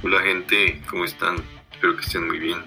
Hola 0.00 0.22
gente, 0.22 0.80
¿cómo 0.88 1.04
están? 1.04 1.42
Espero 1.72 1.96
que 1.96 2.02
estén 2.02 2.28
muy 2.28 2.38
bien. 2.38 2.58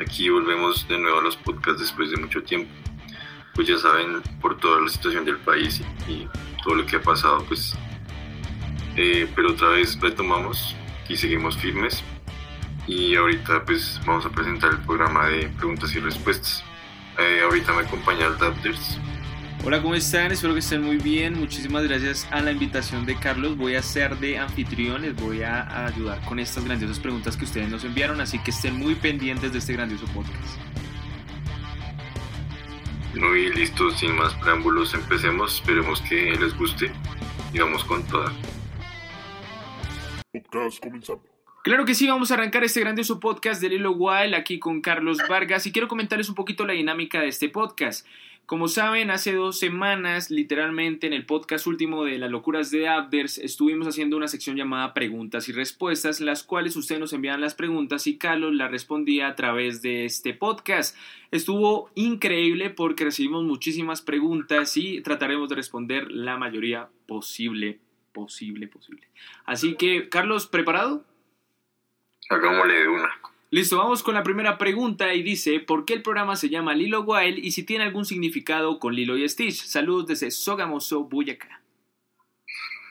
Aquí 0.00 0.28
volvemos 0.28 0.88
de 0.88 0.98
nuevo 0.98 1.20
a 1.20 1.22
los 1.22 1.36
podcasts 1.36 1.80
después 1.80 2.10
de 2.10 2.16
mucho 2.16 2.42
tiempo. 2.42 2.68
Pues 3.54 3.68
ya 3.68 3.78
saben, 3.78 4.20
por 4.40 4.58
toda 4.58 4.80
la 4.80 4.88
situación 4.88 5.24
del 5.24 5.38
país 5.38 5.80
y, 6.08 6.26
todo 6.64 6.74
lo 6.74 6.84
que 6.84 6.96
ha 6.96 7.00
pasado, 7.00 7.44
pues... 7.46 7.76
Eh, 8.96 9.30
pero 9.36 9.52
otra 9.52 9.68
vez 9.68 10.00
retomamos 10.00 10.74
y 11.08 11.16
seguimos 11.16 11.56
firmes. 11.56 12.02
Y 12.88 13.14
ahorita 13.14 13.64
pues 13.64 14.00
vamos 14.04 14.26
a 14.26 14.30
presentar 14.30 14.72
el 14.72 14.78
programa 14.78 15.28
de 15.28 15.46
preguntas 15.50 15.94
y 15.94 16.00
respuestas. 16.00 16.64
Eh, 17.18 17.40
ahorita 17.44 17.72
me 17.72 17.82
acompaña 17.82 18.26
el 18.26 18.36
Dapters. 18.36 18.98
Hola, 19.68 19.82
¿cómo 19.82 19.94
están? 19.94 20.32
Espero 20.32 20.54
que 20.54 20.60
estén 20.60 20.82
muy 20.82 20.96
bien. 20.96 21.38
Muchísimas 21.38 21.86
gracias 21.86 22.26
a 22.30 22.40
la 22.40 22.52
invitación 22.52 23.04
de 23.04 23.16
Carlos. 23.16 23.58
Voy 23.58 23.74
a 23.74 23.82
ser 23.82 24.16
de 24.16 24.38
anfitrión, 24.38 25.02
les 25.02 25.14
voy 25.14 25.42
a 25.42 25.84
ayudar 25.84 26.24
con 26.24 26.38
estas 26.38 26.64
grandiosas 26.64 26.98
preguntas 26.98 27.36
que 27.36 27.44
ustedes 27.44 27.68
nos 27.68 27.84
enviaron, 27.84 28.18
así 28.22 28.38
que 28.38 28.50
estén 28.50 28.78
muy 28.78 28.94
pendientes 28.94 29.52
de 29.52 29.58
este 29.58 29.74
grandioso 29.74 30.06
podcast. 30.06 30.58
Muy 33.14 33.52
listo, 33.52 33.90
sin 33.90 34.16
más 34.16 34.32
preámbulos, 34.36 34.94
empecemos. 34.94 35.56
Esperemos 35.56 36.00
que 36.00 36.34
les 36.40 36.56
guste 36.56 36.90
y 37.52 37.58
vamos 37.58 37.84
con 37.84 38.02
toda. 38.06 38.32
Podcast 40.32 40.82
comenzando. 40.82 41.22
Claro 41.62 41.84
que 41.84 41.94
sí, 41.94 42.08
vamos 42.08 42.30
a 42.30 42.34
arrancar 42.34 42.64
este 42.64 42.80
grandioso 42.80 43.20
podcast 43.20 43.60
de 43.60 43.68
Lilo 43.68 43.92
Wild 43.92 44.34
aquí 44.34 44.58
con 44.58 44.80
Carlos 44.80 45.18
Vargas 45.28 45.66
y 45.66 45.72
quiero 45.72 45.88
comentarles 45.88 46.30
un 46.30 46.34
poquito 46.34 46.64
la 46.64 46.72
dinámica 46.72 47.20
de 47.20 47.28
este 47.28 47.50
podcast. 47.50 48.06
Como 48.48 48.68
saben, 48.68 49.10
hace 49.10 49.34
dos 49.34 49.58
semanas, 49.58 50.30
literalmente 50.30 51.06
en 51.06 51.12
el 51.12 51.26
podcast 51.26 51.66
último 51.66 52.04
de 52.04 52.16
las 52.16 52.30
locuras 52.30 52.70
de 52.70 52.88
Abders, 52.88 53.36
estuvimos 53.36 53.86
haciendo 53.86 54.16
una 54.16 54.26
sección 54.26 54.56
llamada 54.56 54.94
preguntas 54.94 55.50
y 55.50 55.52
respuestas, 55.52 56.22
las 56.22 56.44
cuales 56.44 56.74
ustedes 56.74 56.98
nos 56.98 57.12
envían 57.12 57.42
las 57.42 57.54
preguntas 57.54 58.06
y 58.06 58.16
Carlos 58.16 58.54
las 58.54 58.70
respondía 58.70 59.28
a 59.28 59.34
través 59.34 59.82
de 59.82 60.06
este 60.06 60.32
podcast. 60.32 60.96
Estuvo 61.30 61.90
increíble 61.94 62.70
porque 62.70 63.04
recibimos 63.04 63.44
muchísimas 63.44 64.00
preguntas 64.00 64.78
y 64.78 65.02
trataremos 65.02 65.50
de 65.50 65.56
responder 65.56 66.10
la 66.10 66.38
mayoría 66.38 66.88
posible, 67.06 67.80
posible, 68.14 68.66
posible. 68.66 69.08
Así 69.44 69.74
que, 69.74 70.08
Carlos, 70.08 70.46
¿preparado? 70.46 71.04
Hagámosle 72.30 72.72
de 72.72 72.88
una. 72.88 73.10
Listo, 73.50 73.78
vamos 73.78 74.02
con 74.02 74.12
la 74.12 74.22
primera 74.22 74.58
pregunta 74.58 75.14
y 75.14 75.22
dice, 75.22 75.58
¿por 75.58 75.86
qué 75.86 75.94
el 75.94 76.02
programa 76.02 76.36
se 76.36 76.50
llama 76.50 76.74
Lilo 76.74 77.00
Wild 77.00 77.38
y 77.38 77.52
si 77.52 77.62
tiene 77.62 77.84
algún 77.84 78.04
significado 78.04 78.78
con 78.78 78.94
Lilo 78.94 79.16
y 79.16 79.26
Stitch? 79.26 79.64
Saludos 79.64 80.06
desde 80.06 80.30
Sogamoso, 80.30 81.04
Boyacá. 81.04 81.62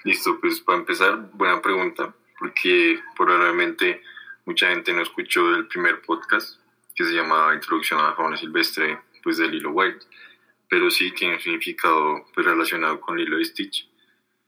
Listo, 0.04 0.40
pues 0.42 0.60
para 0.62 0.80
empezar, 0.80 1.30
buena 1.34 1.62
pregunta, 1.62 2.16
porque 2.40 3.00
probablemente 3.16 4.02
mucha 4.46 4.70
gente 4.70 4.94
no 4.94 5.04
escuchó 5.04 5.54
el 5.54 5.68
primer 5.68 6.02
podcast 6.02 6.60
que 6.96 7.04
se 7.04 7.14
llama 7.14 7.54
Introducción 7.54 8.00
a 8.00 8.10
la 8.10 8.16
fauna 8.16 8.36
silvestre, 8.36 9.00
pues 9.22 9.38
de 9.38 9.48
Lilo 9.50 9.70
Wild, 9.70 10.02
pero 10.68 10.90
sí 10.90 11.12
tiene 11.12 11.36
un 11.36 11.40
significado 11.40 12.26
pues, 12.34 12.48
relacionado 12.48 13.00
con 13.00 13.16
Lilo 13.16 13.40
y 13.40 13.46
Stitch, 13.46 13.88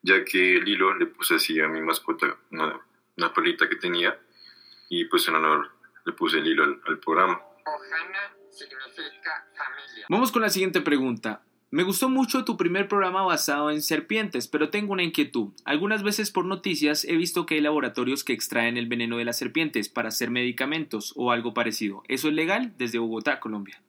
ya 0.02 0.26
que 0.26 0.60
Lilo 0.60 0.96
le 0.96 1.06
puse 1.06 1.36
así 1.36 1.60
a 1.60 1.68
mi 1.68 1.82
mascota 1.82 2.36
una, 2.50 2.82
una 3.16 3.32
perrita 3.32 3.70
que 3.70 3.76
tenía 3.76 4.20
y 4.90 5.06
pues 5.06 5.28
en 5.28 5.36
honor 5.36 5.78
le 6.10 6.14
puse 6.14 6.40
el 6.40 6.48
hilo 6.48 6.64
al, 6.64 7.00
programa. 7.00 7.40
Ohana 7.66 8.36
significa 8.50 9.48
familia. 9.56 10.06
Vamos 10.10 10.32
con 10.32 10.42
la 10.42 10.50
siguiente 10.50 10.82
pregunta. 10.82 11.44
Me 11.72 11.84
gustó 11.84 12.10
mucho 12.10 12.46
tu 12.46 12.58
primer 12.58 12.88
programa 12.88 13.22
basado 13.22 13.70
en 13.70 13.84
serpientes, 13.84 14.48
pero 14.48 14.72
tengo 14.72 14.94
una 14.94 15.04
inquietud. 15.04 15.54
Algunas 15.66 16.02
veces 16.02 16.32
por 16.32 16.46
noticias 16.46 17.06
he 17.06 17.16
visto 17.16 17.46
que 17.46 17.56
hay 17.56 17.62
laboratorios 17.62 18.24
que 18.24 18.34
extraen 18.34 18.76
el 18.78 18.88
veneno 18.88 19.18
de 19.18 19.26
las 19.26 19.38
serpientes 19.38 19.88
para 19.88 20.08
hacer 20.08 20.32
medicamentos 20.32 21.14
o 21.16 21.32
algo 21.32 21.54
parecido. 21.54 22.02
¿Eso 22.08 22.28
es 22.30 22.34
legal? 22.34 22.74
Desde 22.80 22.98
Bogotá, 22.98 23.40
Colombia. 23.40 23.84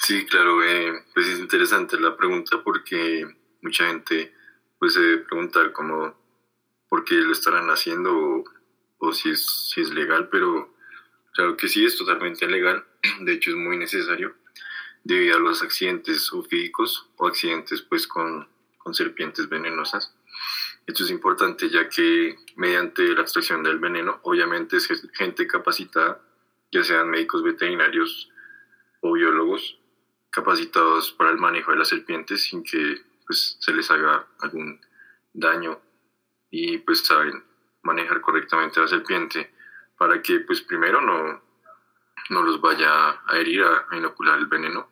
Sí, 0.00 0.26
claro, 0.26 0.62
eh, 0.62 0.92
pues 1.14 1.28
es 1.28 1.38
interesante 1.38 1.98
la 1.98 2.14
pregunta 2.14 2.62
porque 2.62 3.26
mucha 3.62 3.86
gente 3.86 4.34
puede 4.78 4.92
se 4.92 5.00
debe 5.00 5.18
preguntar 5.24 5.72
como 5.72 6.14
por 6.90 7.04
qué 7.06 7.14
lo 7.14 7.32
estarán 7.32 7.68
haciendo 7.70 8.14
o 8.14 8.44
o 8.98 9.12
si 9.12 9.30
es, 9.30 9.70
si 9.72 9.80
es 9.80 9.90
legal, 9.90 10.28
pero 10.30 10.74
claro 11.32 11.56
que 11.56 11.68
sí 11.68 11.84
es 11.84 11.96
totalmente 11.96 12.46
legal, 12.46 12.84
de 13.20 13.32
hecho 13.32 13.50
es 13.50 13.56
muy 13.56 13.76
necesario 13.76 14.34
debido 15.04 15.36
a 15.36 15.40
los 15.40 15.62
accidentes 15.62 16.32
ofídicos 16.32 17.08
o 17.16 17.26
accidentes 17.26 17.82
pues 17.82 18.06
con, 18.06 18.48
con 18.78 18.94
serpientes 18.94 19.48
venenosas. 19.48 20.14
Esto 20.86 21.04
es 21.04 21.10
importante 21.10 21.68
ya 21.68 21.88
que 21.88 22.36
mediante 22.56 23.02
la 23.14 23.22
extracción 23.22 23.62
del 23.62 23.78
veneno, 23.78 24.20
obviamente 24.22 24.78
es 24.78 24.88
gente 25.14 25.46
capacitada, 25.46 26.20
ya 26.72 26.82
sean 26.82 27.10
médicos 27.10 27.42
veterinarios 27.42 28.30
o 29.00 29.12
biólogos, 29.12 29.78
capacitados 30.30 31.12
para 31.12 31.30
el 31.30 31.38
manejo 31.38 31.72
de 31.72 31.78
las 31.78 31.88
serpientes 31.88 32.42
sin 32.42 32.62
que 32.62 33.02
pues, 33.26 33.56
se 33.60 33.72
les 33.72 33.90
haga 33.90 34.26
algún 34.40 34.80
daño 35.32 35.80
y 36.50 36.78
pues 36.78 37.04
saben 37.04 37.44
manejar 37.88 38.20
correctamente 38.20 38.80
la 38.80 38.86
serpiente 38.86 39.50
para 39.96 40.20
que 40.22 40.40
pues 40.40 40.60
primero 40.60 41.00
no, 41.00 41.42
no 42.30 42.42
los 42.42 42.60
vaya 42.60 43.20
a 43.26 43.38
herir, 43.38 43.64
a, 43.64 43.96
inocular 43.96 44.38
el 44.38 44.46
veneno 44.46 44.90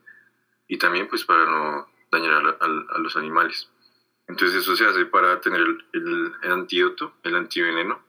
y 0.67 0.79
también 0.79 1.07
pues 1.09 1.25
para 1.25 1.45
no 1.45 1.89
dañar 2.11 2.59
a, 2.61 2.99
los 2.99 3.17
animales. 3.17 3.71
Entonces 4.27 4.63
eso 4.63 4.75
se 4.75 4.87
hace 4.87 5.07
para 5.07 5.41
tener 5.41 5.61
el, 5.93 6.33
antídoto, 6.43 7.15
el 7.23 7.37
antiveneno, 7.37 8.03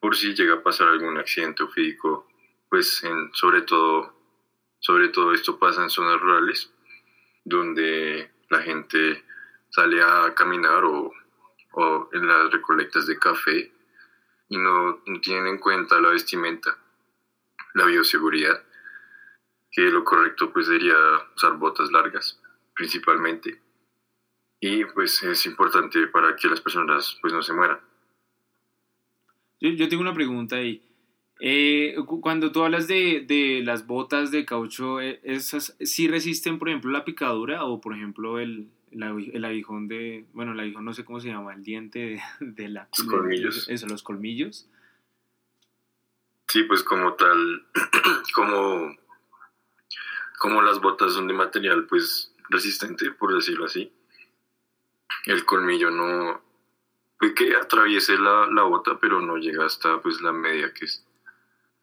por 0.00 0.16
si 0.16 0.34
llega 0.34 0.54
a 0.54 0.62
pasar 0.62 0.88
algún 0.88 1.16
accidente 1.18 1.62
ofídico, 1.62 2.26
pues 2.68 3.04
en, 3.04 3.32
sobre 3.34 3.62
todo 3.62 4.12
sobre 4.80 5.08
todo 5.08 5.32
esto 5.32 5.58
pasa 5.58 5.82
en 5.82 5.88
zonas 5.88 6.20
rurales 6.20 6.70
donde 7.44 8.30
la 8.50 8.60
gente 8.60 9.24
sale 9.70 10.02
a 10.02 10.34
caminar 10.34 10.84
o, 10.84 11.10
o 11.72 12.08
en 12.12 12.28
las 12.28 12.50
recolectas 12.50 13.06
de 13.06 13.18
café 13.18 13.73
y 14.54 14.58
no, 14.58 15.00
tienen 15.20 15.48
en 15.48 15.58
cuenta 15.58 16.00
la 16.00 16.10
vestimenta, 16.10 16.78
la 17.74 17.86
bioseguridad, 17.86 18.62
que 19.72 19.82
lo 19.82 20.04
correcto 20.04 20.52
pues 20.52 20.66
sería 20.66 20.94
usar 21.34 21.56
botas 21.56 21.90
largas 21.90 22.40
principalmente 22.72 23.60
y 24.60 24.84
pues 24.84 25.20
es 25.24 25.44
importante 25.46 26.06
para 26.06 26.36
que 26.36 26.46
las 26.46 26.60
personas 26.60 27.18
pues 27.20 27.32
no 27.32 27.42
se 27.42 27.52
mueran. 27.52 27.80
Yo, 29.60 29.88
tengo 29.88 30.02
una 30.02 30.14
pregunta 30.14 30.56
ahí. 30.56 30.82
Eh, 31.40 31.96
cuando 32.20 32.52
tú 32.52 32.62
hablas 32.62 32.86
de, 32.86 33.24
de, 33.26 33.62
las 33.64 33.88
botas 33.88 34.30
de 34.30 34.44
caucho, 34.44 35.00
eh, 35.00 35.20
¿esas 35.24 35.76
sí 35.80 36.06
resisten, 36.06 36.58
por 36.58 36.68
ejemplo, 36.68 36.92
la 36.92 37.04
picadura 37.04 37.64
o, 37.64 37.80
por 37.80 37.94
ejemplo, 37.94 38.38
el, 38.38 38.68
el, 38.94 39.44
aguijón 39.44 39.88
de, 39.88 40.26
bueno, 40.32 40.52
el 40.52 40.60
aguijón 40.60 40.84
no 40.84 40.94
sé 40.94 41.04
cómo 41.04 41.20
se 41.20 41.28
llama, 41.28 41.54
el 41.54 41.62
diente 41.62 42.22
de, 42.40 42.68
la... 42.68 42.88
Los 42.96 43.06
colmillos. 43.06 43.68
Eso, 43.68 43.86
los 43.86 44.02
colmillos. 44.02 44.68
Sí, 46.48 46.62
pues 46.64 46.82
como 46.82 47.14
tal, 47.14 47.66
como, 48.34 48.96
como 50.38 50.62
las 50.62 50.80
botas 50.80 51.12
son 51.12 51.26
de 51.26 51.34
material 51.34 51.86
pues 51.86 52.32
resistente, 52.48 53.10
por 53.10 53.34
decirlo 53.34 53.64
así, 53.64 53.92
el 55.26 55.44
colmillo 55.44 55.90
no, 55.90 56.40
puede 57.18 57.34
que 57.34 57.56
atraviese 57.56 58.18
la, 58.18 58.46
la 58.46 58.62
bota, 58.62 58.98
pero 59.00 59.20
no 59.20 59.36
llega 59.36 59.66
hasta 59.66 60.00
pues 60.00 60.20
la 60.20 60.32
media 60.32 60.72
que 60.72 60.84
es, 60.84 61.04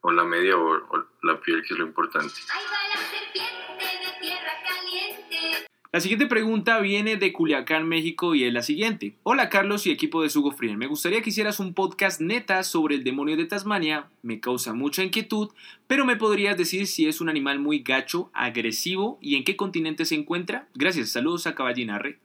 o 0.02 0.12
la 0.12 0.24
media 0.24 0.58
o, 0.58 0.70
o 0.70 1.06
la 1.24 1.40
piel 1.42 1.64
que 1.64 1.74
es 1.74 1.80
lo 1.80 1.86
importante. 1.86 2.36
La 2.48 2.72
siguiente 6.00 6.26
pregunta 6.26 6.80
viene 6.80 7.18
de 7.18 7.34
Culiacán, 7.34 7.86
México 7.86 8.34
y 8.34 8.46
es 8.46 8.54
la 8.54 8.62
siguiente. 8.62 9.18
Hola 9.24 9.50
Carlos 9.50 9.86
y 9.86 9.92
equipo 9.92 10.24
de 10.24 10.30
Sugo 10.30 10.52
Frien. 10.52 10.78
Me 10.78 10.88
gustaría 10.88 11.22
que 11.22 11.32
hicieras 11.32 11.60
un 11.60 11.74
podcast 11.74 12.22
neta 12.22 12.64
sobre 12.64 12.96
el 12.96 13.04
demonio 13.04 13.36
de 13.36 13.46
Tasmania. 13.46 14.08
Me 14.22 14.40
causa 14.40 14.74
mucha 14.74 15.04
inquietud, 15.04 15.50
pero 15.88 16.06
me 16.06 16.16
podrías 16.16 16.58
decir 16.58 16.88
si 16.88 17.10
es 17.10 17.20
un 17.20 17.28
animal 17.28 17.60
muy 17.60 17.80
gacho, 17.80 18.32
agresivo 18.34 19.20
y 19.22 19.36
en 19.36 19.44
qué 19.44 19.58
continente 19.58 20.06
se 20.06 20.16
encuentra. 20.16 20.70
Gracias. 20.76 21.12
Saludos 21.12 21.46
a 21.46 21.56
Caballín 21.56 21.90
Arre. 21.90 22.20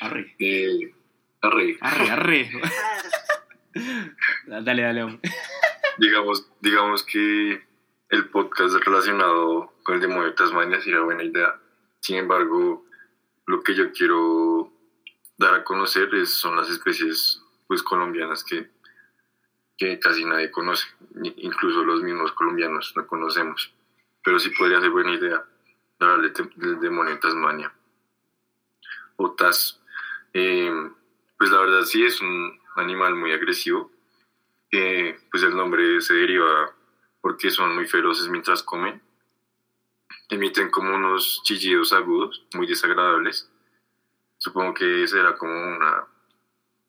Arre. 0.00 0.36
Eh, 0.38 0.94
arre. 1.40 1.78
Arre, 1.80 2.10
arre. 2.10 2.50
dale, 4.62 4.82
dale. 4.82 5.18
digamos, 5.98 6.48
digamos 6.60 7.02
que 7.02 7.60
el 8.10 8.28
podcast 8.28 8.76
relacionado 8.84 9.72
con 9.82 9.96
el 9.96 10.00
demonio 10.00 10.26
de 10.26 10.36
Tasmania 10.36 10.80
sería 10.80 11.00
buena 11.00 11.24
idea 11.24 11.61
sin 12.02 12.16
embargo, 12.16 12.84
lo 13.46 13.62
que 13.62 13.74
yo 13.74 13.90
quiero 13.92 14.70
dar 15.38 15.54
a 15.54 15.64
conocer 15.64 16.14
es, 16.14 16.28
son 16.28 16.56
las 16.56 16.68
especies 16.68 17.40
pues, 17.66 17.82
colombianas 17.82 18.44
que, 18.44 18.70
que 19.78 19.98
casi 19.98 20.26
nadie 20.26 20.50
conoce, 20.50 20.86
incluso 21.36 21.82
los 21.82 22.02
mismos 22.02 22.32
colombianos 22.32 22.92
no 22.94 23.06
conocemos. 23.06 23.72
Pero 24.22 24.38
sí 24.38 24.50
podría 24.50 24.80
ser 24.80 24.90
buena 24.90 25.14
idea 25.14 25.42
hablar 25.98 26.20
del 26.30 26.80
demonio 26.80 27.14
de 27.14 27.20
Tasmania. 27.20 27.72
O 29.16 29.30
Tas, 29.30 29.80
em, 30.34 30.92
pues 31.38 31.50
la 31.50 31.60
verdad 31.60 31.82
sí 31.82 32.04
es 32.04 32.20
un 32.20 32.60
animal 32.76 33.14
muy 33.14 33.32
agresivo 33.32 33.90
pues 35.30 35.42
el 35.42 35.56
nombre 35.56 36.00
se 36.00 36.14
deriva 36.14 36.74
porque 37.20 37.50
son 37.50 37.74
muy 37.74 37.86
feroces 37.86 38.28
mientras 38.28 38.62
comen. 38.62 39.00
Emiten 40.28 40.70
como 40.70 40.94
unos 40.94 41.42
chillidos 41.44 41.92
agudos, 41.92 42.44
muy 42.54 42.66
desagradables. 42.66 43.50
Supongo 44.38 44.74
que 44.74 45.06
será 45.06 45.36
como 45.36 45.52
una, 45.52 46.06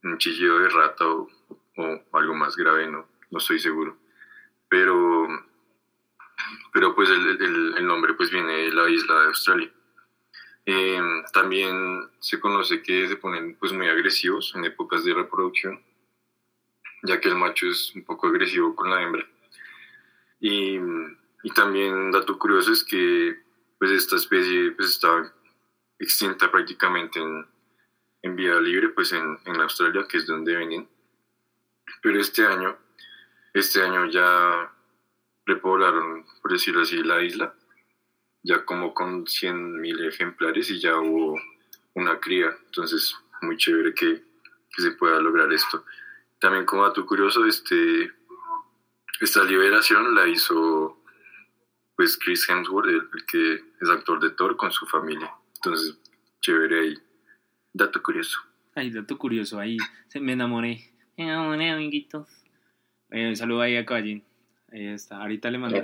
un 0.04 0.18
chillido 0.18 0.60
de 0.60 0.70
rata 0.70 1.08
o, 1.08 1.30
o 1.78 2.18
algo 2.18 2.34
más 2.34 2.56
grave, 2.56 2.88
no, 2.88 3.08
no 3.30 3.38
estoy 3.38 3.60
seguro. 3.60 3.98
Pero, 4.70 5.28
pero 6.72 6.96
pues 6.96 7.10
el, 7.10 7.42
el, 7.42 7.78
el 7.78 7.86
nombre 7.86 8.14
pues 8.14 8.32
viene 8.32 8.54
de 8.54 8.72
la 8.72 8.90
isla 8.90 9.20
de 9.20 9.26
Australia. 9.28 9.72
Eh, 10.66 11.02
también 11.34 12.10
se 12.20 12.40
conoce 12.40 12.82
que 12.82 13.08
se 13.08 13.18
ponen 13.18 13.56
pues 13.56 13.74
muy 13.74 13.88
agresivos 13.88 14.54
en 14.56 14.64
épocas 14.64 15.04
de 15.04 15.14
reproducción, 15.14 15.84
ya 17.04 17.20
que 17.20 17.28
el 17.28 17.36
macho 17.36 17.68
es 17.68 17.94
un 17.96 18.06
poco 18.06 18.28
agresivo 18.28 18.74
con 18.74 18.90
la 18.90 19.02
hembra. 19.02 19.28
Y, 20.40 20.80
y 21.44 21.52
también 21.52 22.12
dato 22.12 22.40
curioso 22.40 22.72
es 22.72 22.84
que 22.84 23.42
pues 23.78 23.92
esta 23.92 24.16
especie 24.16 24.72
pues 24.72 24.90
está 24.90 25.34
extinta 26.00 26.50
prácticamente 26.50 27.20
en, 27.20 27.46
en 28.22 28.36
vida 28.36 28.60
libre 28.60 28.90
pues 28.90 29.12
en, 29.12 29.38
en 29.46 29.62
Australia, 29.62 30.06
que 30.08 30.18
es 30.18 30.26
donde 30.26 30.56
vienen. 30.56 30.88
Pero 32.02 32.20
este 32.20 32.46
año, 32.46 32.78
este 33.54 33.82
año 33.82 34.06
ya 34.06 34.72
repoblaron, 35.46 36.26
por 36.42 36.52
decirlo 36.52 36.82
así, 36.82 37.04
la 37.04 37.22
isla 37.22 37.54
ya 38.44 38.66
como 38.66 38.94
con 38.94 39.26
100.000 39.26 40.08
ejemplares 40.08 40.70
y 40.70 40.80
ya 40.80 41.00
hubo 41.00 41.40
una 41.94 42.20
cría. 42.20 42.56
Entonces, 42.66 43.16
muy 43.42 43.58
chévere 43.58 43.94
que, 43.94 44.22
que, 44.76 44.82
se 44.82 44.92
pueda 44.92 45.20
lograr 45.20 45.52
esto. 45.52 45.86
También 46.40 46.66
como 46.66 46.84
dato 46.84 47.06
curioso, 47.06 47.46
este, 47.46 48.12
esta 49.22 49.44
liberación 49.46 50.14
la 50.14 50.28
hizo 50.28 51.03
pues 51.96 52.18
Chris 52.18 52.48
Hemsworth, 52.50 52.88
el, 52.88 52.96
el, 52.96 53.26
que 53.26 53.54
es 53.82 53.90
actor 53.90 54.20
de 54.20 54.32
Thor, 54.32 54.58
con 54.58 54.72
su 54.72 54.86
familia. 54.86 55.32
Entonces, 55.56 55.98
chévere 56.42 56.80
ahí. 56.82 56.98
Dato 57.74 58.02
curioso. 58.02 58.40
Ay, 58.76 58.92
dato 58.92 59.18
curioso, 59.18 59.60
ahí 59.60 59.78
se 60.08 60.20
me 60.20 60.34
enamoré. 60.34 60.92
Me 61.18 61.26
enamoré, 61.26 61.70
amiguitos. 61.70 62.28
Eh, 63.12 63.28
un 63.28 63.36
saludo 63.36 63.62
ahí 63.62 63.78
a 63.78 63.86
Caballín. 63.86 64.24
Ahí 64.72 64.88
está. 64.88 65.18
Ahorita 65.22 65.52
le 65.52 65.60
mando. 65.60 65.80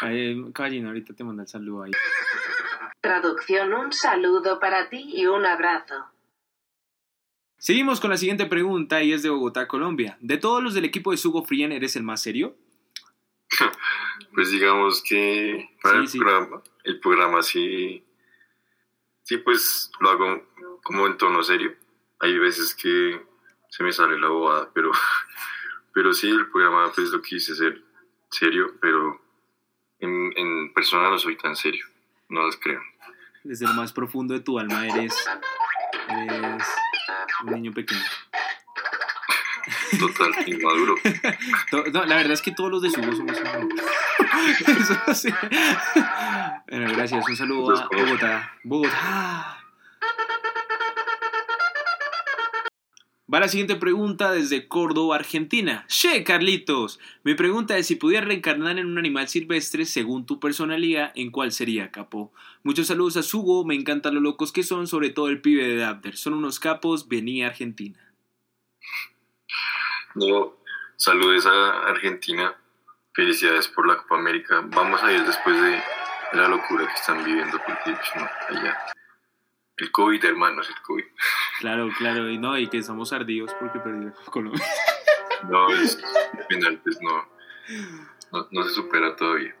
Ahí, 0.00 0.52
Caballín, 0.52 0.86
ahorita 0.86 1.14
te 1.14 1.22
manda 1.22 1.44
el 1.44 1.48
saludo 1.48 1.84
ahí. 1.84 1.92
Traducción: 3.00 3.72
un 3.72 3.92
saludo 3.92 4.58
para 4.58 4.88
ti 4.88 5.12
y 5.14 5.26
un 5.26 5.46
abrazo. 5.46 6.06
Seguimos 7.58 8.00
con 8.00 8.10
la 8.10 8.16
siguiente 8.16 8.46
pregunta 8.46 9.02
y 9.02 9.12
es 9.12 9.22
de 9.22 9.30
Bogotá, 9.30 9.68
Colombia. 9.68 10.18
¿De 10.20 10.36
todos 10.36 10.62
los 10.62 10.74
del 10.74 10.84
equipo 10.84 11.12
de 11.12 11.16
Sugo 11.16 11.44
Frien 11.44 11.72
eres 11.72 11.96
el 11.96 12.02
más 12.02 12.20
serio? 12.20 12.56
Pues 14.34 14.50
digamos 14.50 15.02
que 15.02 15.70
para 15.82 15.96
sí, 15.96 16.00
el, 16.02 16.08
sí. 16.08 16.18
Programa, 16.18 16.62
el 16.82 17.00
programa 17.00 17.42
sí, 17.42 18.04
sí, 19.22 19.38
pues 19.38 19.92
lo 20.00 20.10
hago 20.10 20.42
como 20.82 21.06
en 21.06 21.16
tono 21.16 21.42
serio. 21.42 21.74
Hay 22.20 22.38
veces 22.38 22.74
que 22.74 23.20
se 23.68 23.82
me 23.82 23.92
sale 23.92 24.18
la 24.18 24.28
bobada, 24.28 24.70
pero, 24.74 24.90
pero 25.92 26.12
sí, 26.12 26.28
el 26.28 26.50
programa 26.50 26.90
pues 26.92 27.10
lo 27.10 27.22
quise 27.22 27.54
ser 27.54 27.82
serio, 28.30 28.74
pero 28.80 29.20
en, 30.00 30.32
en 30.36 30.72
persona 30.74 31.10
no 31.10 31.18
soy 31.18 31.36
tan 31.36 31.54
serio, 31.54 31.86
no 32.28 32.44
las 32.46 32.56
creo. 32.56 32.80
Desde 33.44 33.66
lo 33.66 33.74
más 33.74 33.92
profundo 33.92 34.34
de 34.34 34.40
tu 34.40 34.58
alma 34.58 34.86
eres, 34.86 35.14
eres 36.08 36.64
un 37.44 37.52
niño 37.52 37.72
pequeño. 37.72 38.00
Total, 39.98 40.32
inmaduro. 40.46 40.96
no, 41.92 42.04
la 42.04 42.16
verdad 42.16 42.32
es 42.32 42.42
que 42.42 42.52
todos 42.52 42.70
los 42.70 42.82
de 42.82 42.90
su 42.90 43.02
somos 43.02 43.16
Eso 44.66 45.14
sí. 45.14 45.28
Bueno, 46.68 46.92
gracias. 46.94 47.28
Un 47.28 47.36
saludo 47.36 47.76
a 47.76 47.88
Bogotá. 47.92 48.52
Bogotá. 48.62 49.64
Va 53.32 53.40
la 53.40 53.48
siguiente 53.48 53.76
pregunta 53.76 54.30
desde 54.30 54.68
Córdoba, 54.68 55.16
Argentina. 55.16 55.86
Che, 55.88 56.22
Carlitos. 56.22 57.00
Mi 57.24 57.34
pregunta 57.34 57.76
es 57.76 57.86
si 57.86 57.96
pudieras 57.96 58.28
reencarnar 58.28 58.78
en 58.78 58.86
un 58.86 58.98
animal 58.98 59.28
silvestre 59.28 59.86
según 59.86 60.26
tu 60.26 60.38
personalidad, 60.38 61.10
¿en 61.14 61.30
cuál 61.30 61.50
sería, 61.50 61.90
capo? 61.90 62.32
Muchos 62.62 62.86
saludos 62.86 63.16
a 63.16 63.22
Sugo, 63.22 63.64
me 63.64 63.74
encantan 63.74 64.14
lo 64.14 64.20
locos 64.20 64.52
que 64.52 64.62
son, 64.62 64.86
sobre 64.86 65.08
todo 65.10 65.30
el 65.30 65.40
pibe 65.40 65.66
de 65.66 65.76
Dapter. 65.76 66.16
Son 66.16 66.34
unos 66.34 66.60
capos, 66.60 67.08
vení 67.08 67.42
a 67.42 67.48
Argentina. 67.48 67.98
No, 70.14 70.54
saludos 70.96 71.46
a 71.46 71.88
Argentina. 71.88 72.54
Felicidades 73.14 73.68
por 73.68 73.86
la 73.86 73.96
Copa 73.96 74.16
América. 74.16 74.62
Vamos 74.66 75.02
a 75.02 75.12
ir 75.12 75.24
después 75.24 75.60
de 75.60 75.82
la 76.32 76.48
locura 76.48 76.86
que 76.86 76.94
están 76.94 77.24
viviendo 77.24 77.58
porque 77.64 77.96
no, 78.16 78.28
allá. 78.48 78.78
El 79.76 79.90
COVID, 79.90 80.24
hermanos, 80.24 80.68
el 80.68 80.82
COVID. 80.82 81.04
Claro, 81.60 81.88
claro, 81.96 82.28
y 82.28 82.36
no, 82.36 82.58
y 82.58 82.68
que 82.68 82.82
somos 82.82 83.12
ardidos 83.12 83.54
porque 83.60 83.78
perdimos 83.78 84.18
Colombia. 84.30 84.62
No, 85.48 85.68
es 85.70 85.96
penal, 86.48 86.80
pues 86.82 86.98
no, 87.00 87.28
no, 88.32 88.48
no, 88.50 88.64
se 88.64 88.70
supera 88.70 89.14
todavía. 89.14 89.54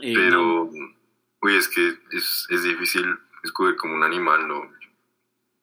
Eh, 0.00 0.14
Pero, 0.14 0.70
no. 0.72 0.94
uy, 1.42 1.56
es 1.56 1.68
que 1.68 1.98
es, 2.12 2.46
es 2.48 2.62
difícil 2.62 3.18
escoger 3.42 3.76
como 3.76 3.94
un 3.94 4.02
animal, 4.02 4.48
¿no? 4.48 4.72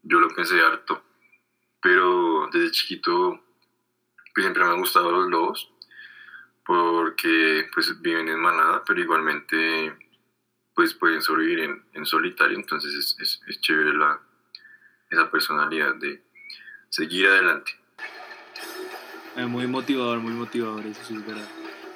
Yo 0.03 0.19
lo 0.19 0.29
pensé 0.29 0.61
harto 0.61 1.03
pero 1.81 2.47
desde 2.53 2.71
chiquito 2.71 3.43
pues 4.33 4.45
siempre 4.45 4.63
me 4.63 4.69
han 4.69 4.79
gustado 4.79 5.11
los 5.11 5.29
lobos 5.29 5.70
porque 6.65 7.67
pues 7.73 8.01
viven 8.01 8.29
en 8.29 8.39
manada, 8.39 8.83
pero 8.85 8.99
igualmente 9.01 9.95
pues 10.75 10.93
pueden 10.93 11.21
sobrevivir 11.21 11.59
en, 11.61 11.83
en 11.93 12.05
solitario, 12.05 12.57
entonces 12.57 12.93
es, 12.93 13.17
es, 13.19 13.41
es, 13.47 13.61
chévere 13.61 13.93
la, 13.93 14.19
esa 15.09 15.29
personalidad 15.29 15.95
de 15.95 16.23
seguir 16.89 17.27
adelante. 17.27 17.71
Muy 19.35 19.67
motivador, 19.67 20.19
muy 20.19 20.33
motivador, 20.33 20.85
eso 20.85 21.03
sí 21.03 21.15
es 21.15 21.25
verdad. 21.25 21.47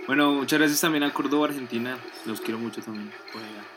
Bueno, 0.07 0.33
muchas 0.33 0.59
gracias 0.59 0.81
también 0.81 1.03
a 1.03 1.13
Córdoba, 1.13 1.47
Argentina, 1.47 1.97
los 2.25 2.41
quiero 2.41 2.59
mucho 2.59 2.81
también 2.81 3.11
por 3.31 3.41
allá. 3.41 3.74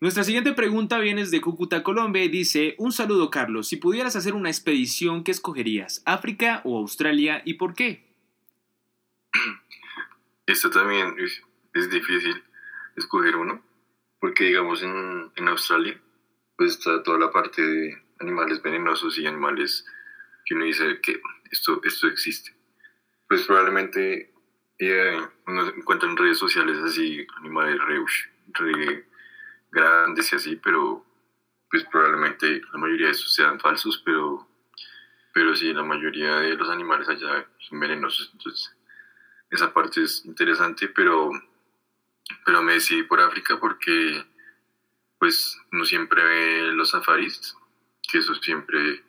Nuestra 0.00 0.24
siguiente 0.24 0.52
pregunta 0.52 0.98
viene 0.98 1.22
desde 1.22 1.40
Cúcuta, 1.40 1.82
Colombia 1.82 2.24
y 2.24 2.28
dice, 2.28 2.74
un 2.78 2.92
saludo 2.92 3.30
Carlos, 3.30 3.68
si 3.68 3.76
pudieras 3.76 4.16
hacer 4.16 4.34
una 4.34 4.50
expedición, 4.50 5.22
¿qué 5.22 5.30
escogerías? 5.30 6.02
¿África 6.04 6.60
o 6.64 6.78
Australia 6.78 7.42
y 7.44 7.54
por 7.54 7.74
qué? 7.74 8.04
Esto 10.46 10.68
también 10.70 11.14
es, 11.18 11.42
es 11.72 11.90
difícil 11.90 12.42
escoger 12.96 13.36
uno, 13.36 13.62
porque 14.20 14.44
digamos 14.44 14.82
en, 14.82 15.30
en, 15.36 15.48
Australia 15.48 15.98
pues 16.56 16.72
está 16.72 17.02
toda 17.02 17.18
la 17.18 17.30
parte 17.30 17.62
de 17.62 18.02
animales 18.20 18.62
venenosos 18.62 19.16
y 19.18 19.26
animales 19.26 19.86
que 20.44 20.54
uno 20.54 20.64
dice 20.64 21.00
que 21.00 21.20
esto, 21.50 21.80
esto 21.84 22.08
existe. 22.08 22.52
Pues 23.28 23.44
probablemente 23.44 24.32
eh, 24.78 25.20
uno 25.46 25.68
encuentra 25.68 26.08
en 26.08 26.16
redes 26.16 26.38
sociales 26.38 26.78
así 26.78 27.26
animales 27.38 27.78
re, 27.80 28.04
re 28.52 29.13
grandes 29.74 30.32
y 30.32 30.36
así, 30.36 30.56
pero 30.56 31.04
pues 31.70 31.84
probablemente 31.90 32.62
la 32.72 32.78
mayoría 32.78 33.06
de 33.06 33.12
esos 33.12 33.34
sean 33.34 33.58
falsos, 33.58 34.00
pero, 34.04 34.48
pero 35.32 35.54
sí, 35.56 35.72
la 35.72 35.82
mayoría 35.82 36.36
de 36.36 36.54
los 36.54 36.70
animales 36.70 37.08
allá 37.08 37.46
son 37.58 37.80
venenosos, 37.80 38.30
entonces 38.32 38.76
esa 39.50 39.72
parte 39.72 40.02
es 40.02 40.24
interesante, 40.24 40.88
pero, 40.88 41.30
pero 42.44 42.62
me 42.62 42.74
decidí 42.74 43.02
por 43.02 43.20
África 43.20 43.58
porque 43.58 44.24
pues 45.18 45.58
no 45.72 45.84
siempre 45.84 46.22
ve 46.24 46.72
los 46.72 46.90
safaris, 46.90 47.56
que 48.10 48.18
eso 48.18 48.34
siempre 48.36 49.02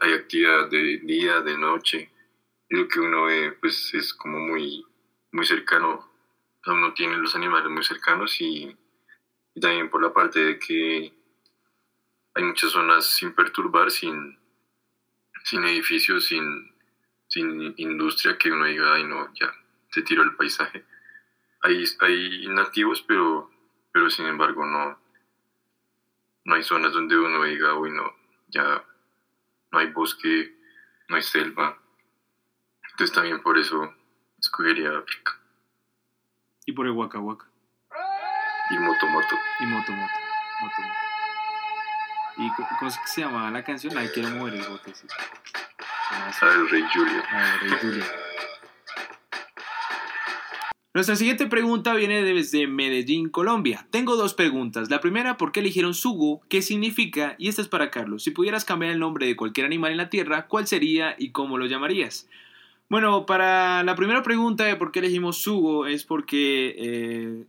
hay 0.00 0.12
actividad 0.12 0.68
de 0.68 0.98
día, 1.04 1.40
de 1.40 1.56
noche, 1.56 2.10
y 2.68 2.76
lo 2.76 2.88
que 2.88 3.00
uno 3.00 3.24
ve 3.24 3.52
pues 3.60 3.94
es 3.94 4.12
como 4.12 4.38
muy, 4.38 4.84
muy 5.32 5.46
cercano, 5.46 6.06
uno 6.66 6.92
tiene 6.92 7.16
los 7.16 7.34
animales 7.34 7.70
muy 7.70 7.84
cercanos 7.84 8.40
y 8.40 8.76
y 9.58 9.60
también 9.60 9.90
por 9.90 10.00
la 10.00 10.12
parte 10.12 10.38
de 10.38 10.58
que 10.60 11.12
hay 12.32 12.44
muchas 12.44 12.70
zonas 12.70 13.06
sin 13.06 13.34
perturbar, 13.34 13.90
sin, 13.90 14.38
sin 15.42 15.64
edificios, 15.64 16.26
sin, 16.26 16.72
sin 17.26 17.74
industria 17.76 18.38
que 18.38 18.52
uno 18.52 18.66
diga, 18.66 18.94
ay 18.94 19.02
no, 19.02 19.34
ya 19.34 19.52
se 19.90 20.02
tiró 20.02 20.22
el 20.22 20.36
paisaje. 20.36 20.84
Hay, 21.62 21.84
hay 21.98 22.46
nativos, 22.46 23.02
pero, 23.02 23.50
pero 23.90 24.08
sin 24.10 24.26
embargo 24.26 24.64
no, 24.64 24.96
no 26.44 26.54
hay 26.54 26.62
zonas 26.62 26.92
donde 26.92 27.18
uno 27.18 27.42
diga, 27.42 27.74
uy 27.74 27.90
no, 27.90 28.14
ya 28.46 28.84
no 29.72 29.78
hay 29.80 29.90
bosque, 29.90 30.56
no 31.08 31.16
hay 31.16 31.22
selva. 31.22 31.82
Entonces 32.92 33.12
también 33.12 33.42
por 33.42 33.58
eso 33.58 33.92
escogería 34.38 34.96
África. 34.96 35.36
¿Y 36.64 36.70
por 36.70 36.86
el 36.86 36.92
Waka 36.92 37.18
Waka? 37.18 37.48
Y 38.70 38.78
Moto 38.78 39.06
Moto. 39.06 39.36
Y 39.60 39.66
Moto 39.66 39.92
Moto. 39.92 40.12
Moto, 40.60 40.82
moto. 40.82 41.08
Y 42.36 42.50
¿Cómo 42.78 42.88
es 42.88 42.98
que 42.98 43.06
se 43.06 43.20
llamaba 43.22 43.50
la 43.50 43.64
canción? 43.64 43.94
La 43.94 44.06
Quiero 44.10 44.30
mover 44.30 44.54
el 44.54 44.64
bote. 44.68 44.94
Sí. 44.94 45.06
Al 46.40 46.68
Rey 46.68 46.84
Julio. 46.92 47.22
Al 47.30 47.60
Rey 47.60 47.70
Julio. 47.80 48.04
Nuestra 50.94 51.16
siguiente 51.16 51.46
pregunta 51.46 51.94
viene 51.94 52.22
desde 52.22 52.66
Medellín, 52.66 53.28
Colombia. 53.28 53.86
Tengo 53.90 54.16
dos 54.16 54.34
preguntas. 54.34 54.90
La 54.90 55.00
primera, 55.00 55.36
¿por 55.36 55.52
qué 55.52 55.60
eligieron 55.60 55.94
Sugo? 55.94 56.40
¿Qué 56.48 56.62
significa? 56.62 57.36
Y 57.38 57.48
esta 57.48 57.62
es 57.62 57.68
para 57.68 57.90
Carlos. 57.90 58.22
Si 58.22 58.30
pudieras 58.30 58.64
cambiar 58.64 58.92
el 58.92 58.98
nombre 58.98 59.26
de 59.26 59.36
cualquier 59.36 59.66
animal 59.66 59.92
en 59.92 59.98
la 59.98 60.10
Tierra, 60.10 60.46
¿cuál 60.46 60.66
sería 60.66 61.14
y 61.18 61.30
cómo 61.30 61.56
lo 61.56 61.66
llamarías? 61.66 62.28
Bueno, 62.88 63.26
para 63.26 63.82
la 63.84 63.94
primera 63.94 64.22
pregunta 64.22 64.64
de 64.64 64.76
por 64.76 64.90
qué 64.90 65.00
elegimos 65.00 65.38
Sugo 65.38 65.86
es 65.86 66.04
porque 66.04 66.74
eh, 66.78 67.44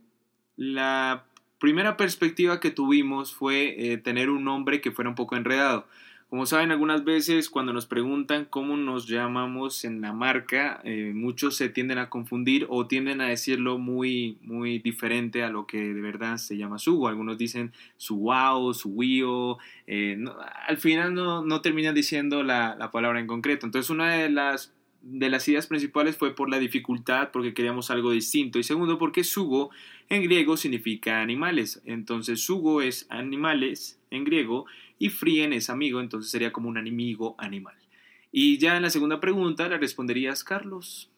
la 0.60 1.24
primera 1.58 1.96
perspectiva 1.96 2.60
que 2.60 2.70
tuvimos 2.70 3.32
fue 3.32 3.92
eh, 3.92 3.96
tener 3.96 4.28
un 4.28 4.44
nombre 4.44 4.82
que 4.82 4.90
fuera 4.90 5.08
un 5.08 5.16
poco 5.16 5.34
enredado. 5.34 5.86
Como 6.28 6.44
saben, 6.44 6.70
algunas 6.70 7.02
veces 7.02 7.48
cuando 7.48 7.72
nos 7.72 7.86
preguntan 7.86 8.44
cómo 8.44 8.76
nos 8.76 9.08
llamamos 9.08 9.86
en 9.86 10.02
la 10.02 10.12
marca, 10.12 10.82
eh, 10.84 11.12
muchos 11.14 11.56
se 11.56 11.70
tienden 11.70 11.96
a 11.96 12.10
confundir 12.10 12.66
o 12.68 12.86
tienden 12.86 13.22
a 13.22 13.28
decirlo 13.28 13.78
muy, 13.78 14.36
muy 14.42 14.78
diferente 14.80 15.42
a 15.42 15.48
lo 15.48 15.66
que 15.66 15.78
de 15.78 16.00
verdad 16.02 16.36
se 16.36 16.58
llama 16.58 16.78
Sugo. 16.78 17.08
Algunos 17.08 17.38
dicen 17.38 17.72
su 17.96 18.18
wow, 18.18 18.74
su 18.74 18.90
wio. 18.90 19.56
Eh, 19.86 20.22
al 20.68 20.76
final 20.76 21.14
no, 21.14 21.42
no 21.42 21.62
terminan 21.62 21.94
diciendo 21.94 22.42
la, 22.42 22.76
la 22.78 22.90
palabra 22.90 23.18
en 23.18 23.26
concreto. 23.26 23.64
Entonces, 23.64 23.88
una 23.88 24.12
de 24.12 24.28
las 24.28 24.74
de 25.02 25.30
las 25.30 25.48
ideas 25.48 25.66
principales 25.66 26.16
fue 26.16 26.34
por 26.34 26.50
la 26.50 26.58
dificultad, 26.58 27.30
porque 27.32 27.54
queríamos 27.54 27.90
algo 27.90 28.10
distinto. 28.10 28.58
Y 28.58 28.62
segundo, 28.62 28.98
porque 28.98 29.24
sugo 29.24 29.70
en 30.08 30.22
griego 30.22 30.56
significa 30.56 31.20
animales. 31.20 31.80
Entonces, 31.84 32.40
sugo 32.40 32.82
es 32.82 33.06
animales 33.10 34.00
en 34.10 34.24
griego 34.24 34.66
y 34.98 35.08
frien 35.08 35.52
es 35.52 35.70
amigo, 35.70 36.00
entonces 36.00 36.30
sería 36.30 36.52
como 36.52 36.68
un 36.68 36.76
enemigo 36.76 37.34
animal. 37.38 37.74
Y 38.32 38.58
ya 38.58 38.76
en 38.76 38.82
la 38.82 38.90
segunda 38.90 39.18
pregunta 39.18 39.68
la 39.68 39.78
responderías, 39.78 40.44
Carlos. 40.44 41.10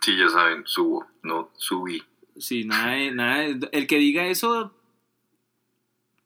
Sí, 0.00 0.16
ya 0.16 0.28
saben, 0.28 0.62
subo, 0.66 1.06
no 1.22 1.50
subí. 1.56 2.02
Sí, 2.36 2.64
nada, 2.64 3.10
nada, 3.10 3.68
el 3.72 3.86
que 3.86 3.98
diga 3.98 4.26
eso, 4.26 4.74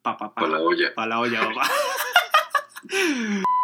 pa, 0.02 0.16
pa, 0.16 0.34
pa, 0.34 0.48
la 0.48 0.60
olla. 0.60 0.94
Pa 0.94 1.06
la 1.06 1.20
olla, 1.20 1.40
papá. 1.48 1.70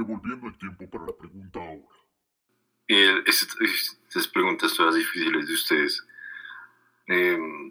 Devolviendo 0.00 0.46
el 0.46 0.56
tiempo 0.56 0.88
para 0.88 1.04
la 1.04 1.12
pregunta 1.12 1.58
ahora. 1.58 1.96
Eh, 2.88 3.22
estas, 3.26 4.28
preguntas 4.28 4.74
todas 4.74 4.94
difíciles 4.94 5.46
de 5.46 5.52
ustedes. 5.52 6.06
Em, 7.06 7.70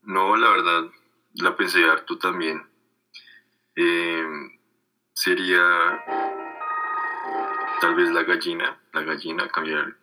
no, 0.00 0.34
la 0.34 0.48
verdad, 0.48 0.84
la 1.34 1.54
pensé 1.54 1.84
harto 1.84 2.16
también. 2.16 2.66
Em, 3.74 4.58
sería 5.12 6.02
tal 7.82 7.96
vez 7.96 8.10
la 8.12 8.22
gallina, 8.22 8.80
la 8.94 9.02
gallina, 9.02 9.46
cambiar, 9.48 9.94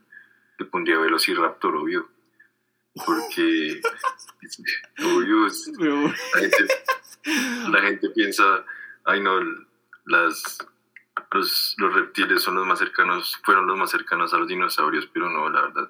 le 0.60 0.65
pondría 0.68 1.00
Velociraptor, 1.00 1.75
obvio. 1.75 2.12
Porque, 3.08 3.82
obvio, 5.03 5.48
la 6.36 6.41
gente, 6.41 6.68
la 7.72 7.82
gente 7.82 8.10
piensa, 8.12 8.63
ay 9.06 9.20
no, 9.22 9.39
las 10.06 10.60
los, 11.32 11.76
los 11.78 11.94
reptiles 11.94 12.42
son 12.42 12.56
los 12.56 12.66
más 12.66 12.80
cercanos, 12.80 13.40
fueron 13.44 13.68
los 13.68 13.78
más 13.78 13.92
cercanos 13.92 14.34
a 14.34 14.38
los 14.38 14.48
dinosaurios, 14.48 15.08
pero 15.08 15.30
no, 15.30 15.50
la 15.50 15.62
verdad, 15.62 15.90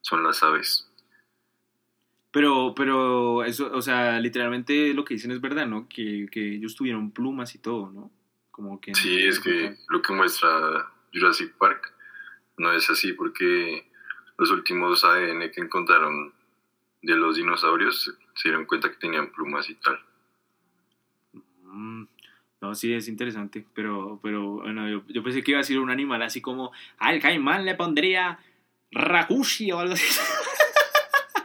son 0.00 0.22
las 0.22 0.42
aves. 0.42 0.90
Pero, 2.30 2.74
pero 2.76 3.44
eso, 3.44 3.70
o 3.72 3.80
sea, 3.80 4.20
literalmente 4.20 4.92
lo 4.92 5.04
que 5.04 5.14
dicen 5.14 5.30
es 5.30 5.40
verdad, 5.40 5.66
¿no? 5.66 5.88
Que, 5.88 6.26
que 6.30 6.56
ellos 6.56 6.74
tuvieron 6.74 7.10
plumas 7.10 7.54
y 7.54 7.58
todo, 7.58 7.90
¿no? 7.90 8.10
Como 8.50 8.80
que 8.80 8.94
sí, 8.94 9.26
es 9.26 9.40
que 9.40 9.76
lo 9.88 10.02
que 10.02 10.12
muestra 10.12 10.92
Jurassic 11.12 11.54
Park 11.56 11.94
no 12.58 12.72
es 12.72 12.88
así, 12.90 13.12
porque 13.12 13.90
los 14.38 14.50
últimos 14.50 15.04
ADN 15.04 15.50
que 15.50 15.60
encontraron 15.60 16.32
de 17.02 17.16
los 17.16 17.36
dinosaurios 17.36 18.14
se 18.34 18.48
dieron 18.48 18.66
cuenta 18.66 18.90
que 18.90 18.96
tenían 18.96 19.32
plumas 19.32 19.68
y 19.70 19.74
tal. 19.76 20.00
Mm. 21.62 22.04
No, 22.62 22.74
sí, 22.74 22.94
es 22.94 23.08
interesante, 23.08 23.66
pero, 23.74 24.18
pero 24.22 24.54
bueno, 24.54 24.88
yo, 24.88 25.02
yo, 25.08 25.22
pensé 25.22 25.42
que 25.42 25.50
iba 25.50 25.60
a 25.60 25.64
ser 25.64 25.78
un 25.78 25.90
animal 25.90 26.22
así 26.22 26.40
como 26.40 26.72
al 26.98 27.20
caimán 27.20 27.66
le 27.66 27.74
pondría 27.74 28.38
Rakushi 28.92 29.72
o 29.72 29.80
algo 29.80 29.92
así. 29.92 30.04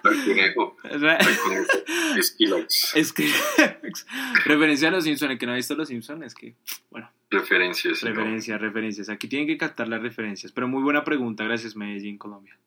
Referencia 4.46 4.88
a 4.88 4.92
los 4.92 5.04
Simpsons, 5.04 5.32
el 5.32 5.38
que 5.38 5.46
no 5.46 5.52
ha 5.52 5.56
visto 5.56 5.76
los 5.76 5.88
Simpsons, 5.88 6.26
es 6.26 6.34
que, 6.34 6.56
bueno. 6.90 7.12
Referencias. 7.30 8.02
Referencias, 8.02 8.60
referencias. 8.60 9.10
Aquí 9.10 9.28
tienen 9.28 9.48
que 9.48 9.58
captar 9.58 9.88
las 9.88 10.02
referencias. 10.02 10.52
Pero 10.52 10.68
muy 10.68 10.84
buena 10.84 11.04
pregunta, 11.04 11.44
gracias 11.46 11.76
Medellín, 11.76 12.18
Colombia. 12.18 12.58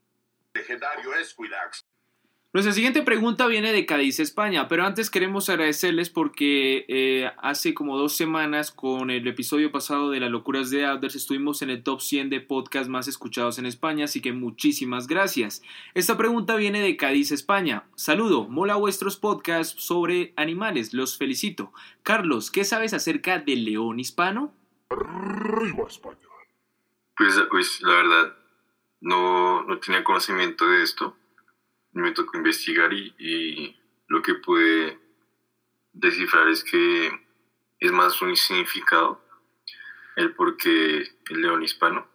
Legendario 0.54 1.12
Esquilax. 1.14 1.84
Nuestra 2.54 2.72
siguiente 2.72 3.02
pregunta 3.02 3.48
viene 3.48 3.72
de 3.72 3.84
Cádiz, 3.84 4.20
España, 4.20 4.68
pero 4.68 4.86
antes 4.86 5.10
queremos 5.10 5.48
agradecerles 5.48 6.08
porque 6.08 6.84
eh, 6.86 7.28
hace 7.38 7.74
como 7.74 7.98
dos 7.98 8.16
semanas 8.16 8.70
con 8.70 9.10
el 9.10 9.26
episodio 9.26 9.72
pasado 9.72 10.08
de 10.10 10.20
las 10.20 10.30
locuras 10.30 10.70
de 10.70 10.86
Outers 10.86 11.16
estuvimos 11.16 11.62
en 11.62 11.70
el 11.70 11.82
top 11.82 12.00
100 12.00 12.30
de 12.30 12.40
podcasts 12.40 12.88
más 12.88 13.08
escuchados 13.08 13.58
en 13.58 13.66
España, 13.66 14.04
así 14.04 14.20
que 14.20 14.32
muchísimas 14.32 15.08
gracias. 15.08 15.62
Esta 15.94 16.16
pregunta 16.16 16.54
viene 16.54 16.80
de 16.80 16.96
Cádiz, 16.96 17.32
España. 17.32 17.86
Saludo, 17.96 18.46
mola 18.46 18.76
vuestros 18.76 19.16
podcasts 19.16 19.74
sobre 19.82 20.32
animales, 20.36 20.94
los 20.94 21.18
felicito. 21.18 21.72
Carlos, 22.04 22.52
¿qué 22.52 22.62
sabes 22.62 22.94
acerca 22.94 23.40
del 23.40 23.64
león 23.64 23.98
hispano? 23.98 24.54
Pues, 27.16 27.34
pues 27.50 27.82
la 27.82 27.94
verdad, 27.94 28.36
no, 29.00 29.64
no 29.64 29.78
tenía 29.80 30.04
conocimiento 30.04 30.68
de 30.68 30.84
esto 30.84 31.16
me 32.00 32.12
tocó 32.12 32.36
investigar 32.36 32.92
y, 32.92 33.76
lo 34.06 34.20
que 34.20 34.34
pude 34.34 35.00
descifrar 35.92 36.48
es 36.48 36.62
que 36.62 37.10
es 37.80 37.90
más 37.90 38.20
un 38.20 38.36
significado 38.36 39.24
el 40.16 40.34
por 40.34 40.56
qué 40.56 41.10
el 41.30 41.40
león 41.40 41.62
hispano. 41.62 42.06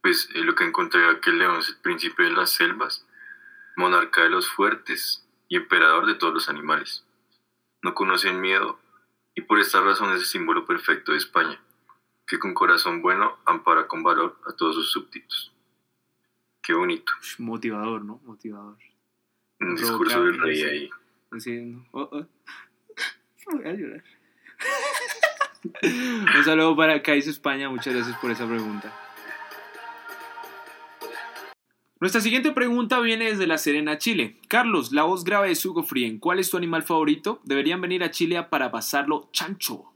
Pues 0.00 0.28
eh, 0.34 0.40
lo 0.40 0.54
que 0.54 0.64
encontré 0.64 1.02
era 1.02 1.20
que 1.20 1.30
el 1.30 1.38
león 1.38 1.58
es 1.58 1.68
el 1.68 1.76
príncipe 1.76 2.24
de 2.24 2.32
las 2.32 2.50
selvas, 2.50 3.06
monarca 3.76 4.22
de 4.22 4.30
los 4.30 4.48
fuertes 4.48 5.24
y 5.48 5.56
emperador 5.56 6.06
de 6.06 6.14
todos 6.14 6.34
los 6.34 6.48
animales. 6.48 7.04
No 7.82 7.94
conocen 7.94 8.40
miedo 8.40 8.80
y 9.34 9.42
por 9.42 9.60
esta 9.60 9.80
razón 9.80 10.12
es 10.14 10.20
el 10.20 10.26
símbolo 10.26 10.64
perfecto 10.64 11.12
de 11.12 11.18
España, 11.18 11.60
que 12.26 12.38
con 12.38 12.54
corazón 12.54 13.02
bueno 13.02 13.38
ampara 13.44 13.86
con 13.86 14.02
valor 14.02 14.38
a 14.46 14.52
todos 14.52 14.76
sus 14.76 14.90
súbditos. 14.90 15.53
Qué 16.64 16.72
bonito. 16.72 17.12
Motivador, 17.38 18.04
¿no? 18.04 18.20
Motivador. 18.24 18.78
Un 19.60 19.76
discurso 19.76 20.24
del 20.24 20.40
rey 20.40 20.62
ahí. 20.62 20.90
Sí, 21.38 21.76
oh, 21.92 22.08
oh. 22.10 22.26
Voy 23.52 23.66
a 23.66 23.72
llorar. 23.72 24.04
Un 25.82 26.44
saludo 26.44 26.76
para 26.76 27.02
Caiz 27.02 27.26
España, 27.26 27.68
muchas 27.68 27.94
gracias 27.94 28.16
por 28.18 28.30
esa 28.30 28.46
pregunta. 28.46 28.92
Nuestra 32.00 32.20
siguiente 32.20 32.52
pregunta 32.52 33.00
viene 33.00 33.26
desde 33.30 33.46
La 33.46 33.58
Serena, 33.58 33.98
Chile. 33.98 34.36
Carlos, 34.48 34.92
la 34.92 35.04
voz 35.04 35.24
grave 35.24 35.48
de 35.48 35.68
Hugo 35.68 35.82
Frien, 35.82 36.18
¿cuál 36.18 36.38
es 36.38 36.50
tu 36.50 36.56
animal 36.56 36.82
favorito? 36.82 37.40
Deberían 37.44 37.80
venir 37.80 38.04
a 38.04 38.10
Chile 38.10 38.42
para 38.42 38.70
pasarlo 38.70 39.28
chancho. 39.32 39.90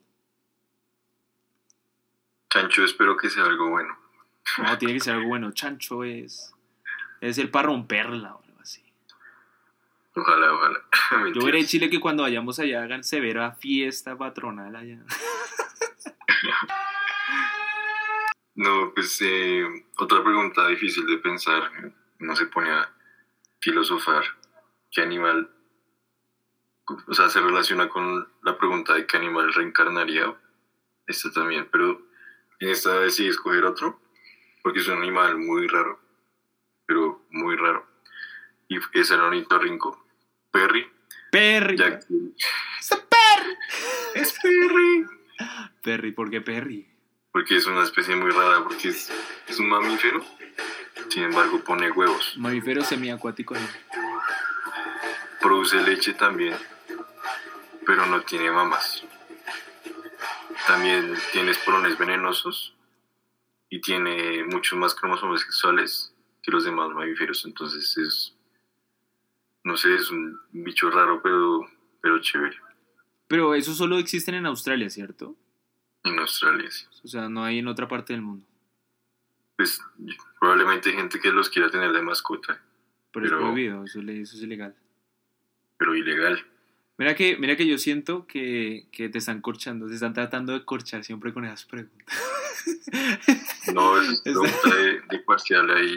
Chancho, 2.51 2.85
espero 2.85 3.17
que 3.17 3.29
sea 3.29 3.45
algo 3.45 3.71
bueno. 3.71 3.97
No, 4.59 4.79
tiene 4.79 4.95
que 4.95 5.01
ser 5.01 5.15
algo 5.15 5.29
bueno. 5.29 5.53
Chancho 5.53 6.03
es. 6.05 6.55
Es 7.21 7.39
el 7.39 7.51
para 7.51 7.69
romperla 7.69 8.35
o 8.35 8.43
algo 8.43 8.61
así. 8.61 8.83
Ojalá, 10.15 10.53
ojalá. 10.53 10.79
Yo 11.35 11.45
veré 11.45 11.61
en 11.61 11.67
Chile 11.67 11.91
que 11.91 12.01
cuando 12.01 12.23
vayamos 12.23 12.59
allá 12.59 12.83
hagan 12.83 13.05
severa 13.05 13.53
fiesta 13.53 14.17
patronal 14.17 14.75
allá. 14.75 14.99
no, 18.55 18.93
pues 18.95 19.21
eh, 19.23 19.65
otra 19.99 20.23
pregunta 20.23 20.69
difícil 20.69 21.07
de 21.07 21.19
pensar. 21.19 21.71
No 22.19 22.37
se 22.37 22.47
pone 22.47 22.71
a 22.71 22.93
filosofar. 23.61 24.25
¿Qué 24.91 25.03
animal? 25.03 25.51
O 27.07 27.15
sea, 27.15 27.29
se 27.29 27.41
relaciona 27.41 27.89
con 27.89 28.29
la 28.43 28.57
pregunta 28.57 28.95
de 28.95 29.07
qué 29.07 29.17
animal 29.17 29.53
reencarnaría. 29.53 30.35
Esta 31.07 31.31
también, 31.33 31.69
pero 31.71 32.03
en 32.61 32.71
esta 32.71 33.01
decidí 33.01 33.29
escoger 33.29 33.65
otro 33.65 34.01
porque 34.63 34.81
es 34.81 34.89
un 34.89 34.99
animal 34.99 35.39
muy 35.39 35.67
raro 35.67 35.99
pero 36.89 37.23
muy 37.31 37.55
raro. 37.55 37.87
Y 38.67 38.79
es 38.95 39.11
el 39.11 39.21
ornitorrinco 39.21 40.03
Perry. 40.51 40.91
Perry. 41.31 41.77
¡Es 42.81 42.89
Perry! 42.89 43.57
¡Es 44.15 44.33
Perry! 44.43 45.07
Perry, 45.83 46.13
¿por 46.13 46.31
qué 46.31 46.41
Perry? 46.41 46.89
Porque 47.31 47.57
es 47.57 47.67
una 47.67 47.85
especie 47.85 48.17
muy 48.17 48.31
rara, 48.31 48.65
porque 48.65 48.89
es, 48.89 49.13
es 49.47 49.59
un 49.61 49.69
mamífero, 49.69 50.25
sin 51.11 51.25
embargo 51.25 51.63
pone 51.63 51.91
huevos. 51.91 52.35
Mamífero 52.39 52.83
semiacuático. 52.83 53.55
Produce 55.43 55.83
leche 55.83 56.15
también, 56.15 56.57
pero 57.85 58.07
no 58.07 58.23
tiene 58.23 58.51
mamas. 58.51 59.05
También 60.67 61.15
tiene 61.33 61.51
esporones 61.51 61.99
venenosos 61.99 62.75
y 63.69 63.83
tiene 63.83 64.45
muchos 64.45 64.79
más 64.79 64.95
cromosomas 64.95 65.43
sexuales 65.43 66.15
que 66.49 66.53
los 66.53 66.65
demás 66.65 66.89
mamíferos. 66.91 67.45
Entonces 67.45 67.97
es, 67.99 68.35
no 69.65 69.77
sé, 69.77 69.95
es 69.95 70.11
un 70.11 70.41
bicho 70.51 70.91
raro, 70.91 71.21
pero, 71.23 71.61
pero 72.01 72.19
chévere. 72.21 72.57
Pero 73.27 73.55
eso 73.55 73.75
solo 73.75 73.99
existen 73.99 74.35
en 74.35 74.47
Australia, 74.47 74.89
¿cierto? 74.89 75.37
En 76.05 76.19
Australia, 76.19 76.71
sí. 76.71 76.87
O 77.05 77.09
sea, 77.09 77.29
no 77.29 77.45
hay 77.45 77.59
en 77.59 77.69
otra 77.69 77.87
parte 77.87 78.15
del 78.15 78.23
mundo. 78.23 78.47
Pues 79.57 79.79
probablemente 80.41 80.89
hay 80.89 80.97
gente 80.97 81.21
que 81.21 81.31
los 81.31 81.51
quiera 81.51 81.69
tener 81.71 81.93
de 81.93 82.01
mascota, 82.01 82.63
Pero, 83.13 83.27
es 83.27 83.31
Pero- 83.33 83.43
prohibido, 83.43 83.85
eso, 83.85 84.01
eso 84.01 84.37
es 84.37 84.43
ilegal. 84.43 84.75
pero 85.77 85.95
ilegal. 85.95 86.47
Mira 86.97 87.15
que, 87.15 87.37
mira 87.37 87.57
que 87.57 87.67
yo 87.67 87.77
siento 87.79 88.27
que, 88.27 88.89
que 88.91 89.09
te 89.11 89.19
están 89.19 89.41
corchando, 89.43 89.87
te 89.87 89.95
están 89.95 90.15
tratando 90.15 90.53
de 90.55 90.65
corchar 90.65 91.05
siempre 91.05 91.33
con 91.35 91.45
esas 91.45 91.65
preguntas. 91.67 92.07
No, 93.73 94.01
es 94.01 94.21
pregunta 94.25 94.75
de, 94.75 95.01
de 95.11 95.19
parcial 95.25 95.71
ahí. 95.71 95.97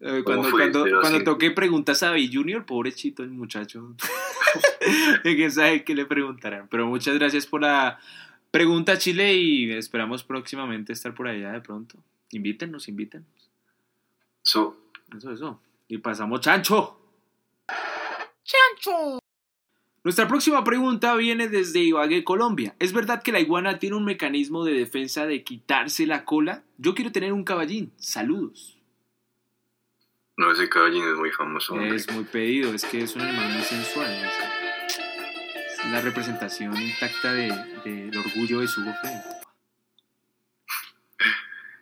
Eh, 0.00 0.22
¿Cómo 0.24 0.42
Cuando, 0.50 0.50
cuando, 0.50 1.00
cuando 1.00 1.24
toqué 1.24 1.50
preguntas 1.50 2.02
a 2.02 2.12
Bill 2.12 2.30
Junior, 2.32 2.64
pobrechito 2.64 3.22
el 3.22 3.30
muchacho. 3.30 3.94
Que 5.22 5.50
sabe 5.50 5.84
que 5.84 5.94
le 5.94 6.06
preguntarán. 6.06 6.66
Pero 6.68 6.86
muchas 6.86 7.14
gracias 7.14 7.46
por 7.46 7.60
la 7.60 8.00
pregunta, 8.50 8.98
Chile, 8.98 9.34
y 9.34 9.70
esperamos 9.70 10.24
próximamente 10.24 10.92
estar 10.92 11.14
por 11.14 11.28
allá 11.28 11.52
de 11.52 11.60
pronto. 11.60 12.02
Invítenos, 12.30 12.88
invítenos. 12.88 13.28
So, 14.42 14.76
Eso, 15.16 15.32
eso. 15.32 15.60
Y 15.86 15.98
pasamos 15.98 16.40
chancho. 16.40 16.98
Chancho. 18.42 19.19
Nuestra 20.02 20.26
próxima 20.28 20.64
pregunta 20.64 21.14
viene 21.14 21.48
desde 21.48 21.80
Ibagué, 21.80 22.24
Colombia. 22.24 22.74
¿Es 22.78 22.92
verdad 22.94 23.22
que 23.22 23.32
la 23.32 23.40
iguana 23.40 23.78
tiene 23.78 23.96
un 23.96 24.04
mecanismo 24.06 24.64
de 24.64 24.72
defensa 24.72 25.26
de 25.26 25.44
quitarse 25.44 26.06
la 26.06 26.24
cola? 26.24 26.64
Yo 26.78 26.94
quiero 26.94 27.12
tener 27.12 27.32
un 27.34 27.44
caballín. 27.44 27.92
Saludos. 27.98 28.78
no, 30.38 30.50
ese 30.52 30.70
caballín 30.70 31.04
es 31.06 31.16
muy 31.16 31.30
famoso. 31.32 31.74
hombre. 31.74 31.94
Es 31.96 32.10
muy 32.10 32.24
pedido, 32.24 32.72
es 32.72 32.84
que 32.86 33.02
es 33.02 33.14
un 33.14 33.20
animal 33.20 33.52
muy 33.52 33.62
sensual. 33.62 34.10
Es, 34.10 34.98
es 35.84 35.92
la 35.92 36.00
representación 36.00 36.74
intacta 36.80 37.32
de- 37.34 37.80
del 37.84 38.16
orgullo 38.16 38.60
de 38.60 38.68
su 38.68 38.80
Fred. 38.82 39.20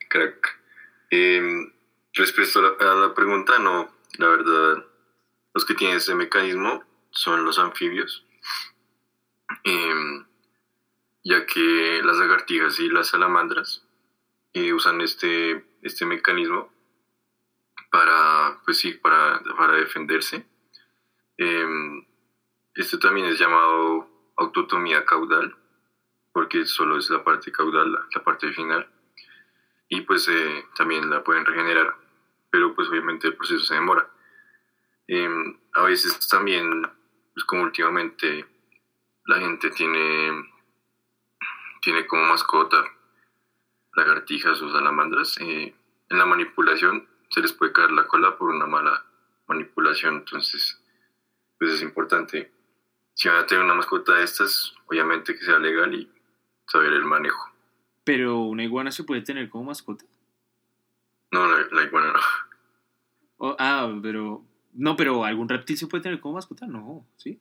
Crack. 0.09 0.59
Eh, 1.11 1.41
respecto 2.15 2.59
a 2.59 2.63
la, 2.85 2.93
a 2.93 2.95
la 3.09 3.15
pregunta, 3.15 3.59
no, 3.61 3.89
la 4.19 4.27
verdad, 4.29 4.85
los 5.55 5.65
que 5.65 5.75
tienen 5.75 5.99
ese 5.99 6.15
mecanismo 6.17 6.83
son 7.11 7.45
los 7.45 7.59
anfibios, 7.59 8.25
Eh, 9.65 10.25
ya 11.25 11.47
que 11.47 12.01
las 12.03 12.17
lagartijas 12.17 12.79
y 12.81 12.89
las 12.89 13.09
salamandras 13.09 13.87
eh, 14.53 14.73
usan 14.73 15.01
este, 15.01 15.65
este 15.83 16.07
mecanismo 16.07 16.73
para, 17.91 18.61
pues 18.65 18.79
sí, 18.79 18.93
para, 18.95 19.41
para 19.57 19.75
defenderse. 19.75 20.47
Eh, 21.39 21.67
esto 22.75 22.99
también 22.99 23.27
es 23.27 23.39
llamado 23.39 24.09
autotomía 24.37 25.05
caudal, 25.05 25.57
porque 26.33 26.65
solo 26.67 26.99
es 26.99 27.11
la 27.11 27.25
parte 27.25 27.51
caudal, 27.53 27.93
la- 27.93 28.07
la 28.15 28.25
parte 28.25 28.53
final 28.53 28.89
y 29.89 30.03
pues 30.03 30.29
eh, 30.29 30.67
también 30.77 31.09
la 31.11 31.25
pueden 31.25 31.45
regenerar, 31.47 31.95
pero 32.51 32.75
pues 32.75 32.89
obviamente 32.89 33.27
el 33.29 33.37
proceso 33.37 33.65
se 33.65 33.75
demora. 33.75 34.09
Em, 35.07 35.59
a 35.75 35.83
veces 35.85 36.29
también, 36.29 36.83
pues 37.39 37.45
como 37.45 37.63
últimamente 37.63 38.45
la 39.27 39.39
gente 39.39 39.71
tiene, 39.71 40.45
tiene 41.81 42.05
como 42.05 42.25
mascota 42.25 42.85
lagartijas 43.95 44.61
o 44.61 44.73
salamandras, 44.73 45.39
eh, 45.41 45.73
en 46.11 46.19
la 46.19 46.27
manipulación 46.27 47.09
se 47.31 47.41
les 47.41 47.53
puede 47.53 47.73
caer 47.73 47.93
la 47.93 48.09
cola 48.09 48.37
por 48.37 48.51
una 48.51 48.67
mala 48.67 49.05
manipulación, 49.47 50.17
entonces 50.17 50.83
pues 51.61 51.75
es 51.75 51.83
importante. 51.83 52.53
Si 53.15 53.29
van 53.29 53.37
a 53.39 53.47
tener 53.47 53.63
una 53.63 53.75
mascota 53.77 54.15
de 54.17 54.25
estas, 54.25 54.75
obviamente 54.87 55.37
que 55.37 55.45
sea 55.45 55.61
legal 55.61 55.95
y 55.95 56.11
saber 56.67 56.93
el 56.93 57.05
manejo. 57.05 57.53
Pero 58.03 58.39
una 58.41 58.65
iguana 58.65 58.91
se 58.91 59.05
puede 59.05 59.23
tener 59.23 59.49
como 59.49 59.65
mascota. 59.65 60.05
No, 61.31 61.47
la, 61.47 61.69
la 61.71 61.83
iguana 61.85 62.13
no. 62.15 62.21
O- 63.37 63.57
ah, 63.61 63.93
pero. 64.03 64.45
No, 64.73 64.97
pero 64.97 65.25
algún 65.25 65.49
reptil 65.49 65.77
se 65.77 65.87
puede 65.87 66.03
tener 66.03 66.21
como 66.21 66.35
mascota. 66.35 66.67
No, 66.67 67.07
¿sí? 67.17 67.41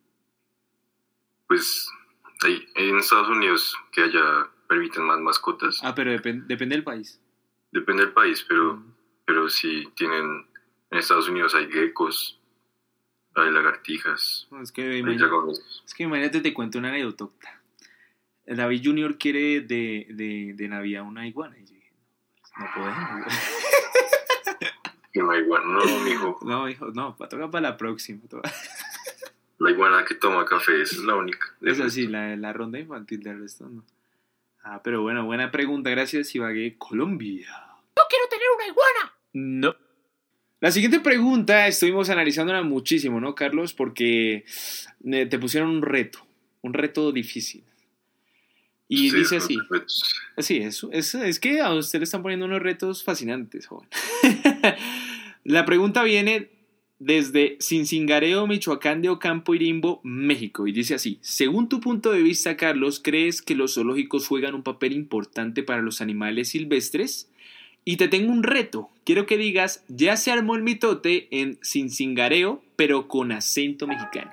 pues 1.46 1.88
hay, 2.44 2.66
en 2.76 2.98
Estados 2.98 3.28
Unidos 3.28 3.74
que 3.92 4.02
haya 4.02 4.48
permiten 4.68 5.02
más 5.04 5.18
mascotas 5.18 5.80
Ah, 5.82 5.94
pero 5.94 6.12
depen- 6.12 6.46
depende 6.46 6.74
del 6.76 6.84
país. 6.84 7.20
depende 7.72 8.04
del 8.04 8.12
país 8.12 8.44
pero 8.46 8.74
Mm. 8.76 8.94
pero 9.24 9.48
si 9.48 9.86
tienen 9.96 10.46
en 10.90 10.98
Estados 10.98 11.28
Unidos 11.28 11.54
hay 11.54 11.70
geckos 11.70 12.38
hay 13.34 13.50
lagartijas 13.50 14.46
No, 14.50 14.60
es, 14.60 14.72
que 14.72 14.82
hay 14.82 14.98
imagínate, 14.98 15.52
es 15.86 15.94
que 15.94 16.02
imagínate, 16.02 16.40
te 16.40 16.52
cuento 16.52 16.78
una 16.78 16.88
anécdota. 16.88 17.28
David 18.46 18.80
Junior 18.84 19.16
quiere 19.18 19.60
de, 19.60 20.06
de, 20.10 20.52
de 20.56 20.68
Navidad 20.68 21.02
una 21.04 21.26
iguana. 21.26 21.56
Y 21.58 21.66
yo 21.66 21.74
dije, 21.74 21.92
no, 22.58 22.64
no 22.64 22.70
podemos. 22.74 23.32
hay 25.30 25.40
iguana 25.40 25.66
no 25.66 26.00
mijo 26.04 26.38
No, 26.42 26.68
hijo, 26.68 26.86
no, 26.94 27.16
va 27.20 27.26
a 27.26 27.28
tocar 27.28 27.50
para 27.50 27.70
la 27.70 27.76
próxima. 27.76 28.20
la 29.58 29.70
iguana 29.70 30.04
que 30.04 30.14
toma 30.14 30.44
café 30.44 30.82
esa 30.82 30.96
es 30.96 31.04
la 31.04 31.14
única 31.16 31.54
Es 31.62 31.80
así, 31.80 32.06
la, 32.06 32.36
la 32.36 32.52
ronda 32.52 32.78
infantil 32.78 33.22
del 33.22 33.40
resto 33.40 33.68
no. 33.68 33.84
Ah, 34.62 34.82
pero 34.82 35.00
bueno, 35.02 35.24
buena 35.24 35.50
pregunta. 35.50 35.88
Gracias, 35.88 36.34
Ibagué, 36.34 36.76
Colombia. 36.76 37.48
¡Yo 37.48 38.02
quiero 38.10 38.28
tener 38.28 38.46
una 38.54 38.66
iguana! 38.66 39.14
No. 39.32 39.76
La 40.60 40.70
siguiente 40.72 41.00
pregunta 41.00 41.66
estuvimos 41.68 42.10
analizándola 42.10 42.62
muchísimo, 42.62 43.20
¿no, 43.20 43.34
Carlos? 43.34 43.72
Porque 43.72 44.44
eh, 45.04 45.26
te 45.26 45.38
pusieron 45.38 45.70
un 45.70 45.82
reto, 45.82 46.18
un 46.62 46.74
reto 46.74 47.12
difícil. 47.12 47.64
Y 48.88 49.10
Sí, 49.10 49.16
dice 49.16 49.36
así. 49.36 49.56
Sí, 50.38 50.58
es, 50.58 50.84
es, 50.92 51.14
es 51.14 51.38
que 51.38 51.60
a 51.60 51.72
usted 51.72 52.00
le 52.00 52.04
están 52.04 52.22
poniendo 52.22 52.46
unos 52.46 52.60
retos 52.60 53.04
fascinantes, 53.04 53.66
joven. 53.66 53.88
La 55.44 55.64
pregunta 55.64 56.02
viene 56.02 56.50
desde 56.98 57.58
Cincingareo, 57.60 58.46
Michoacán 58.46 59.02
de 59.02 59.08
Ocampo, 59.08 59.54
Irimbo, 59.54 60.00
México. 60.02 60.66
Y 60.66 60.72
dice 60.72 60.94
así, 60.94 61.18
según 61.20 61.68
tu 61.68 61.80
punto 61.80 62.10
de 62.10 62.22
vista, 62.22 62.56
Carlos, 62.56 63.00
¿crees 63.02 63.40
que 63.40 63.54
los 63.54 63.74
zoológicos 63.74 64.26
juegan 64.26 64.54
un 64.54 64.62
papel 64.62 64.92
importante 64.92 65.62
para 65.62 65.82
los 65.82 66.00
animales 66.00 66.48
silvestres? 66.50 67.30
Y 67.84 67.96
te 67.96 68.08
tengo 68.08 68.32
un 68.32 68.42
reto. 68.42 68.90
Quiero 69.04 69.26
que 69.26 69.38
digas, 69.38 69.84
ya 69.88 70.16
se 70.16 70.30
armó 70.32 70.56
el 70.56 70.62
mitote 70.62 71.28
en 71.30 71.58
Cincingareo, 71.62 72.62
pero 72.76 73.08
con 73.08 73.32
acento 73.32 73.86
mexicano. 73.86 74.32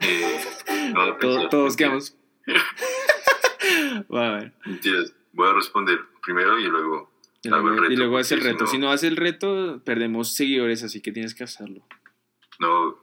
eh, 0.00 0.92
no, 0.92 1.16
pues, 1.20 1.48
todos 1.48 1.76
quedamos... 1.76 2.14
Ver. 4.08 4.52
mentiras 4.64 5.12
voy 5.32 5.48
a 5.48 5.52
responder 5.54 6.00
primero 6.22 6.58
y 6.58 6.64
luego 6.66 7.10
Y 7.42 7.48
hago 7.48 7.58
el 7.58 7.62
luego, 7.64 7.84
y 7.84 7.88
reto, 7.88 7.98
luego 8.00 8.18
hace 8.18 8.34
el 8.34 8.40
porque 8.40 8.50
si 8.50 8.52
reto. 8.54 8.64
no- 8.64 8.70
Si 8.70 8.78
no 8.78 8.90
hace 8.90 9.06
el 9.08 9.16
reto, 9.16 9.82
perdemos 9.84 10.34
seguidores, 10.34 10.82
así 10.82 11.00
que 11.00 11.12
tienes 11.12 11.34
que 11.34 11.44
hacerlo. 11.44 11.86
no 12.58 12.96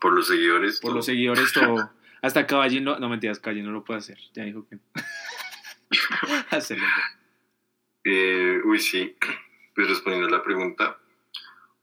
por 0.00 0.12
los 0.14 0.28
seguidores 0.28 0.80
Por 0.80 0.90
todo. 0.90 0.96
los 0.96 1.06
seguidores, 1.06 1.52
todo. 1.52 1.90
Hasta 2.22 2.46
Caballín 2.46 2.84
no, 2.84 2.98
no 2.98 3.08
mentiras, 3.08 3.38
Caballín 3.40 3.66
no 3.66 3.72
lo 3.72 3.84
puede 3.84 3.98
hacer. 3.98 4.18
Ya 4.34 4.44
dijo 4.44 4.66
que 4.68 4.76
no. 4.76 4.82
Hacerlo. 6.50 6.86
Eh, 8.04 8.60
uy, 8.64 8.78
sí. 8.78 9.16
Pues 9.74 9.88
respondiendo 9.88 10.28
a 10.28 10.38
la 10.38 10.42
pregunta, 10.42 10.98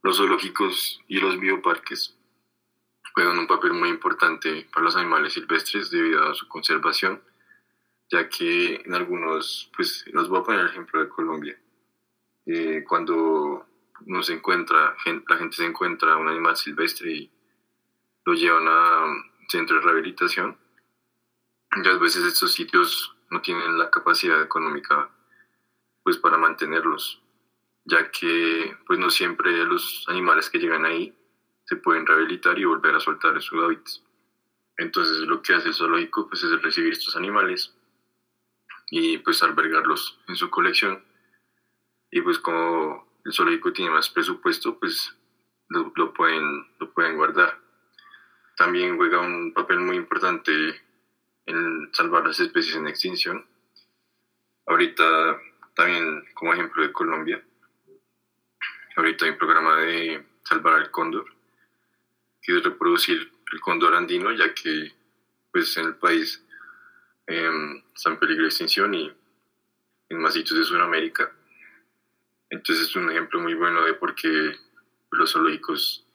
los 0.03 0.17
zoológicos 0.17 1.01
y 1.07 1.19
los 1.19 1.39
bioparques 1.39 2.15
juegan 3.13 3.38
un 3.39 3.47
papel 3.47 3.73
muy 3.73 3.89
importante 3.89 4.67
para 4.73 4.83
los 4.86 4.95
animales 4.95 5.33
silvestres 5.33 5.89
debido 5.89 6.23
a 6.29 6.36
su 6.36 6.47
conservación, 6.47 7.21
ya 8.09 8.29
que 8.29 8.81
en 8.85 8.93
algunos, 8.93 9.71
pues 9.75 10.05
los 10.07 10.29
voy 10.29 10.39
a 10.39 10.43
poner 10.43 10.61
el 10.61 10.69
ejemplo 10.69 11.01
de 11.01 11.09
Colombia. 11.09 11.59
Eh, 12.45 12.83
cuando 12.87 13.65
uno 14.05 14.23
se 14.23 14.33
encuentra, 14.33 14.95
la 15.27 15.37
gente 15.37 15.55
se 15.55 15.65
encuentra 15.65 16.17
un 16.17 16.27
animal 16.27 16.55
silvestre 16.55 17.11
y 17.11 17.31
lo 18.25 18.33
llevan 18.33 18.67
a 18.67 19.05
um, 19.05 19.23
centro 19.49 19.77
de 19.77 19.83
rehabilitación, 19.83 20.57
muchas 21.75 21.99
veces 21.99 22.25
estos 22.25 22.53
sitios 22.53 23.15
no 23.29 23.41
tienen 23.41 23.77
la 23.77 23.89
capacidad 23.89 24.41
económica 24.41 25.09
pues 26.03 26.17
para 26.17 26.37
mantenerlos, 26.37 27.21
ya 27.85 28.11
que 28.11 28.77
pues 28.85 28.99
no 28.99 29.09
siempre 29.09 29.65
los 29.65 30.05
animales 30.07 30.49
que 30.49 30.59
llegan 30.59 30.85
ahí 30.85 31.13
se 31.65 31.77
pueden 31.77 32.05
rehabilitar 32.05 32.57
y 32.59 32.65
volver 32.65 32.95
a 32.95 32.99
soltar 32.99 33.35
en 33.35 33.41
sus 33.41 33.61
hábitats. 33.63 34.03
Entonces 34.77 35.19
lo 35.19 35.41
que 35.41 35.53
hace 35.53 35.69
el 35.69 35.73
zoológico 35.73 36.27
pues 36.27 36.43
es 36.43 36.61
recibir 36.61 36.93
estos 36.93 37.15
animales 37.15 37.76
y 38.89 39.17
pues 39.19 39.43
albergarlos 39.43 40.19
en 40.28 40.36
su 40.36 40.50
colección 40.50 41.04
y 42.12 42.21
pues 42.21 42.39
como 42.39 43.19
el 43.26 43.34
zoológico 43.34 43.73
tiene 43.73 43.91
más 43.91 44.10
presupuesto 44.10 44.80
pues 44.80 45.15
lo, 45.69 45.91
lo 45.95 46.13
pueden, 46.13 46.67
lo 46.80 46.93
pueden 46.93 47.17
guardar. 47.17 47.60
También 48.56 48.97
juega 48.97 49.19
un 49.19 49.54
papel 49.54 49.80
muy 49.80 49.97
importante 49.97 50.82
en 51.45 51.89
salvar 51.93 52.26
las 52.26 52.39
especies 52.39 52.76
en 52.76 52.88
extinción. 52.88 53.45
Ahorita, 54.65 55.38
también 55.76 56.26
como 56.34 56.54
ejemplo 56.54 56.84
de 56.84 56.91
Colombia, 56.91 57.43
ahorita 58.95 59.26
hay 59.26 59.32
un 59.32 59.38
programa 59.38 59.76
de 59.78 60.26
salvar 60.43 60.76
al 60.76 60.91
cóndor, 60.91 61.26
que 62.41 62.58
es 62.58 62.63
reproducir 62.63 63.32
el 63.52 63.60
cóndor 63.62 63.95
andino, 63.95 64.32
ya 64.32 64.54
que 64.54 64.91
pues 65.52 65.76
en 65.78 65.86
el 65.86 65.95
país 65.95 66.43
eh, 67.27 67.83
está 67.95 68.17
peligro 68.19 68.43
de 68.43 68.49
extinción 68.49 68.93
y 68.93 69.11
en 70.09 70.19
más 70.19 70.33
sitios 70.33 70.59
de 70.59 70.65
Sudamérica. 70.65 71.31
Entonces 72.49 72.89
es 72.89 72.95
un 72.95 73.09
ejemplo 73.11 73.39
muy 73.39 73.53
bueno 73.53 73.83
de 73.83 73.93
por 73.93 74.15
qué 74.15 74.55
los 75.11 75.33
zoológicos 75.33 76.05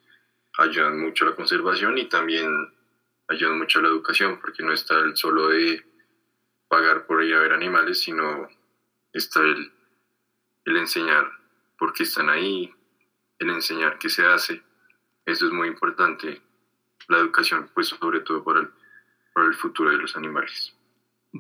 ayudan 0.59 0.98
mucho 1.01 1.25
a 1.25 1.31
la 1.31 1.37
conservación 1.37 1.98
y 1.98 2.09
también 2.09 2.51
ayudan 3.29 3.59
mucho 3.59 3.79
a 3.79 3.83
la 3.83 3.88
educación, 3.88 4.38
porque 4.40 4.62
no 4.62 4.72
está 4.72 4.98
el 4.98 5.16
solo 5.16 5.48
de 5.48 5.85
pagar 6.68 7.07
por 7.07 7.22
ir 7.22 7.35
a 7.35 7.40
ver 7.40 7.53
animales, 7.53 8.01
sino 8.01 8.48
está 9.12 9.40
el, 9.40 9.72
el 10.64 10.77
enseñar 10.77 11.31
por 11.79 11.92
qué 11.92 12.05
están 12.05 12.31
ahí, 12.31 12.75
el 13.38 13.51
enseñar 13.51 13.98
qué 13.98 14.09
se 14.09 14.25
hace. 14.25 14.62
Eso 15.25 15.46
es 15.46 15.53
muy 15.53 15.68
importante, 15.68 16.40
la 17.09 17.18
educación, 17.18 17.70
pues 17.75 17.88
sobre 17.88 18.20
todo 18.20 18.42
para 18.42 18.70
para 19.33 19.48
el 19.48 19.55
futuro 19.55 19.90
de 19.90 19.96
los 19.96 20.16
animales. 20.16 20.75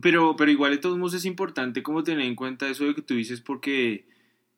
Pero, 0.00 0.36
pero 0.36 0.50
igual 0.50 0.72
de 0.72 0.78
todos 0.78 0.96
modos 0.96 1.14
es 1.14 1.24
importante 1.26 1.82
como 1.82 2.02
tener 2.02 2.24
en 2.26 2.34
cuenta 2.34 2.68
eso 2.68 2.84
de 2.84 2.94
que 2.94 3.02
tú 3.02 3.14
dices 3.14 3.40
porque 3.42 4.06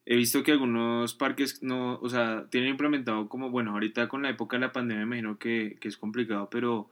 he 0.07 0.17
visto 0.17 0.43
que 0.43 0.53
algunos 0.53 1.15
parques 1.15 1.63
no, 1.63 1.99
o 2.01 2.09
sea, 2.09 2.47
tienen 2.51 2.71
implementado 2.71 3.29
como, 3.29 3.51
bueno, 3.51 3.73
ahorita 3.73 4.09
con 4.09 4.23
la 4.23 4.31
época 4.31 4.57
de 4.57 4.61
la 4.61 4.73
pandemia 4.73 5.07
me 5.07 5.19
imagino 5.19 5.39
que, 5.39 5.77
que 5.81 5.89
es 5.89 5.97
complicado, 5.97 6.49
pero 6.51 6.89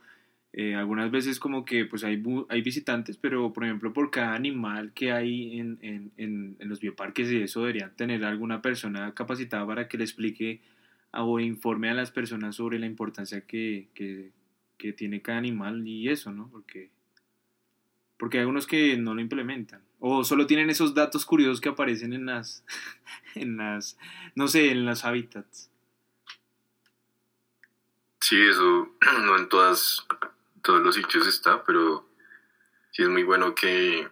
eh, 0.55 0.75
algunas 0.75 1.11
veces 1.11 1.39
como 1.39 1.65
que 1.65 1.87
pues 1.87 2.05
hay, 2.05 2.23
hay 2.49 2.63
visitantes, 2.63 3.17
pero 3.17 3.53
por 3.53 3.65
ejemplo 3.65 3.93
por 3.93 4.11
cada 4.11 4.35
animal 4.35 4.93
que 4.93 5.13
hay 5.13 5.59
en, 5.59 5.79
en, 5.81 6.13
en, 6.59 6.69
los 6.69 6.81
bioparques 6.81 7.31
y 7.33 7.39
eso 7.39 7.61
deberían 7.61 7.95
tener 7.97 8.25
alguna 8.25 8.61
persona 8.61 9.15
capacitada 9.15 9.67
para 9.67 9.89
que 9.89 9.99
le 9.99 10.05
explique 10.05 10.61
o 11.13 11.41
informe 11.41 11.91
a 11.91 11.95
las 11.95 12.11
personas 12.11 12.57
sobre 12.57 12.79
la 12.79 12.87
importancia 12.87 13.43
que, 13.47 13.89
que, 13.95 14.33
que 14.79 14.93
tiene 14.93 15.23
cada 15.23 15.39
animal 15.39 15.87
y 15.87 16.09
eso, 16.09 16.33
¿no? 16.33 16.49
Porque, 16.51 16.91
porque 18.23 18.39
hay 18.39 18.43
algunos 18.43 18.69
que 18.69 18.97
no 18.97 19.17
lo 19.17 19.21
implementan 19.21 19.85
o 19.99 20.23
solo 20.23 20.47
tienen 20.47 20.71
esos 20.71 20.95
datos 20.95 21.27
curiosos 21.27 21.61
que 21.61 21.71
aparecen 21.71 22.13
en 22.13 22.27
las, 22.27 22.65
en 23.35 23.57
las, 23.57 23.99
no 24.37 24.47
sé, 24.47 24.71
en 24.71 24.87
los 24.87 25.05
hábitats. 25.05 25.73
Sí, 28.21 28.41
eso 28.41 28.95
no 29.25 29.37
en 29.37 29.49
todas, 29.49 30.07
todos 30.63 30.81
los 30.83 30.95
sitios 30.95 31.27
está, 31.27 31.65
pero 31.65 32.09
sí 32.93 33.03
es 33.03 33.09
muy 33.09 33.25
bueno 33.25 33.57
que, 33.57 34.09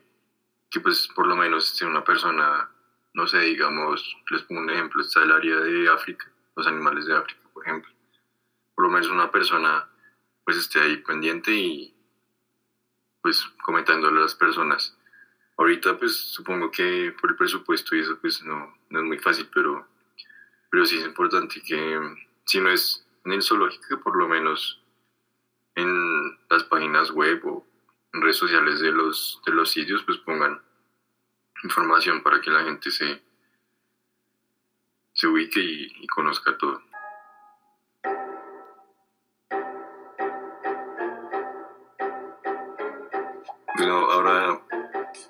que 0.73 0.81
pues 0.81 1.09
por 1.14 1.29
lo 1.29 1.37
menos 1.37 1.68
sea 1.68 1.87
una 1.87 2.03
persona, 2.03 2.68
no 3.14 3.29
sé, 3.29 3.38
digamos, 3.42 4.16
les 4.33 4.42
pongo 4.42 4.62
un 4.62 4.70
ejemplo, 4.70 5.03
está 5.03 5.23
el 5.23 5.31
área 5.31 5.55
de 5.55 5.88
África, 5.88 6.29
los 6.57 6.66
animales 6.66 7.07
de 7.07 7.14
África, 7.14 7.42
por 7.55 7.64
ejemplo. 7.64 7.92
Por 8.75 8.87
lo 8.87 8.90
menos 8.90 9.09
una 9.09 9.31
persona 9.31 9.88
pues 10.44 10.57
esté 10.57 10.81
ahí 10.81 10.96
pendiente 10.96 11.53
y 11.53 11.94
pues 13.23 13.45
comentándole 13.65 14.19
a 14.19 14.23
las 14.23 14.35
personas. 14.35 14.97
Ahorita 15.57 15.99
pues 15.99 16.17
supongo 16.17 16.71
que 16.71 17.15
por 17.21 17.31
el 17.31 17.37
presupuesto 17.37 17.95
y 17.95 18.01
eso 18.01 18.19
pues 18.21 18.43
no, 18.43 18.77
no 18.89 18.99
es 19.01 19.05
muy 19.05 19.19
fácil, 19.19 19.49
pero, 19.53 19.87
pero 20.71 20.87
sí 20.87 20.99
es 20.99 21.05
importante 21.05 21.61
que 21.63 22.17
si 22.47 22.61
no 22.61 22.71
es 22.71 23.07
en 23.25 23.33
el 23.33 23.43
zoológico, 23.43 23.85
que 23.89 23.97
por 23.99 24.17
lo 24.17 24.29
menos 24.29 24.83
en 25.75 26.39
las 26.49 26.65
páginas 26.65 27.11
web 27.11 27.41
o 27.47 27.67
en 28.13 28.23
redes 28.23 28.39
sociales 28.39 28.81
de 28.81 28.93
los, 28.93 29.41
de 29.47 29.53
los 29.53 29.71
sitios, 29.71 30.03
pues 30.05 30.19
pongan 30.19 30.61
información 31.63 32.23
para 32.23 32.41
que 32.41 32.51
la 32.51 32.65
gente 32.65 32.91
se, 32.91 33.23
se 35.13 35.27
ubique 35.27 35.61
y 35.61 36.07
conozca 36.09 36.57
todo. 36.57 36.83
Bueno, 43.81 44.11
ahora 44.11 44.61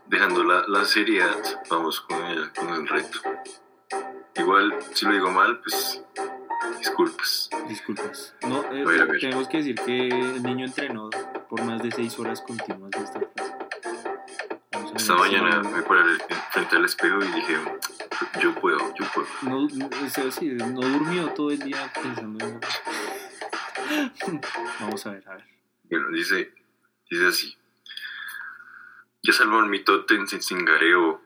dejando 0.07 0.43
la, 0.43 0.65
la 0.67 0.85
seriedad, 0.85 1.37
vamos 1.71 2.01
con 2.01 2.21
el, 2.25 2.53
con 2.53 2.69
el 2.71 2.89
reto. 2.89 3.21
Igual, 4.35 4.75
si 4.93 5.07
lo 5.07 5.13
digo 5.13 5.31
mal, 5.31 5.61
pues 5.61 6.03
disculpas. 6.79 7.49
Disculpas. 7.69 8.35
No, 8.43 8.65
eh, 8.73 8.83
A 8.83 9.05
ver, 9.05 9.21
tenemos 9.21 9.47
que 9.47 9.59
decir 9.59 9.77
que 9.77 10.09
el 10.09 10.43
niño 10.43 10.67
entrenó 10.67 11.11
por 11.49 11.63
más 11.63 11.81
de 11.81 11.93
seis 11.93 12.19
horas 12.19 12.43
continuas 12.43 12.91
de 12.91 12.99
esta 13.05 13.21
a 13.21 14.97
Esta 14.97 15.15
mañana 15.15 15.63
me 15.63 15.83
paré 15.83 16.19
frente 16.51 16.75
al 16.75 16.87
espejo 16.87 17.21
y 17.23 17.29
dije, 17.29 17.55
yo 18.43 18.53
puedo, 18.57 18.81
yo 18.99 19.07
puedo. 19.15 19.29
No, 19.43 19.69
no, 19.69 20.31
sí, 20.33 20.49
no 20.49 20.81
durmió 20.81 21.29
todo 21.35 21.53
el 21.53 21.61
día 21.61 21.89
pensando 21.95 22.45
en... 22.45 22.61
Vamos 24.81 25.07
a 25.07 25.13
ver, 25.13 25.29
a 25.29 25.37
ver. 25.37 25.45
Bueno, 25.89 26.09
dice, 26.09 26.53
dice 27.09 27.29
así. 27.29 27.60
Ya 29.23 29.33
salvaron 29.33 29.71
mi 29.71 29.85
totem 29.85 30.27
sin 30.27 30.43
cingareo. 30.43 31.21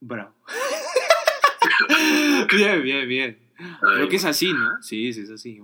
Bravo. 0.00 0.34
bien, 2.50 2.82
bien, 2.82 3.08
bien. 3.08 3.38
Creo 3.80 4.08
que 4.08 4.16
es 4.16 4.24
así, 4.24 4.52
¿no? 4.52 4.82
Sí, 4.82 5.12
sí, 5.12 5.22
es 5.22 5.30
así. 5.30 5.60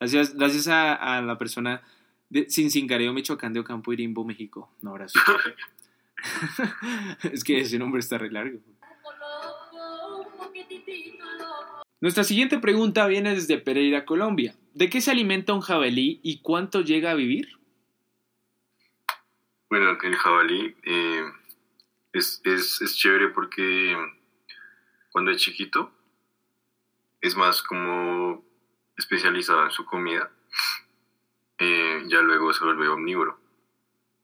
Gracias, 0.00 0.34
gracias 0.34 0.68
a, 0.68 0.94
a 0.94 1.22
la 1.22 1.38
persona 1.38 1.82
de 2.28 2.48
Cincincareo, 2.50 3.12
Michoacán 3.12 3.52
de 3.52 3.60
Ocampo, 3.60 3.92
Irimbo, 3.92 4.24
México. 4.24 4.70
Un 4.82 4.88
abrazo. 4.88 5.18
es 7.32 7.44
que 7.44 7.60
ese 7.60 7.78
nombre 7.78 8.00
está 8.00 8.18
re 8.18 8.30
largo. 8.30 8.58
Nuestra 12.00 12.24
siguiente 12.24 12.58
pregunta 12.58 13.06
viene 13.06 13.34
desde 13.34 13.58
Pereira, 13.58 14.04
Colombia. 14.04 14.54
¿De 14.74 14.90
qué 14.90 15.00
se 15.00 15.10
alimenta 15.10 15.54
un 15.54 15.60
jabalí 15.60 16.20
y 16.22 16.40
cuánto 16.40 16.82
llega 16.82 17.10
a 17.10 17.14
vivir? 17.14 17.58
Bueno, 19.68 19.98
el 20.00 20.14
jabalí 20.14 20.76
eh, 20.84 21.32
es, 22.12 22.40
es, 22.44 22.80
es 22.80 22.96
chévere 22.96 23.30
porque 23.30 23.96
cuando 25.10 25.32
es 25.32 25.38
chiquito 25.38 25.90
es 27.20 27.36
más 27.36 27.62
como 27.62 28.44
especializado 28.96 29.64
en 29.64 29.72
su 29.72 29.84
comida. 29.84 30.30
Eh, 31.58 32.04
ya 32.06 32.20
luego 32.22 32.52
se 32.52 32.64
vuelve 32.64 32.86
omnívoro. 32.86 33.40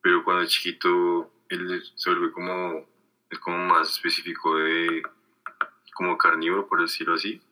Pero 0.01 0.23
cuando 0.23 0.45
es 0.45 0.51
chiquito 0.51 1.33
él 1.49 1.83
se 1.97 2.11
vuelve 2.11 2.31
como, 2.31 2.87
es 3.29 3.39
como 3.41 3.59
más 3.59 3.91
específico 3.91 4.57
de 4.59 5.03
como 5.93 6.17
carnívoro, 6.17 6.69
por 6.69 6.81
decirlo 6.81 7.15
así. 7.15 7.43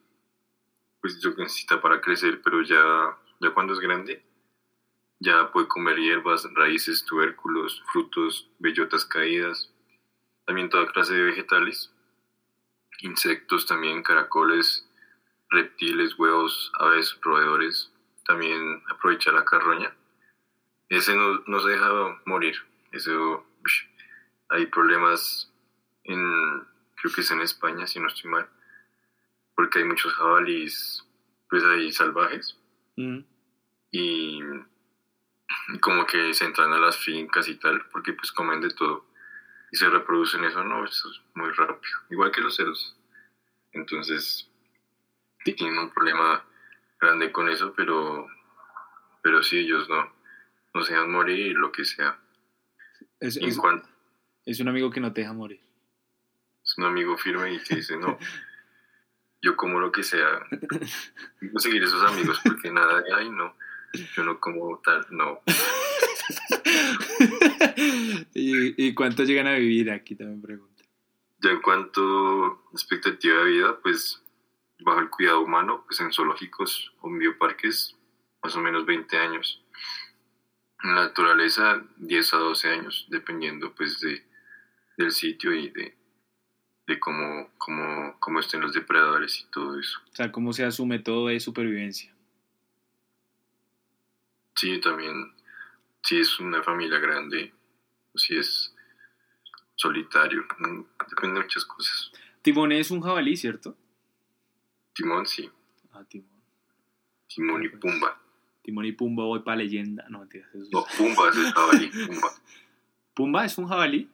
Pues 1.01 1.23
lo 1.25 1.35
que 1.35 1.43
necesita 1.43 1.83
para 1.83 2.01
crecer, 2.01 2.41
pero 2.41 2.63
ya, 2.63 3.19
ya 3.41 3.51
cuando 3.51 3.73
es 3.73 3.81
grande 3.81 4.30
ya 5.21 5.53
puede 5.53 5.69
comer 5.69 5.99
hierbas, 5.99 6.47
raíces, 6.55 7.05
tubérculos, 7.05 7.83
frutos, 7.93 8.51
bellotas 8.59 9.05
caídas, 9.05 9.71
también 10.47 10.71
toda 10.71 10.91
clase 10.91 11.15
de 11.15 11.23
vegetales, 11.23 11.93
insectos 13.01 13.67
también, 13.67 14.03
caracoles, 14.03 14.89
reptiles, 15.51 16.19
huevos, 16.19 16.73
aves, 16.79 17.19
roedores, 17.23 17.93
también 18.25 18.83
aprovecha 18.89 19.31
la 19.31 19.45
carroña. 19.45 19.95
Ese 20.89 21.15
no, 21.15 21.43
no 21.47 21.61
se 21.61 21.71
deja 21.71 22.21
morir, 22.25 22.57
eso, 22.93 23.47
hay 24.49 24.67
problemas 24.67 25.53
en, 26.05 26.67
creo 26.97 27.15
que 27.15 27.21
es 27.21 27.31
en 27.31 27.43
España, 27.43 27.87
si 27.87 28.01
no 28.01 28.09
estoy 28.09 28.31
mal, 28.31 28.49
porque 29.55 29.81
hay 29.81 29.85
muchos 29.85 30.13
jabalíes, 30.15 31.05
pues 31.49 31.63
ahí 31.65 31.93
salvajes, 31.93 32.57
Mm. 32.97 33.21
y 33.93 34.41
como 35.81 36.07
que 36.07 36.33
se 36.35 36.45
entran 36.45 36.73
a 36.73 36.79
las 36.79 36.97
fincas 36.97 37.49
y 37.49 37.57
tal, 37.57 37.85
porque 37.93 38.13
pues 38.13 38.33
comen 38.33 38.61
de 38.61 38.71
todo 38.71 39.07
y 39.73 39.77
se 39.77 39.89
reproducen 39.89 40.45
eso, 40.45 40.65
no, 40.65 40.85
eso 40.85 41.11
es 41.11 41.21
muy 41.35 41.51
rápido, 41.53 41.93
igual 42.11 42.31
que 42.33 42.41
los 42.41 42.57
cerdos. 42.57 42.97
Entonces, 43.73 44.51
tienen 45.45 45.79
un 45.79 45.91
problema 45.91 46.45
grande 47.01 47.31
con 47.33 47.49
eso, 47.49 47.73
pero, 47.77 48.27
pero 49.23 49.43
sí, 49.43 49.59
ellos 49.59 49.89
no, 49.89 50.13
no 50.75 50.83
se 50.83 50.93
dejan 50.95 51.11
morir 51.13 51.57
lo 51.57 51.71
que 51.71 51.85
sea. 51.85 52.19
Es, 53.21 53.37
es- 53.37 53.57
cuanto 53.59 53.89
es 54.45 54.59
un 54.59 54.69
amigo 54.69 54.91
que 54.91 55.01
no 55.01 55.13
te 55.13 55.21
deja 55.21 55.33
morir. 55.33 55.61
es 56.65 56.77
un 56.79 56.85
amigo 56.85 57.17
firme 57.17 57.53
y 57.55 57.63
que 57.63 57.77
dice, 57.77 57.97
no, 57.97 58.19
yo 59.43 59.57
como 59.57 59.79
lo 59.79 59.93
que 59.93 60.03
sea, 60.03 60.41
no 61.41 61.61
seguir 61.61 61.83
esos 61.85 62.03
amigos 62.11 62.41
porque 62.45 62.71
nada, 62.73 63.05
ay, 63.17 63.31
no, 63.31 63.55
yo 63.93 64.25
no 64.25 64.41
como 64.41 64.79
tal, 64.79 65.07
no. 65.11 65.41
¿Y, 68.35 68.87
¿Y 68.87 68.95
cuánto 68.95 69.25
llegan 69.25 69.47
a 69.47 69.55
vivir? 69.55 69.91
Aquí 69.91 70.15
también 70.15 70.41
pregunta. 70.41 70.85
Ya 71.43 71.51
en 71.51 71.61
cuanto 71.61 72.45
a 72.45 72.59
expectativa 72.73 73.45
de 73.45 73.51
vida, 73.51 73.79
pues 73.83 74.23
bajo 74.81 75.01
el 75.01 75.11
cuidado 75.11 75.43
humano, 75.43 75.85
pues 75.87 76.01
en 76.01 76.13
zoológicos 76.13 76.93
o 77.01 77.09
en 77.09 77.19
bioparques, 77.19 77.97
más 78.43 78.57
o 78.57 78.61
menos 78.61 78.87
20 78.87 79.17
años. 79.17 79.63
En 80.83 80.95
la 80.95 81.07
naturaleza, 81.07 81.85
10 81.99 82.35
a 82.35 82.37
12 82.39 82.69
años, 82.69 83.07
dependiendo 83.11 83.75
pues 83.75 84.01
de, 84.01 84.25
del 84.97 85.13
sitio 85.13 85.53
y 85.53 85.71
de, 85.71 85.97
de 86.87 87.01
cómo, 87.01 87.51
cómo, 87.59 88.17
cómo 88.19 88.41
estén 88.41 88.61
los 88.61 88.73
depredadores 88.73 89.41
y 89.41 89.51
todo 89.51 89.79
eso. 89.79 89.99
O 90.11 90.17
sea, 90.17 90.33
cómo 90.33 90.53
sea 90.53 90.71
su 90.71 90.87
método 90.87 91.29
de 91.29 91.41
supervivencia. 91.41 92.15
Sí, 94.61 94.79
también, 94.81 95.33
si 96.03 96.19
es 96.21 96.39
una 96.39 96.63
familia 96.63 96.99
grande, 96.99 97.51
o 98.13 98.19
si 98.19 98.37
es 98.37 98.75
solitario, 99.75 100.43
mm, 100.59 100.81
depende 101.09 101.39
de 101.39 101.45
muchas 101.47 101.65
cosas. 101.65 102.13
Timón 102.43 102.71
es 102.73 102.91
un 102.91 103.01
jabalí, 103.01 103.37
¿cierto? 103.39 103.75
Timón, 104.93 105.25
sí. 105.27 105.49
Ah, 105.93 106.05
Timón. 106.07 106.29
Timón 107.27 107.65
y 107.65 107.69
Pumba. 107.71 108.21
Timón 108.63 108.85
y 108.85 108.93
Pumba 108.93 109.25
voy 109.25 109.41
para 109.41 109.57
leyenda. 109.57 110.05
No, 110.11 110.19
mentiras. 110.19 110.55
es- 110.55 110.69
No, 110.71 110.85
Pumba 110.99 111.31
es 111.31 111.37
el 111.37 111.53
jabalí. 111.53 111.87
Pumba. 112.07 112.29
¿Pumba 113.15 113.45
es 113.47 113.57
un 113.57 113.67
jabalí? 113.67 114.11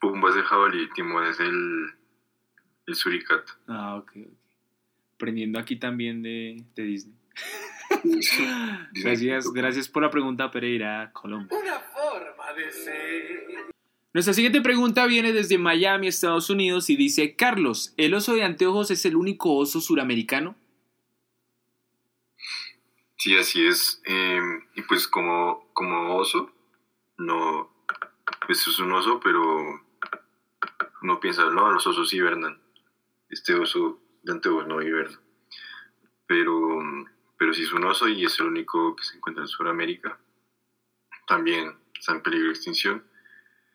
Pumba 0.00 0.30
es 0.30 0.36
el 0.36 0.44
jabalí, 0.44 0.88
Timón 0.94 1.26
es 1.26 1.40
el, 1.40 1.86
el 2.86 2.94
suricato. 2.94 3.52
Ah, 3.66 3.96
ok, 3.96 4.12
ok. 4.16 4.32
Aprendiendo 5.16 5.58
aquí 5.58 5.76
también 5.76 6.22
de, 6.22 6.62
de 6.76 6.82
Disney. 6.84 7.16
Gracias, 8.92 9.52
gracias 9.52 9.88
por 9.88 10.02
la 10.02 10.10
pregunta, 10.10 10.50
Pereira, 10.50 11.10
Colombia. 11.12 11.56
Una 11.56 11.80
forma 11.80 12.52
de 12.54 12.72
ser. 12.72 13.72
Nuestra 14.14 14.34
siguiente 14.34 14.60
pregunta 14.60 15.06
viene 15.06 15.32
desde 15.32 15.56
Miami, 15.56 16.08
Estados 16.08 16.50
Unidos, 16.50 16.90
y 16.90 16.96
dice, 16.96 17.34
Carlos, 17.34 17.94
¿el 17.96 18.12
oso 18.12 18.34
de 18.34 18.44
anteojos 18.44 18.90
es 18.90 19.04
el 19.06 19.16
único 19.16 19.54
oso 19.54 19.80
suramericano? 19.80 20.54
Sí, 23.16 23.36
así 23.38 23.64
es. 23.64 24.02
Eh, 24.04 24.40
y 24.74 24.82
pues 24.82 25.06
como, 25.08 25.70
como 25.72 26.16
oso, 26.16 26.52
no, 27.16 27.72
pues 28.46 28.66
es 28.66 28.78
un 28.80 28.92
oso, 28.92 29.20
pero 29.20 29.80
uno 31.02 31.20
piensa, 31.20 31.48
no, 31.50 31.70
los 31.70 31.86
osos 31.86 32.12
hibernan. 32.12 32.60
Este 33.30 33.54
oso 33.54 33.98
de 34.24 34.32
anteojos 34.32 34.66
no 34.66 34.82
hiberna. 34.82 35.20
Pero, 36.26 36.80
pero 37.42 37.52
sí 37.52 37.64
es 37.64 37.72
un 37.72 37.82
oso 37.82 38.06
y 38.06 38.24
es 38.24 38.38
el 38.38 38.46
único 38.46 38.94
que 38.94 39.02
se 39.02 39.16
encuentra 39.16 39.42
en 39.42 39.48
Sudamérica. 39.48 40.16
También 41.26 41.76
está 41.92 42.12
en 42.12 42.22
peligro 42.22 42.46
de 42.46 42.52
extinción. 42.52 43.04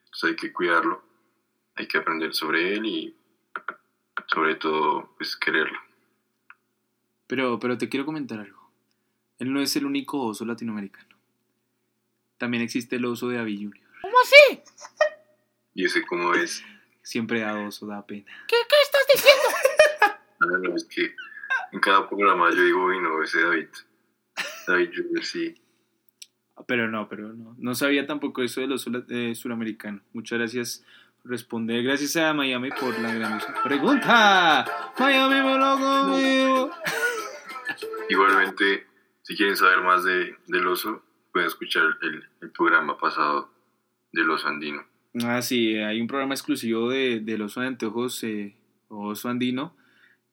Entonces 0.06 0.30
hay 0.30 0.36
que 0.38 0.54
cuidarlo, 0.54 1.04
hay 1.76 1.86
que 1.86 1.98
aprender 1.98 2.34
sobre 2.34 2.76
él 2.76 2.86
y 2.86 3.18
sobre 4.28 4.56
todo 4.56 5.14
pues 5.18 5.36
quererlo. 5.36 5.78
Pero, 7.28 7.60
pero 7.60 7.78
te 7.78 7.90
quiero 7.90 8.06
comentar 8.06 8.40
algo. 8.40 8.72
Él 9.38 9.52
no 9.52 9.60
es 9.60 9.76
el 9.76 9.86
único 9.86 10.22
oso 10.22 10.46
latinoamericano. 10.46 11.18
También 12.38 12.64
existe 12.64 12.96
el 12.96 13.04
oso 13.04 13.28
de 13.28 13.38
Avi 13.38 13.58
Junior. 13.58 13.86
Y 15.74 15.84
ese 15.84 16.06
como 16.06 16.34
es, 16.36 16.64
Siempre 17.02 17.42
da 17.42 17.60
oso, 17.60 17.86
da 17.86 18.06
pena. 18.06 18.32
Ah, 20.40 20.46
no, 20.62 20.76
es 20.76 20.86
que 20.86 21.16
en 21.72 21.80
cada 21.80 22.08
programa 22.08 22.50
yo 22.52 22.64
digo, 22.64 22.86
uy, 22.86 23.00
no, 23.00 23.22
ese 23.24 23.42
David. 23.42 23.68
David 24.68 24.90
Junior, 24.96 25.24
sí. 25.24 25.56
Pero 26.68 26.88
no, 26.90 27.08
pero 27.08 27.34
no. 27.34 27.56
No 27.58 27.76
sabía 27.76 28.06
tampoco 28.08 28.42
eso 28.44 28.62
del 28.62 28.72
oso 28.72 28.90
la- 28.90 29.04
eh, 29.10 29.36
suramericano. 29.36 30.02
Muchas 30.14 30.40
gracias 30.40 30.86
por 31.22 31.32
responder. 31.32 31.84
Gracias 31.84 32.16
a 32.18 32.34
Miami 32.34 32.70
por 32.72 32.98
la 33.00 33.14
gran 33.14 33.40
pregunta. 33.64 34.66
Miami, 35.00 35.36
me 35.36 35.58
lo 35.58 35.80
conmigo. 35.80 36.72
Igualmente, 38.10 38.88
si 39.22 39.36
quieren 39.36 39.56
saber 39.56 39.82
más 39.82 40.04
de, 40.04 40.36
del 40.48 40.68
oso, 40.68 41.04
pueden 41.32 41.48
escuchar 41.48 41.84
el, 42.02 42.24
el 42.42 42.52
programa 42.52 42.98
pasado 42.98 43.50
del 44.12 44.30
oso 44.30 44.48
andino. 44.48 44.84
Ah, 45.24 45.42
sí, 45.42 45.76
hay 45.78 46.00
un 46.02 46.08
programa 46.08 46.34
exclusivo 46.34 46.90
de, 46.90 47.20
del 47.20 47.42
oso 47.42 47.62
de 47.62 47.68
anteojos, 47.68 48.24
eh, 48.24 48.56
oso 48.88 49.30
andino, 49.30 49.76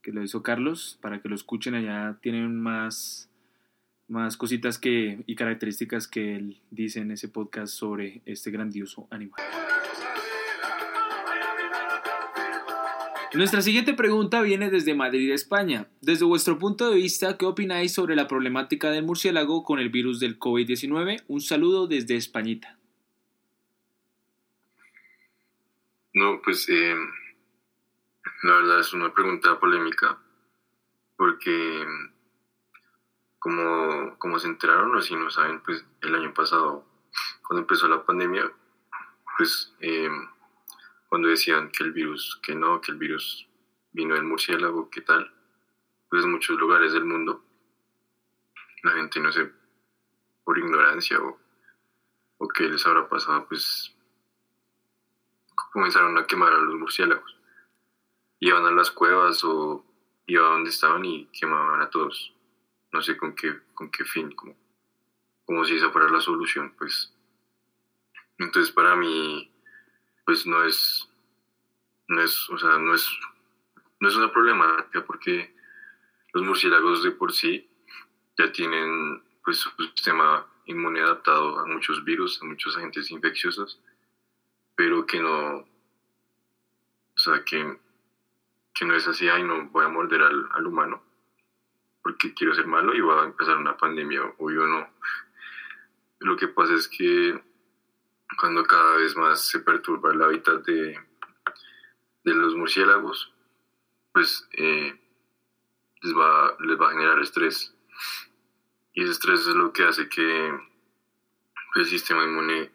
que 0.04 0.12
lo 0.12 0.22
hizo 0.22 0.42
Carlos, 0.42 0.98
para 1.00 1.20
que 1.20 1.28
lo 1.30 1.34
escuchen 1.34 1.74
allá. 1.74 2.18
Tienen 2.20 2.60
más, 2.60 3.30
más 4.06 4.36
cositas 4.36 4.78
que, 4.78 5.24
y 5.26 5.34
características 5.34 6.06
que 6.06 6.36
él 6.36 6.60
dice 6.70 7.00
en 7.00 7.10
ese 7.10 7.28
podcast 7.28 7.72
sobre 7.72 8.20
este 8.26 8.50
grandioso 8.50 9.08
animal. 9.10 9.42
Nuestra 13.32 13.62
siguiente 13.62 13.94
pregunta 13.94 14.42
viene 14.42 14.70
desde 14.70 14.94
Madrid, 14.94 15.32
España. 15.32 15.88
Desde 16.02 16.24
vuestro 16.24 16.58
punto 16.58 16.90
de 16.90 16.96
vista, 16.96 17.36
¿qué 17.36 17.46
opináis 17.46 17.92
sobre 17.92 18.14
la 18.14 18.28
problemática 18.28 18.90
del 18.90 19.04
murciélago 19.04 19.64
con 19.64 19.80
el 19.80 19.88
virus 19.88 20.20
del 20.20 20.38
COVID-19? 20.38 21.24
Un 21.26 21.40
saludo 21.40 21.88
desde 21.88 22.14
Españita. 22.14 22.78
No, 26.12 26.40
pues 26.44 26.68
eh, 26.68 26.94
la 28.42 28.52
verdad 28.54 28.80
es 28.80 28.92
una 28.92 29.12
pregunta 29.12 29.58
polémica, 29.58 30.18
porque 31.16 31.86
como, 33.38 34.18
como 34.18 34.38
se 34.38 34.48
enteraron, 34.48 34.94
o 34.94 35.02
si 35.02 35.14
no 35.14 35.30
saben, 35.30 35.60
pues 35.60 35.84
el 36.00 36.14
año 36.14 36.32
pasado, 36.34 36.84
cuando 37.46 37.62
empezó 37.62 37.88
la 37.88 38.04
pandemia, 38.04 38.50
pues 39.36 39.74
eh, 39.80 40.10
cuando 41.08 41.28
decían 41.28 41.70
que 41.70 41.84
el 41.84 41.92
virus, 41.92 42.40
que 42.42 42.54
no, 42.54 42.80
que 42.80 42.92
el 42.92 42.98
virus 42.98 43.46
vino 43.92 44.14
del 44.14 44.24
murciélago, 44.24 44.90
¿qué 44.90 45.00
tal? 45.00 45.32
Pues 46.08 46.24
en 46.24 46.32
muchos 46.32 46.58
lugares 46.58 46.92
del 46.92 47.04
mundo, 47.04 47.44
la 48.82 48.92
gente, 48.92 49.20
no 49.20 49.30
sé, 49.30 49.50
por 50.44 50.58
ignorancia 50.58 51.18
o, 51.20 51.38
o 52.38 52.48
qué 52.48 52.64
les 52.64 52.84
habrá 52.86 53.08
pasado, 53.08 53.46
pues 53.46 53.94
comenzaron 55.72 56.16
a 56.18 56.26
quemar 56.26 56.52
a 56.52 56.58
los 56.58 56.74
murciélagos. 56.74 57.36
Iban 58.44 58.66
a 58.66 58.70
las 58.70 58.90
cuevas 58.90 59.42
o 59.44 59.84
iban 60.26 60.44
a 60.44 60.50
donde 60.50 60.70
estaban 60.70 61.04
y 61.04 61.26
quemaban 61.26 61.80
a 61.80 61.90
todos. 61.90 62.34
No 62.92 63.00
sé 63.02 63.16
con 63.16 63.34
qué, 63.34 63.52
con 63.74 63.90
qué 63.90 64.04
fin, 64.04 64.30
como, 64.32 64.54
como 65.44 65.64
si 65.64 65.76
esa 65.76 65.90
fuera 65.90 66.10
la 66.10 66.20
solución, 66.20 66.74
pues. 66.76 67.12
Entonces 68.38 68.72
para 68.72 68.96
mí, 68.96 69.50
pues 70.26 70.46
no 70.46 70.64
es, 70.64 71.08
no 72.08 72.20
es, 72.22 72.50
o 72.50 72.58
sea, 72.58 72.78
no 72.78 72.94
es, 72.94 73.08
no 74.00 74.08
es 74.08 74.16
una 74.16 74.32
problemática 74.32 75.04
porque 75.04 75.54
los 76.32 76.44
murciélagos 76.44 77.02
de 77.02 77.12
por 77.12 77.32
sí 77.32 77.68
ya 78.36 78.50
tienen 78.52 79.22
pues 79.44 79.58
su 79.58 79.70
sistema 79.70 80.46
inmune 80.66 81.00
adaptado 81.00 81.58
a 81.58 81.66
muchos 81.66 82.04
virus, 82.04 82.42
a 82.42 82.46
muchos 82.46 82.76
agentes 82.76 83.10
infecciosos 83.10 83.80
pero 84.74 85.06
que 85.06 85.20
no, 85.20 85.58
o 85.58 85.66
sea, 87.16 87.44
que, 87.44 87.78
que 88.74 88.84
no 88.84 88.94
es 88.94 89.06
así, 89.06 89.28
ay, 89.28 89.44
no 89.44 89.68
voy 89.70 89.84
a 89.84 89.88
morder 89.88 90.22
al, 90.22 90.48
al 90.52 90.66
humano 90.66 91.02
porque 92.04 92.34
quiero 92.34 92.54
ser 92.54 92.66
malo 92.66 92.94
y 92.94 93.00
va 93.00 93.22
a 93.22 93.24
empezar 93.24 93.56
una 93.56 93.78
pandemia, 93.78 94.20
o 94.36 94.50
yo 94.50 94.66
no. 94.66 94.86
Lo 96.20 96.36
que 96.36 96.48
pasa 96.48 96.74
es 96.74 96.86
que 96.86 97.42
cuando 98.38 98.62
cada 98.64 98.96
vez 98.96 99.16
más 99.16 99.40
se 99.48 99.60
perturba 99.60 100.12
el 100.12 100.22
hábitat 100.22 100.62
de, 100.66 101.00
de 102.24 102.34
los 102.34 102.54
murciélagos, 102.54 103.32
pues 104.12 104.46
eh, 104.52 105.00
les, 106.02 106.14
va, 106.14 106.54
les 106.60 106.78
va 106.78 106.88
a 106.88 106.92
generar 106.92 107.18
estrés. 107.20 107.74
Y 108.92 109.02
ese 109.02 109.12
estrés 109.12 109.40
es 109.40 109.54
lo 109.54 109.72
que 109.72 109.84
hace 109.84 110.06
que 110.10 110.52
el 111.76 111.86
sistema 111.86 112.22
inmune 112.24 112.70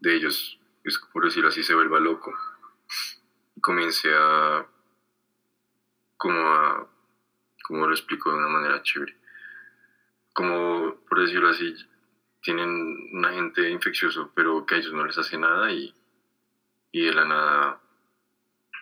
de 0.00 0.16
ellos 0.16 0.58
es 0.82 0.98
por 1.12 1.24
decirlo 1.24 1.48
así, 1.48 1.62
se 1.62 1.74
vuelva 1.76 2.00
loco 2.00 2.34
y 3.54 3.60
comience 3.60 4.12
a, 4.12 4.66
como 6.16 6.88
como 7.64 7.86
lo 7.86 7.94
explico 7.94 8.30
de 8.30 8.36
una 8.36 8.48
manera 8.48 8.82
chévere, 8.82 9.16
como 10.34 10.96
por 11.08 11.20
decirlo 11.20 11.48
así, 11.48 11.74
tienen 12.42 12.68
un 12.68 13.24
agente 13.24 13.70
infeccioso, 13.70 14.32
pero 14.34 14.66
que 14.66 14.74
a 14.74 14.78
ellos 14.78 14.92
no 14.92 15.06
les 15.06 15.16
hace 15.16 15.38
nada 15.38 15.72
y, 15.72 15.94
y 16.92 17.06
de 17.06 17.14
la 17.14 17.24
nada 17.24 17.80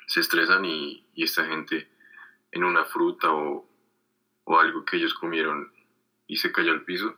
se 0.08 0.18
estresan 0.18 0.64
y, 0.64 1.06
y 1.14 1.22
esta 1.22 1.44
gente 1.44 1.88
en 2.50 2.64
una 2.64 2.84
fruta 2.84 3.30
o, 3.30 3.68
o 4.44 4.58
algo 4.58 4.84
que 4.84 4.96
ellos 4.96 5.14
comieron 5.14 5.72
y 6.26 6.36
se 6.38 6.50
cayó 6.50 6.72
al 6.72 6.84
piso, 6.84 7.16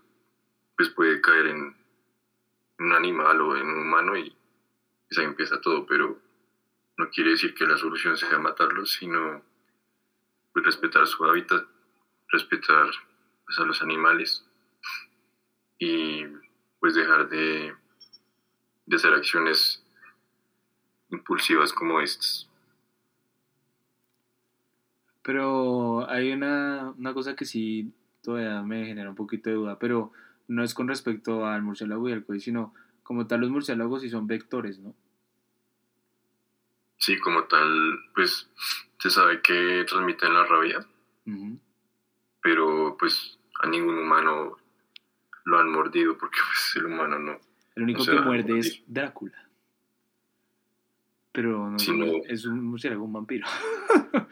pues 0.77 0.91
puede 0.91 1.23
caer 1.23 1.47
en 1.47 1.77
un 2.79 2.93
animal 2.93 3.41
o 3.41 3.57
en 3.57 3.67
un 3.67 3.79
humano 3.79 4.17
y 4.19 4.37
pues 5.09 5.19
ahí 5.19 5.25
empieza 5.25 5.63
todo, 5.63 5.87
pero 5.87 6.21
no 6.99 7.09
quiere 7.11 7.31
decir 7.31 7.55
que 7.55 7.67
la 7.67 7.79
solución 7.79 8.19
sea 8.19 8.39
matarlos, 8.39 8.93
sino 8.93 9.43
respetar 10.63 11.07
su 11.07 11.25
hábitat, 11.25 11.65
respetar 12.29 12.87
pues, 13.45 13.59
a 13.59 13.65
los 13.65 13.83
animales 13.83 14.47
y 15.79 16.25
pues 16.79 16.95
dejar 16.95 17.29
de, 17.29 17.75
de 18.87 18.97
hacer 18.97 19.13
acciones 19.13 19.85
impulsivas 21.11 21.73
como 21.73 22.01
estas. 22.01 22.49
Pero 25.23 26.09
hay 26.11 26.33
una, 26.33 26.93
una 26.97 27.15
cosa 27.15 27.35
que 27.35 27.47
sí 27.47 27.93
todavía 28.23 28.63
me 28.63 28.87
genera 28.87 29.11
un 29.11 29.17
poquito 29.17 29.51
de 29.51 29.57
duda, 29.57 29.79
pero 29.79 30.13
no 30.49 30.63
es 30.63 30.75
con 30.75 30.89
respecto 30.89 31.47
al 31.47 31.63
murciélago 31.63 32.09
y 32.09 32.13
al 32.13 32.25
COVID, 32.25 32.41
sino 32.41 32.75
como 33.03 33.27
tal 33.27 33.41
los 33.41 33.51
murciélagos 33.51 34.03
sí 34.03 34.11
son 34.11 34.27
vectores, 34.27 34.79
¿no? 34.79 34.95
Sí, 36.99 37.19
como 37.19 37.45
tal, 37.45 37.99
pues 38.15 38.49
se 39.05 39.11
sabe 39.11 39.43
que 39.43 39.85
transmiten 39.87 40.33
la 40.33 40.47
rabia, 40.47 40.87
pero 42.41 42.97
pues 42.99 43.39
a 43.63 43.67
ningún 43.69 43.99
humano 43.99 44.57
lo 45.45 45.59
han 45.59 45.71
mordido 45.71 46.17
porque 46.17 46.39
pues 46.49 46.77
el 46.77 46.87
humano 46.87 47.19
no. 47.19 47.39
El 47.77 47.83
único 47.83 48.03
que 48.03 48.13
muerde 48.19 48.59
es 48.61 48.83
Drácula. 48.87 49.47
Pero 51.33 51.69
no, 51.69 51.77
es 51.77 51.87
un- 51.89 51.99
no. 51.99 52.07
es 52.27 52.47
un 52.47 52.65
murciélago, 52.65 53.05
un 53.05 53.13
vampiro. 53.13 53.47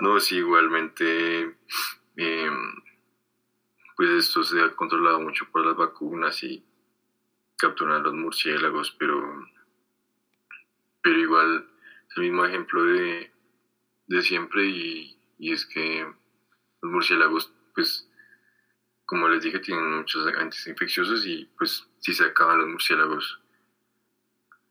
No, 0.00 0.18
sí, 0.20 0.36
igualmente, 0.36 1.56
eh, 2.16 2.50
pues 3.96 4.10
esto 4.10 4.42
se 4.42 4.60
ha 4.62 4.74
controlado 4.74 5.20
mucho 5.20 5.46
por 5.50 5.64
las 5.66 5.76
vacunas 5.76 6.42
y 6.44 6.64
capturan 7.58 8.02
los 8.02 8.14
murciélagos, 8.14 8.94
pero, 8.98 9.46
pero 11.02 11.18
igual 11.18 11.68
el 12.16 12.24
mismo 12.24 12.44
ejemplo 12.44 12.84
de, 12.84 13.30
de 14.06 14.22
siempre 14.22 14.66
y, 14.66 15.18
y 15.38 15.52
es 15.52 15.66
que 15.66 16.06
los 16.82 16.92
murciélagos, 16.92 17.52
pues, 17.74 18.08
como 19.04 19.28
les 19.28 19.42
dije, 19.42 19.58
tienen 19.60 19.98
muchos 19.98 20.26
agentes 20.26 20.66
infecciosos 20.66 21.26
y 21.26 21.48
pues 21.56 21.88
si 22.00 22.12
se 22.12 22.24
acaban 22.24 22.58
los 22.58 22.68
murciélagos, 22.68 23.40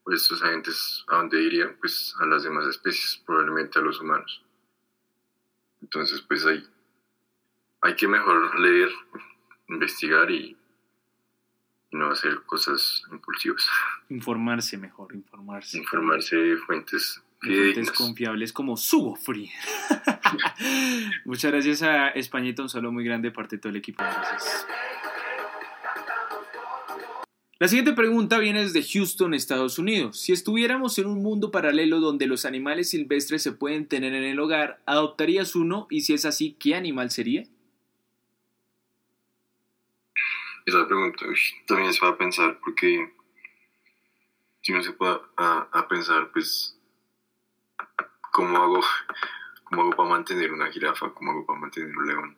pues 0.04 0.22
estos 0.22 0.44
agentes 0.44 1.04
a 1.08 1.18
dónde 1.18 1.42
irían, 1.42 1.78
pues 1.80 2.16
a 2.20 2.26
las 2.26 2.44
demás 2.44 2.68
especies, 2.68 3.24
probablemente 3.26 3.80
a 3.80 3.82
los 3.82 4.00
humanos. 4.00 4.44
Entonces, 5.82 6.22
pues 6.22 6.46
hay, 6.46 6.68
hay 7.82 7.96
que 7.96 8.08
mejor 8.08 8.60
leer, 8.60 8.90
investigar 9.68 10.30
y, 10.32 10.58
y 11.92 11.98
no 11.98 12.12
hacer 12.12 12.44
cosas 12.44 13.04
impulsivas. 13.12 13.68
Informarse 14.10 14.78
mejor, 14.78 15.14
informarse. 15.14 15.78
Informarse 15.78 16.36
de 16.36 16.58
fuentes 16.58 17.24
fuentes 17.48 17.74
fidedignas. 17.74 17.98
confiables 17.98 18.54
como 18.54 18.78
Sugo 18.78 19.16
Free. 19.16 19.52
Muchas 21.26 21.52
gracias 21.52 21.82
a 21.84 22.10
Españita, 22.10 22.62
un 22.62 22.70
saludo 22.70 22.92
muy 22.92 23.04
grande 23.04 23.30
de 23.30 23.36
parte 23.36 23.56
de 23.58 23.62
todo 23.62 23.70
el 23.72 23.78
equipo. 23.78 24.04
Gracias. 24.04 24.66
La 27.58 27.70
siguiente 27.70 27.94
pregunta 27.94 28.38
viene 28.38 28.64
desde 28.64 28.84
Houston, 28.84 29.34
Estados 29.34 29.80
Unidos. 29.80 30.20
Si 30.20 30.34
estuviéramos 30.34 31.00
en 31.00 31.06
un 31.06 31.24
mundo 31.24 31.52
paralelo 31.52 32.02
donde 32.02 32.28
los 32.28 32.44
animales 32.44 32.90
silvestres 32.90 33.44
se 33.44 33.54
pueden 33.54 33.88
tener 33.88 34.14
en 34.14 34.24
el 34.24 34.40
hogar, 34.42 34.82
¿adoptarías 34.86 35.56
uno? 35.56 35.88
Y 35.90 36.02
si 36.02 36.14
es 36.14 36.26
así, 36.26 36.58
¿qué 36.60 36.76
animal 36.76 37.12
sería? 37.12 37.44
Esa 40.66 40.86
pregunta 40.86 41.26
uy, 41.28 41.40
también 41.66 41.94
se 41.94 42.02
va 42.06 42.12
a 42.12 42.18
pensar 42.18 42.60
porque 42.60 43.14
si 44.62 44.74
uno 44.74 44.84
se 44.84 44.92
puede 44.92 45.18
a, 45.38 45.70
a 45.72 45.88
pensar, 45.88 46.32
pues, 46.34 46.75
¿cómo 48.36 48.58
hago, 48.58 48.82
¿cómo 49.64 49.84
hago 49.84 49.92
para 49.92 50.10
mantener 50.10 50.52
una 50.52 50.70
jirafa? 50.70 51.14
¿Cómo 51.14 51.32
hago 51.32 51.46
para 51.46 51.58
mantener 51.58 51.96
un 51.96 52.06
león? 52.06 52.38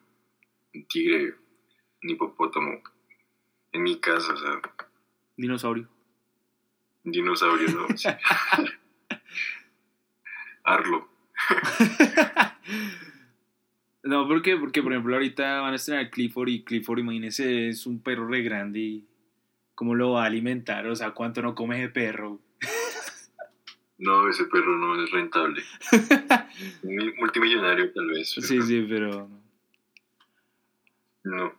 Un 0.76 0.88
tigre, 0.88 1.34
un 2.04 2.10
hipopótamo 2.12 2.84
en 3.72 3.82
mi 3.82 4.00
casa, 4.00 4.34
o 4.34 4.38
sea, 4.38 4.62
Dinosaurio. 5.36 5.90
dinosaurio, 7.04 7.68
¿no? 7.70 7.98
Sí. 7.98 8.10
Arlo. 10.64 11.10
No, 14.04 14.26
¿por 14.26 14.42
qué? 14.42 14.56
Porque, 14.56 14.82
por 14.82 14.94
ejemplo, 14.94 15.16
ahorita 15.16 15.60
van 15.60 15.74
a 15.74 15.76
estrenar 15.76 16.10
Clifford 16.10 16.48
y 16.48 16.64
Clifford, 16.64 17.00
imagínese, 17.00 17.68
es 17.68 17.86
un 17.86 18.02
perro 18.02 18.26
re 18.26 18.42
grande 18.42 18.80
y 18.80 19.08
¿cómo 19.76 19.96
lo 19.96 20.12
va 20.12 20.24
a 20.24 20.28
alimentar? 20.28 20.88
O 20.88 20.96
sea, 20.96 21.12
¿cuánto 21.12 21.42
no 21.42 21.56
come 21.56 21.84
ese 21.84 21.90
perro? 21.90 22.40
No, 24.00 24.30
ese 24.30 24.46
perro 24.46 24.78
no 24.78 25.04
es 25.04 25.10
rentable. 25.12 25.64
Multimillonario 27.18 27.92
tal 27.94 28.08
vez. 28.08 28.34
pero 28.36 28.48
Sí, 28.48 28.62
sí, 28.62 28.86
pero... 28.88 29.30
No, 31.24 31.54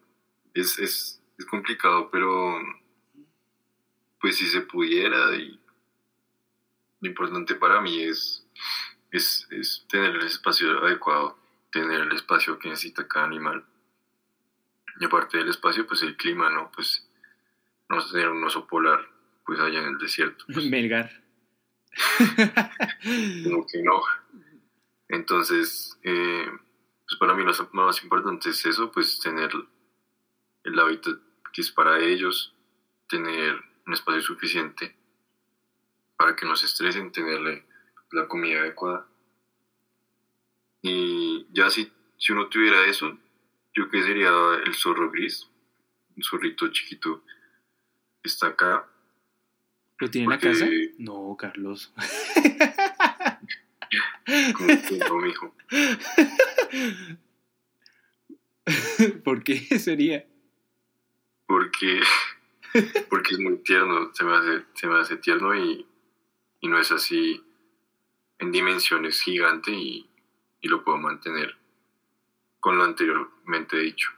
es, 0.54 0.78
es, 0.78 1.22
es 1.36 1.46
complicado, 1.46 2.10
pero 2.10 2.58
pues 4.20 4.36
si 4.36 4.46
se 4.46 4.62
pudiera 4.62 5.34
y 5.36 5.60
lo 7.00 7.08
importante 7.08 7.54
para 7.54 7.80
mí 7.80 8.02
es, 8.02 8.46
es, 9.10 9.46
es 9.50 9.86
tener 9.88 10.16
el 10.16 10.26
espacio 10.26 10.84
adecuado, 10.84 11.38
tener 11.70 12.00
el 12.00 12.12
espacio 12.12 12.58
que 12.58 12.68
necesita 12.68 13.06
cada 13.06 13.26
animal. 13.26 13.64
Y 15.00 15.04
aparte 15.04 15.38
del 15.38 15.48
espacio, 15.48 15.86
pues 15.86 16.02
el 16.02 16.16
clima, 16.16 16.50
¿no? 16.50 16.72
Pues 16.74 17.08
no 17.88 18.04
tener 18.10 18.30
un 18.30 18.42
oso 18.42 18.66
polar, 18.66 19.08
pues 19.46 19.60
allá 19.60 19.80
en 19.80 19.88
el 19.90 19.98
desierto. 19.98 20.44
pues, 20.52 20.66
Melgar. 20.70 21.27
como 23.44 23.66
que 23.66 23.82
no. 23.82 24.02
Entonces, 25.08 25.98
eh, 26.02 26.46
pues 27.06 27.18
para 27.18 27.34
mí 27.34 27.42
lo 27.42 27.52
más 27.72 28.02
importante 28.02 28.50
es 28.50 28.64
eso, 28.66 28.92
pues 28.92 29.18
tener 29.20 29.50
el 30.64 30.78
hábitat 30.78 31.18
que 31.52 31.62
es 31.62 31.70
para 31.70 31.98
ellos, 31.98 32.54
tener 33.08 33.56
un 33.86 33.94
espacio 33.94 34.20
suficiente 34.20 34.94
para 36.16 36.36
que 36.36 36.44
no 36.44 36.56
se 36.56 36.66
estresen, 36.66 37.12
tenerle 37.12 37.64
la 38.12 38.28
comida 38.28 38.60
adecuada. 38.60 39.06
Y 40.82 41.46
ya 41.50 41.70
si, 41.70 41.90
si 42.18 42.32
uno 42.32 42.48
tuviera 42.48 42.84
eso, 42.86 43.18
yo 43.74 43.88
que 43.88 44.02
sería 44.02 44.30
el 44.64 44.74
zorro 44.74 45.10
gris, 45.10 45.48
un 46.16 46.22
zorrito 46.22 46.68
chiquito 46.68 47.22
que 48.22 48.28
está 48.28 48.48
acá, 48.48 48.88
¿Lo 49.98 50.10
tiene 50.10 50.24
en 50.24 50.30
la 50.30 50.38
casa? 50.38 50.66
No, 50.98 51.36
Carlos. 51.36 51.92
no, 55.08 55.18
mijo. 55.18 55.54
¿Por 59.24 59.42
qué 59.42 59.56
sería? 59.78 60.26
porque, 61.48 62.00
porque 63.08 63.34
es 63.34 63.40
muy 63.40 63.56
tierno, 63.62 64.12
se 64.14 64.22
me 64.22 64.36
hace, 64.36 64.64
se 64.74 64.86
me 64.86 65.00
hace 65.00 65.16
tierno 65.16 65.56
y, 65.56 65.84
y 66.60 66.68
no 66.68 66.78
es 66.78 66.92
así 66.92 67.42
en 68.38 68.52
dimensiones 68.52 69.20
gigante 69.20 69.72
y, 69.72 70.08
y 70.60 70.68
lo 70.68 70.84
puedo 70.84 70.98
mantener 70.98 71.56
con 72.60 72.76
lo 72.76 72.84
anteriormente 72.84 73.78
dicho. 73.78 74.10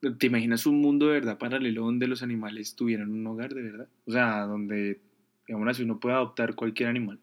¿Te 0.00 0.26
imaginas 0.26 0.66
un 0.66 0.80
mundo 0.80 1.06
de 1.06 1.14
verdad 1.14 1.38
paralelo 1.38 1.82
donde 1.82 2.06
los 2.06 2.22
animales 2.22 2.76
tuvieran 2.76 3.10
un 3.10 3.26
hogar 3.26 3.54
de 3.54 3.62
verdad? 3.62 3.88
O 4.06 4.12
sea, 4.12 4.42
donde, 4.42 5.00
digamos 5.46 5.68
así, 5.68 5.82
uno 5.82 5.98
puede 5.98 6.14
adoptar 6.14 6.54
cualquier 6.54 6.88
animal. 6.88 7.18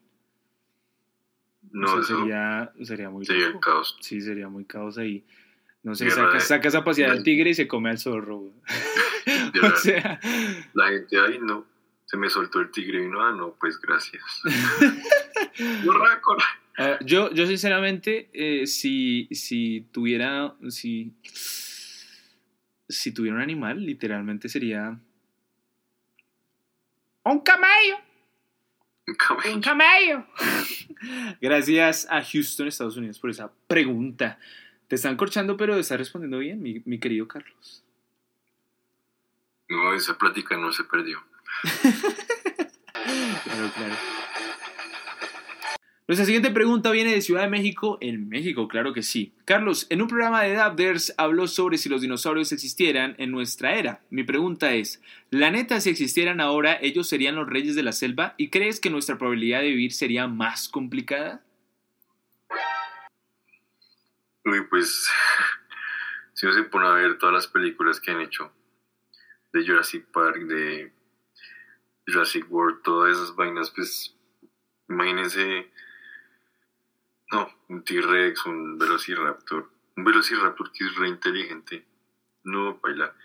No, 1.70 1.94
o 1.94 2.02
sea, 2.02 2.16
sería, 2.16 2.72
sería 2.82 3.10
muy 3.10 3.26
sería 3.26 3.48
loco. 3.48 3.60
caos. 3.60 3.96
Sí, 4.00 4.20
sería 4.20 4.48
muy 4.48 4.64
caos 4.64 4.98
ahí. 4.98 5.24
No 5.82 5.94
sé, 5.94 6.10
saca, 6.10 6.34
de- 6.34 6.40
sacas 6.40 6.74
a 6.74 6.84
pasear 6.84 7.10
al 7.10 7.22
tigre 7.22 7.50
y 7.50 7.54
se 7.54 7.66
come 7.66 7.90
al 7.90 7.98
zorro. 7.98 8.52
o 9.62 9.76
sea, 9.76 10.20
La 10.74 10.88
gente 10.88 11.18
ahí 11.18 11.38
no, 11.40 11.66
se 12.04 12.16
me 12.16 12.30
soltó 12.30 12.60
el 12.60 12.70
tigre 12.70 13.04
y 13.04 13.08
no, 13.08 13.24
ah, 13.24 13.32
no, 13.32 13.56
pues 13.58 13.80
gracias. 13.80 14.22
ah, 16.78 16.98
yo, 17.04 17.32
yo 17.32 17.46
sinceramente, 17.46 18.28
eh, 18.32 18.66
si, 18.66 19.28
si 19.32 19.86
tuviera, 19.92 20.54
si, 20.68 21.12
si 22.88 23.12
tuviera 23.12 23.36
un 23.36 23.42
animal, 23.42 23.84
literalmente 23.84 24.48
sería 24.48 24.98
un 27.24 27.40
camello. 27.40 27.98
Un 29.06 29.14
camello. 29.14 29.54
Un 29.54 29.60
camello. 29.60 30.26
Gracias 31.40 32.06
a 32.10 32.22
Houston, 32.22 32.68
Estados 32.68 32.96
Unidos, 32.96 33.18
por 33.18 33.30
esa 33.30 33.52
pregunta. 33.66 34.38
Te 34.88 34.96
están 34.96 35.16
corchando, 35.16 35.56
pero 35.56 35.76
estás 35.76 35.98
respondiendo 35.98 36.38
bien, 36.38 36.62
mi, 36.62 36.82
mi 36.84 36.98
querido 36.98 37.26
Carlos. 37.26 37.84
No, 39.68 39.94
esa 39.94 40.16
plática 40.16 40.56
no 40.56 40.72
se 40.72 40.84
perdió. 40.84 41.22
Claro, 43.44 43.70
claro. 43.72 43.94
Nuestra 46.08 46.24
siguiente 46.24 46.52
pregunta 46.52 46.92
viene 46.92 47.10
de 47.10 47.20
Ciudad 47.20 47.42
de 47.42 47.48
México, 47.48 47.98
en 48.00 48.28
México, 48.28 48.68
claro 48.68 48.92
que 48.92 49.02
sí. 49.02 49.34
Carlos, 49.44 49.88
en 49.90 50.02
un 50.02 50.06
programa 50.06 50.42
de 50.42 50.52
Dabders 50.52 51.12
habló 51.18 51.48
sobre 51.48 51.78
si 51.78 51.88
los 51.88 52.00
dinosaurios 52.00 52.52
existieran 52.52 53.16
en 53.18 53.32
nuestra 53.32 53.74
era. 53.74 54.04
Mi 54.08 54.22
pregunta 54.22 54.72
es, 54.72 55.02
¿la 55.30 55.50
neta 55.50 55.80
si 55.80 55.90
existieran 55.90 56.40
ahora 56.40 56.78
ellos 56.80 57.08
serían 57.08 57.34
los 57.34 57.48
reyes 57.48 57.74
de 57.74 57.82
la 57.82 57.90
selva 57.90 58.34
y 58.36 58.50
crees 58.50 58.78
que 58.78 58.88
nuestra 58.88 59.18
probabilidad 59.18 59.62
de 59.62 59.70
vivir 59.70 59.92
sería 59.92 60.28
más 60.28 60.68
complicada? 60.68 61.44
Uy, 64.44 64.64
pues, 64.70 65.10
si 66.34 66.46
uno 66.46 66.54
se 66.54 66.62
pone 66.62 66.86
a 66.86 66.92
ver 66.92 67.18
todas 67.18 67.34
las 67.34 67.48
películas 67.48 67.98
que 67.98 68.12
han 68.12 68.20
hecho 68.20 68.52
de 69.52 69.66
Jurassic 69.66 70.06
Park, 70.12 70.38
de 70.42 70.92
Jurassic 72.06 72.46
World, 72.48 72.82
todas 72.82 73.16
esas 73.16 73.34
vainas, 73.34 73.72
pues, 73.72 74.16
imagínense, 74.88 75.68
un 77.68 77.84
T-Rex, 77.84 78.46
un 78.46 78.78
Velociraptor. 78.78 79.70
Un 79.96 80.04
Velociraptor 80.04 80.72
que 80.72 80.84
es 80.84 80.94
re 80.96 81.08
inteligente. 81.08 81.84
No, 82.44 82.78
baila. 82.78 83.12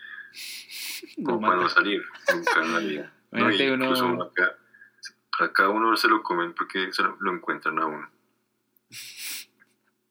No 1.18 1.40
para 1.40 1.56
no 1.56 1.68
salir. 1.68 2.04
Nunca 2.32 2.62
nadie. 2.64 3.08
No, 3.32 3.46
uno- 3.46 4.24
acá, 4.24 4.58
acá 5.40 5.68
uno 5.70 5.96
se 5.96 6.06
lo 6.08 6.22
comen 6.22 6.52
porque 6.52 6.92
se 6.92 7.02
lo, 7.02 7.16
lo 7.20 7.32
encuentran 7.32 7.78
a 7.78 7.86
uno. 7.86 8.10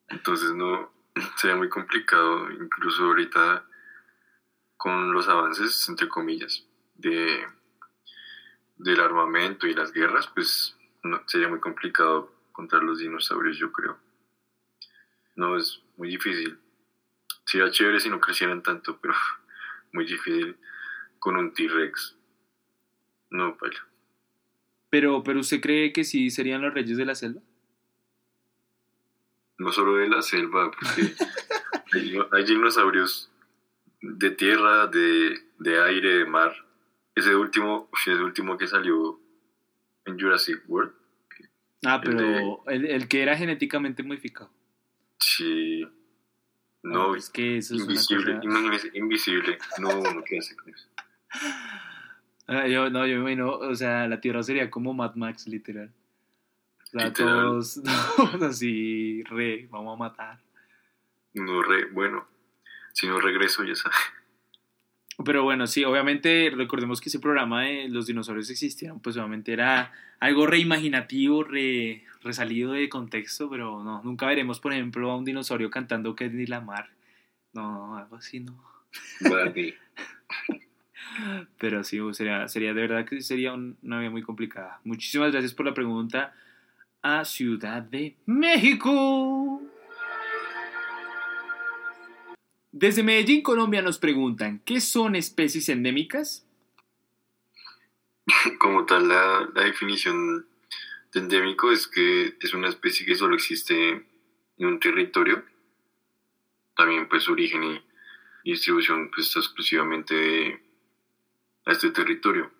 Entonces 0.07 0.53
no, 0.55 0.91
sería 1.37 1.55
muy 1.55 1.69
complicado, 1.69 2.49
incluso 2.51 3.05
ahorita 3.05 3.63
con 4.77 5.11
los 5.13 5.27
avances, 5.29 5.87
entre 5.89 6.09
comillas, 6.09 6.65
de 6.95 7.45
del 8.77 8.99
armamento 8.99 9.67
y 9.67 9.75
las 9.75 9.91
guerras, 9.91 10.27
pues 10.33 10.75
no, 11.03 11.21
sería 11.27 11.47
muy 11.47 11.59
complicado 11.59 12.33
contra 12.51 12.79
los 12.79 12.99
dinosaurios, 12.99 13.57
yo 13.57 13.71
creo. 13.71 13.97
No, 15.35 15.57
es 15.57 15.81
muy 15.97 16.09
difícil. 16.09 16.57
Sería 17.45 17.71
chévere 17.71 17.99
si 17.99 18.09
no 18.09 18.19
crecieran 18.19 18.63
tanto, 18.63 18.99
pero 19.01 19.13
muy 19.93 20.05
difícil 20.05 20.57
con 21.19 21.35
un 21.37 21.53
T-Rex. 21.53 22.15
No, 23.29 23.57
paila. 23.57 23.85
Pero, 24.89 25.23
pero 25.23 25.39
usted 25.39 25.61
cree 25.61 25.93
que 25.93 26.03
sí 26.03 26.29
serían 26.29 26.61
los 26.61 26.73
reyes 26.73 26.97
de 26.97 27.05
la 27.05 27.15
selva? 27.15 27.41
No 29.57 29.71
solo 29.71 29.95
de 29.95 30.09
la 30.09 30.21
selva, 30.21 30.69
porque 30.71 31.15
hay, 31.93 32.19
hay 32.31 32.43
dinosaurios 32.43 33.31
de 34.01 34.31
tierra, 34.31 34.87
de, 34.87 35.39
de 35.59 35.81
aire, 35.81 36.17
de 36.19 36.25
mar. 36.25 36.53
Ese 37.15 37.35
último, 37.35 37.89
ese 37.93 38.15
último 38.15 38.57
que 38.57 38.67
salió 38.67 39.19
en 40.05 40.19
Jurassic 40.19 40.61
World, 40.67 40.93
Ah, 41.85 41.99
El 42.03 42.15
pero 42.15 42.63
el, 42.67 42.85
el 42.85 43.07
que 43.07 43.21
era 43.23 43.37
genéticamente 43.37 44.03
modificado. 44.03 44.51
sí. 45.19 45.85
No, 46.83 47.13
es 47.15 47.29
que 47.29 47.57
eso 47.57 47.75
es 47.75 47.81
invisible, 47.81 48.39
una 48.43 48.71
cosa... 48.71 48.87
invisible. 48.95 49.59
No, 49.77 50.01
no 50.01 50.23
qué 50.23 50.39
hace 50.39 50.55
con 50.55 50.73
eso. 50.73 50.87
Ah, 52.47 52.67
yo, 52.67 52.89
no, 52.89 53.05
yo 53.07 53.13
me 53.15 53.31
imagino, 53.31 53.51
o 53.51 53.75
sea, 53.75 54.07
la 54.07 54.19
Tierra 54.19 54.43
sería 54.43 54.69
como 54.69 54.93
Mad 54.93 55.13
Max, 55.15 55.47
literal. 55.47 55.93
O 56.83 56.89
sea, 56.99 57.05
Literal. 57.07 57.33
todos, 57.43 57.81
todos 58.17 58.41
así, 58.41 59.23
re, 59.23 59.67
vamos 59.71 59.93
a 59.95 59.97
matar. 59.99 60.39
No, 61.33 61.61
re, 61.61 61.85
bueno, 61.91 62.27
si 62.93 63.07
no 63.07 63.21
regreso, 63.21 63.63
ya 63.63 63.75
sabes. 63.75 63.95
Pero 65.23 65.43
bueno, 65.43 65.67
sí, 65.67 65.83
obviamente 65.83 66.51
recordemos 66.55 67.01
que 67.01 67.09
ese 67.09 67.19
programa 67.19 67.63
de 67.63 67.89
los 67.89 68.05
dinosaurios 68.07 68.49
existieron, 68.49 68.99
pues 68.99 69.17
obviamente 69.17 69.53
era 69.53 69.91
algo 70.19 70.45
reimaginativo, 70.47 71.43
re, 71.43 72.03
resalido 72.23 72.73
de 72.73 72.87
contexto, 72.89 73.49
pero 73.49 73.83
no, 73.83 74.01
nunca 74.03 74.25
veremos, 74.27 74.59
por 74.59 74.73
ejemplo, 74.73 75.11
a 75.11 75.17
un 75.17 75.25
dinosaurio 75.25 75.69
cantando 75.69 76.15
Kendrick 76.15 76.49
Lamar. 76.49 76.89
No, 77.53 77.97
algo 77.97 78.15
así, 78.15 78.39
no. 78.39 78.63
Pero 81.57 81.83
sí, 81.83 81.99
sería, 82.13 82.47
sería 82.47 82.73
de 82.73 82.81
verdad 82.81 83.05
que 83.05 83.21
sería 83.21 83.53
un- 83.53 83.77
una 83.83 83.99
vida 83.99 84.09
muy 84.09 84.21
complicada. 84.21 84.79
Muchísimas 84.83 85.31
gracias 85.31 85.53
por 85.53 85.65
la 85.65 85.73
pregunta 85.73 86.33
a 87.01 87.25
Ciudad 87.25 87.81
de 87.81 88.15
México. 88.25 89.61
Desde 92.73 93.03
Medellín, 93.03 93.43
Colombia, 93.43 93.81
nos 93.81 93.99
preguntan, 93.99 94.59
¿qué 94.63 94.79
son 94.79 95.17
especies 95.17 95.67
endémicas? 95.67 96.47
Como 98.59 98.85
tal, 98.85 99.09
la, 99.09 99.49
definición 99.55 100.47
de 101.13 101.19
endémico 101.19 101.69
es 101.69 101.87
que 101.87 102.37
es 102.39 102.53
una 102.53 102.69
especie 102.69 103.05
que 103.05 103.15
solo 103.15 103.35
existe 103.35 104.05
en 104.57 104.65
un 104.65 104.79
territorio. 104.79 105.43
También, 106.77 107.09
pues, 107.09 107.23
su 107.23 107.33
origen 107.33 107.61
y, 107.61 107.81
distribución 108.45 109.11
pues, 109.13 109.27
está 109.27 109.39
exclusivamente 109.39 110.15
de, 110.15 110.61
a 111.65 111.73
este 111.73 111.91
territorio. 111.91 112.51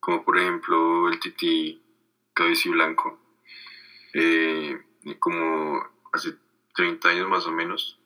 Como 0.00 0.24
por 0.24 0.36
ejemplo 0.36 1.08
el 1.10 1.20
tití 1.20 1.80
cabeciblanco. 2.34 3.20
Eh, 4.14 4.82
y 5.04 5.14
como 5.14 5.80
hace 6.12 6.34
30 6.74 7.08
años 7.08 7.28
más 7.28 7.46
o 7.46 7.52
menos, 7.52 7.97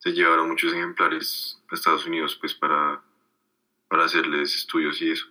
se 0.00 0.10
llevaron 0.12 0.48
muchos 0.48 0.72
ejemplares 0.72 1.62
a 1.70 1.74
Estados 1.76 2.04
Unidos 2.04 2.36
pues 2.40 2.52
para, 2.54 3.02
para 3.88 4.04
hacerles 4.04 4.54
estudios 4.54 5.00
y 5.00 5.12
eso 5.12 5.26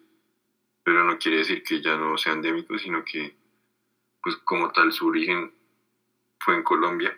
pero 0.89 1.03
no 1.03 1.19
quiere 1.19 1.37
decir 1.37 1.61
que 1.61 1.81
ya 1.81 1.95
no 1.97 2.17
sea 2.17 2.33
endémico, 2.33 2.75
sino 2.79 3.05
que, 3.05 3.35
pues 4.23 4.37
como 4.37 4.71
tal, 4.71 4.91
su 4.91 5.05
origen 5.05 5.53
fue 6.39 6.55
en 6.55 6.63
Colombia 6.63 7.15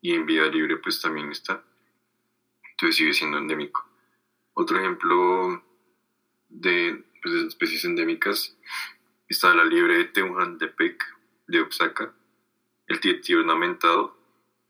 y 0.00 0.14
en 0.14 0.24
vida 0.24 0.46
libre 0.46 0.78
pues 0.78 0.98
también 0.98 1.30
está. 1.30 1.62
Entonces 2.70 2.96
sigue 2.96 3.12
siendo 3.12 3.36
endémico. 3.36 3.86
Otro 4.54 4.78
ejemplo 4.78 5.62
de, 6.48 7.04
pues, 7.22 7.34
especies 7.34 7.84
endémicas 7.84 8.56
está 9.28 9.54
la 9.54 9.64
liebre 9.64 9.98
de 9.98 10.04
Tehuantepec 10.06 11.04
de 11.48 11.60
Oaxaca, 11.60 12.14
el 12.86 13.00
tietí 13.00 13.34
ornamentado, 13.34 14.16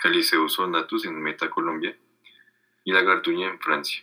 Caliceus 0.03 0.59
ornatus 0.59 1.05
en 1.07 1.20
Meta, 1.20 1.51
Colombia, 1.51 1.96
y 2.84 2.92
la 2.92 3.03
gartuña 3.03 3.48
en 3.48 3.61
Francia. 3.61 4.03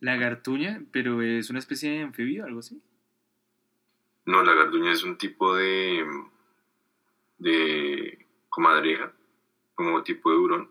La 0.00 0.16
gartuña, 0.16 0.82
pero 0.92 1.22
es 1.22 1.50
una 1.50 1.58
especie 1.58 1.90
de 1.90 2.02
anfibio, 2.02 2.44
algo 2.44 2.60
así. 2.60 2.80
No, 4.26 4.42
la 4.42 4.54
garduña 4.54 4.92
es 4.92 5.02
un 5.02 5.18
tipo 5.18 5.54
de. 5.56 6.06
de. 7.38 8.26
comadreja, 8.48 9.12
como 9.74 10.02
tipo 10.02 10.30
de 10.30 10.36
hurón, 10.36 10.70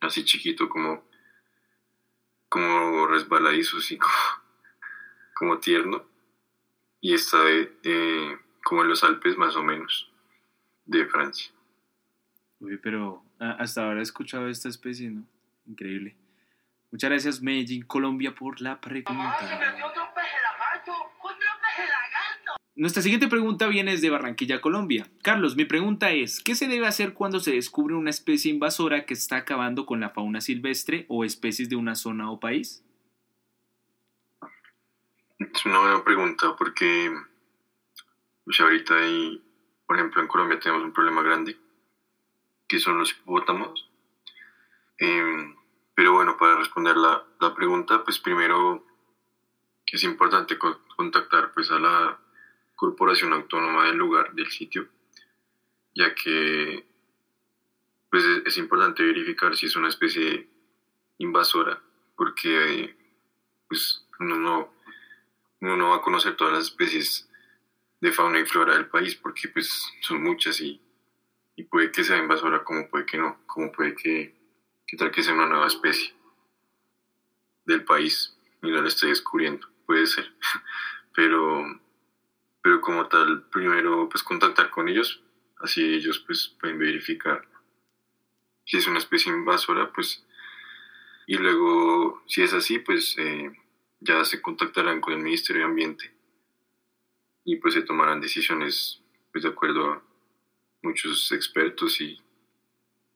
así 0.00 0.24
chiquito, 0.24 0.68
como. 0.68 1.04
como 2.48 3.06
resbaladizo, 3.06 3.78
así 3.78 3.96
como, 3.98 4.14
como 5.34 5.58
tierno. 5.58 6.04
Y 7.00 7.14
está 7.14 7.42
de, 7.44 7.66
de- 7.82 8.38
como 8.62 8.82
en 8.82 8.88
los 8.90 9.02
Alpes, 9.04 9.38
más 9.38 9.56
o 9.56 9.62
menos, 9.62 10.12
de 10.84 11.06
Francia. 11.06 11.50
Uy, 12.60 12.76
pero 12.76 13.24
hasta 13.38 13.84
ahora 13.84 14.00
he 14.00 14.02
escuchado 14.02 14.48
esta 14.48 14.68
especie, 14.68 15.10
¿no? 15.10 15.24
Increíble. 15.66 16.16
Muchas 16.90 17.10
gracias, 17.10 17.42
Medellín, 17.42 17.82
Colombia, 17.82 18.34
por 18.34 18.60
la 18.60 18.80
pregunta. 18.80 19.38
Nuestra 22.76 23.02
siguiente 23.02 23.28
pregunta 23.28 23.66
viene 23.66 23.90
desde 23.90 24.10
Barranquilla, 24.10 24.60
Colombia. 24.60 25.06
Carlos, 25.22 25.54
mi 25.54 25.64
pregunta 25.64 26.12
es, 26.12 26.40
¿qué 26.40 26.54
se 26.54 26.66
debe 26.66 26.86
hacer 26.86 27.12
cuando 27.14 27.38
se 27.38 27.52
descubre 27.52 27.94
una 27.94 28.10
especie 28.10 28.50
invasora 28.50 29.04
que 29.04 29.14
está 29.14 29.36
acabando 29.36 29.84
con 29.86 30.00
la 30.00 30.10
fauna 30.10 30.40
silvestre 30.40 31.04
o 31.08 31.24
especies 31.24 31.68
de 31.68 31.76
una 31.76 31.94
zona 31.94 32.30
o 32.30 32.40
país? 32.40 32.82
Es 35.38 35.66
una 35.66 35.78
buena 35.80 36.04
pregunta 36.04 36.54
porque 36.56 37.12
pues 38.44 38.60
ahorita 38.60 38.96
hay, 38.96 39.42
por 39.86 39.96
ejemplo, 39.96 40.22
en 40.22 40.28
Colombia 40.28 40.58
tenemos 40.58 40.82
un 40.82 40.92
problema 40.92 41.22
grande, 41.22 41.56
que 42.70 42.78
son 42.78 42.98
los 42.98 43.10
hipopótamos. 43.10 43.90
Em, 44.98 45.56
pero 45.94 46.12
bueno, 46.12 46.36
para 46.38 46.56
responder 46.56 46.96
la, 46.96 47.24
la 47.40 47.54
pregunta, 47.54 48.04
pues 48.04 48.18
primero 48.20 48.86
es 49.86 50.04
importante 50.04 50.56
co- 50.58 50.80
contactar 50.96 51.52
pues 51.52 51.70
a 51.72 51.78
la 51.80 52.20
corporación 52.76 53.32
autónoma 53.32 53.86
del 53.86 53.96
lugar, 53.96 54.32
del 54.34 54.50
sitio, 54.50 54.88
ya 55.94 56.14
que 56.14 56.86
pues 58.10 58.24
es, 58.24 58.42
es 58.46 58.58
importante 58.58 59.02
verificar 59.02 59.56
si 59.56 59.66
es 59.66 59.76
una 59.76 59.88
especie 59.88 60.48
invasora, 61.18 61.82
porque 62.16 62.96
pues 63.68 64.06
uno 64.20 64.36
no, 64.36 64.74
uno 65.60 65.76
no 65.76 65.90
va 65.90 65.96
a 65.96 66.02
conocer 66.02 66.36
todas 66.36 66.54
las 66.54 66.64
especies 66.66 67.28
de 68.00 68.12
fauna 68.12 68.40
y 68.40 68.46
flora 68.46 68.74
del 68.74 68.88
país, 68.88 69.14
porque 69.16 69.48
pues 69.48 69.92
son 70.00 70.22
muchas 70.22 70.60
y, 70.60 70.80
y 71.56 71.64
puede 71.64 71.90
que 71.90 72.04
sea 72.04 72.18
invasora 72.18 72.64
como 72.64 72.88
puede 72.88 73.06
que 73.06 73.18
no, 73.18 73.38
como 73.46 73.70
puede 73.72 73.94
que, 73.94 74.34
que 74.86 74.96
tal 74.96 75.10
que 75.10 75.22
sea 75.22 75.34
una 75.34 75.46
nueva 75.46 75.66
especie 75.66 76.14
del 77.64 77.84
país 77.84 78.36
y 78.62 78.70
no 78.70 78.80
la 78.80 78.88
estoy 78.88 79.10
descubriendo, 79.10 79.68
puede 79.86 80.06
ser, 80.06 80.32
pero, 81.14 81.80
pero 82.62 82.80
como 82.80 83.08
tal, 83.08 83.44
primero 83.50 84.08
pues 84.08 84.22
contactar 84.22 84.70
con 84.70 84.88
ellos, 84.88 85.22
así 85.60 85.82
ellos 85.82 86.18
pues 86.26 86.56
pueden 86.60 86.78
verificar 86.78 87.50
si 88.70 88.76
es 88.76 88.86
una 88.86 88.98
especie 88.98 89.32
invasora, 89.32 89.90
pues, 89.92 90.24
y 91.26 91.36
luego 91.36 92.22
si 92.28 92.42
es 92.42 92.52
así, 92.52 92.78
pues 92.78 93.16
eh, 93.18 93.50
ya 93.98 94.24
se 94.24 94.40
contactarán 94.40 95.00
con 95.00 95.12
el 95.12 95.18
Ministerio 95.18 95.62
de 95.62 95.68
Ambiente 95.68 96.14
y 97.44 97.56
pues 97.56 97.74
se 97.74 97.82
tomarán 97.82 98.20
decisiones 98.20 99.02
pues 99.32 99.42
de 99.42 99.50
acuerdo 99.50 99.92
a 99.92 100.02
muchos 100.82 101.30
expertos 101.32 102.00
y, 102.00 102.18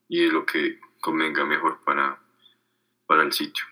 y 0.08 0.20
de 0.22 0.32
lo 0.32 0.44
que 0.46 0.80
convenga 1.00 1.44
mejor 1.44 1.82
para, 1.84 2.20
para 3.06 3.22
el 3.22 3.32
sitio. 3.32 3.64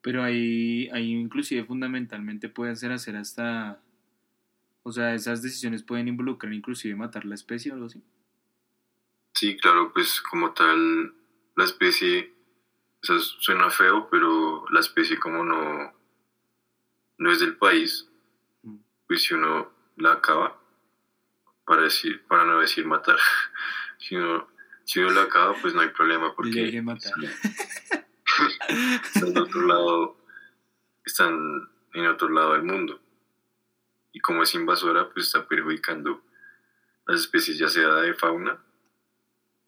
Pero 0.00 0.22
ahí, 0.22 0.88
ahí 0.92 1.12
inclusive 1.12 1.64
fundamentalmente 1.64 2.48
puede 2.48 2.76
ser 2.76 2.92
hacer 2.92 3.16
hasta... 3.16 3.82
O 4.82 4.92
sea, 4.92 5.14
esas 5.14 5.42
decisiones 5.42 5.82
pueden 5.82 6.08
involucrar 6.08 6.52
inclusive 6.52 6.94
matar 6.94 7.24
la 7.26 7.34
especie 7.34 7.70
o 7.72 7.74
algo 7.74 7.86
así. 7.86 8.02
Sí, 9.34 9.56
claro, 9.58 9.92
pues 9.92 10.20
como 10.22 10.52
tal, 10.52 11.14
la 11.56 11.64
especie, 11.64 12.32
o 13.02 13.06
sea, 13.06 13.18
suena 13.18 13.70
feo, 13.70 14.08
pero 14.10 14.64
la 14.70 14.80
especie 14.80 15.18
como 15.18 15.44
no, 15.44 15.92
no 17.18 17.30
es 17.32 17.40
del 17.40 17.56
país, 17.56 18.08
Mm. 18.62 18.76
pues 19.06 19.22
si 19.22 19.34
uno 19.34 19.70
la 19.96 20.12
acaba, 20.14 20.57
para 21.68 21.82
decir, 21.82 22.22
para 22.26 22.46
no 22.46 22.60
decir 22.60 22.86
matar, 22.86 23.18
si 23.98 24.16
uno, 24.16 24.48
si 24.84 25.00
uno 25.00 25.10
la 25.10 25.22
acaba, 25.22 25.54
pues 25.60 25.74
no 25.74 25.82
hay 25.82 25.90
problema 25.90 26.34
porque 26.34 26.80
matar. 26.82 27.12
están 29.04 29.28
en 29.28 29.38
otro 29.38 29.66
lado, 29.66 30.16
están 31.04 31.68
en 31.92 32.06
otro 32.06 32.30
lado 32.30 32.54
del 32.54 32.62
mundo. 32.62 33.00
Y 34.12 34.20
como 34.20 34.42
es 34.42 34.54
invasora, 34.54 35.10
pues 35.10 35.26
está 35.26 35.46
perjudicando 35.46 36.22
las 37.06 37.20
especies, 37.20 37.58
ya 37.58 37.68
sea 37.68 37.88
de 37.96 38.14
fauna 38.14 38.58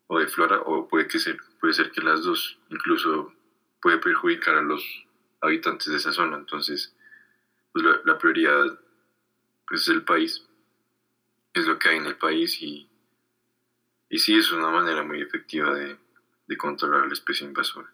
o 0.07 0.19
de 0.19 0.27
flora, 0.27 0.61
o 0.63 0.89
puede, 0.89 1.07
que 1.07 1.19
ser, 1.19 1.39
puede 1.61 1.75
ser 1.75 1.91
que 1.91 2.01
las 2.01 2.23
dos, 2.23 2.59
incluso 2.71 3.33
puede 3.81 3.99
perjudicar 3.99 4.57
a 4.57 4.63
los 4.63 4.83
habitantes 5.43 5.89
de 5.89 5.99
esa 5.99 6.13
zona. 6.13 6.39
Entonces, 6.39 6.95
pues 7.73 7.85
la, 7.85 8.01
la 8.05 8.19
prioridad 8.19 8.81
pues, 9.69 9.83
es 9.83 9.89
el 9.89 10.03
país, 10.03 10.50
es 11.55 11.67
lo 11.67 11.79
que 11.79 11.89
hay 11.89 11.97
en 11.99 12.07
el 12.07 12.17
país 12.17 12.61
y, 12.63 12.89
y 14.09 14.19
sí 14.19 14.35
es 14.35 14.53
una 14.53 14.71
manera 14.71 15.03
muy 15.03 15.21
efectiva 15.21 15.75
de, 15.75 15.97
de 16.47 16.57
controlar 16.57 17.07
la 17.07 17.13
especie 17.13 17.47
invasora. 17.47 17.93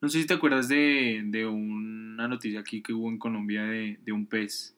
No 0.00 0.08
sé 0.08 0.20
si 0.20 0.26
te 0.26 0.34
acuerdas 0.34 0.68
de, 0.68 1.20
de 1.24 1.46
una 1.46 2.26
noticia 2.26 2.60
aquí 2.60 2.82
que 2.82 2.92
hubo 2.92 3.08
en 3.08 3.18
Colombia 3.18 3.64
de, 3.64 3.98
de 4.02 4.12
un 4.12 4.26
pez. 4.26 4.74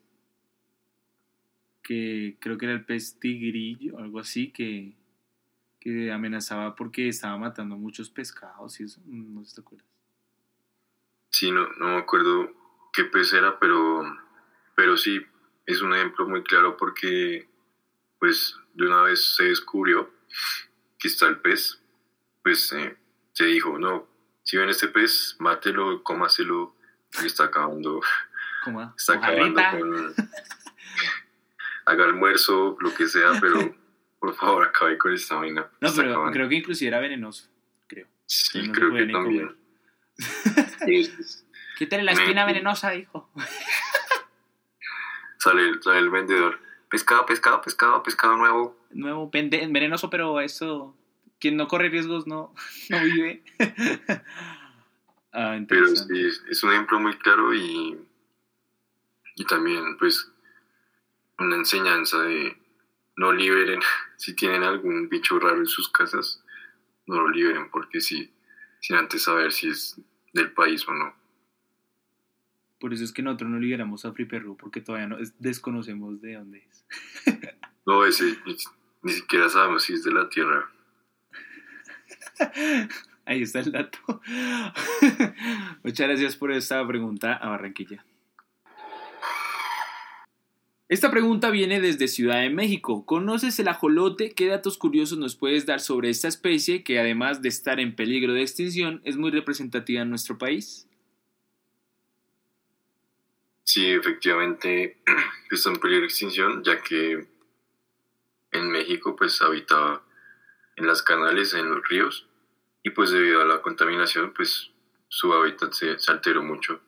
Que 1.83 2.37
creo 2.41 2.59
que 2.59 2.67
era 2.67 2.75
el 2.75 2.85
pez 2.85 3.19
tigrillo, 3.21 3.99
algo 3.99 4.19
así, 4.19 4.51
que, 4.51 4.97
que 5.81 6.11
amenazaba 6.11 6.75
porque 6.75 7.09
estaba 7.09 7.37
matando 7.39 7.77
muchos 7.77 8.11
pescados 8.11 8.81
y 8.81 8.85
eso. 8.85 9.01
No 9.07 9.45
sé 9.45 9.51
si 9.51 9.55
te 9.57 9.61
acuerdas. 9.61 9.89
Sí, 11.31 11.51
no, 11.51 11.69
no 11.79 11.87
me 11.87 11.97
acuerdo 11.97 12.53
qué 12.93 13.05
pez 13.05 13.33
era, 13.33 13.59
pero, 13.59 14.03
pero 14.75 14.97
sí, 14.97 15.21
es 15.67 15.83
un 15.83 15.95
ejemplo 15.95 16.29
muy 16.29 16.43
claro 16.43 16.77
porque 16.77 17.49
pues 18.23 18.57
de 18.75 18.87
una 18.87 19.03
vez 19.03 19.35
se 19.35 19.43
descubrió 19.47 20.09
que 20.97 21.09
está 21.09 21.27
el 21.27 21.41
pez, 21.41 21.83
pues 22.45 22.71
eh, 22.71 22.97
se 23.33 23.47
dijo, 23.47 23.81
no, 23.81 24.09
si 24.45 24.57
ven 24.59 24.69
este 24.69 24.87
pez, 24.87 25.35
mátelo, 25.41 26.05
cómaselo, 26.05 26.73
y 27.21 27.27
está 27.27 27.47
acabando, 27.47 28.01
¿Cómo? 28.63 28.95
está 28.97 29.15
acabando 29.15 29.61
con... 29.73 30.15
Haga 31.85 32.05
almuerzo, 32.05 32.77
lo 32.79 32.95
que 32.95 33.09
sea, 33.09 33.33
pero 33.41 33.75
por 34.21 34.37
favor 34.37 34.69
acabe 34.69 34.97
con 34.99 35.13
esta 35.13 35.35
vaina. 35.35 35.69
No, 35.81 35.89
está 35.89 36.03
pero 36.03 36.13
acabando. 36.13 36.33
creo 36.33 36.49
que 36.49 36.55
inclusive 36.55 36.91
era 36.91 37.01
venenoso, 37.01 37.51
creo. 37.89 38.07
Sí, 38.27 38.69
no 38.69 38.73
creo 38.73 38.95
que 38.95 39.07
también. 39.07 39.57
Quítale 41.77 42.05
la 42.05 42.13
espina 42.13 42.45
venenosa, 42.45 42.91
dijo. 42.91 43.33
sale, 45.39 45.83
sale 45.83 45.99
el 45.99 46.11
vendedor. 46.11 46.61
Pescado, 46.93 47.25
pescado, 47.25 47.63
pescado, 47.63 48.03
pescado 48.03 48.37
nuevo. 48.37 48.79
Nuevo, 48.91 49.31
venenoso, 49.33 50.11
pero 50.11 50.39
eso. 50.43 50.95
Quien 51.41 51.57
no 51.57 51.67
corre 51.67 51.89
riesgos 51.89 52.27
no, 52.27 52.55
no 52.91 53.03
vive. 53.03 53.43
ah, 55.33 55.59
Pero 55.67 55.87
sí, 55.87 56.23
es, 56.23 56.45
es 56.51 56.63
un 56.63 56.71
ejemplo 56.73 57.01
muy 57.01 57.17
claro 57.17 57.55
y, 57.55 57.99
y 59.37 59.45
también 59.47 59.97
pues 59.97 60.31
una 61.39 61.57
enseñanza 61.57 62.19
de 62.19 62.59
no 63.17 63.33
liberen, 63.33 63.81
si 64.19 64.37
tienen 64.37 64.63
algún 64.63 65.09
bicho 65.09 65.39
raro 65.39 65.57
en 65.57 65.67
sus 65.67 65.89
casas, 65.89 66.45
no 67.07 67.23
lo 67.23 67.31
liberen 67.31 67.71
porque 67.71 68.03
sí, 68.03 68.31
sin 68.81 68.97
antes 68.97 69.23
saber 69.23 69.51
si 69.51 69.71
es 69.71 69.99
del 70.35 70.53
país 70.53 70.87
o 70.87 70.93
no. 70.93 71.22
Por 72.83 72.93
eso 72.93 73.05
es 73.05 73.13
que 73.13 73.23
nosotros 73.23 73.49
no 73.49 73.61
liberamos 73.61 74.05
a 74.05 74.13
Free 74.13 74.25
Perú, 74.25 74.57
porque 74.59 74.81
todavía 74.81 75.07
no 75.07 75.17
es- 75.19 75.39
desconocemos 75.39 76.21
de 76.21 76.35
dónde 76.35 76.67
es. 76.69 76.85
No, 77.87 78.05
ese 78.05 78.25
ni, 78.45 78.57
ni 79.03 79.13
siquiera 79.13 79.49
sabemos 79.49 79.85
si 79.85 79.93
es 79.93 80.03
de 80.03 80.13
la 80.13 80.29
tierra. 80.29 80.69
Ahí 83.25 83.43
está 83.43 83.61
el 83.61 83.71
dato. 83.71 83.99
Muchas 85.85 86.09
gracias 86.09 86.35
por 86.37 86.51
esta 86.51 86.85
pregunta 86.87 87.35
a 87.35 87.49
Barranquilla. 87.51 88.05
Esta 90.89 91.11
pregunta 91.11 91.51
viene 91.51 91.81
desde 91.81 92.07
Ciudad 92.09 92.41
de 92.41 92.51
México. 92.51 93.07
¿Conoces 93.07 93.59
el 93.61 93.69
ajolote? 93.69 94.33
¿Qué 94.33 94.47
datos 94.49 94.77
curiosos 94.77 95.19
nos 95.19 95.37
puedes 95.37 95.67
dar 95.67 95.81
sobre 95.81 96.11
esta 96.11 96.27
especie 96.29 96.83
que 96.83 96.99
además 96.99 97.43
de 97.43 97.49
estar 97.49 97.79
en 97.81 97.95
peligro 97.95 98.33
de 98.33 98.43
extinción 98.43 99.01
es 99.05 99.17
muy 99.17 99.31
representativa 99.31 100.03
en 100.03 100.11
nuestro 100.11 100.37
país? 100.37 100.89
Sí, 103.73 103.91
efectivamente 103.91 104.99
está 105.51 105.71
en 105.71 105.81
peligro 105.81 106.03
de 106.03 106.09
extinción, 106.09 106.63
ya 106.63 106.83
que 106.83 107.27
en 108.51 108.71
México 108.71 109.17
pues 109.17 109.41
habitaba 109.41 110.05
en 110.77 110.87
las 110.87 111.03
canales, 111.03 111.55
en 111.55 111.71
los 111.71 111.89
ríos, 111.89 112.29
y 112.83 112.91
pues 112.91 113.13
debido 113.13 113.41
a 113.41 113.47
la 113.47 113.63
contaminación 113.63 114.35
pues 114.35 114.73
su 115.09 115.33
hábitat 115.33 115.73
se, 115.73 115.97
alteró 116.09 116.43
mucho, 116.43 116.83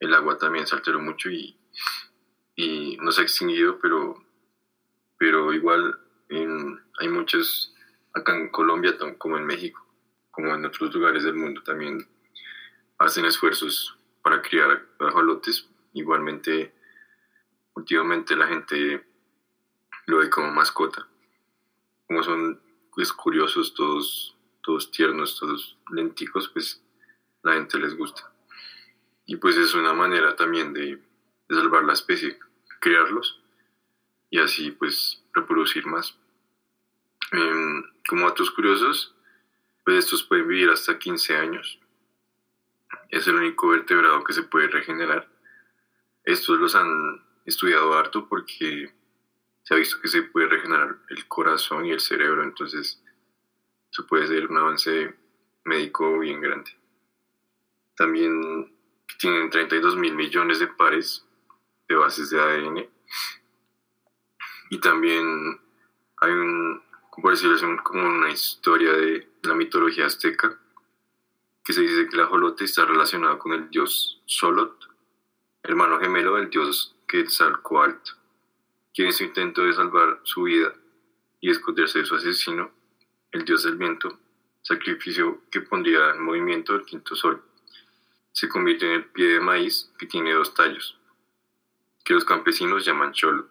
el 0.00 0.12
agua 0.14 0.36
también 0.36 0.66
se 0.66 0.74
alteró 0.74 0.98
mucho 0.98 1.30
y, 1.30 1.56
y 2.56 2.96
no 2.96 3.12
se 3.12 3.20
ha 3.20 3.24
extinguido, 3.24 3.78
pero, 3.78 4.20
pero 5.18 5.54
igual 5.54 5.96
hay 6.98 7.08
muchos, 7.08 7.72
acá 8.12 8.36
en 8.36 8.48
Colombia 8.48 8.96
como 9.16 9.38
en 9.38 9.46
México, 9.46 9.86
como 10.32 10.52
en 10.52 10.64
otros 10.64 10.92
lugares 10.92 11.22
del 11.22 11.34
mundo 11.34 11.62
también 11.62 12.04
hacen 12.98 13.26
esfuerzos 13.26 13.96
para 14.24 14.42
criar 14.42 14.84
ajolotes. 14.98 15.68
Igualmente, 15.96 16.74
últimamente 17.72 18.36
la 18.36 18.46
gente 18.46 19.02
lo 20.04 20.18
ve 20.18 20.28
como 20.28 20.52
mascota. 20.52 21.08
Como 22.06 22.22
son 22.22 22.60
pues, 22.94 23.14
curiosos, 23.14 23.72
todos, 23.72 24.36
todos 24.62 24.90
tiernos, 24.90 25.40
todos 25.40 25.78
lenticos, 25.90 26.50
pues 26.50 26.84
la 27.42 27.54
gente 27.54 27.78
les 27.78 27.96
gusta. 27.96 28.30
Y 29.24 29.36
pues 29.36 29.56
es 29.56 29.74
una 29.74 29.94
manera 29.94 30.36
también 30.36 30.74
de, 30.74 31.02
salvar 31.48 31.84
la 31.84 31.94
especie, 31.94 32.38
criarlos 32.78 33.40
y 34.28 34.38
así 34.38 34.72
pues 34.72 35.24
reproducir 35.32 35.86
más. 35.86 36.14
Em, 37.32 37.82
como 38.06 38.28
datos 38.28 38.50
curiosos, 38.50 39.14
pues 39.82 40.04
estos 40.04 40.24
pueden 40.24 40.46
vivir 40.46 40.68
hasta 40.68 40.98
15 40.98 41.36
años. 41.36 41.80
Es 43.08 43.26
el 43.28 43.36
único 43.36 43.68
vertebrado 43.68 44.22
que 44.24 44.34
se 44.34 44.42
puede 44.42 44.68
regenerar. 44.68 45.34
Estos 46.26 46.58
los 46.58 46.74
han 46.74 47.24
estudiado 47.46 47.94
harto 47.94 48.28
porque 48.28 48.92
se 49.62 49.74
ha 49.74 49.78
visto 49.78 49.98
que 50.00 50.08
se 50.08 50.22
puede 50.24 50.48
regenerar 50.48 50.98
el 51.08 51.26
corazón 51.26 51.86
y 51.86 51.92
el 51.92 52.00
cerebro, 52.00 52.42
entonces 52.42 53.02
eso 53.90 54.06
puede 54.06 54.26
ser 54.26 54.46
un 54.48 54.58
avance 54.58 55.14
médico 55.64 56.18
bien 56.18 56.40
grande. 56.40 56.70
También 57.96 58.70
tienen 59.18 59.48
32 59.48 59.96
mil 59.96 60.14
millones 60.14 60.58
de 60.58 60.66
pares 60.66 61.24
de 61.88 61.94
bases 61.94 62.28
de 62.30 62.40
ADN 62.40 62.88
y 64.70 64.78
también 64.80 65.60
hay 66.18 66.32
un, 66.32 66.82
un- 67.62 67.78
como 67.84 68.06
una 68.06 68.30
historia 68.30 68.92
de 68.92 69.28
la 69.42 69.54
mitología 69.54 70.06
azteca 70.06 70.58
que 71.64 71.72
se 71.72 71.80
dice 71.82 72.08
que 72.08 72.16
el 72.16 72.22
ajolote 72.22 72.64
está 72.64 72.84
relacionado 72.84 73.38
con 73.38 73.52
el 73.52 73.70
dios 73.70 74.20
Solot, 74.26 74.76
hermano 75.68 75.98
gemelo 75.98 76.36
del 76.36 76.48
dios 76.48 76.94
Quetzalcoatl, 77.08 78.12
quien 78.94 79.08
en 79.08 79.12
su 79.12 79.24
intento 79.24 79.64
de 79.64 79.72
salvar 79.72 80.20
su 80.22 80.44
vida 80.44 80.72
y 81.40 81.50
esconderse 81.50 81.98
de 81.98 82.04
su 82.04 82.14
asesino, 82.14 82.70
el 83.32 83.44
dios 83.44 83.64
del 83.64 83.76
viento, 83.76 84.16
sacrificio 84.62 85.42
que 85.50 85.60
pondría 85.60 86.10
en 86.10 86.22
movimiento 86.22 86.76
el 86.76 86.84
quinto 86.84 87.16
sol, 87.16 87.42
se 88.30 88.48
convierte 88.48 88.86
en 88.86 88.92
el 88.92 89.04
pie 89.06 89.26
de 89.26 89.40
maíz 89.40 89.90
que 89.98 90.06
tiene 90.06 90.34
dos 90.34 90.54
tallos, 90.54 91.00
que 92.04 92.14
los 92.14 92.24
campesinos 92.24 92.84
llaman 92.84 93.12
cholot. 93.12 93.50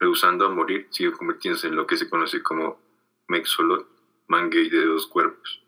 Rehusando 0.00 0.46
a 0.46 0.48
morir, 0.48 0.88
sigue 0.90 1.12
convirtiéndose 1.12 1.68
en 1.68 1.76
lo 1.76 1.86
que 1.86 1.96
se 1.96 2.10
conoce 2.10 2.42
como 2.42 2.80
Mexolot, 3.28 3.86
manguey 4.26 4.68
de 4.68 4.84
dos 4.86 5.06
cuerpos. 5.06 5.62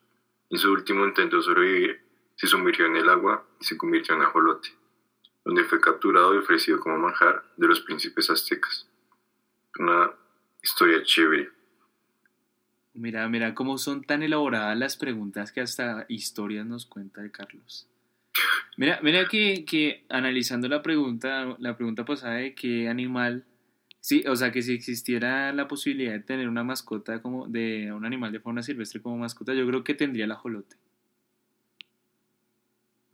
En 0.50 0.58
su 0.58 0.72
último 0.72 1.04
intento 1.04 1.36
de 1.36 1.42
sobrevivir, 1.44 2.00
se 2.34 2.48
sumergió 2.48 2.86
en 2.86 2.96
el 2.96 3.08
agua 3.08 3.46
y 3.60 3.64
se 3.64 3.76
convirtió 3.76 4.16
en 4.16 4.22
ajolote, 4.22 4.74
donde 5.44 5.64
fue 5.64 5.80
capturado 5.80 6.34
y 6.34 6.38
ofrecido 6.38 6.80
como 6.80 6.98
manjar 6.98 7.44
de 7.56 7.66
los 7.66 7.80
príncipes 7.80 8.30
aztecas. 8.30 8.88
Una 9.78 10.10
historia 10.62 11.02
chévere. 11.02 11.50
Mira, 12.94 13.28
mira 13.28 13.54
cómo 13.54 13.76
son 13.76 14.04
tan 14.04 14.22
elaboradas 14.22 14.78
las 14.78 14.96
preguntas 14.96 15.52
que 15.52 15.60
hasta 15.60 16.06
historias 16.08 16.64
nos 16.64 16.86
cuenta 16.86 17.22
de 17.22 17.30
Carlos. 17.30 17.88
Mira, 18.76 19.00
mira 19.02 19.26
que, 19.28 19.64
que 19.64 20.04
analizando 20.08 20.68
la 20.68 20.82
pregunta, 20.82 21.56
la 21.58 21.76
pregunta 21.76 22.04
pasada 22.04 22.36
de 22.36 22.54
qué 22.54 22.88
animal 22.88 23.44
Sí, 24.04 24.22
o 24.28 24.36
sea 24.36 24.52
que 24.52 24.60
si 24.60 24.74
existiera 24.74 25.50
la 25.54 25.66
posibilidad 25.66 26.12
de 26.12 26.20
tener 26.20 26.46
una 26.46 26.62
mascota 26.62 27.22
como 27.22 27.46
de 27.46 27.90
un 27.90 28.04
animal 28.04 28.32
de 28.32 28.38
fauna 28.38 28.62
silvestre 28.62 29.00
como 29.00 29.16
mascota, 29.16 29.54
yo 29.54 29.66
creo 29.66 29.82
que 29.82 29.94
tendría 29.94 30.26
el 30.26 30.32
ajolote. 30.32 30.76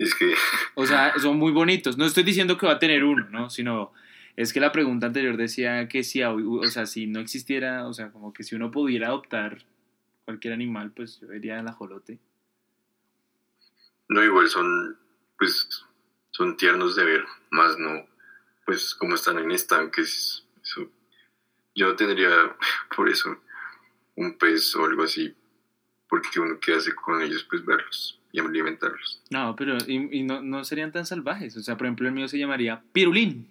Es 0.00 0.14
que, 0.14 0.34
O 0.76 0.86
sea, 0.86 1.12
son 1.18 1.36
muy 1.36 1.52
bonitos. 1.52 1.98
No 1.98 2.06
estoy 2.06 2.22
diciendo 2.22 2.56
que 2.56 2.64
va 2.64 2.72
a 2.72 2.78
tener 2.78 3.04
uno, 3.04 3.28
¿no? 3.28 3.50
Sino 3.50 3.92
es 4.34 4.54
que 4.54 4.58
la 4.58 4.72
pregunta 4.72 5.08
anterior 5.08 5.36
decía 5.36 5.88
que 5.88 6.04
si, 6.04 6.22
o 6.22 6.66
sea, 6.68 6.86
si 6.86 7.06
no 7.06 7.20
existiera, 7.20 7.86
o 7.86 7.92
sea, 7.92 8.10
como 8.10 8.32
que 8.32 8.42
si 8.42 8.54
uno 8.54 8.70
pudiera 8.70 9.08
adoptar 9.08 9.62
cualquier 10.24 10.54
animal, 10.54 10.92
pues 10.92 11.20
yo 11.20 11.28
diría 11.28 11.60
el 11.60 11.68
ajolote. 11.68 12.18
no, 14.08 14.24
igual 14.24 14.48
son, 14.48 14.98
pues, 15.36 15.68
son 16.30 16.56
tiernos 16.56 16.96
de 16.96 17.04
ver, 17.04 17.26
más 17.50 17.78
no, 17.78 18.08
pues, 18.64 18.94
como 18.94 19.16
están 19.16 19.38
en 19.38 19.50
estanques, 19.50 20.46
eso. 20.62 20.90
Yo 21.74 21.94
tendría, 21.94 22.56
por 22.96 23.10
eso, 23.10 23.38
un 24.16 24.38
pez 24.38 24.74
o 24.76 24.86
algo 24.86 25.02
así, 25.02 25.36
porque 26.08 26.40
uno 26.40 26.58
que 26.58 26.72
hace 26.72 26.94
con 26.94 27.20
ellos, 27.20 27.46
pues, 27.50 27.62
verlos 27.66 28.19
y 28.32 28.40
alimentarlos. 28.40 29.22
No, 29.30 29.56
pero 29.56 29.76
y, 29.86 30.18
y 30.18 30.22
no, 30.22 30.42
no 30.42 30.64
serían 30.64 30.92
tan 30.92 31.06
salvajes. 31.06 31.56
O 31.56 31.62
sea, 31.62 31.76
por 31.76 31.86
ejemplo, 31.86 32.06
el 32.08 32.14
mío 32.14 32.28
se 32.28 32.38
llamaría 32.38 32.82
Pirulín. 32.92 33.48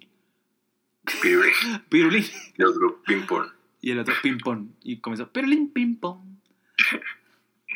Pibe, 1.22 1.52
Pirulín. 1.88 2.24
y 2.56 2.62
otro 2.62 3.02
ping-pong. 3.06 3.46
Y 3.80 3.90
el 3.90 3.98
otro 4.00 4.14
ping-pong. 4.22 4.68
Y 4.82 5.00
comenzó 5.00 5.30
Pirulín 5.32 5.72
ping-pong. 5.72 6.20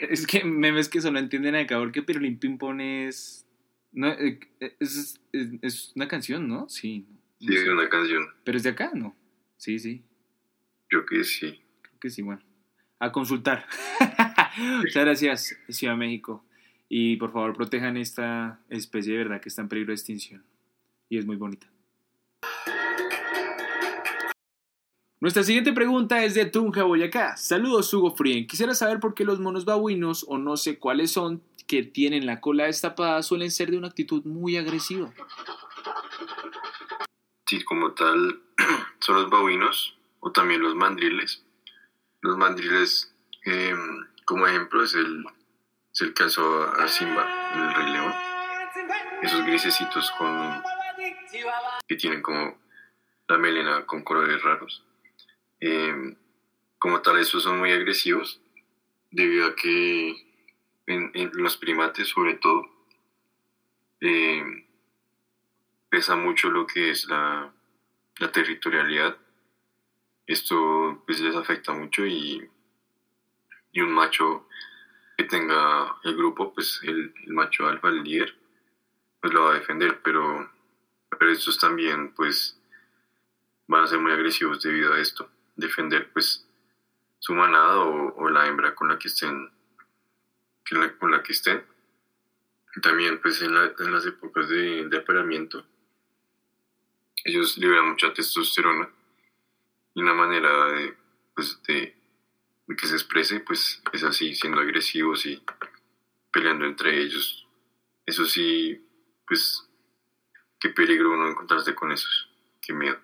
Es 0.00 0.26
que 0.26 0.42
memes 0.44 0.88
que 0.88 1.00
solo 1.00 1.20
entienden 1.20 1.54
acá 1.54 1.78
porque 1.78 2.02
Pirulín 2.02 2.38
ping-pong 2.40 2.80
es, 2.80 3.46
no, 3.92 4.08
eh, 4.08 4.40
es, 4.80 5.20
es. 5.32 5.50
es 5.62 5.92
una 5.94 6.08
canción, 6.08 6.48
¿no? 6.48 6.68
Sí. 6.68 7.06
no 7.40 7.46
Sí, 7.46 7.52
sé. 7.56 7.62
es 7.62 7.68
una 7.68 7.88
canción, 7.88 8.26
Pero 8.42 8.56
es 8.56 8.64
de 8.64 8.70
acá, 8.70 8.90
¿no? 8.92 9.14
Sí, 9.56 9.78
sí. 9.78 10.02
yo 10.90 11.06
que 11.06 11.22
sí. 11.22 11.60
Creo 11.82 11.98
que 12.00 12.10
sí, 12.10 12.22
bueno. 12.22 12.42
A 12.98 13.12
consultar. 13.12 13.66
Muchas 14.78 15.04
gracias, 15.04 15.56
Ciudad 15.68 15.92
de 15.94 15.98
México. 15.98 16.44
Y 16.88 17.16
por 17.16 17.32
favor, 17.32 17.54
protejan 17.54 17.96
esta 17.96 18.60
especie 18.68 19.12
de 19.12 19.18
verdad 19.18 19.40
que 19.40 19.48
está 19.48 19.62
en 19.62 19.68
peligro 19.68 19.90
de 19.90 19.96
extinción. 19.96 20.44
Y 21.08 21.18
es 21.18 21.26
muy 21.26 21.36
bonita. 21.36 21.66
Nuestra 25.20 25.42
siguiente 25.42 25.72
pregunta 25.72 26.22
es 26.22 26.34
de 26.34 26.44
Tunja, 26.44 26.82
Boyacá. 26.82 27.36
Saludos, 27.38 27.92
Hugo 27.94 28.14
Frien. 28.14 28.46
Quisiera 28.46 28.74
saber 28.74 29.00
por 29.00 29.14
qué 29.14 29.24
los 29.24 29.40
monos 29.40 29.64
babuinos, 29.64 30.26
o 30.28 30.36
no 30.36 30.58
sé 30.58 30.78
cuáles 30.78 31.12
son, 31.12 31.42
que 31.66 31.82
tienen 31.82 32.26
la 32.26 32.42
cola 32.42 32.64
destapada, 32.66 33.22
suelen 33.22 33.50
ser 33.50 33.70
de 33.70 33.78
una 33.78 33.88
actitud 33.88 34.22
muy 34.24 34.58
agresiva. 34.58 35.12
Sí, 37.46 37.64
como 37.64 37.92
tal, 37.92 38.42
son 39.00 39.16
los 39.16 39.30
babuinos 39.30 39.96
o 40.20 40.30
también 40.30 40.60
los 40.60 40.74
mandriles. 40.74 41.42
Los 42.20 42.36
mandriles, 42.36 43.14
eh, 43.46 43.74
como 44.26 44.46
ejemplo, 44.46 44.84
es 44.84 44.94
el, 44.94 45.24
es 45.94 46.00
el 46.00 46.12
caso 46.12 46.68
a 46.76 46.88
Simba, 46.88 47.24
el 47.54 47.74
Rey 47.74 47.92
León. 47.92 48.12
Esos 49.22 49.46
grisecitos 49.46 50.10
con, 50.18 50.60
que 51.86 51.94
tienen 51.94 52.20
como 52.20 52.58
la 53.28 53.38
melena 53.38 53.86
con 53.86 54.02
colores 54.02 54.42
raros. 54.42 54.84
Eh, 55.60 56.16
como 56.78 57.00
tal, 57.00 57.18
esos 57.18 57.44
son 57.44 57.60
muy 57.60 57.70
agresivos 57.70 58.40
debido 59.12 59.46
a 59.46 59.54
que 59.54 60.10
en, 60.86 61.12
en 61.14 61.30
los 61.34 61.56
primates, 61.56 62.08
sobre 62.08 62.34
todo, 62.34 62.68
eh, 64.00 64.66
pesa 65.88 66.16
mucho 66.16 66.50
lo 66.50 66.66
que 66.66 66.90
es 66.90 67.06
la, 67.06 67.52
la 68.18 68.32
territorialidad. 68.32 69.16
Esto 70.26 71.04
pues 71.06 71.20
les 71.20 71.36
afecta 71.36 71.72
mucho 71.72 72.04
y, 72.04 72.50
y 73.70 73.80
un 73.80 73.92
macho 73.92 74.48
que 75.16 75.24
tenga 75.24 75.96
el 76.04 76.16
grupo, 76.16 76.52
pues 76.52 76.80
el, 76.82 77.14
macho 77.28 77.66
alfa, 77.66 77.88
el 77.88 78.02
líder, 78.02 78.34
pues 79.20 79.32
lo 79.32 79.44
va 79.44 79.52
a 79.52 79.58
defender, 79.58 80.00
pero, 80.02 80.50
estos 81.32 81.58
también 81.58 82.12
pues 82.14 82.60
van 83.66 83.84
a 83.84 83.86
ser 83.86 83.98
muy 83.98 84.12
agresivos 84.12 84.62
debido 84.62 84.92
a 84.92 85.00
esto, 85.00 85.30
defender 85.56 86.12
pues 86.12 86.46
su 87.18 87.34
manada 87.34 87.78
o, 87.78 88.14
o 88.16 88.28
la 88.28 88.46
hembra 88.46 88.74
con 88.74 88.88
la 88.88 88.98
que 88.98 89.08
estén, 89.08 89.50
con 90.98 91.10
la 91.10 91.22
que 91.22 91.32
estén. 91.32 91.64
También 92.82 93.20
pues 93.22 93.40
en, 93.40 93.54
la- 93.54 93.72
en 93.78 93.92
las 93.92 94.04
épocas 94.04 94.48
de, 94.48 94.88
de 94.88 94.96
apareamiento 94.98 95.64
ellos 97.24 97.56
liberan 97.56 97.88
mucha 97.90 98.12
testosterona 98.12 98.88
y 99.94 100.02
una 100.02 100.12
manera 100.12 100.66
de, 100.66 100.94
pues, 101.34 101.62
de 101.62 101.96
que 102.66 102.86
se 102.86 102.94
exprese 102.94 103.40
pues 103.40 103.82
es 103.92 104.02
así, 104.04 104.34
siendo 104.34 104.60
agresivos 104.60 105.26
y 105.26 105.42
peleando 106.32 106.66
entre 106.66 107.00
ellos. 107.00 107.46
Eso 108.06 108.24
sí, 108.24 108.82
pues, 109.26 109.68
qué 110.58 110.70
peligro 110.70 111.12
uno 111.12 111.28
encontrarse 111.28 111.74
con 111.74 111.92
esos, 111.92 112.28
qué 112.60 112.72
miedo. 112.72 112.98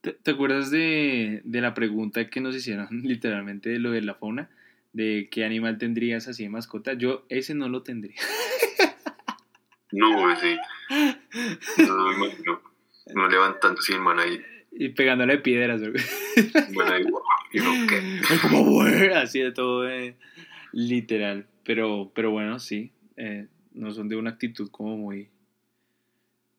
¿Te, 0.00 0.12
te 0.12 0.30
acuerdas 0.30 0.70
de, 0.70 1.40
de 1.44 1.60
la 1.60 1.74
pregunta 1.74 2.28
que 2.28 2.40
nos 2.40 2.54
hicieron 2.54 2.88
literalmente 3.02 3.70
de 3.70 3.78
lo 3.78 3.90
de 3.90 4.02
la 4.02 4.14
fauna? 4.14 4.50
De 4.92 5.28
qué 5.30 5.44
animal 5.44 5.78
tendrías 5.78 6.28
así 6.28 6.44
de 6.44 6.50
mascota. 6.50 6.92
Yo 6.92 7.26
ese 7.28 7.54
no 7.54 7.68
lo 7.68 7.82
tendría. 7.82 8.20
No, 9.90 10.32
ese, 10.32 10.58
no 11.86 12.12
imagino, 12.12 12.60
no 13.14 13.28
levantando 13.28 13.80
sin 13.80 14.00
man 14.00 14.18
ahí, 14.18 14.44
Y 14.76 14.88
pegándole 14.90 15.38
piedras. 15.38 15.80
¿verdad? 15.80 16.00
man 16.74 16.92
ahí, 16.92 17.04
guau, 17.04 17.22
y 17.52 17.60
uno, 17.60 17.86
¿qué? 17.88 17.96
Ay, 18.28 18.38
como 18.42 18.82
así 18.82 19.40
de 19.40 19.52
todo 19.52 19.88
eh, 19.88 20.16
literal. 20.72 21.46
Pero, 21.64 22.10
pero 22.14 22.30
bueno, 22.30 22.58
sí. 22.58 22.92
eh, 23.16 23.46
no 23.72 23.92
son 23.92 24.08
de 24.08 24.16
una 24.16 24.30
actitud 24.30 24.70
como 24.70 24.96
muy, 24.96 25.30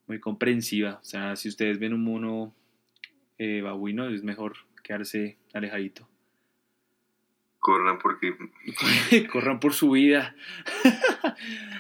muy 0.08 0.20
comprensiva. 0.20 1.00
O 1.02 1.04
sea, 1.04 1.36
si 1.36 1.50
ustedes 1.50 1.80
ven 1.80 1.94
un 1.94 2.04
mono 2.04 2.56
eh, 3.38 3.62
babuino, 3.62 4.10
es 4.10 4.24
mejor 4.24 4.56
quedarse 4.84 5.38
alejadito. 5.54 6.08
Corran 7.60 7.98
porque 7.98 8.36
Corran 9.32 9.60
por 9.60 9.74
su 9.74 9.92
vida. 9.92 10.36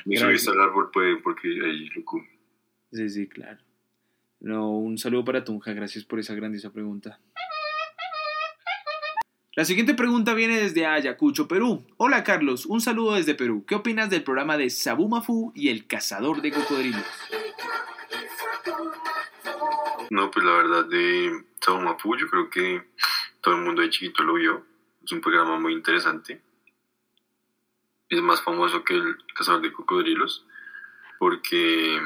me 0.05 0.15
Gracias. 0.15 0.21
subiste 0.21 0.51
al 0.51 0.61
árbol 0.61 0.89
pueden 0.91 1.21
porque 1.21 1.47
ahí 1.47 1.89
lo. 1.89 2.03
Sí, 2.91 3.09
sí, 3.09 3.27
claro. 3.27 3.59
No, 4.45 4.69
un 4.77 4.99
saludo 4.99 5.25
para 5.25 5.43
Tunja, 5.43 5.73
gracias 5.73 6.05
por 6.05 6.19
esa 6.19 6.35
grandiosa 6.35 6.71
pregunta. 6.71 7.19
La 9.55 9.65
siguiente 9.65 9.95
pregunta 9.95 10.35
viene 10.35 10.59
desde 10.59 10.85
Ayacucho, 10.85 11.47
Perú. 11.47 11.83
Hola 11.97 12.23
Carlos, 12.23 12.67
un 12.67 12.79
saludo 12.79 13.15
desde 13.15 13.33
Perú. 13.33 13.65
¿Qué 13.67 13.73
opinas 13.73 14.11
del 14.11 14.23
programa 14.23 14.55
de 14.55 14.69
Sabumafu 14.69 15.51
y 15.55 15.69
el 15.69 15.87
cazador 15.87 16.43
de 16.43 16.51
cocodrilos? 16.51 17.03
No, 20.11 20.29
pues 20.29 20.45
la 20.45 20.51
verdad 20.51 20.85
de 20.85 21.43
Saumafu, 21.59 22.15
yo 22.15 22.27
creo 22.27 22.47
que 22.51 22.83
todo 23.41 23.55
el 23.55 23.63
mundo 23.63 23.81
de 23.81 23.89
chiquito 23.89 24.21
lo 24.21 24.35
vio. 24.35 24.63
Es 25.03 25.11
un 25.11 25.21
programa 25.21 25.59
muy 25.59 25.73
interesante. 25.73 26.39
Es 28.09 28.21
más 28.21 28.43
famoso 28.43 28.83
que 28.83 28.93
el 28.93 29.17
Cazador 29.33 29.63
de 29.63 29.73
Cocodrilos 29.73 30.45
porque 31.17 31.99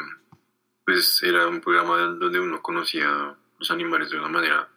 pues 0.89 1.21
era 1.21 1.47
un 1.47 1.61
programa 1.61 1.99
donde 1.99 2.39
uno 2.39 2.61
conocía 2.63 3.35
los 3.59 3.71
animales 3.71 4.09
de 4.09 4.17
una 4.17 4.27
manera 4.27 4.67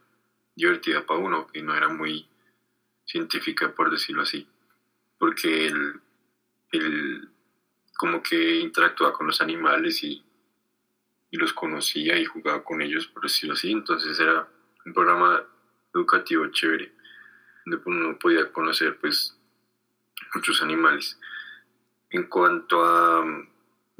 divertida 0.55 1.07
para 1.07 1.21
uno, 1.21 1.47
que 1.47 1.63
no 1.63 1.75
era 1.75 1.89
muy 1.89 2.29
científica, 3.05 3.75
por 3.75 3.91
decirlo 3.91 4.21
así. 4.21 4.47
Porque 5.19 5.69
él, 5.69 6.01
él 6.73 7.29
como 7.97 8.23
que 8.23 8.57
interactuaba 8.61 9.15
con 9.15 9.27
los 9.27 9.41
animales 9.41 10.05
y 10.05 10.23
y 11.33 11.39
los 11.39 11.55
conocía 11.55 12.19
y 12.19 12.27
jugaba 12.27 12.63
con 12.63 12.83
ellos, 12.83 13.07
por 13.07 13.23
decirlo 13.23 13.55
así. 13.55 13.73
Entonces 13.73 14.21
era 14.21 14.47
un 14.85 14.93
programa 14.93 15.43
educativo 15.95 16.47
chévere, 16.49 16.93
donde 17.65 17.83
uno 17.87 18.19
podía 18.19 18.53
conocer 18.53 18.99
pues 18.99 19.35
muchos 20.35 20.61
animales. 20.61 21.19
En 22.11 22.25
cuanto 22.25 22.85
a 22.85 23.25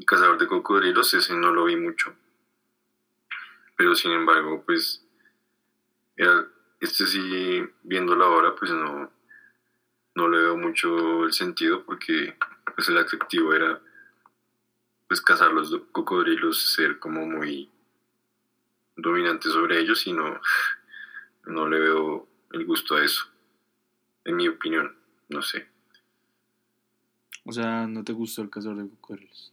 Cazador 0.05 0.37
de 0.37 0.47
Cocodrilos, 0.47 1.13
ese 1.13 1.35
no 1.35 1.51
lo 1.51 1.65
vi 1.65 1.75
mucho. 1.75 2.15
Pero 3.77 3.95
sin 3.95 4.11
embargo, 4.11 4.63
pues, 4.65 5.05
este 6.79 7.07
sí, 7.07 7.63
viéndolo 7.83 8.25
ahora, 8.25 8.55
pues 8.55 8.71
no, 8.71 9.11
no 10.15 10.27
le 10.27 10.37
veo 10.39 10.57
mucho 10.57 11.25
el 11.25 11.33
sentido 11.33 11.83
porque 11.85 12.37
pues 12.75 12.89
el 12.89 12.97
atractivo 12.97 13.53
era 13.53 13.81
pues 15.07 15.21
cazar 15.21 15.51
los 15.51 15.75
cocodrilos, 15.91 16.73
ser 16.73 16.99
como 16.99 17.25
muy 17.25 17.69
dominante 18.95 19.49
sobre 19.49 19.79
ellos 19.79 20.05
y 20.07 20.13
no, 20.13 20.39
no 21.45 21.67
le 21.67 21.79
veo 21.79 22.27
el 22.51 22.65
gusto 22.65 22.95
a 22.95 23.03
eso. 23.03 23.25
En 24.25 24.35
mi 24.35 24.47
opinión, 24.47 24.95
no 25.29 25.41
sé. 25.41 25.67
O 27.45 27.51
sea, 27.51 27.87
¿no 27.87 28.03
te 28.03 28.13
gustó 28.13 28.41
el 28.41 28.49
cazador 28.49 28.83
de 28.83 28.89
cocodrilos? 28.89 29.52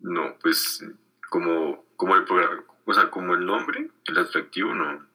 No, 0.00 0.36
pues 0.40 0.84
como, 1.28 1.84
como 1.96 2.16
el 2.16 2.24
programa, 2.24 2.64
o 2.84 2.94
sea, 2.94 3.10
como 3.10 3.34
el 3.34 3.44
nombre, 3.44 3.90
el 4.06 4.18
atractivo, 4.18 4.74
no, 4.74 5.06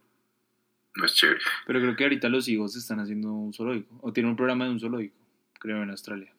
no 0.95 1.05
es 1.05 1.13
chévere. 1.15 1.39
Pero 1.65 1.79
creo 1.79 1.95
que 1.95 2.03
ahorita 2.03 2.29
los 2.29 2.47
hijos 2.47 2.75
están 2.75 2.99
haciendo 2.99 3.31
un 3.31 3.53
zoológico. 3.53 3.97
O 4.01 4.13
tienen 4.13 4.31
un 4.31 4.35
programa 4.37 4.65
de 4.65 4.71
un 4.71 4.79
zoológico, 4.79 5.15
creo, 5.59 5.81
en 5.81 5.89
Australia. 5.89 6.31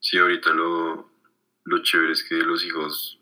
Sí, 0.00 0.18
ahorita 0.18 0.50
lo, 0.50 1.10
lo 1.64 1.82
chévere 1.82 2.12
es 2.12 2.24
que 2.24 2.36
los 2.36 2.64
hijos 2.64 3.20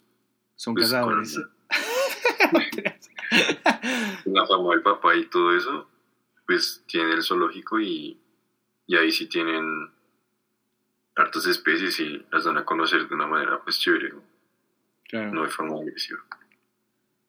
Son 0.54 0.74
Pues, 0.74 0.86
cazadores. 0.90 1.34
con- 1.34 1.50
la 4.26 4.46
fama 4.46 4.70
del 4.70 4.82
papá 4.82 5.16
y 5.16 5.26
todo 5.26 5.54
eso, 5.56 5.88
pues 6.46 6.84
tienen 6.86 7.12
el 7.12 7.22
zoológico 7.22 7.80
y, 7.80 8.18
y 8.86 8.96
ahí 8.96 9.10
sí 9.10 9.26
tienen 9.26 9.90
hartas 11.16 11.46
especies 11.46 11.98
y 12.00 12.24
las 12.30 12.44
dan 12.44 12.58
a 12.58 12.64
conocer 12.64 13.08
de 13.08 13.14
una 13.14 13.26
manera 13.26 13.60
pues 13.62 13.78
chévere, 13.80 14.10
¿no? 14.10 14.22
Claro. 15.08 15.32
no 15.32 15.42
de 15.44 15.48
forma 15.50 15.76
agresiva. 15.80 16.20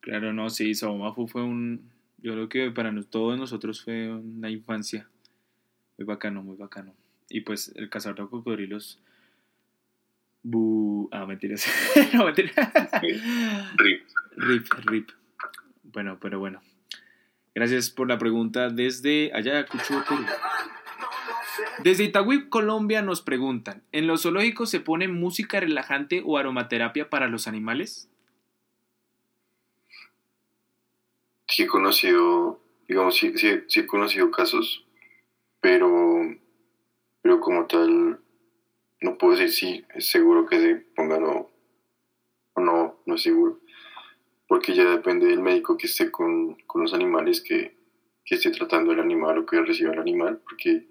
Claro, 0.01 0.31
no, 0.33 0.49
sí, 0.49 0.73
Sabomafu 0.73 1.27
fue 1.27 1.43
un. 1.43 1.91
Yo 2.19 2.33
creo 2.33 2.49
que 2.49 2.71
para 2.71 2.91
nos- 2.91 3.09
todos 3.09 3.37
nosotros 3.37 3.83
fue 3.83 4.13
una 4.13 4.49
infancia 4.49 5.07
muy 5.97 6.05
bacano, 6.05 6.41
muy 6.43 6.55
bacano. 6.55 6.93
Y 7.29 7.41
pues 7.41 7.71
el 7.75 7.89
cazador 7.89 8.19
de 8.19 8.29
cocodrilos. 8.29 8.99
Bu. 10.43 11.09
Ah, 11.11 11.25
mentiras. 11.25 11.67
no, 12.13 12.25
mentiras. 12.25 12.53
Rip. 13.77 14.01
Rip, 14.37 14.67
rip. 14.85 15.09
Bueno, 15.83 16.17
pero 16.21 16.39
bueno. 16.39 16.61
Gracias 17.53 17.89
por 17.89 18.07
la 18.07 18.17
pregunta 18.17 18.69
desde 18.69 19.31
Ayacucho, 19.33 20.03
Perú. 20.07 20.23
Desde 21.83 22.03
Itagüí, 22.03 22.49
Colombia, 22.49 23.01
nos 23.01 23.21
preguntan: 23.21 23.83
¿En 23.91 24.07
los 24.07 24.23
zoológicos 24.23 24.69
se 24.69 24.79
pone 24.79 25.07
música 25.07 25.59
relajante 25.59 26.21
o 26.25 26.37
aromaterapia 26.37 27.09
para 27.09 27.27
los 27.27 27.47
animales? 27.47 28.09
Sí 31.47 31.63
he 31.63 31.67
conocido, 31.67 32.59
digamos, 32.87 33.15
sí, 33.15 33.37
sí- 33.37 33.61
sí 33.67 33.79
he 33.81 33.87
conocido 33.87 34.29
casos, 34.31 34.85
pero, 35.61 35.89
pero 37.21 37.39
como 37.39 37.65
tal, 37.67 38.19
no 39.01 39.17
puedo 39.17 39.37
decir 39.37 39.51
si 39.53 39.85
es 39.95 40.07
seguro 40.09 40.45
que 40.45 40.59
se 40.59 40.75
pongan 40.95 41.23
o, 41.23 41.51
o 42.53 42.61
no, 42.61 42.99
no 43.05 43.15
es 43.15 43.21
seguro. 43.21 43.59
Porque 44.47 44.75
ya 44.75 44.85
depende 44.85 45.27
del 45.27 45.41
médico 45.41 45.77
que 45.77 45.87
esté 45.87 46.11
con, 46.11 46.55
con 46.67 46.81
los 46.83 46.93
animales, 46.93 47.41
que, 47.41 47.77
que 48.25 48.35
esté 48.35 48.51
tratando 48.51 48.91
el 48.93 48.99
animal 48.99 49.39
o 49.39 49.45
que 49.45 49.61
reciba 49.61 49.93
el 49.93 49.99
animal, 49.99 50.41
porque 50.43 50.87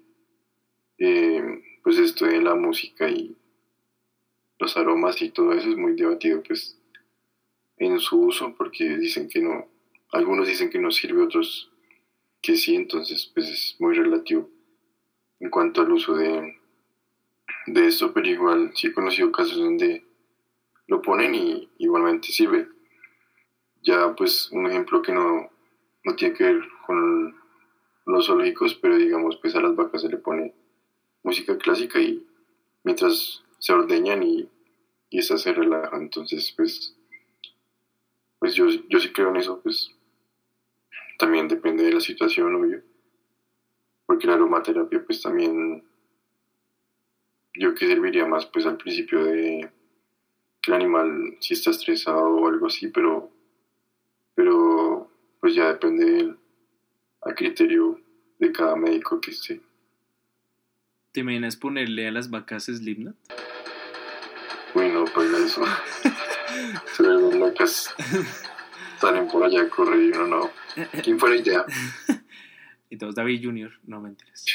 eh, 0.97 1.63
pues 1.83 1.97
esto 1.99 2.25
de 2.25 2.41
la 2.41 2.55
música 2.55 3.09
y 3.09 3.35
los 4.59 4.75
aromas 4.75 5.21
y 5.21 5.29
todo 5.29 5.53
eso 5.53 5.69
es 5.69 5.77
muy 5.77 5.93
debatido 5.93 6.41
pues 6.43 6.77
en 7.77 7.99
su 7.99 8.19
uso, 8.19 8.55
porque 8.57 8.97
dicen 8.97 9.29
que 9.29 9.39
no, 9.39 9.67
algunos 10.11 10.47
dicen 10.47 10.69
que 10.69 10.79
no 10.79 10.91
sirve, 10.91 11.21
otros 11.21 11.71
que 12.41 12.55
sí, 12.55 12.75
entonces 12.75 13.31
pues 13.33 13.49
es 13.49 13.75
muy 13.79 13.95
relativo 13.95 14.49
en 15.39 15.49
cuanto 15.49 15.81
al 15.81 15.91
uso 15.91 16.15
de, 16.15 16.57
de 17.67 17.87
esto, 17.87 18.13
pero 18.13 18.27
igual 18.27 18.71
sí 18.75 18.87
he 18.87 18.93
conocido 18.93 19.31
casos 19.31 19.57
donde 19.57 20.03
lo 20.87 21.01
ponen 21.01 21.35
y 21.35 21.69
igualmente 21.77 22.29
sirve. 22.29 22.67
Ya 23.83 24.15
pues 24.15 24.49
un 24.51 24.65
ejemplo 24.67 25.01
que 25.01 25.11
no, 25.11 25.49
no 26.03 26.15
tiene 26.15 26.33
que 26.33 26.43
ver 26.45 26.61
con 26.85 27.35
los 28.05 28.25
zoológicos, 28.25 28.75
pero 28.75 28.97
digamos 28.97 29.37
pues 29.37 29.55
a 29.55 29.61
las 29.61 29.75
vacas 29.75 30.01
se 30.01 30.09
le 30.09 30.17
pone 30.17 30.53
música 31.27 31.57
clásica 31.57 31.99
y 31.99 32.25
mientras 32.83 33.43
se 33.59 33.73
ordeñan 33.73 34.23
y, 34.23 34.49
y 35.09 35.19
estas 35.19 35.41
se 35.41 35.53
relajan, 35.53 36.03
entonces 36.03 36.53
pues 36.55 36.97
pues 38.39 38.53
yo, 38.53 38.67
yo 38.89 38.99
sí 38.99 39.11
creo 39.11 39.29
en 39.29 39.37
eso, 39.37 39.59
pues 39.61 39.91
también 41.17 41.47
depende 41.47 41.83
de 41.83 41.93
la 41.93 41.99
situación, 41.99 42.55
obvio. 42.55 42.81
Porque 44.05 44.27
la 44.27 44.35
aromaterapia, 44.35 45.03
pues 45.03 45.21
también, 45.21 45.83
yo 47.55 47.73
que 47.73 47.87
serviría 47.87 48.25
más, 48.25 48.45
pues 48.45 48.65
al 48.65 48.77
principio 48.77 49.23
de 49.25 49.69
que 50.61 50.71
el 50.71 50.75
animal 50.75 51.37
si 51.39 51.55
está 51.55 51.71
estresado 51.71 52.35
o 52.35 52.47
algo 52.47 52.67
así, 52.67 52.87
pero, 52.89 53.31
pero 54.35 55.09
pues 55.39 55.55
ya 55.55 55.73
depende 55.73 56.05
del 56.05 56.37
criterio 57.35 57.99
de 58.39 58.51
cada 58.51 58.75
médico 58.75 59.19
que 59.19 59.31
esté. 59.31 59.61
¿Te 61.17 61.21
imaginas 61.21 61.55
ponerle 61.55 62.07
a 62.07 62.11
las 62.11 62.29
vacas 62.29 62.65
Slipknot? 62.65 63.15
Uy, 64.75 64.89
no, 64.89 65.03
pues 65.05 65.33
eso. 65.33 65.63
Se 66.95 67.01
ven 67.01 67.39
locas. 67.39 67.91
Salen 69.01 69.27
por 69.27 69.43
allá 69.43 69.63
a 69.63 69.67
correr 69.67 69.99
y 69.99 70.09
uno 70.15 70.27
no. 70.27 70.51
¿Quién 71.01 71.17
fue 71.17 71.31
la 71.31 71.35
idea? 71.37 71.65
Y 72.91 72.97
todos 72.97 73.15
David 73.15 73.43
Jr., 73.43 73.71
no 73.87 73.99
mentiras. 73.99 74.45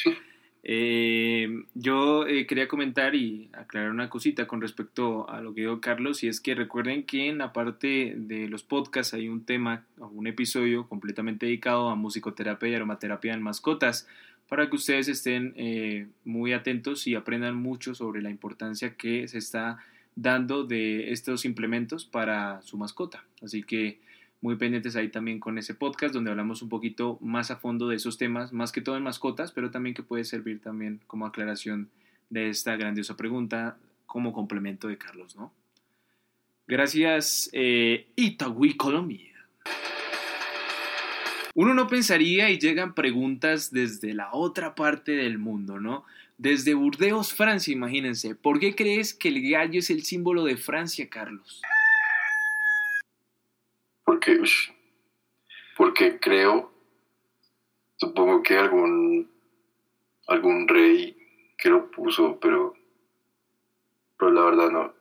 Eh, 0.62 1.64
yo 1.74 2.28
eh, 2.28 2.46
quería 2.46 2.68
comentar 2.68 3.16
y 3.16 3.50
aclarar 3.52 3.90
una 3.90 4.08
cosita 4.08 4.46
con 4.46 4.60
respecto 4.60 5.28
a 5.28 5.40
lo 5.40 5.54
que 5.54 5.62
dijo 5.62 5.80
Carlos, 5.80 6.22
y 6.22 6.28
es 6.28 6.40
que 6.40 6.54
recuerden 6.54 7.02
que 7.02 7.26
en 7.28 7.38
la 7.38 7.52
parte 7.52 8.14
de 8.16 8.48
los 8.48 8.62
podcasts 8.62 9.14
hay 9.14 9.28
un 9.28 9.44
tema, 9.44 9.84
un 9.98 10.28
episodio 10.28 10.88
completamente 10.88 11.46
dedicado 11.46 11.90
a 11.90 11.96
musicoterapia 11.96 12.68
y 12.68 12.74
aromaterapia 12.76 13.34
en 13.34 13.42
mascotas, 13.42 14.06
para 14.52 14.68
que 14.68 14.76
ustedes 14.76 15.08
estén 15.08 15.54
eh, 15.56 16.08
muy 16.26 16.52
atentos 16.52 17.06
y 17.06 17.14
aprendan 17.14 17.56
mucho 17.56 17.94
sobre 17.94 18.20
la 18.20 18.28
importancia 18.28 18.96
que 18.98 19.26
se 19.26 19.38
está 19.38 19.78
dando 20.14 20.64
de 20.64 21.10
estos 21.10 21.46
implementos 21.46 22.04
para 22.04 22.60
su 22.60 22.76
mascota. 22.76 23.24
Así 23.40 23.62
que 23.62 23.98
muy 24.42 24.56
pendientes 24.56 24.94
ahí 24.94 25.08
también 25.08 25.40
con 25.40 25.56
ese 25.56 25.72
podcast 25.74 26.12
donde 26.12 26.32
hablamos 26.32 26.60
un 26.60 26.68
poquito 26.68 27.16
más 27.22 27.50
a 27.50 27.56
fondo 27.56 27.88
de 27.88 27.96
esos 27.96 28.18
temas, 28.18 28.52
más 28.52 28.72
que 28.72 28.82
todo 28.82 28.98
en 28.98 29.04
mascotas, 29.04 29.52
pero 29.52 29.70
también 29.70 29.94
que 29.94 30.02
puede 30.02 30.24
servir 30.24 30.60
también 30.60 31.00
como 31.06 31.24
aclaración 31.24 31.88
de 32.28 32.50
esta 32.50 32.76
grandiosa 32.76 33.16
pregunta 33.16 33.78
como 34.04 34.34
complemento 34.34 34.86
de 34.86 34.98
Carlos, 34.98 35.34
¿no? 35.34 35.50
Gracias, 36.66 37.48
eh, 37.54 38.06
Itagüí, 38.16 38.76
Colombia. 38.76 39.32
Uno 41.54 41.74
no 41.74 41.86
pensaría 41.86 42.50
y 42.50 42.58
llegan 42.58 42.94
preguntas 42.94 43.70
desde 43.70 44.14
la 44.14 44.32
otra 44.32 44.74
parte 44.74 45.12
del 45.12 45.38
mundo, 45.38 45.78
¿no? 45.78 46.04
Desde 46.38 46.74
Burdeos, 46.74 47.34
Francia, 47.34 47.72
imagínense. 47.72 48.34
¿Por 48.34 48.58
qué 48.58 48.74
crees 48.74 49.12
que 49.12 49.28
el 49.28 49.50
gallo 49.50 49.78
es 49.78 49.90
el 49.90 50.02
símbolo 50.02 50.44
de 50.44 50.56
Francia, 50.56 51.08
Carlos? 51.08 51.60
Porque, 54.04 54.40
porque 55.76 56.18
creo, 56.18 56.72
supongo 57.96 58.42
que 58.42 58.56
algún, 58.56 59.30
algún 60.26 60.66
rey 60.66 61.16
que 61.58 61.68
lo 61.68 61.90
puso, 61.90 62.40
pero, 62.40 62.74
pero 64.18 64.32
la 64.32 64.42
verdad 64.42 64.70
no, 64.70 64.94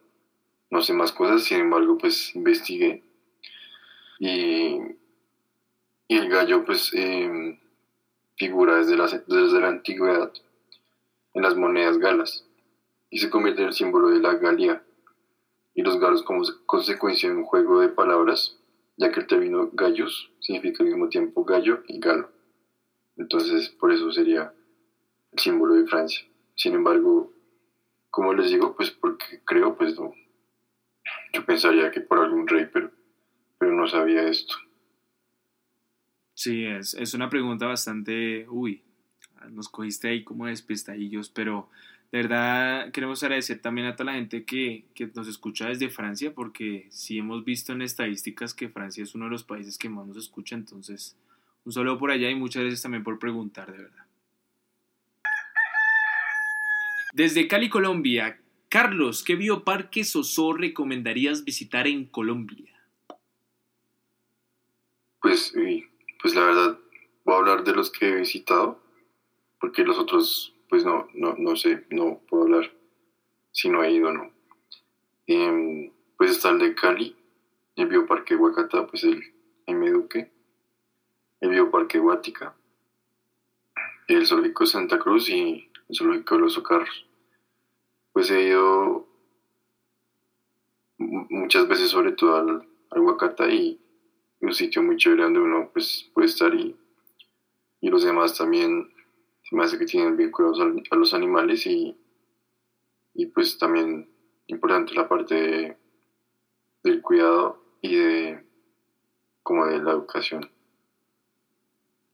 no 0.69 0.81
sé 0.81 0.93
más 0.93 1.11
cosas, 1.11 1.43
sin 1.43 1.61
embargo, 1.61 1.97
pues 1.97 2.35
investigué. 2.35 3.03
Y, 4.19 4.77
y 6.11 6.17
el 6.17 6.27
gallo, 6.27 6.65
pues, 6.65 6.91
eh, 6.93 7.57
figura 8.35 8.75
desde 8.75 8.97
la, 8.97 9.07
desde 9.07 9.61
la 9.61 9.69
antigüedad 9.69 10.29
en 11.33 11.41
las 11.41 11.55
monedas 11.55 11.99
galas 11.99 12.45
y 13.09 13.19
se 13.19 13.29
convierte 13.29 13.61
en 13.61 13.69
el 13.69 13.73
símbolo 13.73 14.09
de 14.09 14.19
la 14.19 14.33
Galia 14.33 14.83
y 15.73 15.83
los 15.83 16.01
galos 16.01 16.23
como 16.23 16.43
consecuencia 16.65 17.29
de 17.29 17.37
un 17.37 17.45
juego 17.45 17.79
de 17.79 17.87
palabras 17.87 18.59
ya 18.97 19.09
que 19.09 19.21
el 19.21 19.27
término 19.27 19.69
gallos 19.71 20.33
significa 20.41 20.83
al 20.83 20.89
mismo 20.89 21.07
tiempo 21.07 21.45
gallo 21.45 21.81
y 21.87 22.01
galo. 22.01 22.29
Entonces, 23.15 23.69
por 23.69 23.93
eso 23.93 24.11
sería 24.11 24.53
el 25.31 25.39
símbolo 25.39 25.75
de 25.75 25.87
Francia. 25.87 26.27
Sin 26.55 26.73
embargo, 26.73 27.31
como 28.09 28.33
les 28.33 28.49
digo, 28.49 28.75
pues 28.75 28.91
porque 28.91 29.39
creo, 29.45 29.77
pues 29.77 29.97
no. 29.97 30.13
Yo 31.31 31.45
pensaría 31.45 31.89
que 31.89 32.01
por 32.01 32.19
algún 32.19 32.49
rey, 32.49 32.67
pero, 32.69 32.91
pero 33.57 33.71
no 33.71 33.87
sabía 33.87 34.27
esto. 34.27 34.55
Sí, 36.41 36.65
es, 36.65 36.95
es 36.95 37.13
una 37.13 37.29
pregunta 37.29 37.67
bastante... 37.67 38.47
Uy, 38.49 38.81
nos 39.51 39.69
cogiste 39.69 40.07
ahí 40.07 40.23
como 40.23 40.47
despistadillos, 40.47 41.29
pero 41.29 41.69
de 42.11 42.23
verdad 42.23 42.91
queremos 42.91 43.21
agradecer 43.21 43.61
también 43.61 43.85
a 43.85 43.95
toda 43.95 44.11
la 44.11 44.17
gente 44.17 44.43
que, 44.43 44.85
que 44.95 45.05
nos 45.13 45.27
escucha 45.27 45.67
desde 45.67 45.91
Francia, 45.91 46.33
porque 46.33 46.87
sí 46.89 47.19
hemos 47.19 47.45
visto 47.45 47.73
en 47.73 47.83
estadísticas 47.83 48.55
que 48.55 48.69
Francia 48.69 49.03
es 49.03 49.13
uno 49.13 49.25
de 49.25 49.31
los 49.31 49.43
países 49.43 49.77
que 49.77 49.87
más 49.87 50.07
nos 50.07 50.17
escucha, 50.17 50.55
entonces 50.55 51.15
un 51.63 51.73
saludo 51.73 51.99
por 51.99 52.09
allá 52.09 52.27
y 52.31 52.33
muchas 52.33 52.63
gracias 52.63 52.81
también 52.81 53.03
por 53.03 53.19
preguntar, 53.19 53.71
de 53.71 53.77
verdad. 53.77 54.05
Desde 57.13 57.47
Cali, 57.47 57.69
Colombia, 57.69 58.41
Carlos, 58.67 59.23
¿qué 59.23 59.35
bioparques 59.35 60.15
o 60.15 60.23
zoo 60.23 60.53
recomendarías 60.53 61.43
visitar 61.45 61.85
en 61.85 62.05
Colombia? 62.05 62.73
Pues, 65.21 65.55
y, 65.55 65.90
pues 66.21 66.35
la 66.35 66.45
verdad, 66.45 66.77
voy 67.25 67.35
a 67.35 67.37
hablar 67.39 67.63
de 67.63 67.73
los 67.73 67.89
que 67.91 68.09
he 68.09 68.15
visitado, 68.15 68.79
porque 69.59 69.83
los 69.83 69.97
otros, 69.97 70.53
pues 70.69 70.85
no, 70.85 71.07
no, 71.13 71.35
no 71.37 71.55
sé, 71.55 71.85
no 71.89 72.19
puedo 72.29 72.43
hablar 72.43 72.71
si 73.51 73.69
no 73.69 73.83
he 73.83 73.91
ido, 73.91 74.11
¿no? 74.11 74.31
Em, 75.27 75.91
pues 76.17 76.31
está 76.31 76.49
el 76.49 76.59
de 76.59 76.75
Cali, 76.75 77.15
el 77.75 77.87
Bioparque 77.87 78.35
Huacatá, 78.35 78.87
pues 78.87 79.03
el 79.03 79.33
M. 79.65 79.89
Duque, 79.89 80.31
el 81.41 81.49
Bioparque 81.49 81.99
Guática, 81.99 82.55
el 84.07 84.25
zoológico 84.27 84.65
Santa 84.65 84.99
Cruz 84.99 85.29
y 85.29 85.69
el 85.89 85.95
zoológico 85.95 86.35
de 86.35 86.41
los 86.41 86.57
Ocarros. 86.57 87.05
Pues 88.13 88.29
he 88.29 88.43
ido 88.49 89.07
mu- 90.97 91.27
muchas 91.29 91.67
veces, 91.67 91.89
sobre 91.89 92.11
todo 92.11 92.35
al, 92.35 92.67
al 92.91 93.53
y 93.53 93.79
un 94.41 94.53
sitio 94.53 94.81
muy 94.83 94.97
chévere 94.97 95.23
donde 95.23 95.39
uno 95.39 95.69
pues, 95.71 96.09
puede 96.13 96.27
estar 96.27 96.53
y, 96.53 96.75
y 97.81 97.89
los 97.89 98.03
demás 98.03 98.37
también 98.37 98.91
se 99.43 99.55
me 99.55 99.63
hace 99.63 99.77
que 99.77 99.85
tienen 99.85 100.17
vinculados 100.17 100.59
a 100.91 100.95
los 100.95 101.13
animales 101.13 101.65
y, 101.65 101.95
y 103.13 103.25
pues 103.27 103.57
también 103.57 104.09
importante 104.47 104.93
la 104.93 105.07
parte 105.07 105.35
de- 105.35 105.77
del 106.83 107.01
cuidado 107.01 107.63
y 107.81 107.95
de 107.95 108.43
como 109.43 109.65
de 109.67 109.81
la 109.81 109.91
educación. 109.91 110.49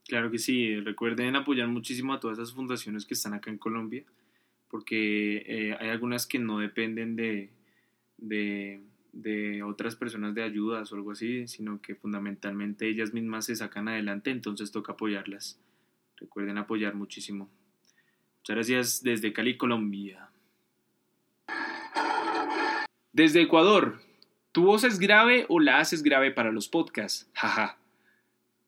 Claro 0.05 0.31
que 0.31 0.37
sí, 0.37 0.79
recuerden 0.79 1.35
apoyar 1.35 1.67
muchísimo 1.67 2.13
a 2.13 2.19
todas 2.19 2.37
esas 2.39 2.53
fundaciones 2.53 3.05
que 3.05 3.13
están 3.13 3.33
acá 3.33 3.49
en 3.49 3.57
Colombia, 3.57 4.05
porque 4.69 5.37
eh, 5.45 5.77
hay 5.79 5.89
algunas 5.89 6.25
que 6.25 6.39
no 6.39 6.59
dependen 6.59 7.15
de, 7.17 7.51
de, 8.17 8.81
de 9.17 9.63
otras 9.63 9.95
personas 9.95 10.35
de 10.35 10.43
ayudas 10.43 10.91
o 10.91 10.95
algo 10.95 11.11
así, 11.11 11.47
sino 11.47 11.81
que 11.81 11.95
fundamentalmente 11.95 12.87
ellas 12.87 13.13
mismas 13.13 13.45
se 13.45 13.55
sacan 13.55 13.87
adelante, 13.87 14.29
entonces 14.29 14.71
toca 14.71 14.93
apoyarlas. 14.93 15.59
Recuerden 16.17 16.59
apoyar 16.59 16.93
muchísimo. 16.93 17.49
Muchas 18.39 18.55
gracias 18.55 19.03
desde 19.03 19.33
Cali, 19.33 19.57
Colombia. 19.57 20.29
Desde 23.11 23.41
Ecuador, 23.41 23.99
¿tu 24.51 24.65
voz 24.65 24.83
es 24.83 24.99
grave 24.99 25.45
o 25.49 25.59
la 25.59 25.79
haces 25.79 26.03
grave 26.03 26.31
para 26.31 26.51
los 26.51 26.67
podcasts? 26.67 27.27
Jaja. 27.33 27.77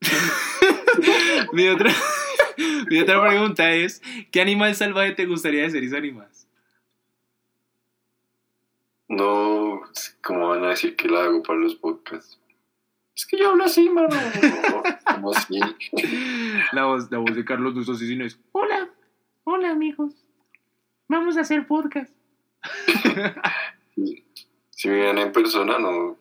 mi, 1.54 1.68
otra, 1.68 1.94
mi 2.90 3.00
otra 3.00 3.28
pregunta 3.28 3.72
es, 3.72 4.02
¿qué 4.32 4.42
animal 4.42 4.74
salvaje 4.74 5.12
te 5.12 5.28
gustaría 5.28 5.68
de 5.68 5.98
animadas? 5.98 6.49
No, 9.10 9.82
como 10.24 10.50
van 10.50 10.64
a 10.64 10.70
decir 10.70 10.96
que 10.96 11.08
la 11.08 11.24
hago 11.24 11.42
para 11.44 11.60
los 11.60 11.76
podcasts? 11.76 12.40
Es 13.16 13.26
que 13.26 13.38
yo 13.38 13.50
hablo 13.50 13.66
así, 13.66 13.90
mano. 13.90 14.16
¿Cómo 15.16 15.32
así? 15.32 15.60
La 16.72 16.86
voz, 16.86 17.12
la 17.12 17.18
voz 17.18 17.36
de 17.36 17.44
Carlos 17.44 17.76
Asesino 17.90 18.24
es, 18.24 18.40
hola, 18.52 18.88
hola 19.44 19.72
amigos, 19.72 20.14
vamos 21.08 21.36
a 21.38 21.42
hacer 21.42 21.66
podcast. 21.68 22.14
Si 24.72 24.88
me 24.88 24.96
ven 25.02 25.18
en 25.18 25.32
persona, 25.34 25.78
no. 25.78 26.18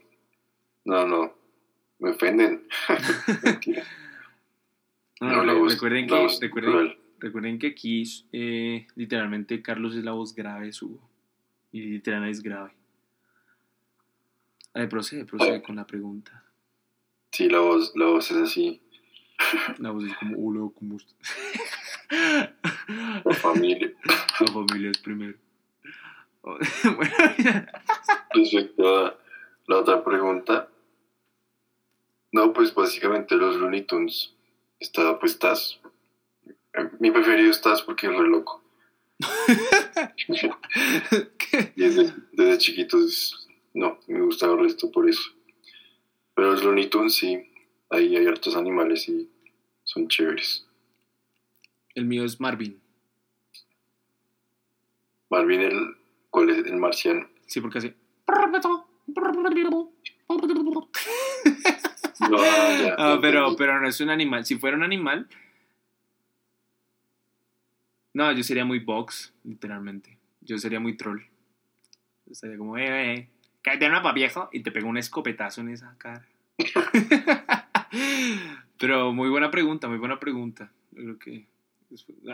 No, 0.85 1.07
no. 1.07 1.33
Me 2.01 2.11
ofenden. 2.11 2.67
Mentira. 3.45 3.85
No, 5.21 5.43
No, 5.45 5.59
voz- 5.59 5.73
recuerden, 5.75 6.07
que, 6.09 6.15
voz 6.15 6.41
recuerden, 6.41 6.97
recuerden 7.19 7.59
que 7.59 7.67
aquí 7.69 8.05
eh, 8.33 8.87
literalmente 8.97 9.61
Carlos 9.63 9.95
es 9.97 10.05
la 10.05 10.13
voz 10.13 10.33
grave 10.35 10.67
de 10.67 10.73
su 10.73 10.99
y 11.73 11.81
literalmente 11.83 12.39
es 12.39 12.43
grave. 12.43 12.73
A 14.75 14.81
ver, 14.81 14.89
procede, 14.89 15.25
procede 15.25 15.63
con 15.63 15.77
la 15.77 15.87
pregunta. 15.87 16.45
Sí, 17.33 17.49
la 17.49 17.61
voz, 17.61 17.93
la 17.95 18.07
voz 18.07 18.31
es 18.31 18.37
así. 18.37 18.83
La 19.79 19.93
voz 19.93 20.05
es 20.05 20.17
como, 20.17 20.37
hola, 20.37 20.69
¿cómo 20.77 20.97
estás? 20.97 21.37
La 23.25 23.35
familia. 23.35 23.93
La 24.41 24.53
familia 24.53 24.91
es 24.91 24.99
primero. 24.99 25.39
bueno, 26.43 27.15
Respecto 28.33 29.07
a 29.07 29.19
la 29.67 29.77
otra 29.79 30.03
pregunta. 30.03 30.69
No, 32.33 32.53
pues 32.53 32.75
básicamente 32.75 33.37
los 33.37 33.57
Looney 33.57 33.83
Tunes. 33.83 34.35
Está, 34.81 35.19
pues 35.19 35.33
estás. 35.33 35.81
Mi 36.99 37.11
preferido 37.11 37.51
estás 37.51 37.83
porque 37.83 38.07
es 38.07 38.17
re 38.17 38.29
loco. 38.29 38.63
Desde, 41.77 42.15
desde 42.33 42.59
chiquitos, 42.59 43.48
no, 43.75 43.99
me 44.09 44.21
gusta 44.23 44.47
el 44.47 44.59
resto 44.59 44.91
por 44.91 45.09
eso. 45.09 45.31
Pero 46.35 46.53
los 46.53 46.65
Looney 46.65 46.89
Tunes 46.89 47.15
sí, 47.15 47.37
ahí 47.91 48.17
hay 48.17 48.27
hartos 48.27 48.57
animales 48.57 49.09
y 49.09 49.29
son 49.85 50.09
chéveres. 50.09 50.67
el 51.95 52.05
mío 52.05 52.25
es 52.25 52.41
Marvin. 52.41 52.81
Marvin, 55.31 55.61
el, 55.61 55.97
¿cuál 56.31 56.51
es? 56.51 56.67
El 56.67 56.77
marciano. 56.77 57.29
Sí, 57.47 57.61
porque 57.61 57.79
hace. 57.79 57.95
No, 62.31 62.37
ya, 62.39 62.95
Ah, 62.99 63.19
pero, 63.21 63.55
pero 63.57 63.81
no 63.81 63.89
es 63.89 64.01
un 64.01 64.11
animal. 64.11 64.45
Si 64.45 64.57
fuera 64.57 64.77
un 64.77 64.83
animal. 64.83 65.29
No, 68.13 68.33
yo 68.33 68.43
sería 68.43 68.65
muy 68.65 68.81
box, 68.81 69.33
literalmente. 69.45 70.19
Yo 70.41 70.59
sería 70.59 70.81
muy 70.81 70.97
troll. 70.97 71.21
Yo 72.27 72.35
sería 72.35 72.59
como, 72.59 72.77
eh, 72.77 73.15
eh, 73.15 73.29
una 73.77 74.15
y 74.53 74.61
te 74.61 74.71
pego 74.71 74.89
un 74.89 74.99
escopetazo 74.99 75.61
en 75.61 75.71
esa 75.71 75.95
cara. 75.99 76.27
pero 78.79 79.13
muy 79.13 79.29
buena 79.29 79.51
pregunta, 79.51 79.89
muy 79.89 79.99
buena 79.99 80.19
pregunta. 80.19 80.71
Creo 80.95 81.19
que 81.19 81.47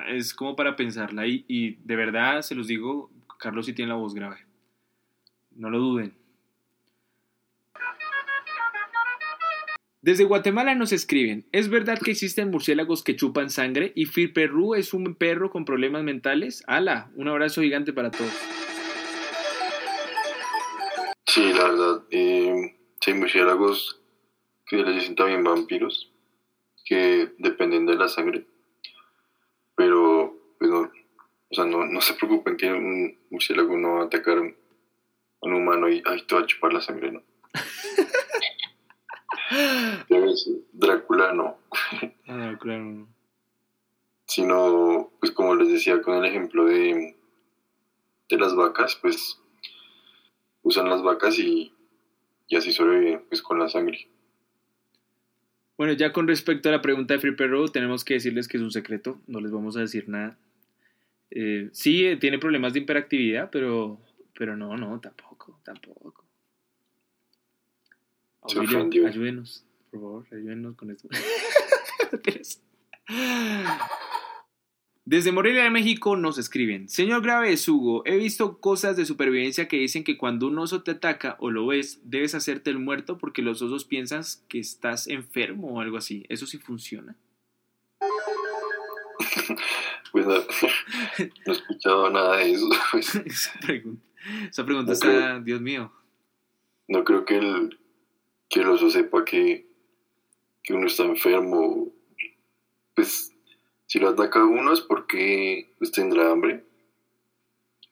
es, 0.09 0.35
como 0.35 0.57
para 0.57 0.77
pensarla. 0.77 1.27
Y, 1.27 1.45
y 1.49 1.77
de 1.85 1.97
verdad, 1.97 2.43
se 2.43 2.55
los 2.55 2.67
digo, 2.67 3.11
Carlos 3.39 3.67
sí 3.67 3.73
tiene 3.73 3.91
la 3.91 3.97
voz 3.97 4.15
grave. 4.15 4.39
No 5.57 5.71
lo 5.71 5.79
duden. 5.79 6.15
Desde 10.05 10.25
Guatemala 10.25 10.75
nos 10.75 10.93
escriben, 10.93 11.47
¿es 11.51 11.71
verdad 11.71 11.99
que 11.99 12.11
existen 12.11 12.51
murciélagos 12.51 13.03
que 13.03 13.17
chupan 13.17 13.49
sangre 13.49 13.91
y 13.95 14.05
Fir 14.05 14.35
Perru 14.35 14.75
es 14.75 14.93
un 14.93 15.15
perro 15.15 15.51
con 15.51 15.65
problemas 15.65 16.03
mentales? 16.03 16.63
¡Hala! 16.67 17.11
Un 17.17 17.29
abrazo 17.29 17.63
gigante 17.63 17.95
para 17.95 18.11
todos. 18.11 18.31
Sí, 21.35 21.53
la 21.53 21.65
verdad. 21.65 22.05
Eh, 22.13 22.77
sí, 23.01 23.11
hay 23.11 23.19
murciélagos 23.19 24.01
que 24.67 24.77
les 24.77 24.95
dicen 24.95 25.17
también 25.17 25.43
vampiros, 25.43 26.13
que 26.85 27.33
dependen 27.39 27.87
de 27.87 27.97
la 27.97 28.07
sangre. 28.07 28.47
Pero, 29.75 30.33
pues 30.61 30.71
no, 30.71 30.83
o 30.83 30.91
sea, 31.51 31.65
no, 31.65 31.85
no 31.87 32.01
se 32.01 32.15
preocupen 32.15 32.57
que 32.57 32.73
un 32.73 33.19
murciélago 33.31 33.77
no 33.77 33.95
va 33.95 34.03
a 34.03 34.05
atacar 34.05 34.39
a 34.39 34.43
un, 34.43 35.53
humano 35.53 35.89
y, 35.89 36.05
ay, 36.07 36.23
te 36.23 36.37
va 36.37 36.43
a 36.43 36.47
chupar 36.47 36.73
la 36.73 36.81
sangre, 36.81 37.11
¿no? 37.11 37.21
Drácula 40.73 41.33
no. 41.33 41.59
Ah, 42.29 42.57
claro. 42.61 43.09
Sino, 44.27 45.11
pues 45.19 45.33
como 45.33 45.57
les 45.57 45.69
decía 45.69 46.01
con 46.01 46.15
el 46.15 46.27
ejemplo 46.27 46.67
de, 46.67 47.17
de 48.29 48.39
las 48.39 48.55
vacas, 48.55 48.95
pues 49.03 49.41
usan 50.65 50.91
las 50.91 51.03
vacas 51.03 51.39
y, 51.39 51.73
y 52.49 52.57
así 52.57 52.73
sobreviven, 52.73 53.23
pues 53.29 53.41
con 53.41 53.61
la 53.61 53.69
sangre. 53.69 54.09
Bueno, 55.77 55.93
ya 55.93 56.13
con 56.13 56.27
respecto 56.27 56.69
a 56.69 56.73
la 56.73 56.83
pregunta 56.83 57.15
de 57.15 57.21
Free 57.21 57.37
Perro, 57.37 57.69
tenemos 57.69 58.05
que 58.05 58.15
decirles 58.15 58.49
que 58.49 58.57
es 58.57 58.63
un 58.63 58.73
secreto, 58.73 59.21
no 59.27 59.41
les 59.41 59.53
vamos 59.53 59.77
a 59.77 59.81
decir 59.81 60.09
nada. 60.09 60.37
Eh, 61.31 61.69
sí, 61.73 62.07
eh, 62.07 62.17
tiene 62.17 62.39
problemas 62.39 62.73
de 62.73 62.81
hiperactividad, 62.81 63.51
pero, 63.51 64.01
pero 64.37 64.57
no, 64.57 64.77
no, 64.77 65.01
tampoco, 65.01 65.61
tampoco. 65.65 66.25
Auxilio, 68.43 69.07
ayúdenos, 69.07 69.65
por 69.91 70.01
favor, 70.01 70.27
ayúdenos 70.33 70.77
con 70.77 70.91
esto. 70.91 71.09
Desde 75.07 75.33
Morelia 75.33 75.65
de 75.65 75.71
México 75.71 76.17
nos 76.17 76.39
escriben, 76.39 76.89
Señor 76.89 77.21
Graves 77.21 77.69
Hugo, 77.69 78.03
he 78.07 78.17
visto 78.17 78.59
cosas 78.59 78.97
de 78.97 79.05
supervivencia 79.05 79.69
que 79.69 79.77
dicen 79.77 80.03
que 80.03 80.17
cuando 80.17 80.47
un 80.47 80.59
oso 80.59 80.83
te 80.83 80.93
ataca 80.93 81.37
o 81.41 81.51
lo 81.51 81.67
ves, 81.67 82.01
debes 82.05 82.35
hacerte 82.35 82.71
el 82.71 82.79
muerto 82.79 83.19
porque 83.19 83.43
los 83.43 83.61
osos 83.61 83.85
piensan 83.85 84.23
que 84.49 84.59
estás 84.59 85.07
enfermo 85.07 85.75
o 85.75 85.81
algo 85.81 85.99
así. 85.99 86.25
¿Eso 86.31 86.47
sí 86.47 86.59
funciona? 86.59 87.17
Pues 90.13 90.29
no, 90.29 90.35
no 91.47 91.53
he 91.53 91.57
escuchado 91.57 92.09
nada 92.09 92.37
de 92.37 92.53
eso. 92.53 92.69
pues. 92.93 93.17
esa 93.17 93.59
pregunta, 93.59 94.07
esa 94.49 94.65
pregunta 94.65 94.93
está, 94.93 95.41
Dios 95.41 95.61
mío. 95.61 95.91
No 96.87 97.03
creo 97.03 97.25
que 97.25 97.39
el, 97.39 97.81
que 98.49 98.61
el 98.61 98.69
oso 98.69 98.91
sepa 98.91 99.25
que, 99.25 99.67
que 100.63 100.73
uno 100.73 100.87
está 100.87 101.03
enfermo. 101.03 101.93
Pues 102.95 103.34
si 103.87 103.99
lo 103.99 104.11
ataca 104.11 104.45
uno 104.45 104.73
es 104.73 104.81
porque 104.81 105.75
pues, 105.79 105.93
tendrá 105.93 106.31
hambre 106.31 106.65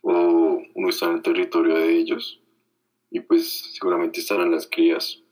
o 0.00 0.62
uno 0.74 0.88
está 0.88 1.06
en 1.06 1.16
el 1.16 1.22
territorio 1.22 1.76
de 1.76 1.96
ellos 1.96 2.40
y 3.10 3.20
pues 3.20 3.74
seguramente 3.74 4.20
estarán 4.20 4.50
las 4.50 4.66
crías 4.66 5.22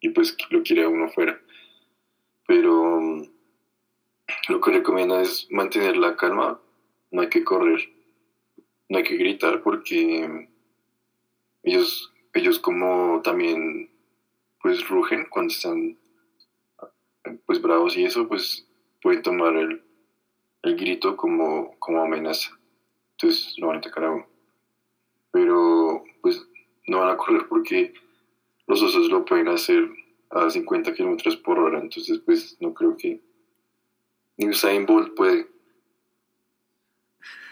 y 0.00 0.10
pues 0.10 0.36
lo 0.50 0.62
quiere 0.62 0.84
a 0.84 0.88
uno 0.88 1.08
fuera. 1.08 1.40
Pero 2.46 3.00
mm, 3.00 3.24
lo 4.50 4.60
que 4.60 4.70
recomienda 4.70 5.22
es 5.22 5.50
mantener 5.50 5.96
la 5.96 6.16
calma, 6.16 6.60
no 7.10 7.22
hay 7.22 7.30
que 7.30 7.42
correr, 7.42 7.90
no 8.90 8.98
hay 8.98 9.04
que 9.04 9.16
gritar 9.16 9.62
porque 9.62 10.48
ellos, 11.62 12.12
ellos 12.34 12.58
como 12.58 13.22
también 13.22 13.90
pues 14.60 14.86
rugen 14.88 15.26
cuando 15.30 15.52
están 15.52 15.98
pues 17.46 17.60
bravos 17.62 17.96
y 17.96 18.04
eso, 18.04 18.28
pues 18.28 18.66
pueden 19.04 19.20
tomar 19.20 19.54
el, 19.54 19.82
el 20.62 20.76
grito 20.76 21.14
como, 21.14 21.78
como 21.78 22.02
amenaza. 22.02 22.58
Entonces 23.12 23.54
lo 23.58 23.66
van 23.66 23.76
a 23.76 23.78
atacar 23.80 24.04
a 24.04 24.10
uno. 24.12 24.26
Pero 25.30 26.04
pues 26.22 26.42
no 26.86 27.00
van 27.00 27.10
a 27.10 27.16
correr 27.18 27.46
porque 27.46 27.92
los 28.66 28.82
osos 28.82 29.10
lo 29.10 29.26
pueden 29.26 29.48
hacer 29.48 29.86
a 30.30 30.48
50 30.48 30.94
kilómetros 30.94 31.36
por 31.36 31.58
hora. 31.58 31.80
Entonces 31.80 32.18
pues 32.24 32.56
no 32.60 32.72
creo 32.72 32.96
que 32.96 33.20
ni 34.38 34.48
Usain 34.48 34.86
Bolt 34.86 35.14
puede. 35.14 35.48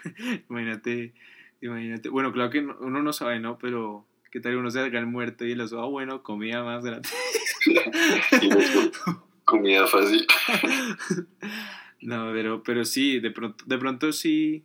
imagínate, 0.49 1.13
imagínate. 1.61 2.09
Bueno, 2.09 2.33
claro 2.33 2.49
que 2.49 2.63
no- 2.63 2.77
uno 2.79 3.03
no 3.03 3.13
sabe, 3.13 3.39
¿no? 3.39 3.59
Pero 3.59 4.07
qué 4.31 4.39
tal 4.39 4.55
uno 4.55 4.71
se 4.71 4.79
haga 4.79 4.97
el 4.97 5.05
muerto 5.05 5.45
y 5.45 5.51
el 5.51 5.61
oso, 5.61 5.79
ah, 5.83 5.87
bueno, 5.87 6.23
comida 6.23 6.63
más 6.63 6.83
grande. 6.83 7.07
Comida 9.57 9.87
fácil. 9.87 10.25
No, 12.01 12.31
pero, 12.33 12.63
pero 12.63 12.83
sí, 12.83 13.19
de 13.21 13.31
pronto, 13.31 13.63
de 13.65 13.77
pronto 13.77 14.11
sí. 14.11 14.63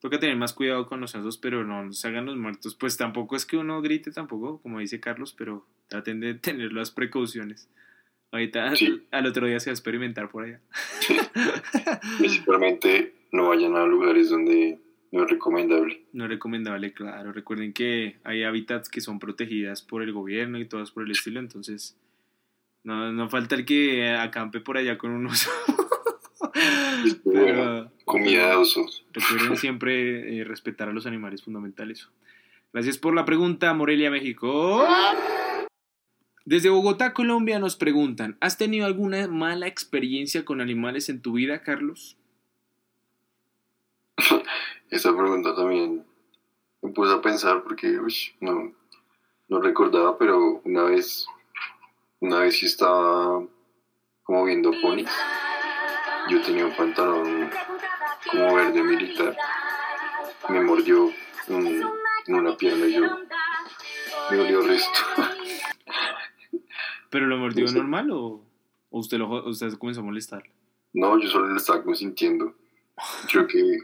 Toca 0.00 0.20
tener 0.20 0.36
más 0.36 0.52
cuidado 0.52 0.86
con 0.86 1.00
los 1.00 1.12
osos, 1.16 1.38
pero 1.38 1.64
no, 1.64 1.84
no 1.86 1.92
se 1.92 2.06
hagan 2.06 2.26
los 2.26 2.36
muertos. 2.36 2.76
Pues 2.76 2.96
tampoco 2.96 3.34
es 3.34 3.44
que 3.46 3.56
uno 3.56 3.82
grite 3.82 4.12
tampoco, 4.12 4.60
como 4.62 4.78
dice 4.78 5.00
Carlos, 5.00 5.34
pero 5.36 5.66
traten 5.88 6.20
de 6.20 6.34
tener 6.34 6.72
las 6.72 6.92
precauciones. 6.92 7.68
Ahorita 8.30 8.76
Sí. 8.76 9.02
al 9.10 9.26
otro 9.26 9.46
día 9.48 9.58
se 9.58 9.70
va 9.70 9.72
a 9.72 9.74
experimentar 9.74 10.28
por 10.30 10.44
allá. 10.44 10.60
Principalmente 12.18 13.14
no 13.32 13.48
vayan 13.48 13.74
a 13.74 13.84
lugares 13.86 14.30
donde 14.30 14.78
no 15.10 15.24
es 15.24 15.30
recomendable. 15.30 16.02
No 16.12 16.24
es 16.24 16.30
recomendable, 16.30 16.92
claro. 16.92 17.32
Recuerden 17.32 17.72
que 17.72 18.18
hay 18.22 18.44
hábitats 18.44 18.88
que 18.88 19.00
son 19.00 19.18
protegidas 19.18 19.82
por 19.82 20.02
el 20.04 20.12
gobierno 20.12 20.58
y 20.60 20.66
todas 20.66 20.92
por 20.92 21.02
el 21.02 21.10
estilo, 21.10 21.40
entonces 21.40 21.96
no, 22.86 23.12
no 23.12 23.28
falta 23.28 23.56
el 23.56 23.66
que 23.66 24.14
acampe 24.14 24.60
por 24.60 24.76
allá 24.76 24.96
con 24.96 25.10
un 25.10 25.26
oso. 25.26 25.50
Comida 28.04 28.50
de 28.50 28.56
osos. 28.56 29.04
Recuerden 29.12 29.56
siempre 29.56 30.38
eh, 30.38 30.44
respetar 30.44 30.88
a 30.88 30.92
los 30.92 31.04
animales 31.04 31.42
fundamentales. 31.42 32.08
Gracias 32.72 32.96
por 32.96 33.12
la 33.12 33.24
pregunta, 33.24 33.74
Morelia, 33.74 34.08
México. 34.08 34.86
Desde 36.44 36.70
Bogotá, 36.70 37.12
Colombia, 37.12 37.58
nos 37.58 37.74
preguntan, 37.74 38.36
¿has 38.40 38.56
tenido 38.56 38.86
alguna 38.86 39.26
mala 39.26 39.66
experiencia 39.66 40.44
con 40.44 40.60
animales 40.60 41.08
en 41.08 41.20
tu 41.20 41.32
vida, 41.32 41.62
Carlos? 41.62 42.16
Esa 44.90 45.10
pregunta 45.16 45.56
también 45.56 46.06
me 46.82 46.90
puse 46.92 47.12
a 47.12 47.20
pensar 47.20 47.64
porque 47.64 47.98
uy, 47.98 48.14
no, 48.40 48.72
no 49.48 49.60
recordaba, 49.60 50.16
pero 50.18 50.60
una 50.64 50.84
vez, 50.84 51.26
una 52.20 52.40
vez 52.40 52.58
sí 52.58 52.66
estaba 52.66 53.42
como 54.22 54.44
viendo 54.44 54.70
ponis. 54.82 55.08
Yo 56.28 56.40
tenía 56.42 56.66
un 56.66 56.74
pantalón 56.76 57.50
como 58.30 58.54
verde 58.54 58.82
militar. 58.82 59.36
Me 60.48 60.60
mordió 60.62 61.12
un- 61.48 61.84
en 62.26 62.34
una 62.34 62.56
pierna 62.56 62.86
y 62.86 62.94
yo 62.94 63.02
me 64.30 64.36
dolió 64.36 64.60
el 64.62 64.68
resto. 64.68 64.98
¿Pero 67.10 67.26
lo 67.26 67.36
mordió 67.38 67.64
No 67.64 67.68
sé. 67.70 67.78
normal 67.78 68.10
o, 68.10 68.44
o 68.90 68.98
usted, 68.98 69.18
lo, 69.18 69.28
usted 69.48 69.72
comenzó 69.78 70.00
a 70.00 70.04
molestar? 70.04 70.42
No, 70.92 71.18
yo 71.20 71.28
solo 71.28 71.46
lo 71.48 71.56
estaba 71.56 71.82
como 71.82 71.94
sintiendo. 71.94 72.54
Creo 73.30 73.46
que 73.46 73.78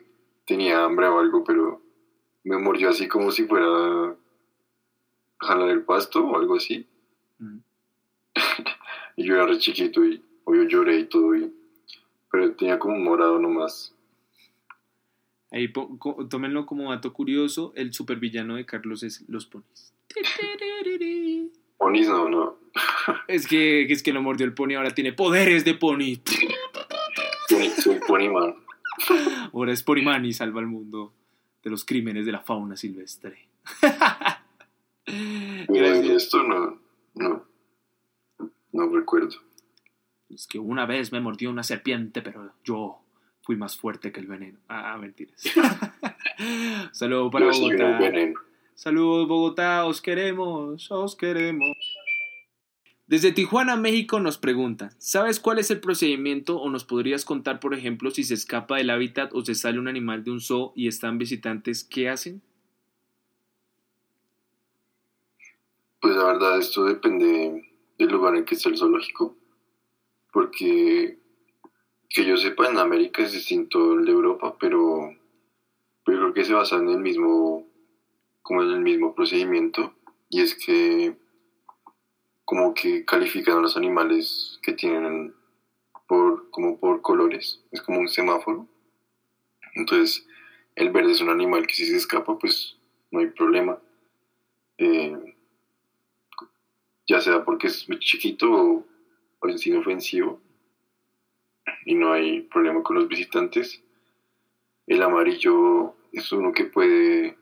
tenía 0.47 0.83
hambre 0.85 1.07
o 1.07 1.21
algo, 1.21 1.45
pero 1.45 1.81
me 2.45 2.59
mordió 2.59 2.91
así 2.91 3.07
como 3.07 3.31
si 3.31 3.45
fuera 3.45 3.67
a 3.67 4.17
jalar 5.41 5.69
el 5.71 5.85
pasto 5.85 6.25
o 6.27 6.37
algo 6.37 6.57
así. 6.57 6.89
Mm. 7.39 7.59
Y 9.17 9.25
yo 9.25 9.35
era 9.35 9.47
re 9.47 9.59
chiquito 9.59 10.05
y 10.05 10.23
obvio 10.45 10.65
lloré 10.65 11.01
y 11.01 11.05
todo, 11.05 11.35
y, 11.37 11.53
pero 12.31 12.55
tenía 12.55 12.79
como 12.79 12.95
un 12.95 13.05
morado 13.05 13.39
nomás. 13.39 13.95
Ahí 15.51 15.71
tómenlo 16.31 16.65
como 16.65 16.91
dato 16.91 17.13
curioso, 17.13 17.73
el 17.77 17.93
supervillano 17.93 18.57
de 18.57 18.65
Carlos 18.65 19.03
es 19.03 19.25
los 19.29 19.47
ponis. 19.47 19.93
Ponis 21.77 22.09
no, 22.09 22.29
no. 22.29 22.57
Es 23.29 23.47
que, 23.47 23.83
es 23.83 24.03
que 24.03 24.13
lo 24.13 24.23
mordió 24.23 24.47
el 24.47 24.55
pony, 24.55 24.75
ahora 24.75 24.95
tiene 24.95 25.13
poderes 25.13 25.65
de 25.65 25.75
pony. 25.75 26.17
Pony, 27.49 27.69
soy 27.77 27.99
pony 28.07 28.31
man. 28.31 28.55
Ahora 29.53 29.73
es 29.73 29.83
Ponyman 29.83 30.25
y 30.25 30.33
salva 30.33 30.61
al 30.61 30.67
mundo 30.67 31.13
de 31.63 31.71
los 31.71 31.85
crímenes 31.85 32.27
de 32.27 32.33
la 32.33 32.41
fauna 32.41 32.77
silvestre. 32.77 33.49
De 35.07 36.15
esto 36.17 36.43
no, 36.43 36.81
no, 37.15 37.45
no 38.73 38.89
recuerdo. 38.89 39.37
Es 40.29 40.47
que 40.47 40.59
una 40.59 40.87
vez 40.87 41.13
me 41.13 41.21
mordió 41.21 41.51
una 41.51 41.63
serpiente, 41.63 42.23
pero 42.23 42.53
yo 42.65 43.03
fui 43.43 43.57
más 43.57 43.77
fuerte 43.77 44.13
que 44.13 44.21
el 44.21 44.27
veneno. 44.27 44.59
Ah, 44.69 44.97
mentiras. 44.99 45.43
Saludos 46.93 47.31
para 47.31 47.47
Bogotá. 47.47 47.99
Saludos 48.75 49.29
Bogotá, 49.29 49.85
os 49.85 50.01
queremos, 50.01 50.91
os 50.91 51.17
queremos. 51.17 51.77
Desde 53.07 53.33
Tijuana, 53.33 53.77
México 53.77 54.21
nos 54.21 54.39
preguntan, 54.39 54.91
¿sabes 54.97 55.39
cuál 55.39 55.59
es 55.59 55.71
el 55.71 55.81
procedimiento 55.81 56.59
o 56.59 56.71
nos 56.71 56.85
podrías 56.85 57.27
contar, 57.27 57.61
por 57.61 57.75
ejemplo, 57.75 58.11
si 58.11 58.25
se 58.25 58.33
escapa 58.33 58.79
del 58.79 58.89
hábitat 58.89 59.35
o 59.35 59.45
se 59.45 59.55
sale 59.55 59.79
un 59.79 59.89
animal 59.89 60.25
de 60.25 60.31
un 60.31 60.41
zoo 60.41 60.73
y 60.75 60.89
están 60.89 61.19
visitantes, 61.19 61.85
qué 61.85 62.09
hacen? 62.09 62.41
Pues 66.01 66.17
la 66.17 66.25
verdad, 66.25 66.59
esto 66.59 66.85
depende 66.85 67.72
del 68.07 68.13
lugar 68.13 68.37
en 68.37 68.45
que 68.45 68.55
esté 68.55 68.69
el 68.69 68.79
zoológico. 68.79 69.37
Porque 70.33 71.19
que 72.09 72.25
yo 72.27 72.37
sepa, 72.37 72.69
en 72.69 72.79
América 72.79 73.23
es 73.23 73.33
distinto 73.33 73.93
al 73.93 74.05
de 74.05 74.13
Europa, 74.13 74.57
pero, 74.61 75.17
pero 76.05 76.19
creo 76.19 76.35
que 76.35 76.45
se 76.45 76.53
basa 76.53 76.77
en 76.77 76.89
el 76.89 76.99
mismo, 76.99 77.67
como 78.43 78.63
en 78.63 78.71
el 78.71 78.81
mismo 78.81 79.15
procedimiento. 79.15 79.95
Y 80.29 80.41
es 80.41 80.55
que 80.55 81.17
como 82.45 82.75
que 82.75 83.05
califican 83.05 83.59
a 83.59 83.61
los 83.63 83.77
animales 83.77 84.59
que 84.63 84.73
tienen 84.73 85.35
por, 86.07 86.51
como 86.51 86.79
por 86.79 87.01
colores. 87.01 87.63
Es 87.71 87.81
como 87.81 88.01
un 88.01 88.09
semáforo. 88.09 88.69
Entonces, 89.75 90.27
el 90.75 90.91
verde 90.91 91.13
es 91.13 91.21
un 91.23 91.31
animal 91.31 91.67
que 91.67 91.75
si 91.75 91.87
se 91.87 91.97
escapa, 91.97 92.39
pues 92.39 92.77
no 93.11 93.21
hay 93.21 93.29
problema. 93.29 93.79
Eh, 94.77 95.35
ya 97.13 97.21
sea 97.21 97.45
porque 97.45 97.67
es 97.67 97.87
muy 97.91 97.99
chiquito 97.99 98.51
o, 98.51 98.87
o 99.41 99.49
es 99.49 99.67
inofensivo 99.67 100.41
y 101.85 101.95
no 101.95 102.15
hay 102.15 102.41
problema 102.41 102.83
con 102.83 102.97
los 102.97 103.07
visitantes. 103.07 103.83
El 104.87 105.03
amarillo 105.03 105.95
es 106.11 106.33
uno 106.33 106.53
que 106.53 106.65
puede 106.65 107.37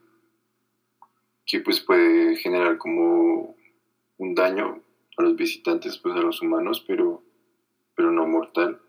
que 1.45 1.61
pues 1.61 1.79
puede 1.79 2.35
generar 2.35 2.77
como 2.77 3.55
un 4.17 4.35
daño 4.35 4.83
a 5.17 5.23
los 5.23 5.37
visitantes, 5.37 5.97
pues 5.99 6.15
a 6.15 6.19
los 6.19 6.41
humanos, 6.41 6.83
pero, 6.85 7.23
pero 7.95 8.11
no 8.11 8.27
mortal. 8.27 8.81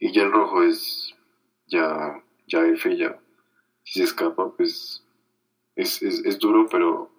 Y 0.00 0.10
ya 0.10 0.24
el 0.24 0.32
rojo 0.32 0.64
es 0.64 1.14
ya, 1.68 2.24
ya 2.48 2.66
F, 2.66 2.96
ya 2.96 3.20
si 3.84 4.00
se 4.00 4.04
escapa, 4.04 4.50
pues 4.56 5.04
es, 5.76 6.02
es, 6.02 6.24
es 6.24 6.40
duro, 6.40 6.66
pero 6.68 7.15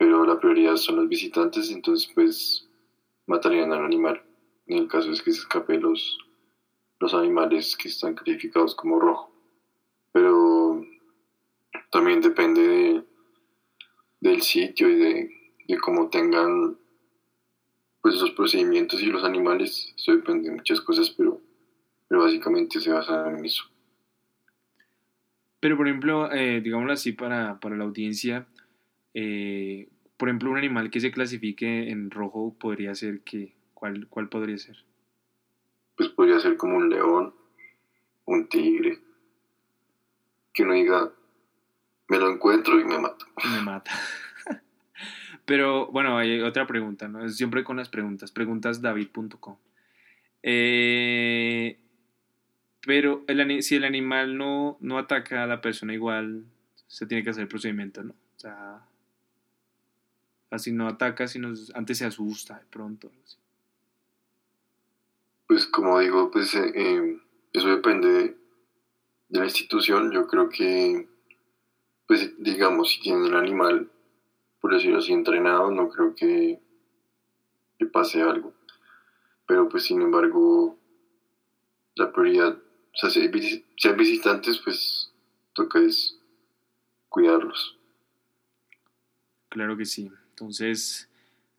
pero 0.00 0.24
la 0.24 0.40
prioridad 0.40 0.76
son 0.76 0.96
los 0.96 1.10
visitantes, 1.10 1.70
entonces 1.70 2.10
pues 2.14 2.66
matarían 3.26 3.70
al 3.74 3.84
animal. 3.84 4.22
En 4.66 4.78
el 4.78 4.88
caso 4.88 5.12
es 5.12 5.20
que 5.20 5.30
se 5.30 5.40
escape 5.40 5.78
los, 5.78 6.16
los 7.00 7.12
animales 7.12 7.76
que 7.76 7.88
están 7.88 8.14
calificados 8.14 8.74
como 8.74 8.98
rojo. 8.98 9.30
Pero 10.10 10.82
también 11.92 12.22
depende 12.22 12.66
de- 12.66 13.04
del 14.20 14.40
sitio 14.40 14.88
y 14.88 14.94
de, 14.96 15.78
cómo 15.82 16.08
tengan 16.08 16.78
pues 18.00 18.14
los 18.14 18.30
procedimientos 18.30 19.02
y 19.02 19.06
los 19.06 19.22
animales. 19.22 19.92
Eso 19.98 20.12
depende 20.12 20.48
de 20.48 20.56
muchas 20.56 20.80
cosas, 20.80 21.10
pero, 21.10 21.42
pero 22.08 22.22
básicamente 22.22 22.80
se 22.80 22.90
basa 22.90 23.30
en 23.30 23.44
eso. 23.44 23.64
Pero, 25.60 25.76
por 25.76 25.86
ejemplo, 25.86 26.32
eh, 26.32 26.62
digámoslo 26.62 26.94
así 26.94 27.12
para, 27.12 27.60
para 27.60 27.76
la 27.76 27.84
audiencia, 27.84 28.46
eh, 29.14 29.88
por 30.16 30.28
ejemplo, 30.28 30.50
un 30.50 30.58
animal 30.58 30.90
que 30.90 31.00
se 31.00 31.10
clasifique 31.10 31.90
en 31.90 32.10
rojo 32.10 32.54
podría 32.58 32.94
ser 32.94 33.20
que, 33.20 33.54
¿cuál, 33.74 34.06
cuál 34.08 34.28
podría 34.28 34.58
ser? 34.58 34.76
Pues 35.96 36.10
podría 36.10 36.40
ser 36.40 36.56
como 36.56 36.76
un 36.76 36.90
león, 36.90 37.34
un 38.26 38.48
tigre, 38.48 38.98
que 40.52 40.62
uno 40.62 40.74
diga, 40.74 41.12
me 42.08 42.18
lo 42.18 42.30
encuentro 42.30 42.78
y 42.78 42.84
me 42.84 42.98
mato. 42.98 43.24
Me 43.50 43.62
mata. 43.62 43.92
Pero 45.44 45.86
bueno, 45.86 46.18
hay 46.18 46.40
otra 46.40 46.66
pregunta, 46.66 47.08
¿no? 47.08 47.28
Siempre 47.28 47.64
con 47.64 47.76
las 47.76 47.88
preguntas, 47.88 48.30
preguntasdavid.com. 48.30 49.56
Eh, 50.42 51.78
pero 52.82 53.24
el, 53.26 53.62
si 53.62 53.76
el 53.76 53.84
animal 53.84 54.38
no, 54.38 54.78
no 54.80 54.98
ataca 54.98 55.44
a 55.44 55.46
la 55.46 55.60
persona 55.60 55.92
igual, 55.92 56.44
se 56.86 57.06
tiene 57.06 57.22
que 57.22 57.30
hacer 57.30 57.42
el 57.42 57.48
procedimiento, 57.48 58.02
¿no? 58.02 58.12
O 58.12 58.38
sea, 58.38 58.80
así 60.50 60.72
no 60.72 60.88
ataca, 60.88 61.26
sino 61.26 61.52
antes 61.74 61.98
se 61.98 62.04
asusta 62.04 62.58
de 62.58 62.64
pronto. 62.66 63.10
así. 63.24 63.36
Pues 65.46 65.66
como 65.66 65.98
digo, 65.98 66.30
pues 66.30 66.54
eh, 66.54 66.72
eh, 66.74 67.20
eso 67.52 67.68
depende 67.68 68.08
de, 68.08 68.36
la 69.30 69.44
institución. 69.44 70.12
Yo 70.12 70.26
creo 70.26 70.48
que, 70.48 71.08
pues 72.06 72.32
digamos, 72.38 72.90
si 72.90 73.00
tienen 73.00 73.26
el 73.26 73.36
animal, 73.36 73.90
por 74.60 74.74
decirlo 74.74 74.98
así, 74.98 75.12
entrenado, 75.12 75.70
no 75.70 75.88
creo 75.88 76.14
que, 76.14 76.60
que 77.78 77.86
pase 77.86 78.22
algo. 78.22 78.52
Pero 79.46 79.68
pues 79.68 79.84
sin 79.84 80.02
embargo, 80.02 80.78
la 81.96 82.12
prioridad, 82.12 82.56
o 82.56 82.96
sea, 82.96 83.10
si 83.10 83.20
hay, 83.20 83.64
si 83.76 83.88
hay 83.88 83.94
visitantes, 83.94 84.58
pues 84.58 85.12
toca 85.52 85.80
es 85.80 86.18
cuidarlos. 87.08 87.76
Claro 89.48 89.76
que 89.76 89.84
sí. 89.84 90.10
Entonces, 90.40 91.10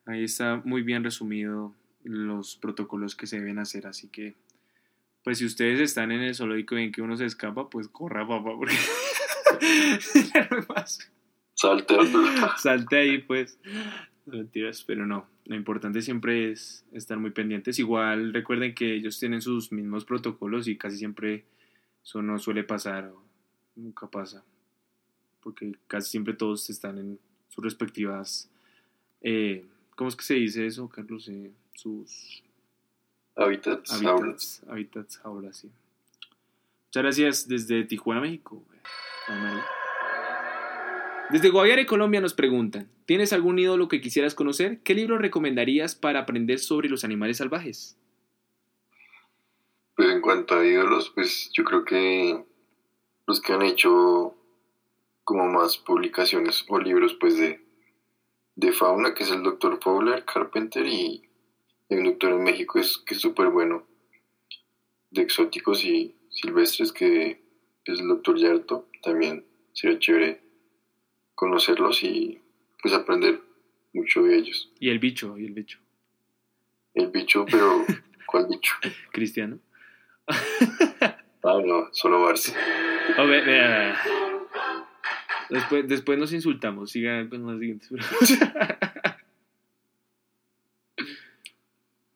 ahí 0.07 0.23
está 0.23 0.59
muy 0.65 0.81
bien 0.81 1.03
resumido 1.03 1.75
los 2.03 2.55
protocolos 2.55 3.15
que 3.15 3.27
se 3.27 3.39
deben 3.39 3.59
hacer. 3.59 3.85
Así 3.85 4.07
que, 4.07 4.35
pues 5.23 5.37
si 5.37 5.45
ustedes 5.45 5.79
están 5.79 6.11
en 6.11 6.21
el 6.21 6.33
zoológico 6.33 6.73
y 6.75 6.79
ven 6.81 6.91
que 6.91 7.03
uno 7.03 7.15
se 7.15 7.25
escapa, 7.25 7.69
pues 7.69 7.87
corra, 7.87 8.27
papá, 8.27 8.55
porque 8.57 8.73
no. 10.49 10.75
Salte 11.53 11.95
al- 11.95 12.57
Salte 12.57 12.97
ahí, 12.97 13.17
pues. 13.19 13.59
No 14.25 14.37
mentiras, 14.37 14.83
pero 14.83 15.05
no. 15.05 15.27
Lo 15.45 15.55
importante 15.55 16.01
siempre 16.01 16.51
es 16.51 16.83
estar 16.91 17.19
muy 17.19 17.31
pendientes. 17.31 17.77
Igual 17.77 18.33
recuerden 18.33 18.73
que 18.73 18.95
ellos 18.95 19.19
tienen 19.19 19.41
sus 19.43 19.71
mismos 19.71 20.05
protocolos 20.05 20.67
y 20.67 20.75
casi 20.77 20.97
siempre 20.97 21.45
eso 22.03 22.21
no 22.23 22.39
suele 22.39 22.63
pasar 22.63 23.05
o 23.09 23.23
nunca 23.75 24.07
pasa. 24.09 24.43
Porque 25.41 25.71
casi 25.87 26.09
siempre 26.09 26.33
todos 26.33 26.67
están 26.71 26.97
en 26.97 27.19
sus 27.49 27.63
respectivas. 27.63 28.50
Eh, 29.21 29.65
¿Cómo 29.95 30.09
es 30.09 30.15
que 30.15 30.23
se 30.23 30.33
dice 30.35 30.65
eso, 30.65 30.89
Carlos? 30.89 31.27
Eh, 31.29 31.51
sus 31.75 32.43
hábitats, 33.35 33.91
jaulas. 33.91 34.07
hábitats, 34.07 34.63
hábitats 34.67 35.21
ahora 35.23 35.53
sí. 35.53 35.69
Muchas 36.87 37.03
gracias 37.03 37.47
desde 37.47 37.83
Tijuana, 37.85 38.21
México. 38.21 38.63
Desde 41.29 41.49
Guaviare, 41.49 41.85
Colombia 41.85 42.19
nos 42.19 42.33
preguntan, 42.33 42.89
¿tienes 43.05 43.31
algún 43.31 43.57
ídolo 43.57 43.87
que 43.87 44.01
quisieras 44.01 44.35
conocer? 44.35 44.81
¿Qué 44.83 44.93
libro 44.93 45.17
recomendarías 45.17 45.95
para 45.95 46.19
aprender 46.19 46.59
sobre 46.59 46.89
los 46.89 47.05
animales 47.05 47.37
salvajes? 47.37 47.97
Pues 49.95 50.09
en 50.09 50.19
cuanto 50.19 50.55
a 50.55 50.65
ídolos, 50.65 51.11
pues 51.15 51.49
yo 51.53 51.63
creo 51.63 51.85
que 51.85 52.43
los 53.27 53.39
que 53.39 53.53
han 53.53 53.61
hecho 53.61 54.35
como 55.23 55.47
más 55.47 55.77
publicaciones 55.77 56.65
o 56.67 56.79
libros 56.79 57.13
pues 57.13 57.37
de, 57.37 57.63
de 58.61 58.71
fauna, 58.71 59.13
que 59.15 59.23
es 59.23 59.31
el 59.31 59.41
doctor 59.41 59.79
Fowler 59.81 60.23
Carpenter 60.23 60.85
y 60.85 61.23
un 61.89 62.03
doctor 62.05 62.31
en 62.33 62.43
México 62.43 62.79
es, 62.79 62.97
que 62.99 63.15
es 63.15 63.21
súper 63.21 63.47
bueno 63.49 63.85
de 65.09 65.21
exóticos 65.23 65.83
y 65.83 66.15
silvestres 66.29 66.91
que 66.93 67.41
es 67.85 67.99
el 67.99 68.07
doctor 68.07 68.37
Yarto, 68.37 68.87
también 69.01 69.45
sería 69.73 69.97
chévere 69.99 70.41
conocerlos 71.35 72.03
y 72.03 72.39
pues 72.81 72.93
aprender 72.93 73.41
mucho 73.93 74.21
de 74.23 74.37
ellos. 74.37 74.71
Y 74.79 74.89
el 74.89 74.99
bicho, 74.99 75.37
y 75.39 75.45
el 75.45 75.53
bicho. 75.53 75.79
El 76.93 77.07
bicho, 77.07 77.45
pero 77.49 77.83
¿cuál 78.27 78.45
bicho? 78.47 78.73
Cristiano. 79.11 79.59
Ah, 81.43 81.59
no, 81.65 81.89
solo 81.93 82.23
Barça. 82.23 82.53
Oh, 83.17 83.25
ve- 83.25 83.41
ve- 83.41 83.93
Después, 85.51 85.87
después 85.87 86.17
nos 86.17 86.33
insultamos. 86.33 86.91
Siga 86.91 87.29
con 87.29 87.45
las 87.45 87.59
siguientes 87.59 87.89
preguntas. 87.89 88.39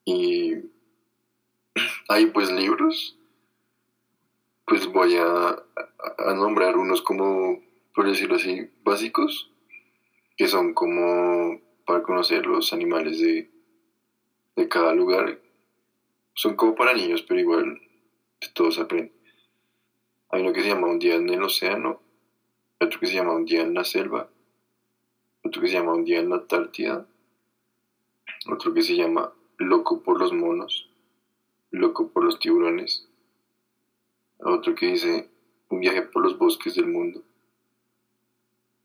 Y 0.06 0.54
hay 2.08 2.28
pues 2.28 2.52
libros, 2.52 3.18
pues 4.66 4.88
voy 4.88 5.16
a, 5.16 5.26
a- 5.26 5.60
a 6.18 6.34
nombrar 6.34 6.78
unos 6.78 7.02
como, 7.02 7.62
por 7.94 8.08
decirlo 8.08 8.36
así, 8.36 8.70
básicos, 8.84 9.52
que 10.38 10.48
son 10.48 10.74
como 10.74 11.62
para 11.86 12.04
conocer 12.04 12.46
los 12.46 12.74
animales 12.74 13.20
de, 13.20 13.50
de 14.56 14.70
cada 14.70 14.94
lugar. 14.94 15.40
Son 16.34 16.56
como 16.56 16.76
para 16.76 16.94
niños, 16.94 17.24
pero 17.24 17.40
igual 17.40 17.82
de 18.42 18.48
todos 18.54 18.80
aprenden. 18.80 19.14
Hay 20.30 20.42
uno 20.42 20.54
que 20.54 20.62
se 20.62 20.68
llama 20.70 20.88
Un 20.88 21.00
día 21.00 21.16
en 21.16 21.30
el 21.30 21.42
océano, 21.44 22.02
otro 22.80 23.00
que 23.00 23.08
se 23.08 23.14
llama 23.14 23.36
Un 23.36 23.46
día 23.46 23.62
en 23.62 23.74
la 23.74 23.84
selva, 23.84 24.30
otro 25.44 25.62
que 25.62 25.68
se 25.68 25.74
llama 25.74 25.94
Un 25.94 26.04
día 26.04 26.20
en 26.20 26.30
la 26.30 26.36
Antártida, 26.36 27.08
otro 28.48 28.74
que 28.74 28.82
se 28.82 28.96
llama 28.96 29.34
Loco 29.58 30.04
por 30.04 30.20
los 30.20 30.34
monos, 30.34 30.90
Loco 31.72 32.12
por 32.12 32.24
los 32.24 32.40
tiburones, 32.40 33.08
otro 34.40 34.76
que 34.76 34.88
dice 34.88 35.30
Un 35.70 35.80
viaje 35.80 36.02
por 36.02 36.24
los 36.24 36.38
bosques 36.38 36.76
del 36.76 36.88
mundo, 36.88 37.24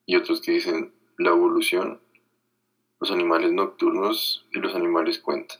y 0.06 0.16
otros 0.16 0.40
que 0.40 0.52
dicen 0.52 0.92
La 1.18 1.30
evolución, 1.30 2.00
los 3.00 3.10
animales 3.10 3.52
nocturnos 3.52 4.46
y 4.52 4.58
los 4.58 4.74
animales 4.74 5.18
cuentan. 5.18 5.58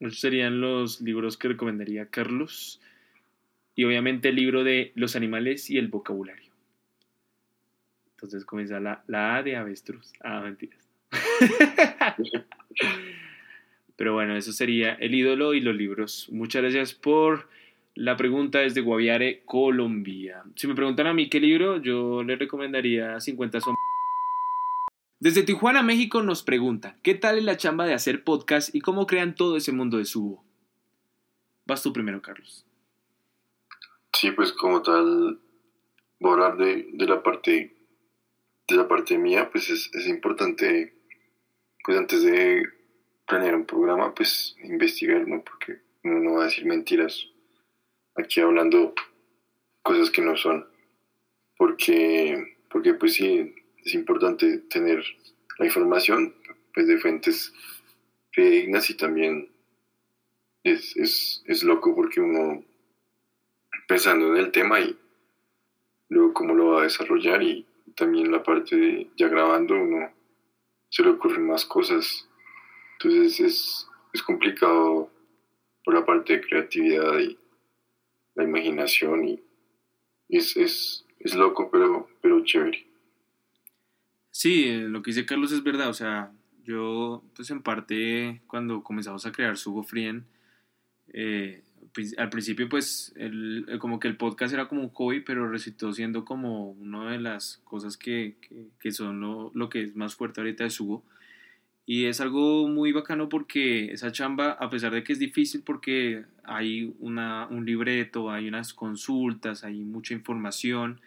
Esos 0.00 0.20
serían 0.20 0.60
los 0.60 1.00
libros 1.00 1.36
que 1.36 1.48
recomendaría 1.48 2.10
Carlos. 2.10 2.80
Y 3.74 3.84
obviamente 3.84 4.28
el 4.28 4.36
libro 4.36 4.64
de 4.64 4.92
los 4.94 5.16
animales 5.16 5.70
y 5.70 5.78
el 5.78 5.88
vocabulario. 5.88 6.52
Entonces 8.12 8.44
comienza 8.44 8.80
la, 8.80 9.02
la 9.06 9.36
A 9.36 9.42
de 9.42 9.56
avestruz. 9.56 10.12
Ah, 10.22 10.40
mentiras. 10.40 10.88
Pero 13.96 14.14
bueno, 14.14 14.36
eso 14.36 14.52
sería 14.52 14.94
el 14.94 15.14
ídolo 15.14 15.54
y 15.54 15.60
los 15.60 15.76
libros. 15.76 16.28
Muchas 16.30 16.62
gracias 16.62 16.94
por 16.94 17.48
la 17.94 18.16
pregunta 18.16 18.58
desde 18.60 18.80
Guaviare, 18.80 19.42
Colombia. 19.44 20.42
Si 20.56 20.66
me 20.66 20.74
preguntan 20.74 21.06
a 21.06 21.14
mí 21.14 21.28
qué 21.28 21.38
libro, 21.38 21.80
yo 21.80 22.22
les 22.24 22.38
recomendaría 22.38 23.20
50 23.20 23.60
sombras. 23.60 23.78
Desde 25.20 25.42
Tijuana, 25.42 25.82
México 25.82 26.22
nos 26.22 26.42
pregunta, 26.42 26.96
¿qué 27.02 27.14
tal 27.14 27.38
es 27.38 27.44
la 27.44 27.56
chamba 27.56 27.86
de 27.86 27.94
hacer 27.94 28.24
podcast 28.24 28.74
y 28.74 28.80
cómo 28.80 29.06
crean 29.06 29.34
todo 29.34 29.56
ese 29.56 29.72
mundo 29.72 29.98
de 29.98 30.04
subo? 30.04 30.44
Vas 31.66 31.82
tú 31.82 31.92
primero, 31.92 32.20
Carlos. 32.20 32.66
Sí, 34.14 34.30
pues 34.30 34.52
como 34.52 34.80
tal, 34.80 35.40
hablar 36.22 36.56
de, 36.56 36.88
de 36.92 37.06
la 37.06 37.22
parte 37.22 37.74
de 38.66 38.76
la 38.76 38.88
parte 38.88 39.18
mía, 39.18 39.50
pues 39.50 39.68
es, 39.68 39.90
es 39.92 40.06
importante, 40.06 40.94
pues 41.84 41.98
antes 41.98 42.22
de 42.22 42.66
planear 43.26 43.56
un 43.56 43.66
programa, 43.66 44.14
pues 44.14 44.56
investigar. 44.62 45.26
Porque 45.44 45.80
uno 46.04 46.20
no 46.20 46.32
va 46.34 46.42
a 46.42 46.44
decir 46.44 46.64
mentiras 46.64 47.28
aquí 48.14 48.40
hablando 48.40 48.94
cosas 49.82 50.10
que 50.10 50.22
no 50.22 50.36
son. 50.36 50.66
Porque, 51.58 52.56
porque 52.70 52.94
pues 52.94 53.14
sí, 53.14 53.54
es 53.84 53.94
importante 53.94 54.58
tener 54.70 55.04
la 55.58 55.66
información 55.66 56.34
pues 56.72 56.86
de 56.86 56.98
fuentes 56.98 57.52
fidedignas 58.30 58.88
y 58.90 58.94
también 58.94 59.50
es, 60.64 60.96
es, 60.96 61.42
es 61.46 61.62
loco 61.62 61.94
porque 61.94 62.20
uno 62.20 62.64
pensando 63.86 64.28
en 64.28 64.36
el 64.36 64.52
tema 64.52 64.80
y 64.80 64.96
luego 66.08 66.32
cómo 66.32 66.54
lo 66.54 66.72
va 66.72 66.80
a 66.80 66.84
desarrollar 66.84 67.42
y 67.42 67.66
también 67.96 68.32
la 68.32 68.42
parte 68.42 68.76
de 68.76 69.10
ya 69.16 69.28
grabando 69.28 69.74
uno 69.74 70.10
se 70.88 71.02
le 71.02 71.10
ocurren 71.10 71.46
más 71.46 71.64
cosas 71.64 72.28
entonces 72.94 73.40
es, 73.40 73.88
es 74.12 74.22
complicado 74.22 75.10
por 75.84 75.94
la 75.94 76.04
parte 76.04 76.34
de 76.34 76.40
creatividad 76.40 77.18
y 77.18 77.38
la 78.34 78.44
imaginación 78.44 79.28
y 79.28 79.42
es, 80.28 80.56
es, 80.56 81.06
es 81.18 81.34
loco 81.34 81.70
pero, 81.70 82.08
pero 82.20 82.44
chévere 82.44 82.94
Sí, 84.36 84.64
eh, 84.64 84.88
lo 84.88 85.00
que 85.00 85.12
dice 85.12 85.26
Carlos 85.26 85.52
es 85.52 85.62
verdad. 85.62 85.88
O 85.88 85.94
sea, 85.94 86.32
yo, 86.64 87.22
pues 87.36 87.50
en 87.50 87.62
parte, 87.62 88.42
cuando 88.48 88.82
comenzamos 88.82 89.24
a 89.26 89.30
crear 89.30 89.56
Sugo 89.56 89.84
Frien, 89.84 90.26
eh, 91.12 91.62
al 92.18 92.30
principio, 92.30 92.68
pues, 92.68 93.12
el, 93.16 93.64
el- 93.68 93.78
como 93.78 94.00
que 94.00 94.08
el 94.08 94.16
podcast 94.16 94.52
era 94.54 94.68
como 94.68 94.82
un 94.82 94.90
hobby, 94.90 95.20
pero 95.20 95.48
resultó 95.48 95.92
siendo 95.92 96.24
como 96.24 96.70
una 96.72 97.10
de 97.12 97.18
las 97.20 97.60
cosas 97.64 97.96
que, 97.96 98.36
que, 98.40 98.66
que 98.80 98.92
son 98.92 99.20
lo, 99.20 99.50
lo 99.54 99.68
que 99.68 99.82
es 99.82 99.96
más 99.96 100.14
fuerte 100.14 100.40
ahorita 100.40 100.64
de 100.64 100.70
Sugo. 100.70 101.04
Y 101.86 102.06
es 102.06 102.20
algo 102.22 102.66
muy 102.66 102.92
bacano 102.92 103.28
porque 103.28 103.92
esa 103.92 104.10
chamba, 104.10 104.52
a 104.52 104.70
pesar 104.70 104.92
de 104.92 105.04
que 105.04 105.12
es 105.12 105.18
difícil 105.18 105.62
porque 105.64 106.24
hay 106.42 106.94
una, 106.98 107.46
un 107.48 107.66
libreto, 107.66 108.30
hay 108.30 108.48
unas 108.48 108.72
consultas, 108.72 109.64
hay 109.64 109.84
mucha 109.84 110.14
información, 110.14 111.00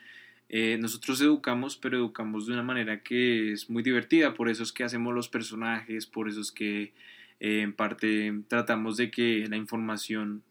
eh, 0.49 0.77
nosotros 0.79 1.19
educamos, 1.21 1.77
pero 1.77 1.97
educamos 1.97 2.45
de 2.45 2.53
una 2.53 2.61
manera 2.63 3.01
que 3.01 3.51
es 3.53 3.69
muy 3.71 3.81
divertida, 3.81 4.35
por 4.35 4.49
eso 4.49 4.61
es 4.63 4.71
que 4.71 4.83
hacemos 4.83 5.15
los 5.15 5.29
personajes, 5.29 6.05
por 6.05 6.29
eso 6.29 6.41
es 6.41 6.51
que 6.51 6.93
eh, 7.39 7.61
en 7.61 7.73
parte 7.73 8.31
tratamos 8.47 8.97
de 8.97 9.09
que 9.09 9.47
la 9.49 9.57
información 9.57 10.43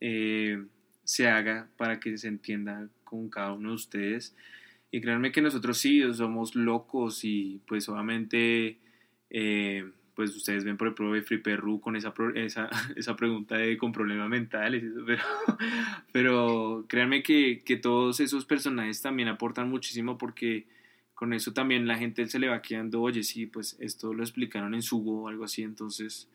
eh, 0.00 0.64
se 1.04 1.28
haga 1.28 1.68
para 1.76 2.00
que 2.00 2.16
se 2.18 2.28
entienda 2.28 2.88
con 3.04 3.28
cada 3.28 3.52
uno 3.52 3.70
de 3.70 3.74
ustedes. 3.74 4.36
Y 4.90 5.00
créanme 5.00 5.32
que 5.32 5.42
nosotros 5.42 5.78
sí 5.78 6.02
somos 6.14 6.54
locos 6.54 7.24
y 7.24 7.60
pues 7.66 7.88
obviamente 7.88 8.78
eh, 9.30 9.84
pues 10.14 10.36
ustedes 10.36 10.64
ven 10.64 10.76
por 10.76 10.88
ejemplo 10.88 11.12
de 11.12 11.22
Free 11.22 11.38
Perru 11.38 11.80
con 11.80 11.96
esa, 11.96 12.12
esa, 12.34 12.68
esa 12.96 13.16
pregunta 13.16 13.56
de 13.56 13.78
con 13.78 13.92
problemas 13.92 14.28
mentales, 14.28 14.84
pero, 15.06 15.22
pero 16.12 16.84
créanme 16.88 17.22
que, 17.22 17.62
que 17.64 17.76
todos 17.76 18.20
esos 18.20 18.44
personajes 18.44 19.00
también 19.00 19.28
aportan 19.28 19.70
muchísimo 19.70 20.18
porque 20.18 20.66
con 21.14 21.32
eso 21.32 21.52
también 21.52 21.86
la 21.86 21.98
gente 21.98 22.26
se 22.26 22.38
le 22.38 22.48
va 22.48 22.62
quedando, 22.62 23.02
oye, 23.02 23.22
sí, 23.22 23.46
pues 23.46 23.76
esto 23.80 24.14
lo 24.14 24.22
explicaron 24.22 24.74
en 24.74 24.82
Sugo 24.82 25.22
o 25.22 25.28
algo 25.28 25.44
así, 25.44 25.62
entonces 25.62 26.28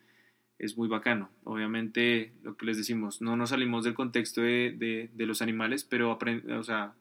es 0.58 0.76
muy 0.76 0.88
bacano. 0.88 1.30
Obviamente, 1.44 2.32
lo 2.42 2.56
que 2.56 2.66
les 2.66 2.76
decimos, 2.76 3.20
no 3.20 3.36
nos 3.36 3.50
salimos 3.50 3.84
del 3.84 3.94
contexto 3.94 4.40
de, 4.40 5.08
de, 5.12 5.26
los 5.26 5.42
animales, 5.42 5.84
pero 5.84 6.18
o 6.18 6.62
sea, 6.62 6.94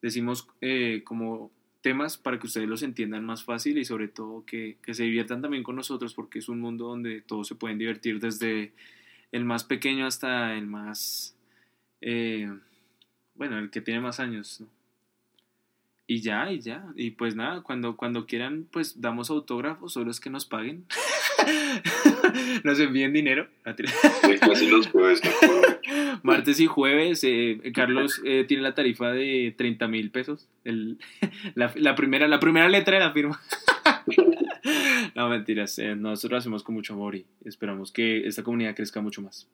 decimos 0.00 0.48
eh, 0.60 1.02
como 1.04 1.50
temas 1.80 2.16
para 2.16 2.38
que 2.38 2.46
ustedes 2.46 2.68
los 2.68 2.82
entiendan 2.82 3.24
más 3.24 3.44
fácil 3.44 3.78
y 3.78 3.84
sobre 3.84 4.08
todo 4.08 4.44
que, 4.46 4.78
que 4.82 4.94
se 4.94 5.02
diviertan 5.02 5.42
también 5.42 5.64
con 5.64 5.76
nosotros 5.76 6.14
porque 6.14 6.38
es 6.38 6.48
un 6.48 6.60
mundo 6.60 6.86
donde 6.86 7.20
todos 7.22 7.48
se 7.48 7.56
pueden 7.56 7.78
divertir 7.78 8.20
desde 8.20 8.72
el 9.32 9.44
más 9.44 9.64
pequeño 9.64 10.06
hasta 10.06 10.54
el 10.54 10.66
más, 10.66 11.34
eh, 12.00 12.52
bueno, 13.34 13.58
el 13.58 13.70
que 13.70 13.80
tiene 13.80 14.00
más 14.00 14.20
años. 14.20 14.62
Y 16.06 16.20
ya, 16.20 16.52
y 16.52 16.60
ya. 16.60 16.84
Y 16.94 17.12
pues 17.12 17.34
nada, 17.34 17.62
cuando, 17.62 17.96
cuando 17.96 18.26
quieran, 18.26 18.68
pues 18.70 19.00
damos 19.00 19.30
autógrafos, 19.30 19.94
solo 19.94 20.10
es 20.10 20.20
que 20.20 20.30
nos 20.30 20.44
paguen. 20.44 20.84
nos 22.64 22.78
envíen 22.80 23.12
dinero. 23.12 23.48
Sí, 24.26 24.38
casi 24.40 24.68
los 24.68 24.86
jueves, 24.88 25.20
no 25.24 25.30
puedo. 25.40 25.62
Martes 26.22 26.60
y 26.60 26.66
jueves, 26.66 27.22
eh, 27.24 27.60
Carlos 27.74 28.20
eh, 28.24 28.44
tiene 28.46 28.62
la 28.62 28.74
tarifa 28.74 29.10
de 29.12 29.54
30 29.56 29.88
mil 29.88 30.10
pesos. 30.10 30.48
El- 30.64 30.98
la, 31.54 31.72
la 31.76 31.94
primera, 31.94 32.28
la 32.28 32.40
primera 32.40 32.68
letra 32.68 32.94
de 32.98 33.04
la 33.04 33.12
firma. 33.12 33.40
no, 35.14 35.28
mentiras. 35.28 35.78
eh, 35.78 35.94
nosotros 35.96 36.30
lo 36.32 36.38
hacemos 36.38 36.62
con 36.62 36.74
mucho 36.74 36.94
amor 36.94 37.16
y 37.16 37.26
esperamos 37.44 37.92
que 37.92 38.26
esta 38.26 38.42
comunidad 38.42 38.74
crezca 38.74 39.00
mucho 39.00 39.22
más. 39.22 39.48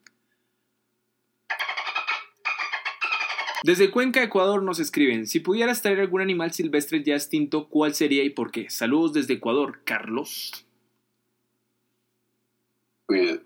Desde 3.65 3.91
Cuenca, 3.91 4.23
Ecuador, 4.23 4.63
nos 4.63 4.79
escriben: 4.79 5.27
Si 5.27 5.41
pudieras 5.41 5.83
traer 5.83 5.99
algún 6.01 6.21
animal 6.21 6.53
silvestre 6.53 7.03
ya 7.03 7.15
extinto, 7.15 7.69
¿cuál 7.69 7.95
sería 7.95 8.23
y 8.23 8.31
por 8.31 8.53
qué? 8.53 8.71
Saludos 8.71 9.13
desde 9.15 9.35
Ecuador, 9.35 9.81
Carlos. 9.85 10.65
Uy, 13.09 13.41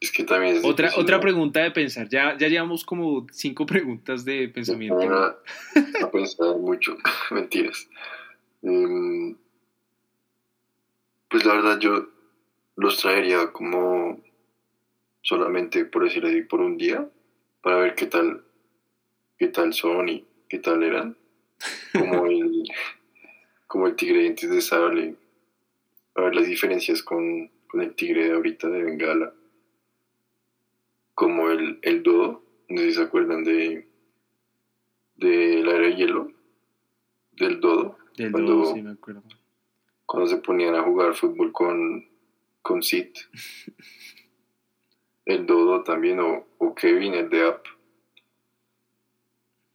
es 0.00 0.12
que 0.12 0.24
también 0.24 0.56
es 0.56 0.64
Otra, 0.64 0.86
difícil, 0.86 1.02
otra 1.04 1.16
¿no? 1.16 1.22
pregunta 1.22 1.60
de 1.60 1.70
pensar. 1.70 2.08
Ya, 2.08 2.36
ya 2.38 2.48
llevamos 2.48 2.84
como 2.84 3.26
cinco 3.32 3.66
preguntas 3.66 4.24
de 4.24 4.48
pensamiento. 4.48 5.00
a, 5.12 5.36
a 6.02 6.10
pensar 6.10 6.56
mucho. 6.56 6.96
Mentiras. 7.30 7.88
Em, 8.62 9.36
pues 11.28 11.44
la 11.44 11.54
verdad 11.54 11.78
yo 11.80 12.08
los 12.76 12.98
traería 12.98 13.50
como 13.52 14.20
solamente, 15.22 15.84
por 15.84 16.04
decirlo 16.04 16.28
así, 16.28 16.42
por 16.42 16.60
un 16.60 16.76
día, 16.76 17.08
para 17.60 17.76
ver 17.76 17.94
qué 17.94 18.06
tal, 18.06 18.44
qué 19.38 19.48
tal 19.48 19.72
son 19.72 20.08
y 20.08 20.24
qué 20.48 20.58
tal 20.58 20.82
eran. 20.82 21.16
Como 21.92 22.26
el, 22.26 22.62
como 23.66 23.86
el 23.88 23.96
tigre 23.96 24.16
de 24.18 24.22
dientes 24.22 24.50
de 24.50 24.60
sable. 24.60 25.14
A 26.14 26.22
ver 26.22 26.34
las 26.34 26.46
diferencias 26.46 27.02
con, 27.02 27.50
con 27.68 27.80
el 27.82 27.94
tigre 27.94 28.24
de 28.28 28.32
ahorita 28.34 28.68
de 28.68 28.82
Bengala. 28.82 29.34
Como 31.14 31.50
el, 31.50 31.78
el 31.82 32.02
dodo. 32.02 32.44
No 32.68 32.78
sé 32.80 32.88
si 32.90 32.92
se 32.96 33.02
acuerdan 33.02 33.44
de, 33.44 33.86
de 35.16 35.62
la 35.64 35.72
era 35.72 35.86
de 35.88 35.94
hielo. 35.96 36.32
Del 37.32 37.60
dodo. 37.60 37.98
Del 38.16 38.32
Cuando- 38.32 38.52
dodo, 38.56 38.74
sí 38.74 38.82
me 38.82 38.90
acuerdo. 38.90 39.22
Cuando 40.06 40.28
se 40.28 40.38
ponían 40.38 40.74
a 40.74 40.82
jugar 40.82 41.14
fútbol 41.14 41.52
con, 41.52 42.08
con 42.62 42.82
Sid. 42.82 43.08
El 45.26 45.44
dodo 45.44 45.82
también. 45.82 46.20
O, 46.20 46.46
o 46.56 46.74
Kevin, 46.74 47.12
el 47.12 47.28
de 47.28 47.46
App. 47.46 47.62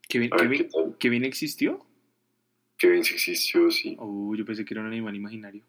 ¿Kevin, 0.10 0.32
Kevin-. 0.32 0.70
Kevin 1.00 1.26
existió? 1.26 1.86
Kevin 2.78 3.04
sí 3.04 3.14
existió, 3.14 3.70
sí. 3.70 3.96
Oh, 4.00 4.34
yo 4.36 4.46
pensé 4.46 4.66
que 4.66 4.74
era 4.74 4.82
un 4.82 4.88
animal 4.88 5.16
imaginario. 5.16 5.64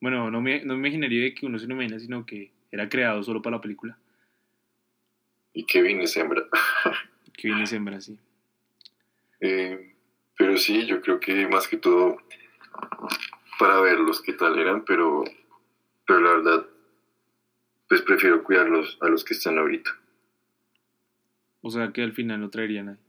Bueno, 0.00 0.30
no 0.30 0.40
me, 0.40 0.64
no 0.64 0.74
me 0.74 0.88
imaginaría 0.88 1.22
de 1.22 1.34
que 1.34 1.46
uno 1.46 1.58
se 1.58 1.66
lo 1.66 1.74
imagina, 1.74 1.98
sino 1.98 2.26
que 2.26 2.52
era 2.70 2.88
creado 2.88 3.22
solo 3.22 3.42
para 3.42 3.56
la 3.56 3.62
película. 3.62 3.98
Y 5.52 5.64
Kevin 5.64 6.00
es 6.02 6.16
hembra. 6.16 6.44
Kevin 7.32 7.60
es 7.60 7.72
hembra, 7.72 8.00
sí. 8.00 8.18
Eh, 9.40 9.94
pero 10.36 10.56
sí, 10.56 10.86
yo 10.86 11.00
creo 11.00 11.18
que 11.18 11.46
más 11.46 11.68
que 11.68 11.76
todo 11.76 12.18
para 13.58 13.80
verlos 13.80 14.20
qué 14.20 14.34
tal 14.34 14.58
eran, 14.58 14.84
pero, 14.84 15.24
pero 16.06 16.20
la 16.20 16.30
verdad, 16.30 16.66
pues 17.88 18.02
prefiero 18.02 18.42
cuidarlos 18.44 18.98
a 19.00 19.08
los 19.08 19.24
que 19.24 19.34
están 19.34 19.58
ahorita. 19.58 19.90
O 21.62 21.70
sea 21.70 21.92
que 21.92 22.02
al 22.02 22.12
final 22.12 22.40
no 22.40 22.50
traería 22.50 22.82
nadie. 22.82 23.00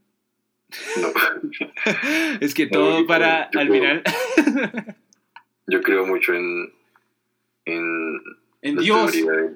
No, 1.01 1.07
es 2.41 2.53
que 2.53 2.65
No, 2.65 2.72
todo 2.72 2.99
yo 3.01 3.07
para 3.07 3.43
al 3.43 3.69
final. 3.69 4.03
yo 5.68 5.81
creo 5.81 6.05
mucho 6.05 6.34
en, 6.34 6.73
en 7.73 8.22
en 8.61 8.76
la 8.76 8.81
Dios. 8.81 9.11
teoría 9.11 9.31
de- 9.31 9.53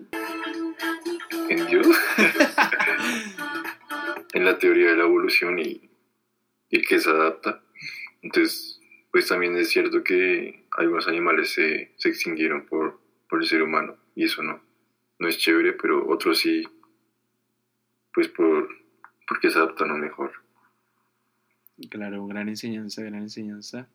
en 1.49 1.67
Dios, 1.67 1.87
en 4.33 4.45
la 4.45 4.57
teoría 4.57 4.91
de 4.91 4.97
la 4.97 5.03
evolución 5.03 5.59
y, 5.59 5.89
y 6.69 6.81
que 6.81 6.99
se 6.99 7.09
adapta. 7.09 7.61
Entonces, 8.21 8.79
pues 9.11 9.27
también 9.27 9.55
es 9.57 9.69
cierto 9.69 10.03
que 10.03 10.65
algunos 10.77 11.07
animales 11.07 11.51
se, 11.53 11.91
se 11.97 12.09
extinguieron 12.09 12.65
por, 12.65 12.99
por 13.29 13.41
el 13.41 13.47
ser 13.47 13.61
humano 13.63 13.97
y 14.15 14.25
eso 14.25 14.43
no, 14.43 14.61
no 15.19 15.27
es 15.27 15.37
chévere, 15.37 15.73
pero 15.73 16.07
otros 16.07 16.39
sí, 16.39 16.63
pues 18.13 18.27
por, 18.29 18.69
porque 19.27 19.49
se 19.49 19.57
adaptan 19.57 19.91
a 19.91 19.95
mejor. 19.95 20.31
Claro, 21.89 22.25
gran 22.27 22.47
enseñanza, 22.47 23.01
gran 23.01 23.23
enseñanza. 23.23 23.89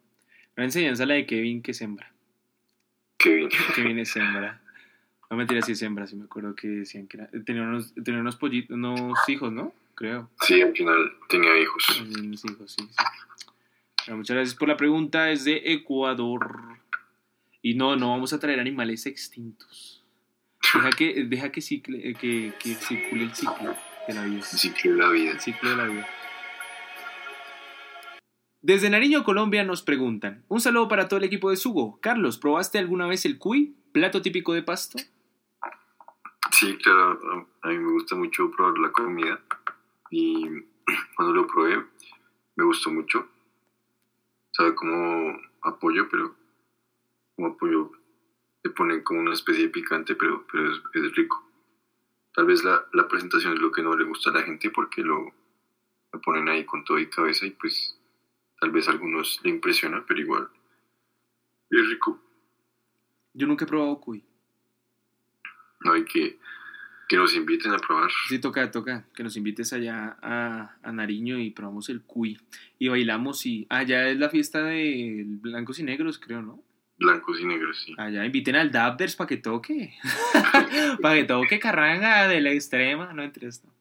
Gran 0.56 0.66
enseñanza 0.66 1.06
la 1.06 1.14
de 1.14 1.26
Kevin 1.26 1.62
que 1.62 1.72
sembra. 1.72 2.12
Kevin, 3.18 3.48
Kevin 3.74 3.98
es 4.00 4.16
hembra. 4.16 4.60
No 5.30 5.36
mentira, 5.36 5.62
sí 5.62 5.72
es 5.72 5.82
hembra, 5.82 6.06
sí 6.06 6.16
me 6.16 6.24
acuerdo 6.24 6.54
que 6.54 6.68
decían 6.68 7.08
que 7.08 7.18
era. 7.18 7.28
Tenía 7.44 7.62
unos, 7.62 7.92
tenía 7.94 8.20
unos 8.20 8.36
pollitos, 8.36 8.74
unos 8.76 9.18
hijos, 9.28 9.52
¿no? 9.52 9.72
Creo. 9.94 10.30
sí, 10.42 10.60
al 10.60 10.72
final 10.76 11.12
tenía 11.28 11.58
hijos. 11.58 12.00
Unos 12.00 12.44
hijos, 12.44 12.76
sí, 12.78 14.12
muchas 14.12 14.36
gracias 14.36 14.54
por 14.54 14.68
la 14.68 14.76
pregunta. 14.76 15.30
Es 15.30 15.44
de 15.44 15.62
Ecuador. 15.64 16.78
Y 17.62 17.74
no, 17.74 17.96
no 17.96 18.10
vamos 18.10 18.32
a 18.32 18.38
traer 18.38 18.60
animales 18.60 19.06
extintos. 19.06 20.04
Deja 20.74 20.90
que, 20.90 21.24
deja 21.24 21.50
que, 21.50 21.60
cicle, 21.60 22.14
que, 22.14 22.52
que 22.60 22.74
circule 22.74 23.24
el 23.24 23.34
ciclo 23.34 23.74
de 24.06 24.14
la 24.14 24.24
vida. 24.24 24.36
El 24.36 24.44
ciclo 24.44 24.92
de 24.92 24.98
la 24.98 25.08
vida. 25.08 25.30
El 25.32 25.40
ciclo 25.40 25.70
de 25.70 25.76
la 25.76 25.84
vida. 25.84 26.06
Desde 28.66 28.90
Nariño, 28.90 29.22
Colombia, 29.22 29.62
nos 29.62 29.82
preguntan. 29.82 30.44
Un 30.48 30.60
saludo 30.60 30.88
para 30.88 31.06
todo 31.06 31.18
el 31.18 31.24
equipo 31.24 31.50
de 31.50 31.56
Sugo. 31.56 32.00
Carlos, 32.00 32.36
¿probaste 32.36 32.80
alguna 32.80 33.06
vez 33.06 33.24
el 33.24 33.38
cuy? 33.38 33.76
¿Plato 33.92 34.22
típico 34.22 34.54
de 34.54 34.64
pasto? 34.64 34.98
Sí, 36.50 36.76
claro, 36.78 37.48
a 37.62 37.68
mí 37.68 37.78
me 37.78 37.92
gusta 37.92 38.16
mucho 38.16 38.50
probar 38.50 38.76
la 38.78 38.90
comida 38.90 39.40
y 40.10 40.48
cuando 41.14 41.32
lo 41.32 41.46
probé 41.46 41.80
me 42.56 42.64
gustó 42.64 42.90
mucho. 42.90 43.28
Sabe 44.50 44.74
como 44.74 45.38
apoyo, 45.62 46.08
pero 46.08 46.34
como 47.36 47.50
apoyo 47.50 47.92
le 48.64 48.70
ponen 48.72 49.04
como 49.04 49.20
una 49.20 49.34
especie 49.34 49.62
de 49.62 49.68
picante, 49.68 50.16
pero, 50.16 50.44
es, 50.92 51.14
rico. 51.14 51.48
Tal 52.34 52.46
vez 52.46 52.64
la, 52.64 52.84
la 52.94 53.06
presentación 53.06 53.52
es 53.52 53.60
lo 53.60 53.70
que 53.70 53.84
no 53.84 53.94
le 53.94 54.02
gusta 54.02 54.30
a 54.30 54.32
la 54.32 54.42
gente 54.42 54.70
porque 54.70 55.02
lo, 55.02 55.32
lo 56.12 56.20
ponen 56.20 56.48
ahí 56.48 56.64
con 56.64 56.82
todo 56.82 56.98
y 56.98 57.06
cabeza 57.08 57.46
y 57.46 57.52
pues 57.52 57.95
tal 58.60 58.70
vez 58.70 58.88
a 58.88 58.92
algunos 58.92 59.40
le 59.44 59.50
impresiona, 59.50 60.04
pero 60.06 60.20
igual 60.20 60.48
es 61.70 61.88
rico. 61.88 62.22
Yo 63.34 63.46
nunca 63.46 63.64
he 63.64 63.68
probado 63.68 64.00
cuy. 64.00 64.24
No 65.80 65.92
hay 65.92 66.04
que, 66.04 66.38
que 67.08 67.16
nos 67.16 67.34
inviten 67.34 67.72
a 67.72 67.78
probar. 67.78 68.10
Sí, 68.28 68.38
toca, 68.38 68.70
toca. 68.70 69.06
Que 69.14 69.22
nos 69.22 69.36
invites 69.36 69.72
allá 69.72 70.16
a, 70.22 70.76
a 70.82 70.92
Nariño 70.92 71.38
y 71.38 71.50
probamos 71.50 71.88
el 71.88 72.02
cuy. 72.02 72.38
Y 72.78 72.88
bailamos 72.88 73.44
y... 73.46 73.66
Allá 73.68 74.08
es 74.08 74.18
la 74.18 74.30
fiesta 74.30 74.62
de 74.62 75.24
blancos 75.26 75.78
y 75.78 75.82
negros, 75.82 76.18
creo, 76.18 76.42
¿no? 76.42 76.62
Blancos 76.98 77.38
y 77.40 77.44
negros, 77.44 77.82
sí. 77.84 77.94
Allá 77.98 78.24
inviten 78.24 78.56
al 78.56 78.70
Dabders 78.70 79.16
para 79.16 79.28
que 79.28 79.36
toque. 79.36 79.94
para 81.02 81.16
que 81.16 81.24
toque 81.24 81.58
carranga 81.58 82.26
de 82.28 82.40
la 82.40 82.52
extrema. 82.52 83.12
No 83.12 83.22
entres, 83.22 83.62
no. 83.64 83.72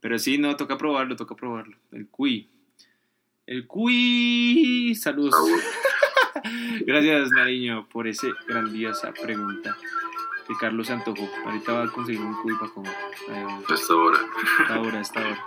Pero 0.00 0.18
sí, 0.18 0.38
no, 0.38 0.56
toca 0.56 0.78
probarlo, 0.78 1.16
toca 1.16 1.34
probarlo. 1.34 1.76
El 1.90 2.06
cuy. 2.08 2.48
El 3.46 3.66
cuy. 3.66 4.94
Saludos. 4.94 5.34
Gracias, 6.86 7.30
Nariño, 7.30 7.88
por 7.88 8.06
esa 8.06 8.28
grandiosa 8.46 9.12
pregunta. 9.12 9.76
Que 10.46 10.54
Carlos 10.60 10.86
se 10.88 10.92
antojó. 10.92 11.28
Ahorita 11.44 11.72
va 11.72 11.84
a 11.84 11.88
conseguir 11.88 12.20
un 12.20 12.34
cuy 12.42 12.54
para 12.58 12.72
comer. 12.72 12.92
Hasta 13.68 13.92
ahora. 13.92 14.18
Hasta 14.60 14.74
ahora, 14.74 15.00
hasta 15.00 15.20
ahora. 15.20 15.44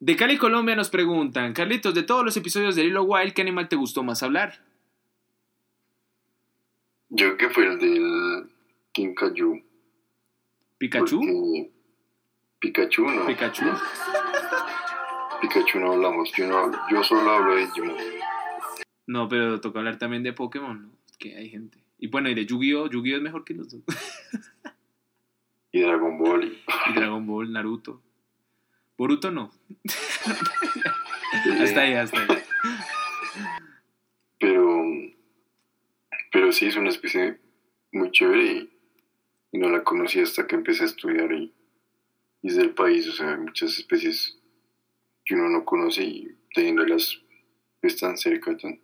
De 0.00 0.16
Cali, 0.16 0.36
Colombia 0.36 0.76
nos 0.76 0.90
preguntan, 0.90 1.54
Carlitos, 1.54 1.94
de 1.94 2.02
todos 2.02 2.24
los 2.24 2.36
episodios 2.36 2.76
de 2.76 2.84
Lilo 2.84 3.04
Wild, 3.04 3.32
¿qué 3.32 3.40
animal 3.42 3.68
te 3.68 3.76
gustó 3.76 4.02
más 4.02 4.22
hablar? 4.22 4.62
Yo 7.08 7.36
creo 7.36 7.36
que 7.38 7.50
fue 7.54 7.66
el 7.66 7.78
del 7.78 8.50
Kinkajou. 8.92 9.62
¿Pikachu? 10.76 11.20
porque- 11.20 11.70
Pikachu, 12.58 13.06
no. 13.08 13.26
¿Pikachu? 13.26 13.64
Pikachu 15.48 15.78
no 15.78 15.92
hablamos. 15.92 16.32
Yo, 16.32 16.46
no 16.46 16.58
hablo- 16.58 16.78
yo 16.90 17.02
solo 17.04 17.30
hablo 17.30 17.54
de 17.54 17.66
Digimon. 17.66 17.96
No, 19.06 19.28
pero 19.28 19.60
toca 19.60 19.78
hablar 19.80 19.98
también 19.98 20.22
de 20.22 20.32
Pokémon, 20.32 20.82
¿no? 20.82 20.96
Que 21.18 21.36
hay 21.36 21.50
gente. 21.50 21.78
Y 21.98 22.08
bueno, 22.08 22.28
y 22.30 22.34
de 22.34 22.46
Yu-Gi-Oh! 22.46 22.88
Yu-Gi-Oh! 22.88 23.16
es 23.16 23.22
mejor 23.22 23.44
que 23.44 23.54
los 23.54 23.68
dos. 23.70 23.82
Y 25.72 25.80
Dragon 25.80 26.16
Ball. 26.18 26.44
y- 26.44 26.62
Y 26.90 26.94
Dragon 26.94 27.26
Ball, 27.26 27.52
Naruto. 27.52 28.00
Boruto 28.96 29.32
no. 29.32 29.50
Hasta 31.60 31.80
ahí, 31.80 31.94
hasta 31.94 32.20
ahí. 32.20 32.28
Pero, 34.38 34.84
pero 36.30 36.52
sí 36.52 36.66
es 36.66 36.76
una 36.76 36.90
especie 36.90 37.40
muy 37.90 38.12
chévere 38.12 38.44
y, 38.52 38.70
y 39.50 39.58
no 39.58 39.68
la 39.68 39.82
conocí 39.82 40.20
hasta 40.20 40.46
que 40.46 40.54
empecé 40.54 40.84
a 40.84 40.86
estudiar 40.86 41.32
y, 41.32 41.52
y 42.42 42.48
es 42.48 42.54
del 42.56 42.70
país, 42.70 43.08
o 43.08 43.12
sea, 43.12 43.32
hay 43.32 43.38
muchas 43.38 43.76
especies 43.76 44.38
que 45.24 45.34
uno 45.34 45.48
no 45.48 45.64
conoce 45.64 46.04
y 46.04 46.36
teniéndolas 46.54 47.20
pues, 47.80 47.96
tan 47.96 48.16
cerca, 48.16 48.56
tan, 48.56 48.80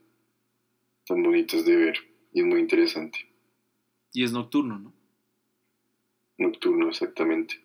tan 1.07 1.23
bonitas 1.23 1.65
de 1.65 1.77
ver 1.77 1.99
y 2.33 2.41
es 2.41 2.47
muy 2.47 2.61
interesante. 2.61 3.19
Y 4.13 4.25
es 4.25 4.33
nocturno, 4.33 4.79
¿no? 4.79 4.93
Nocturno, 6.39 6.89
exactamente. 6.89 7.61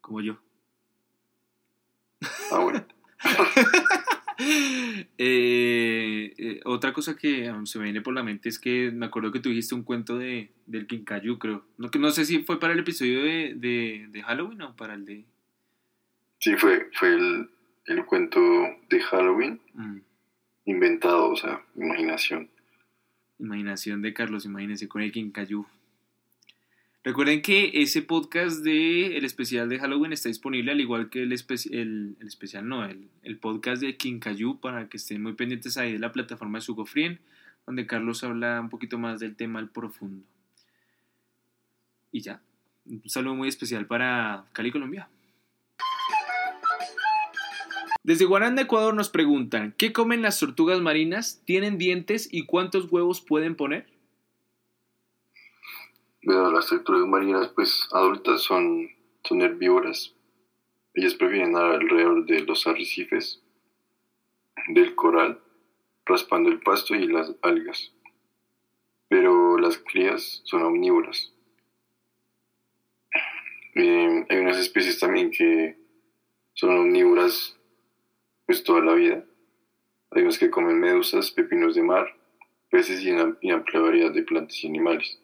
Como 0.00 0.20
yo. 0.20 0.38
Ah, 2.50 2.60
bueno. 2.62 2.86
Eh, 5.18 6.34
eh, 6.36 6.60
otra 6.64 6.92
cosa 6.92 7.16
que 7.16 7.52
se 7.64 7.78
me 7.78 7.84
viene 7.84 8.00
por 8.00 8.12
la 8.12 8.24
mente 8.24 8.48
es 8.48 8.58
que 8.58 8.90
me 8.90 9.06
acuerdo 9.06 9.30
que 9.30 9.38
tú 9.38 9.50
dijiste 9.50 9.74
un 9.74 9.84
cuento 9.84 10.18
de, 10.18 10.50
del 10.66 10.88
Kinkayu, 10.88 11.38
creo. 11.38 11.64
No, 11.78 11.90
que 11.90 12.00
no 12.00 12.10
sé 12.10 12.24
si 12.24 12.42
fue 12.42 12.58
para 12.58 12.72
el 12.72 12.80
episodio 12.80 13.22
de, 13.22 13.54
de, 13.54 14.08
de 14.10 14.22
Halloween 14.22 14.62
o 14.62 14.74
para 14.74 14.94
el 14.94 15.04
de... 15.04 15.26
Sí, 16.42 16.56
fue, 16.56 16.90
fue 16.94 17.14
el, 17.14 17.48
el 17.86 18.04
cuento 18.04 18.40
de 18.90 19.00
Halloween 19.00 19.60
mm, 19.74 19.98
inventado, 20.66 21.30
o 21.30 21.36
sea, 21.36 21.62
imaginación. 21.76 22.50
imaginación 23.38 24.02
de 24.02 24.12
Carlos, 24.12 24.44
imagínense 24.44 24.88
con 24.88 25.02
el 25.02 25.12
Kinkayu. 25.12 25.64
Recuerden 27.04 27.42
que 27.42 27.70
ese 27.82 28.02
podcast 28.02 28.62
de 28.64 29.16
el 29.16 29.24
especial 29.24 29.68
de 29.68 29.78
Halloween 29.78 30.12
está 30.12 30.28
disponible 30.28 30.70
al 30.72 30.80
igual 30.80 31.10
que 31.10 31.22
el, 31.22 31.32
espe- 31.32 31.70
el, 31.72 32.16
el 32.20 32.26
especial, 32.26 32.68
no, 32.68 32.84
el, 32.84 33.08
el 33.22 33.38
podcast 33.38 33.80
de 33.82 33.96
Kinkayu 33.96 34.58
para 34.60 34.88
que 34.88 34.96
estén 34.96 35.22
muy 35.22 35.34
pendientes 35.34 35.76
ahí 35.76 35.92
de 35.92 35.98
la 36.00 36.12
plataforma 36.12 36.58
de 36.58 36.62
Sugofrien, 36.62 37.20
donde 37.66 37.86
Carlos 37.86 38.22
habla 38.24 38.60
un 38.60 38.68
poquito 38.68 38.98
más 38.98 39.20
del 39.20 39.34
tema 39.36 39.58
al 39.60 39.68
profundo. 39.70 40.24
Y 42.12 42.20
ya, 42.20 42.40
un 42.84 43.02
saludo 43.08 43.34
muy 43.36 43.48
especial 43.48 43.86
para 43.86 44.44
Cali, 44.52 44.70
Colombia. 44.72 45.08
Desde 48.04 48.24
Guaranda, 48.24 48.62
Ecuador 48.62 48.94
nos 48.94 49.10
preguntan, 49.10 49.76
¿qué 49.78 49.92
comen 49.92 50.22
las 50.22 50.40
tortugas 50.40 50.80
marinas? 50.80 51.40
¿Tienen 51.44 51.78
dientes 51.78 52.28
y 52.32 52.46
cuántos 52.46 52.90
huevos 52.90 53.20
pueden 53.20 53.54
poner? 53.54 53.86
Las 56.22 56.66
tortugas 56.66 57.06
marinas, 57.06 57.48
pues 57.54 57.88
adultas 57.92 58.42
son, 58.42 58.88
son 59.22 59.42
herbívoras. 59.42 60.16
Ellas 60.94 61.14
prefieren 61.14 61.52
nadar 61.52 61.76
alrededor 61.76 62.26
de 62.26 62.40
los 62.40 62.66
arrecifes, 62.66 63.40
del 64.68 64.96
coral, 64.96 65.40
raspando 66.04 66.50
el 66.50 66.58
pasto 66.58 66.96
y 66.96 67.06
las 67.06 67.32
algas. 67.40 67.92
Pero 69.08 69.58
las 69.58 69.78
crías 69.78 70.42
son 70.44 70.62
omnívoras. 70.62 71.32
Eh, 73.76 74.26
hay 74.28 74.38
unas 74.38 74.58
especies 74.58 74.98
también 74.98 75.30
que 75.30 75.78
son 76.54 76.76
omnívoras 76.76 77.56
pues 78.46 78.62
toda 78.64 78.80
la 78.80 78.94
vida. 78.94 79.24
Hay 80.10 80.22
unas 80.22 80.38
que 80.38 80.50
comen 80.50 80.78
medusas, 80.78 81.30
pepinos 81.30 81.74
de 81.74 81.82
mar, 81.82 82.14
peces 82.70 83.02
y 83.02 83.10
una 83.10 83.22
amplia 83.22 83.80
variedad 83.80 84.12
de 84.12 84.22
plantas 84.22 84.62
y 84.62 84.66
animales. 84.66 85.18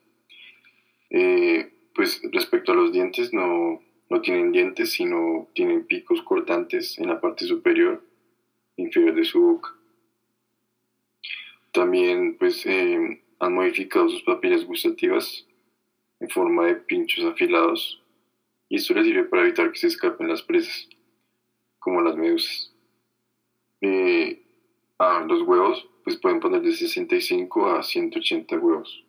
Eh, 1.10 1.72
pues 1.94 2.20
respecto 2.32 2.72
a 2.72 2.74
los 2.74 2.92
dientes, 2.92 3.32
no, 3.32 3.82
no 4.08 4.20
tienen 4.20 4.52
dientes, 4.52 4.92
sino 4.92 5.48
tienen 5.54 5.86
picos 5.86 6.22
cortantes 6.22 6.98
en 6.98 7.08
la 7.08 7.20
parte 7.20 7.44
superior 7.44 8.02
inferior 8.76 9.14
de 9.14 9.24
su 9.24 9.40
boca. 9.40 9.74
También 11.72 12.36
pues 12.38 12.64
eh, 12.66 13.22
han 13.38 13.54
modificado 13.54 14.08
sus 14.08 14.22
papilas 14.22 14.64
gustativas 14.64 15.46
en 16.20 16.28
forma 16.30 16.66
de 16.66 16.76
pinchos 16.76 17.24
afilados 17.24 18.02
y 18.68 18.76
esto 18.76 18.94
les 18.94 19.06
sirve 19.06 19.24
para 19.24 19.42
evitar 19.42 19.70
que 19.72 19.78
se 19.78 19.86
escapen 19.86 20.28
las 20.28 20.42
presas, 20.42 20.88
como 21.78 22.02
las 22.02 22.16
medusas. 22.16 22.74
Eh, 23.80 24.44
los 24.98 25.42
huevos 25.42 25.86
pues 26.04 26.16
pueden 26.16 26.40
poner 26.40 26.62
de 26.62 26.72
65 26.72 27.70
a 27.70 27.82
180 27.82 28.58
huevos. 28.58 29.04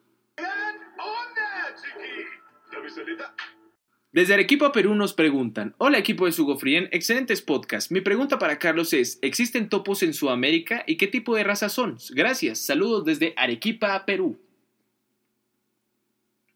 Desde 4.12 4.34
Arequipa, 4.34 4.72
Perú 4.72 4.96
nos 4.96 5.14
preguntan, 5.14 5.76
hola 5.78 6.00
equipo 6.00 6.26
de 6.26 6.32
Sugofrien, 6.32 6.90
excelentes 6.92 7.44
podcast. 7.44 7.92
Mi 7.92 8.02
pregunta 8.02 8.40
para 8.40 8.58
Carlos 8.58 8.92
es, 8.94 9.20
¿existen 9.22 9.70
topos 9.70 10.02
en 10.02 10.14
Sudamérica 10.16 10.84
y 10.88 10.98
qué 10.98 11.06
tipo 11.08 11.36
de 11.36 11.44
razas 11.44 11.74
son? 11.74 11.98
Gracias, 12.12 12.60
saludos 12.66 13.06
desde 13.06 13.34
Arequipa, 13.38 14.04
Perú. 14.06 14.40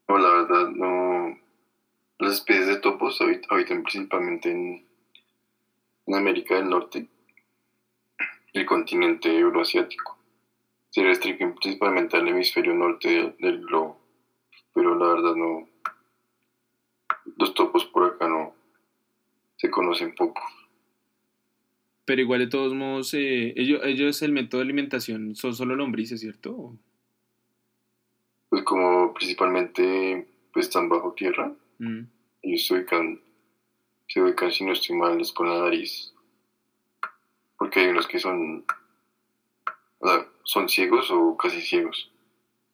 No, 0.09 0.17
la 0.17 0.29
verdad, 0.29 0.69
no. 0.71 1.37
Las 2.19 2.33
especies 2.33 2.67
de 2.67 2.77
topos 2.77 3.21
habit- 3.21 3.45
habitan 3.49 3.83
principalmente 3.83 4.49
en, 4.51 4.85
en 6.07 6.15
América 6.15 6.55
del 6.55 6.69
Norte 6.69 7.07
el 8.53 8.65
continente 8.65 9.35
euroasiático. 9.37 10.17
Se 10.89 11.03
restringen 11.03 11.55
principalmente 11.55 12.17
al 12.17 12.27
hemisferio 12.27 12.73
norte 12.73 13.09
del, 13.09 13.35
del 13.39 13.65
globo, 13.65 13.99
pero 14.73 14.95
la 14.95 15.07
verdad 15.07 15.35
no. 15.35 15.67
Los 17.37 17.53
topos 17.53 17.85
por 17.85 18.03
acá 18.05 18.27
no 18.27 18.53
se 19.55 19.69
conocen 19.69 20.13
poco. 20.13 20.41
Pero 22.05 22.21
igual 22.21 22.41
de 22.41 22.47
todos 22.47 22.73
modos, 22.73 23.13
eh, 23.13 23.53
ellos, 23.55 23.81
ellos 23.85 24.21
el 24.21 24.33
método 24.33 24.59
de 24.59 24.65
alimentación 24.65 25.35
son 25.35 25.55
solo 25.55 25.75
lombrices, 25.75 26.19
¿cierto? 26.19 26.77
Pues 28.49 28.61
como 28.63 29.13
principalmente 29.13 30.27
pues, 30.51 30.67
están 30.67 30.89
bajo 30.89 31.13
tierra, 31.13 31.53
Mm. 31.79 32.01
ellos 32.43 32.67
se 32.67 32.75
ubican, 32.75 33.19
se 34.07 34.21
ubican 34.21 34.51
si 34.51 34.63
no 34.63 34.73
estoy 34.73 34.95
mal, 34.95 35.19
es 35.19 35.33
con 35.33 35.49
la 35.49 35.59
nariz. 35.59 36.12
Porque 37.63 37.79
hay 37.79 37.87
unos 37.87 38.07
que 38.07 38.19
son, 38.19 38.65
o 39.99 40.05
sea, 40.05 40.27
son 40.43 40.67
ciegos 40.67 41.09
o 41.11 41.37
casi 41.37 41.61
ciegos. 41.61 42.11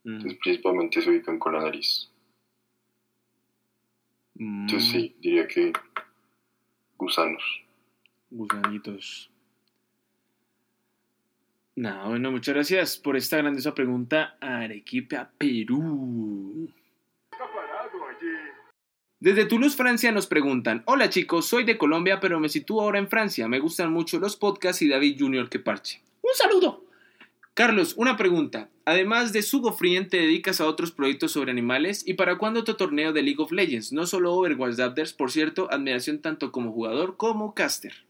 Mm. 0.03 0.15
Entonces 0.15 0.39
principalmente 0.41 0.99
se 0.99 1.11
ubican 1.11 1.37
con 1.37 1.53
la 1.53 1.61
nariz. 1.61 2.09
Mm. 4.33 4.61
Entonces 4.61 4.89
sí, 4.89 5.15
diría 5.19 5.47
que 5.47 5.71
gusanos. 6.97 7.43
Gusanitos. 8.31 9.29
No, 11.75 12.09
bueno, 12.09 12.31
muchas 12.31 12.55
gracias 12.55 12.97
por 12.97 13.15
esta 13.15 13.37
grandiosa 13.37 13.75
pregunta. 13.75 14.37
Arequipa, 14.41 15.29
Perú. 15.37 16.67
Desde 19.19 19.45
Toulouse, 19.45 19.75
Francia, 19.75 20.13
nos 20.13 20.27
preguntan: 20.27 20.81
Hola 20.85 21.09
chicos, 21.09 21.45
soy 21.45 21.65
de 21.65 21.77
Colombia, 21.77 22.21
pero 22.21 22.39
me 22.39 22.47
sitúo 22.47 22.81
ahora 22.81 22.99
en 22.99 23.09
Francia. 23.09 23.49
Me 23.49 23.59
gustan 23.59 23.91
mucho 23.91 24.17
los 24.17 24.37
podcasts 24.37 24.81
y 24.81 24.87
David 24.87 25.17
Junior 25.19 25.49
que 25.49 25.59
parche. 25.59 26.01
¡Un 26.21 26.33
saludo! 26.35 26.85
Carlos, 27.53 27.95
una 27.97 28.15
pregunta. 28.15 28.69
Además 28.85 29.33
de 29.33 29.41
Sugo 29.41 29.73
Frien, 29.73 30.07
¿te 30.07 30.15
dedicas 30.15 30.61
a 30.61 30.65
otros 30.65 30.93
proyectos 30.93 31.33
sobre 31.33 31.51
animales? 31.51 32.07
¿Y 32.07 32.13
para 32.13 32.37
cuándo 32.37 32.63
tu 32.63 32.75
torneo 32.75 33.11
de 33.11 33.21
League 33.21 33.43
of 33.43 33.51
Legends? 33.51 33.91
No 33.91 34.05
solo 34.05 34.33
Overwatch 34.33 34.75
Zapters, 34.75 35.11
por 35.11 35.29
cierto, 35.29 35.67
admiración 35.69 36.21
tanto 36.21 36.53
como 36.53 36.71
jugador 36.71 37.17
como 37.17 37.53
caster. 37.53 38.05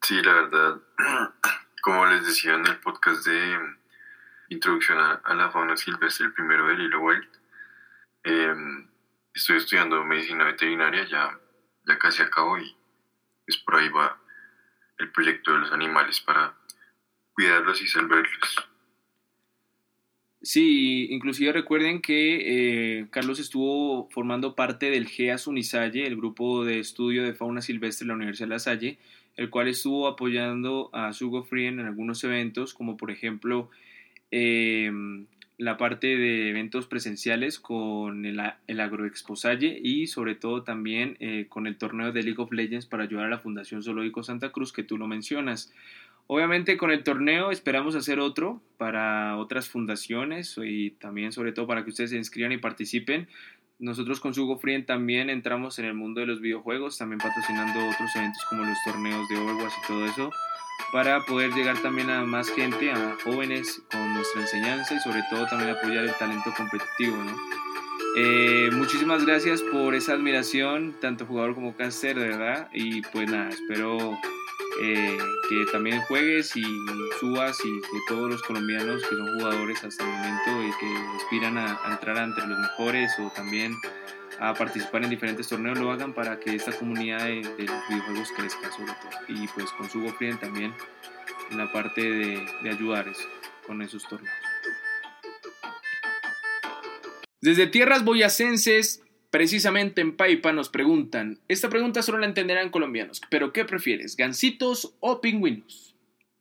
Sí, 0.00 0.22
la 0.22 0.32
verdad, 0.32 0.80
como 1.82 2.06
les 2.06 2.24
decía 2.26 2.54
en 2.54 2.66
el 2.66 2.78
podcast 2.78 3.26
de 3.26 3.58
Introducción 4.48 4.96
a, 4.98 5.20
a 5.22 5.34
la 5.34 5.50
Fauna 5.50 5.76
Silvestre, 5.76 6.24
el 6.24 6.32
primero 6.32 6.66
de 6.68 6.78
Lilo 6.78 7.02
Wild, 7.02 7.28
eh, 8.24 8.54
estoy 9.34 9.56
estudiando 9.56 10.04
medicina 10.04 10.44
veterinaria, 10.44 11.06
ya, 11.08 11.38
ya 11.86 11.98
casi 11.98 12.22
acabo 12.22 12.58
y 12.58 12.76
pues 13.46 13.58
por 13.58 13.76
ahí 13.76 13.88
va 13.88 14.20
el 14.98 15.10
proyecto 15.12 15.52
de 15.52 15.60
los 15.60 15.72
animales 15.72 16.20
para 16.20 16.54
cuidarlos 17.32 17.80
y 17.80 17.86
salvarlos. 17.86 18.68
Sí, 20.42 21.08
inclusive 21.10 21.52
recuerden 21.52 22.00
que 22.00 23.00
eh, 23.00 23.06
Carlos 23.10 23.40
estuvo 23.40 24.08
formando 24.10 24.54
parte 24.54 24.90
del 24.90 25.08
GEAS 25.08 25.46
Unisalle, 25.46 26.06
el 26.06 26.16
grupo 26.16 26.64
de 26.64 26.78
estudio 26.78 27.24
de 27.24 27.34
fauna 27.34 27.60
silvestre 27.60 28.04
de 28.04 28.08
la 28.08 28.14
Universidad 28.14 28.46
de 28.46 28.54
La 28.54 28.58
Salle, 28.60 28.98
el 29.36 29.50
cual 29.50 29.68
estuvo 29.68 30.06
apoyando 30.06 30.90
a 30.92 31.12
Sugo 31.12 31.42
Frien 31.44 31.80
en 31.80 31.86
algunos 31.86 32.22
eventos, 32.22 32.72
como 32.72 32.96
por 32.96 33.10
ejemplo 33.10 33.70
eh, 34.30 34.92
la 35.58 35.76
parte 35.76 36.16
de 36.16 36.50
eventos 36.50 36.86
presenciales 36.86 37.58
con 37.58 38.24
el, 38.24 38.40
el 38.68 38.80
Agroexpo 38.80 39.34
Salle 39.34 39.78
y 39.82 40.06
sobre 40.06 40.36
todo 40.36 40.62
también 40.62 41.16
eh, 41.18 41.46
con 41.48 41.66
el 41.66 41.76
torneo 41.76 42.12
de 42.12 42.22
League 42.22 42.40
of 42.40 42.52
Legends 42.52 42.86
para 42.86 43.02
ayudar 43.02 43.26
a 43.26 43.30
la 43.30 43.40
Fundación 43.40 43.82
Zoológico 43.82 44.22
Santa 44.22 44.50
Cruz 44.52 44.72
que 44.72 44.84
tú 44.84 44.96
lo 44.96 45.08
mencionas. 45.08 45.72
Obviamente 46.28 46.76
con 46.76 46.92
el 46.92 47.02
torneo 47.02 47.50
esperamos 47.50 47.96
hacer 47.96 48.20
otro 48.20 48.62
para 48.76 49.36
otras 49.36 49.68
fundaciones 49.68 50.56
y 50.62 50.90
también 50.92 51.32
sobre 51.32 51.50
todo 51.52 51.66
para 51.66 51.82
que 51.82 51.90
ustedes 51.90 52.10
se 52.10 52.16
inscriban 52.16 52.52
y 52.52 52.58
participen. 52.58 53.26
Nosotros 53.80 54.20
con 54.20 54.34
Sugo 54.34 54.58
Frien 54.58 54.86
también 54.86 55.28
entramos 55.28 55.80
en 55.80 55.86
el 55.86 55.94
mundo 55.94 56.20
de 56.20 56.26
los 56.26 56.40
videojuegos, 56.40 56.98
también 56.98 57.18
patrocinando 57.18 57.80
otros 57.80 58.14
eventos 58.14 58.44
como 58.48 58.64
los 58.64 58.78
torneos 58.84 59.28
de 59.28 59.36
Overwatch 59.36 59.72
y 59.82 59.86
todo 59.88 60.06
eso 60.06 60.30
para 60.92 61.24
poder 61.24 61.52
llegar 61.52 61.80
también 61.82 62.10
a 62.10 62.24
más 62.24 62.48
gente, 62.50 62.90
a 62.90 63.16
jóvenes 63.22 63.82
con 63.90 64.14
nuestra 64.14 64.42
enseñanza 64.42 64.94
y 64.94 65.00
sobre 65.00 65.22
todo 65.30 65.46
también 65.46 65.70
apoyar 65.70 66.04
el 66.04 66.14
talento 66.14 66.52
competitivo. 66.56 67.16
¿no? 67.16 67.36
Eh, 68.16 68.70
muchísimas 68.72 69.24
gracias 69.24 69.62
por 69.62 69.94
esa 69.94 70.12
admiración, 70.12 70.94
tanto 71.00 71.26
jugador 71.26 71.54
como 71.54 71.76
caster, 71.76 72.18
de 72.18 72.28
verdad. 72.28 72.68
Y 72.72 73.02
pues 73.02 73.30
nada, 73.30 73.50
espero 73.50 74.18
eh, 74.80 75.18
que 75.48 75.66
también 75.72 76.00
juegues 76.02 76.56
y 76.56 76.64
subas 77.20 77.58
y 77.64 77.80
que 77.80 77.98
todos 78.08 78.30
los 78.30 78.42
colombianos 78.42 79.02
que 79.02 79.16
son 79.16 79.38
jugadores 79.38 79.84
hasta 79.84 80.04
el 80.04 80.10
momento 80.10 80.62
y 80.62 80.80
que 80.80 80.96
aspiran 81.16 81.58
a, 81.58 81.78
a 81.84 81.92
entrar 81.92 82.16
entre 82.18 82.46
los 82.46 82.58
mejores 82.58 83.12
o 83.18 83.30
también 83.30 83.76
a 84.40 84.54
participar 84.54 85.04
en 85.04 85.10
diferentes 85.10 85.48
torneos 85.48 85.78
lo 85.78 85.90
hagan 85.90 86.12
para 86.12 86.38
que 86.38 86.54
esta 86.54 86.72
comunidad 86.72 87.24
de, 87.24 87.42
de 87.42 87.64
los 87.64 87.88
videojuegos 87.88 88.32
crezca 88.36 88.70
sobre 88.70 88.92
todo. 88.92 89.20
Y 89.28 89.48
pues 89.48 89.70
con 89.72 89.90
su 89.90 90.08
Frien 90.10 90.38
también 90.38 90.74
en 91.50 91.58
la 91.58 91.72
parte 91.72 92.00
de, 92.02 92.46
de 92.62 92.70
ayudar 92.70 93.08
eso, 93.08 93.28
con 93.66 93.82
esos 93.82 94.06
torneos. 94.08 94.34
Desde 97.40 97.66
tierras 97.66 98.04
boyacenses, 98.04 99.02
precisamente 99.30 100.00
en 100.00 100.16
Paipa, 100.16 100.52
nos 100.52 100.68
preguntan, 100.68 101.38
esta 101.48 101.68
pregunta 101.68 102.02
solo 102.02 102.18
la 102.18 102.26
entenderán 102.26 102.70
colombianos, 102.70 103.20
pero 103.30 103.52
¿qué 103.52 103.64
prefieres, 103.64 104.16
gansitos 104.16 104.96
o 105.00 105.20
pingüinos? 105.20 105.94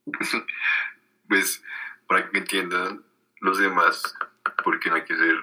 pues 1.28 1.64
para 2.08 2.30
que 2.30 2.38
entiendan 2.40 3.04
los 3.42 3.60
demás, 3.60 4.16
porque 4.64 4.90
no 4.90 4.96
hay 4.96 5.04
que 5.04 5.16
ser 5.16 5.36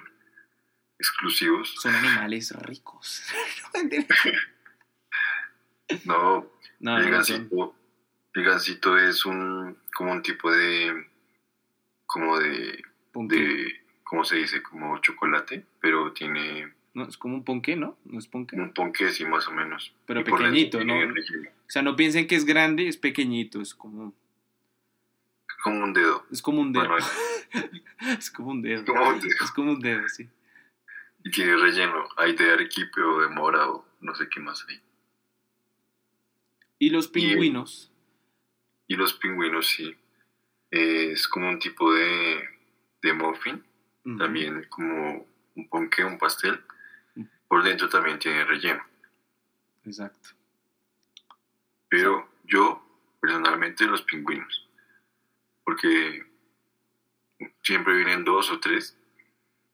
exclusivos. 0.98 1.74
Son 1.80 1.94
animales 1.94 2.50
ricos. 2.62 3.22
no, 6.04 6.50
no, 6.80 6.98
el, 6.98 7.04
no 7.04 7.10
gansito, 7.10 7.74
el 8.34 8.44
gansito 8.44 8.98
es 8.98 9.24
un 9.24 9.76
como 9.94 10.12
un 10.12 10.22
tipo 10.22 10.50
de 10.50 11.06
como 12.06 12.38
de, 12.38 12.82
de 13.14 13.80
¿cómo 14.02 14.24
se 14.24 14.36
dice? 14.36 14.62
como 14.62 14.98
chocolate, 14.98 15.64
pero 15.80 16.12
tiene 16.12 16.72
No, 16.94 17.08
es 17.08 17.16
como 17.16 17.34
un 17.34 17.44
ponqué, 17.44 17.76
¿no? 17.76 17.98
No 18.04 18.18
es 18.18 18.28
ponqué. 18.28 18.56
un 18.56 18.72
ponqué 18.72 19.10
sí 19.10 19.24
más 19.24 19.48
o 19.48 19.52
menos. 19.52 19.94
Pero 20.06 20.20
Y 20.20 20.24
pequeñito, 20.24 20.84
¿no? 20.84 20.94
relleno. 20.94 21.50
O 21.66 21.70
sea, 21.70 21.82
no 21.82 21.96
piensen 21.96 22.26
que 22.26 22.36
es 22.36 22.44
grande, 22.44 22.86
es 22.86 22.96
pequeñito, 22.96 23.60
es 23.60 23.74
como, 23.74 24.14
Como 25.62 25.82
un 25.82 25.92
dedo. 25.92 26.24
es 26.30 26.42
como 26.42 26.60
un 26.60 26.72
dedo. 26.72 26.88
Bueno, 26.88 27.06
es 28.18 28.30
como 28.30 28.50
un 28.50 28.62
dedo. 28.62 28.84
como 28.84 29.08
un 29.08 29.20
dedo. 29.20 29.44
Es 29.44 29.50
como 29.50 29.72
un 29.72 29.80
dedo, 29.80 30.08
sí. 30.08 30.28
Y 31.24 31.30
tiene 31.30 31.56
relleno. 31.56 32.06
Hay 32.16 32.34
de 32.34 32.52
arequipe 32.52 33.01
o 33.01 33.20
de 33.22 33.28
mora 33.28 33.70
o 33.70 33.84
no 34.01 34.14
sé 34.14 34.28
qué 34.28 34.40
más 34.40 34.64
hay. 34.68 34.80
Y 36.78 36.90
los 36.90 37.09
pingüinos. 37.09 37.90
Y 38.86 38.96
los 38.96 39.14
pingüinos 39.14 39.66
sí. 39.66 39.96
Es 40.70 41.26
como 41.26 41.48
un 41.48 41.59
tipo 41.59 41.92
de, 41.92 42.46
de 43.01 43.12
muffin. 43.14 43.64
Ujú. 44.05 44.18
También 44.18 44.66
como 44.68 45.26
un 45.55 45.68
ponqué, 45.70 46.05
un 46.05 46.18
pastel. 46.18 46.62
Ujú. 47.16 47.26
Por 47.48 47.64
dentro 47.64 47.88
también 47.88 48.18
tiene 48.18 48.44
relleno. 48.44 48.84
Exacto. 49.84 50.30
Pero 51.88 52.28
yo, 52.44 52.84
personalmente, 53.20 53.86
los 53.86 54.02
pingüinos. 54.02 54.68
Porque 55.64 56.26
siempre 57.62 57.96
vienen 57.96 58.24
dos 58.24 58.51
o 58.51 58.60
tres. 58.60 58.98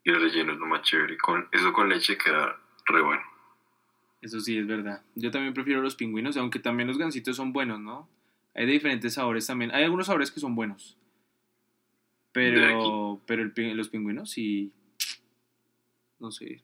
Y 0.05 0.11
el 0.11 0.21
relleno 0.21 0.53
es 0.53 0.59
lo 0.59 0.67
más 0.67 0.83
chévere. 0.83 1.17
Con, 1.19 1.49
eso 1.53 1.73
con 1.73 1.89
leche 1.89 2.17
queda 2.17 2.59
re 2.87 3.03
bueno. 3.03 3.23
Eso 4.23 4.41
sí, 4.41 4.59
es 4.59 4.67
verdad. 4.67 5.03
Yo 5.15 5.31
también 5.31 5.55
prefiero 5.55 5.81
los 5.83 5.97
pingüinos, 5.97 6.37
aunque 6.37 6.59
también 6.59 6.89
los 6.89 6.99
gansitos 6.99 7.37
son 7.37 7.53
buenos, 7.53 7.81
¿no? 7.81 8.09
Hay 8.55 8.67
de 8.67 8.73
diferentes 8.73 9.15
sabores 9.15 9.47
también. 9.47 9.71
Hay 9.73 9.85
algunos 9.85 10.07
sabores 10.07 10.31
que 10.31 10.41
son 10.41 10.55
buenos. 10.55 10.97
Pero, 12.33 13.21
pero 13.27 13.43
el 13.43 13.77
los 13.77 13.89
pingüinos 13.89 14.31
sí. 14.31 14.73
No 16.19 16.31
sé. 16.31 16.63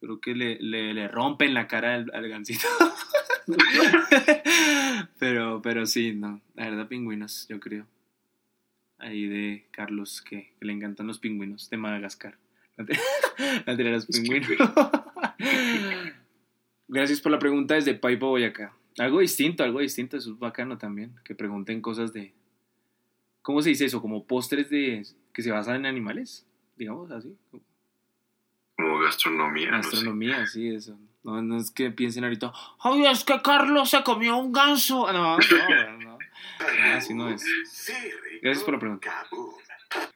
Creo 0.00 0.20
que 0.20 0.34
le, 0.34 0.58
le, 0.60 0.92
le 0.92 1.08
rompen 1.08 1.54
la 1.54 1.66
cara 1.68 1.94
al, 1.94 2.10
al 2.12 2.28
gansito. 2.28 2.66
pero, 5.18 5.62
pero 5.62 5.86
sí, 5.86 6.12
no. 6.12 6.40
La 6.54 6.68
verdad, 6.68 6.88
pingüinos, 6.88 7.46
yo 7.48 7.60
creo. 7.60 7.86
Ahí 8.98 9.26
de 9.26 9.66
Carlos, 9.70 10.22
que, 10.22 10.52
que 10.58 10.64
le 10.64 10.72
encantan 10.72 11.06
los 11.06 11.18
pingüinos 11.18 11.68
de 11.70 11.76
Madagascar. 11.76 12.38
La 13.66 13.74
de 13.74 13.84
los 13.84 14.06
pingüinos. 14.06 14.48
Gracias 16.88 17.20
por 17.20 17.32
la 17.32 17.38
pregunta 17.38 17.74
desde 17.74 17.94
Paipa, 17.94 18.26
Boyacá. 18.26 18.72
Algo 18.98 19.20
distinto, 19.20 19.64
algo 19.64 19.80
distinto, 19.80 20.16
eso 20.16 20.32
es 20.32 20.38
bacano 20.38 20.78
también. 20.78 21.14
Que 21.24 21.34
pregunten 21.34 21.80
cosas 21.80 22.12
de. 22.12 22.32
¿Cómo 23.42 23.60
se 23.62 23.70
dice 23.70 23.86
eso? 23.86 24.00
Como 24.00 24.24
postres 24.24 24.70
de 24.70 25.02
que 25.32 25.42
se 25.42 25.50
basan 25.50 25.76
en 25.76 25.86
animales, 25.86 26.46
digamos 26.76 27.10
así. 27.10 27.36
Como 28.76 29.00
gastronomía, 29.00 29.70
no 29.70 29.82
sé. 29.82 29.88
Astronomía, 29.88 30.46
sí, 30.46 30.68
eso. 30.68 30.98
No, 31.22 31.42
no 31.42 31.56
es 31.56 31.70
que 31.70 31.90
piensen 31.90 32.24
ahorita, 32.24 32.52
¡ay, 32.80 33.04
es 33.06 33.24
que 33.24 33.40
Carlos 33.42 33.90
se 33.90 34.02
comió 34.04 34.36
un 34.36 34.52
ganso! 34.52 35.12
No, 35.12 35.36
no, 35.38 35.98
no. 35.98 36.15
Ah, 36.60 36.96
Así 36.96 37.14
no 37.14 37.28
es. 37.28 37.42
Sí, 37.70 37.92
rico. 37.92 38.40
Gracias 38.42 38.64
por 38.64 38.74
la 38.74 38.80
pregunta. 38.80 39.26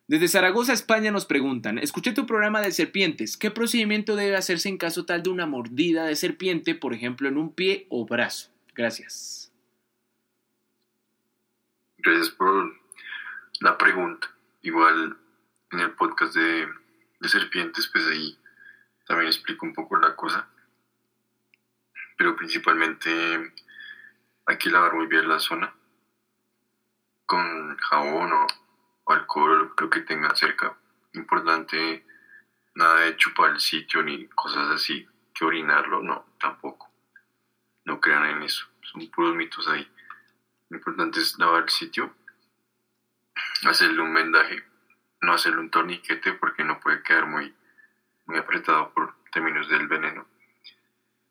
Desde 0.07 0.29
Zaragoza, 0.29 0.73
España, 0.73 1.11
nos 1.11 1.27
preguntan: 1.27 1.79
Escuché 1.79 2.13
tu 2.13 2.27
programa 2.27 2.61
de 2.61 2.73
serpientes. 2.73 3.37
¿Qué 3.37 3.51
procedimiento 3.51 4.17
debe 4.17 4.37
hacerse 4.37 4.69
en 4.69 4.79
caso 4.79 5.05
tal 5.05 5.23
de 5.23 5.31
una 5.31 5.47
mordida 5.47 6.05
de 6.05 6.17
serpiente, 6.17 6.75
por 6.75 6.95
ejemplo, 6.95 7.29
en 7.29 7.37
un 7.37 7.55
pie 7.55 7.87
o 7.91 8.07
brazo? 8.07 8.51
Gracias. 8.75 9.53
Gracias 11.99 12.31
por 12.31 12.75
la 13.61 13.77
pregunta. 13.77 14.29
Igual 14.63 15.17
en 15.73 15.81
el 15.81 15.93
podcast 15.93 16.35
de, 16.35 16.67
de 17.21 17.29
serpientes, 17.29 17.89
pues 17.93 18.07
ahí 18.07 18.39
también 19.07 19.29
explico 19.29 19.67
un 19.67 19.75
poco 19.75 19.97
la 19.97 20.17
cosa. 20.17 20.49
Pero 22.17 22.37
principalmente 22.37 23.53
hay 24.47 24.59
que 24.59 24.71
lavar 24.71 24.95
muy 24.95 25.07
bien 25.07 25.29
la 25.29 25.39
zona 25.39 25.75
con 27.31 27.77
jabón 27.77 28.33
o, 28.33 28.47
alcohol, 29.07 29.73
lo 29.79 29.89
que 29.89 30.01
tengan 30.01 30.35
cerca. 30.35 30.77
Importante, 31.13 32.05
nada 32.75 33.03
de 33.03 33.17
chupar 33.17 33.51
el 33.51 33.61
sitio 33.61 34.03
ni 34.03 34.27
cosas 34.27 34.69
así, 34.71 35.09
que 35.33 35.45
orinarlo, 35.45 36.03
no, 36.03 36.27
tampoco. 36.41 36.91
No 37.85 38.01
crean 38.01 38.27
en 38.27 38.43
eso, 38.43 38.67
son 38.83 39.09
puros 39.13 39.37
mitos 39.37 39.69
ahí. 39.69 39.89
Lo 40.71 40.79
importante 40.79 41.21
es 41.21 41.39
lavar 41.39 41.63
el 41.63 41.69
sitio, 41.69 42.13
hacerle 43.65 44.03
un 44.03 44.13
vendaje, 44.13 44.65
no 45.21 45.33
hacerle 45.33 45.61
un 45.61 45.71
torniquete 45.71 46.33
porque 46.33 46.65
no 46.65 46.81
puede 46.81 47.01
quedar 47.05 47.27
muy, 47.27 47.55
muy 48.27 48.39
apretado 48.39 48.93
por 48.93 49.15
términos 49.31 49.69
del 49.69 49.87
veneno. 49.87 50.27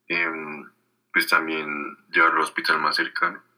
Em, 0.08 0.72
pues 1.12 1.28
también 1.28 1.98
llevarlo 2.10 2.38
al 2.38 2.44
hospital 2.44 2.80
más 2.80 2.96
cercano 2.96 3.49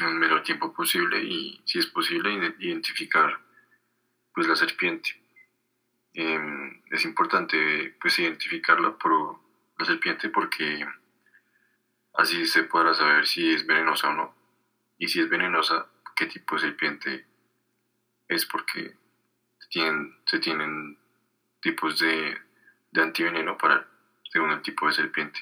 en 0.00 0.06
el 0.08 0.14
menor 0.14 0.42
tiempo 0.42 0.72
posible 0.72 1.22
y 1.22 1.60
si 1.64 1.78
es 1.78 1.86
posible 1.86 2.32
ide- 2.32 2.56
identificar 2.58 3.38
pues 4.34 4.46
la 4.46 4.56
serpiente. 4.56 5.10
Em, 6.14 6.82
es 6.90 7.04
importante 7.04 7.94
pues 8.00 8.18
identificarla 8.18 8.96
por 8.98 9.38
la 9.78 9.84
serpiente 9.84 10.28
porque 10.30 10.86
así 12.14 12.46
se 12.46 12.64
podrá 12.64 12.94
saber 12.94 13.26
si 13.26 13.50
es 13.52 13.66
venenosa 13.66 14.08
o 14.08 14.14
no. 14.14 14.34
Y 14.98 15.08
si 15.08 15.20
es 15.20 15.28
venenosa, 15.28 15.86
qué 16.14 16.26
tipo 16.26 16.54
de 16.56 16.62
serpiente 16.62 17.26
es 18.28 18.46
porque 18.46 18.94
tienen, 19.70 20.16
se 20.26 20.38
tienen 20.38 20.98
tipos 21.60 21.98
de, 21.98 22.38
de 22.92 23.02
antiveneno 23.02 23.56
para 23.58 23.86
según 24.32 24.52
el 24.52 24.62
tipo 24.62 24.86
de 24.86 24.92
serpiente. 24.94 25.38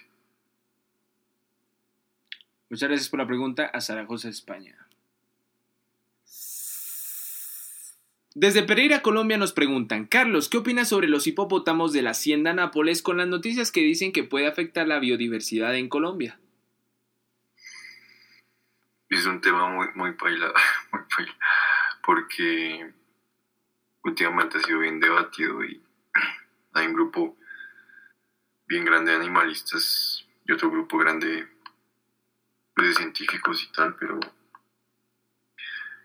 Muchas 2.75 2.89
gracias 2.89 3.09
por 3.09 3.21
la 3.21 3.27
pregunta 3.29 3.67
a 3.67 3.81
Zaragoza, 3.81 4.29
España. 4.29 4.77
Desde 8.35 8.65
Pereira, 8.65 9.01
Colombia 9.01 9.39
nos 9.39 9.53
preguntan, 9.53 10.07
Carlos, 10.07 10.49
¿qué 10.49 10.57
opinas 10.57 10.89
sobre 10.89 11.07
los 11.07 11.29
hipopótamos 11.29 11.93
de 11.93 12.03
la 12.03 12.11
Hacienda 12.11 12.53
Nápoles 12.53 13.01
con 13.01 13.19
las 13.19 13.29
noticias 13.29 13.71
que 13.71 13.83
dicen 13.83 14.11
que 14.11 14.25
puede 14.25 14.49
afectar 14.49 14.89
la 14.89 14.99
biodiversidad 14.99 15.77
en 15.77 15.89
Colombia? 15.89 16.41
Es 19.09 19.25
un 19.25 19.41
tema 19.41 19.69
muy, 19.69 19.87
muy 19.95 20.11
muy 20.11 20.13
paila, 20.15 20.53
porque 22.05 22.93
últimamente 24.03 24.59
ha 24.59 24.63
sido 24.63 24.81
bien 24.81 24.99
debatido 24.99 25.65
y 25.65 25.81
hay 26.73 26.89
un 26.89 26.95
grupo 26.95 27.37
bien 28.67 28.85
grande 28.85 29.13
de 29.13 29.19
animalistas 29.19 30.27
y 30.45 30.51
otro 30.51 30.73
grupo 30.73 30.99
grande 30.99 31.54
pues, 32.75 32.89
de 32.89 32.95
científicos 32.95 33.63
y 33.63 33.73
tal, 33.73 33.97
pero 33.97 34.19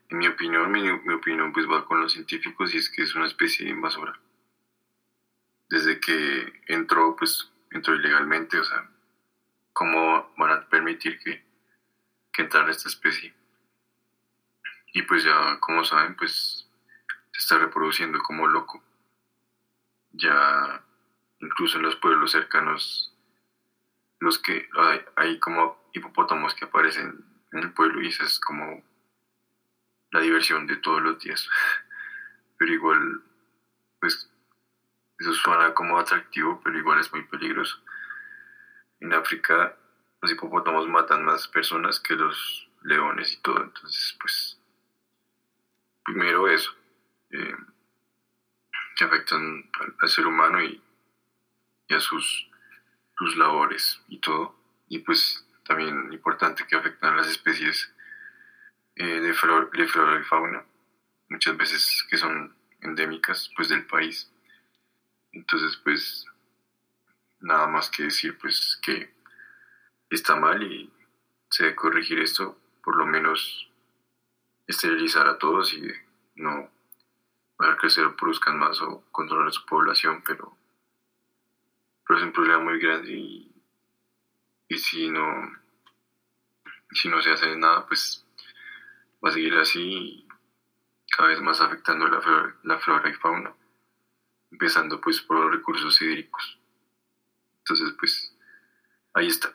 en 0.10 0.18
mi 0.18 0.28
opinión, 0.28 0.72
mi, 0.72 0.82
mi 0.82 1.14
opinión 1.14 1.54
pues 1.54 1.68
va 1.68 1.86
con 1.86 2.02
los 2.02 2.14
científicos 2.14 2.74
y 2.74 2.78
es 2.78 2.90
que 2.90 3.04
es 3.04 3.16
una 3.16 3.26
especie 3.26 3.70
invasora. 3.70 4.20
Desde 5.70 6.00
que 6.00 6.62
entró, 6.68 7.16
pues 7.16 7.52
entró 7.72 7.96
ilegalmente, 7.96 8.60
o 8.60 8.64
sea, 8.64 8.90
¿cómo 9.74 10.34
van 10.38 10.52
a 10.52 10.68
permitir 10.68 11.20
que, 11.20 11.44
que 12.32 12.42
entrara 12.42 12.72
esta 12.72 12.90
especie? 12.90 13.34
Y 14.94 15.04
pues 15.04 15.24
ya, 15.24 15.60
como 15.60 15.84
saben, 15.84 16.16
pues 16.16 16.68
se 17.32 17.40
está 17.40 17.60
reproduciendo 17.60 18.20
como 18.20 18.48
loco. 18.48 18.84
Ya, 20.14 20.84
incluso 21.40 21.78
en 21.78 21.84
los 21.84 21.96
pueblos 21.98 22.32
cercanos, 22.32 23.14
los 24.20 24.40
que 24.40 24.68
hay, 24.78 25.02
hay 25.16 25.40
como 25.40 25.90
hipopótamos 25.94 26.54
que 26.56 26.66
aparecen 26.66 27.26
en 27.52 27.60
el 27.60 27.74
pueblo 27.74 28.02
y 28.02 28.08
esa 28.08 28.24
es 28.24 28.40
como 28.40 28.84
la 30.12 30.20
diversión 30.20 30.68
de 30.68 30.78
todos 30.78 31.02
los 31.02 31.20
días. 31.20 31.48
Pero 32.58 32.74
igual, 32.74 33.24
pues, 34.00 34.30
eso 35.20 35.34
suena 35.34 35.74
como 35.74 35.98
atractivo, 35.98 36.62
pero 36.64 36.78
igual 36.78 37.00
es 37.00 37.12
muy 37.12 37.24
peligroso. 37.24 37.78
En 39.02 39.14
África, 39.14 39.78
los 40.22 40.32
hipopótamos 40.32 40.88
matan 40.88 41.26
más 41.26 41.48
personas 41.48 42.00
que 42.00 42.16
los 42.16 42.70
leones 42.84 43.34
y 43.34 43.42
todo, 43.42 43.64
entonces, 43.64 44.18
pues, 44.20 44.60
primero 46.04 46.48
eso, 46.48 46.72
eh, 47.32 47.56
que 48.96 49.04
afectan 49.06 49.70
al, 50.02 50.10
ser 50.10 50.26
humano 50.26 50.62
y, 50.62 50.82
y 51.88 51.94
a 51.94 52.00
sus, 52.00 52.49
sus 53.20 53.38
labores 53.38 54.02
y 54.08 54.20
todo. 54.20 54.56
Y 54.88 55.00
pues 55.00 55.46
también 55.66 56.12
importante 56.12 56.66
que 56.66 56.76
afectan 56.76 57.14
a 57.14 57.18
las 57.18 57.28
especies 57.28 57.94
eh, 58.96 59.20
de 59.20 59.34
flora 59.34 59.70
y 60.20 60.24
fauna, 60.24 60.66
muchas 61.30 61.56
veces 61.56 62.06
que 62.10 62.18
son 62.18 62.56
endémicas 62.82 63.52
pues 63.56 63.70
del 63.70 63.86
país. 63.86 64.32
Entonces 65.34 65.78
pues 65.84 66.26
nada 67.42 67.68
más 67.68 67.90
que 67.90 68.04
decir 68.04 68.38
pues 68.40 68.80
que 68.82 69.14
está 70.10 70.36
mal 70.36 70.64
y 70.64 70.92
se 71.50 71.64
debe 71.64 71.76
corregir 71.76 72.20
esto, 72.20 72.58
por 72.84 72.96
lo 72.96 73.06
menos 73.06 73.70
esterilizar 74.66 75.28
a 75.28 75.38
todos 75.38 75.74
y 75.74 75.84
no 76.36 76.72
dejar 77.60 77.78
que 77.78 77.90
se 77.90 78.08
produzcan 78.10 78.58
más 78.58 78.82
o 78.82 79.04
controlar 79.12 79.52
su 79.52 79.66
población, 79.66 80.24
pero, 80.26 80.56
pero 82.10 82.22
es 82.22 82.26
un 82.26 82.34
problema 82.34 82.64
muy 82.64 82.80
grande 82.80 83.12
y, 83.12 83.46
si 84.76 85.10
no 85.12 85.24
si 86.92 87.08
no 87.08 87.22
se 87.22 87.30
hace 87.30 87.56
nada 87.56 87.86
pues 87.86 88.26
va 89.24 89.30
a 89.30 89.32
seguir 89.32 89.54
así 89.54 90.26
cada 91.16 91.30
vez 91.30 91.40
más 91.40 91.62
afectando 91.62 92.08
la 92.08 92.20
flora, 92.20 92.56
la 92.64 92.80
flora 92.80 93.10
y 93.12 93.14
fauna, 93.14 93.54
empezando 94.52 95.00
pues 95.00 95.22
por 95.22 95.40
los 95.40 95.52
recursos 95.52 96.02
hídricos. 96.02 96.60
Entonces 97.60 97.96
pues 98.00 98.36
ahí 99.14 99.28
está. 99.28 99.54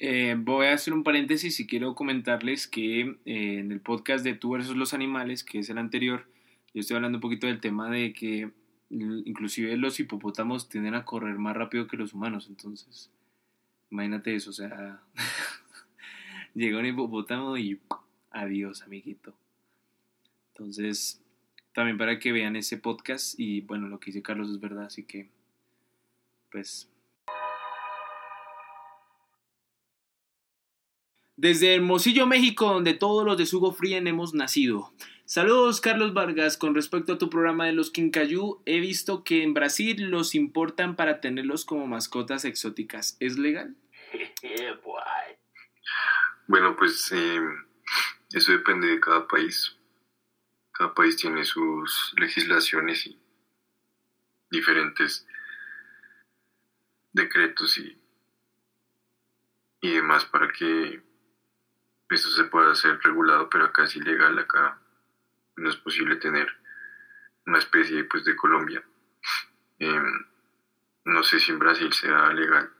Eh, 0.00 0.34
voy 0.36 0.66
a 0.66 0.72
hacer 0.72 0.92
un 0.92 1.04
paréntesis 1.04 1.60
y 1.60 1.68
quiero 1.68 1.94
comentarles 1.94 2.66
que 2.66 3.00
eh, 3.00 3.58
en 3.60 3.70
el 3.70 3.80
podcast 3.80 4.24
de 4.24 4.34
Tú 4.34 4.50
versus 4.50 4.76
los 4.76 4.92
animales, 4.92 5.44
que 5.44 5.60
es 5.60 5.70
el 5.70 5.78
anterior, 5.78 6.26
yo 6.72 6.80
estoy 6.80 6.96
hablando 6.96 7.18
un 7.18 7.22
poquito 7.22 7.46
del 7.46 7.60
tema 7.60 7.90
de 7.90 8.12
que 8.12 8.50
inclusive 8.90 9.76
los 9.76 9.98
hipopótamos 9.98 10.68
tienden 10.68 10.94
a 10.94 11.04
correr 11.04 11.38
más 11.38 11.56
rápido 11.56 11.86
que 11.86 11.96
los 11.96 12.14
humanos, 12.14 12.46
entonces 12.48 13.10
imagínate 13.90 14.34
eso, 14.34 14.50
o 14.50 14.52
sea, 14.52 15.02
llega 16.54 16.78
un 16.78 16.86
hipopótamo 16.86 17.56
y 17.56 17.80
adiós, 18.30 18.82
amiguito. 18.82 19.34
Entonces, 20.52 21.22
también 21.72 21.98
para 21.98 22.18
que 22.18 22.32
vean 22.32 22.56
ese 22.56 22.78
podcast 22.78 23.38
y 23.38 23.60
bueno, 23.62 23.88
lo 23.88 23.98
que 23.98 24.06
dice 24.06 24.22
Carlos 24.22 24.50
es 24.50 24.60
verdad, 24.60 24.86
así 24.86 25.04
que 25.04 25.28
pues 26.50 26.88
Desde 31.36 31.74
Hermosillo, 31.74 32.26
México, 32.26 32.66
donde 32.66 32.94
todos 32.94 33.26
los 33.26 33.36
de 33.36 33.44
Sugo 33.44 33.72
Frien 33.72 34.06
hemos 34.06 34.34
nacido. 34.34 34.92
Saludos, 35.26 35.80
Carlos 35.80 36.12
Vargas. 36.12 36.58
Con 36.58 36.74
respecto 36.74 37.14
a 37.14 37.18
tu 37.18 37.30
programa 37.30 37.64
de 37.64 37.72
los 37.72 37.90
Quincayú, 37.90 38.62
he 38.66 38.80
visto 38.80 39.24
que 39.24 39.42
en 39.42 39.54
Brasil 39.54 40.10
los 40.10 40.34
importan 40.34 40.96
para 40.96 41.22
tenerlos 41.22 41.64
como 41.64 41.86
mascotas 41.86 42.44
exóticas. 42.44 43.16
¿Es 43.20 43.38
legal? 43.38 43.76
Bueno, 46.46 46.76
pues 46.76 47.10
eh, 47.10 47.40
eso 48.30 48.52
depende 48.52 48.86
de 48.88 49.00
cada 49.00 49.26
país. 49.26 49.78
Cada 50.72 50.92
país 50.92 51.16
tiene 51.16 51.42
sus 51.42 52.12
legislaciones 52.18 53.06
y 53.06 53.18
diferentes 54.50 55.26
decretos 57.14 57.78
y, 57.78 57.98
y 59.80 59.94
demás 59.94 60.26
para 60.26 60.52
que 60.52 61.02
eso 62.10 62.28
se 62.28 62.44
pueda 62.44 62.72
hacer 62.72 63.00
regulado, 63.02 63.48
pero 63.48 63.64
acá 63.64 63.84
es 63.84 63.96
ilegal, 63.96 64.38
acá 64.38 64.83
no 65.56 65.70
es 65.70 65.76
posible 65.76 66.16
tener 66.16 66.48
una 67.46 67.58
especie 67.58 68.04
pues, 68.04 68.24
de 68.24 68.36
Colombia. 68.36 68.82
Em, 69.78 70.26
no 71.04 71.22
sé 71.22 71.38
si 71.38 71.52
en 71.52 71.58
Brasil 71.58 71.92
sea 71.92 72.32
legal. 72.32 72.72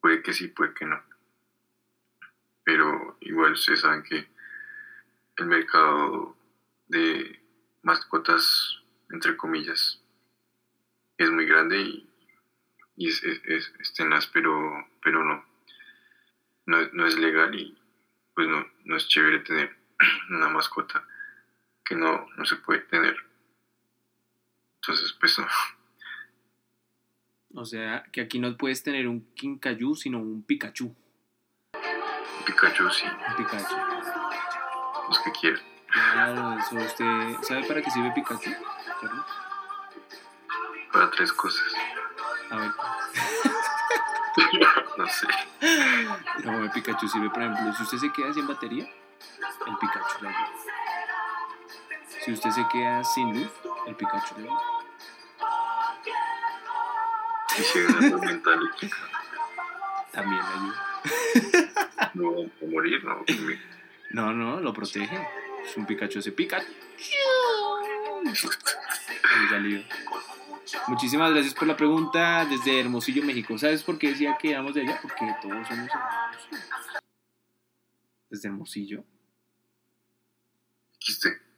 Puede 0.00 0.22
que 0.22 0.32
sí, 0.32 0.48
puede 0.48 0.74
que 0.74 0.86
no. 0.86 1.02
Pero 2.64 3.16
igual 3.20 3.52
ustedes 3.52 3.80
saben 3.80 4.02
que 4.02 4.28
el 5.36 5.46
mercado 5.46 6.36
de 6.88 7.40
mascotas, 7.82 8.82
entre 9.10 9.36
comillas, 9.36 10.02
es 11.16 11.30
muy 11.30 11.46
grande 11.46 11.80
y, 11.80 12.10
y 12.96 13.08
es, 13.08 13.22
es, 13.24 13.40
es, 13.44 13.72
es 13.78 13.94
tenaz, 13.94 14.26
pero, 14.26 14.86
pero 15.02 15.24
no. 15.24 15.44
no. 16.66 16.88
No 16.92 17.06
es 17.06 17.18
legal 17.18 17.54
y 17.54 17.76
pues 18.34 18.48
no, 18.48 18.66
no 18.84 18.96
es 18.96 19.08
chévere 19.08 19.40
tener 19.40 19.76
una 20.30 20.48
mascota 20.48 21.06
que 21.90 21.96
no, 21.96 22.24
no 22.36 22.44
se 22.44 22.54
puede 22.54 22.78
tener. 22.82 23.16
Entonces, 24.76 25.12
pues 25.18 25.36
no. 25.40 25.46
O 27.60 27.64
sea, 27.64 28.04
que 28.12 28.20
aquí 28.20 28.38
no 28.38 28.56
puedes 28.56 28.84
tener 28.84 29.08
un 29.08 29.34
Quincayú, 29.34 29.96
sino 29.96 30.18
un 30.18 30.44
Pikachu. 30.44 30.94
Pikachu, 32.46 32.88
sí, 32.90 33.06
Un 33.06 33.36
Pikachu. 33.36 33.74
los 35.08 35.18
que 35.18 35.32
quieran. 35.32 35.60
Claro, 35.88 36.58
eso 36.60 36.76
usted... 36.76 37.42
¿Sabe 37.42 37.66
para 37.66 37.82
qué 37.82 37.90
sirve 37.90 38.12
Pikachu? 38.12 38.52
Carlos? 39.00 39.26
Para 40.92 41.10
tres 41.10 41.32
cosas. 41.32 41.74
A 42.50 42.56
ver. 42.56 42.70
No 44.96 45.08
sé. 45.08 45.26
No, 46.44 46.62
el 46.62 46.70
Pikachu 46.70 47.08
sirve, 47.08 47.30
por 47.30 47.42
ejemplo, 47.42 47.72
si 47.72 47.82
usted 47.82 47.98
se 47.98 48.12
queda 48.12 48.32
sin 48.34 48.46
batería, 48.46 48.84
el 48.84 49.76
Pikachu 49.78 50.22
le 50.22 50.28
ayuda. 50.28 50.69
Si 52.24 52.32
usted 52.32 52.50
se 52.50 52.66
queda 52.68 53.02
sin 53.02 53.32
luz, 53.32 53.50
el 53.86 53.96
Pikachu 53.96 54.34
le 54.40 54.48
ayuda. 54.48 54.80
También 60.12 60.42
le 60.42 60.48
ayuda. 60.48 62.10
no 62.14 62.30
a 62.40 62.66
morir, 62.70 63.04
¿no? 63.04 63.24
No, 64.10 64.32
no, 64.32 64.60
lo 64.60 64.72
protege. 64.74 65.28
Es 65.64 65.76
un 65.76 65.86
Pikachu, 65.86 66.18
ese 66.18 66.32
Pikachu. 66.32 66.70
Muchísimas 70.88 71.32
gracias 71.32 71.54
por 71.54 71.66
la 71.66 71.76
pregunta 71.76 72.44
desde 72.44 72.80
Hermosillo, 72.80 73.24
México. 73.24 73.56
¿Sabes 73.56 73.82
por 73.82 73.98
qué 73.98 74.10
decía 74.10 74.36
que 74.38 74.50
éramos 74.50 74.74
de 74.74 74.82
allá? 74.82 74.98
Porque 75.00 75.34
todos 75.40 75.66
somos 75.66 75.70
hermanos. 75.70 76.48
Desde 78.28 78.48
Hermosillo. 78.48 79.04
Quiste. 80.98 81.49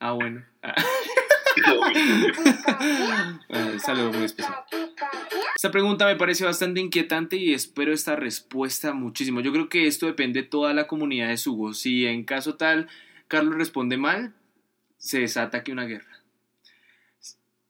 Ah, 0.00 0.12
bueno. 0.12 0.44
Ah. 0.62 0.74
Ah, 3.48 3.72
saludo 3.78 4.12
muy 4.12 4.24
especial. 4.24 4.54
Esta 5.54 5.70
pregunta 5.70 6.06
me 6.06 6.16
parece 6.16 6.44
bastante 6.44 6.80
inquietante 6.80 7.36
y 7.36 7.54
espero 7.54 7.92
esta 7.92 8.16
respuesta 8.16 8.92
muchísimo. 8.92 9.40
Yo 9.40 9.52
creo 9.52 9.68
que 9.68 9.86
esto 9.86 10.06
depende 10.06 10.42
de 10.42 10.48
toda 10.48 10.74
la 10.74 10.86
comunidad 10.86 11.28
de 11.28 11.36
Sugo. 11.36 11.72
Si 11.72 12.06
en 12.06 12.24
caso 12.24 12.56
tal 12.56 12.88
Carlos 13.28 13.54
responde 13.54 13.96
mal, 13.96 14.34
se 14.98 15.20
desata 15.20 15.58
aquí 15.58 15.72
una 15.72 15.84
guerra. 15.84 16.13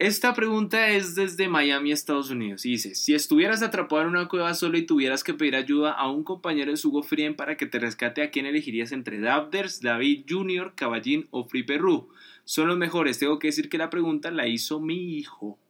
Esta 0.01 0.35
pregunta 0.35 0.89
es 0.89 1.15
desde 1.15 1.49
Miami, 1.49 1.93
Estados 1.93 2.31
Unidos. 2.31 2.67
Y 2.67 2.71
dice, 2.71 2.97
si 2.97 3.15
estuvieras 3.15 3.63
atrapado 3.63 4.03
en 4.03 4.09
una 4.09 4.27
cueva 4.27 4.53
solo 4.55 4.77
y 4.77 4.87
tuvieras 4.87 5.23
que 5.23 5.35
pedir 5.35 5.55
ayuda 5.55 5.93
a 5.93 6.11
un 6.11 6.25
compañero 6.25 6.73
de 6.73 6.77
Sugo 6.77 7.05
Frien 7.05 7.37
para 7.37 7.57
que 7.57 7.67
te 7.67 7.79
rescate, 7.79 8.23
¿a 8.23 8.31
quién 8.31 8.47
elegirías 8.47 8.91
entre 8.91 9.21
Dabders, 9.21 9.81
David 9.81 10.25
Jr., 10.29 10.75
Caballín 10.75 11.29
o 11.31 11.45
Free 11.45 11.63
Perú? 11.63 12.09
Son 12.45 12.67
los 12.67 12.77
mejores. 12.77 13.21
Tengo 13.21 13.39
que 13.39 13.47
decir 13.49 13.69
que 13.69 13.79
la 13.79 13.89
pregunta 13.89 14.33
la 14.33 14.49
hizo 14.49 14.81
mi 14.81 15.17
hijo. 15.17 15.61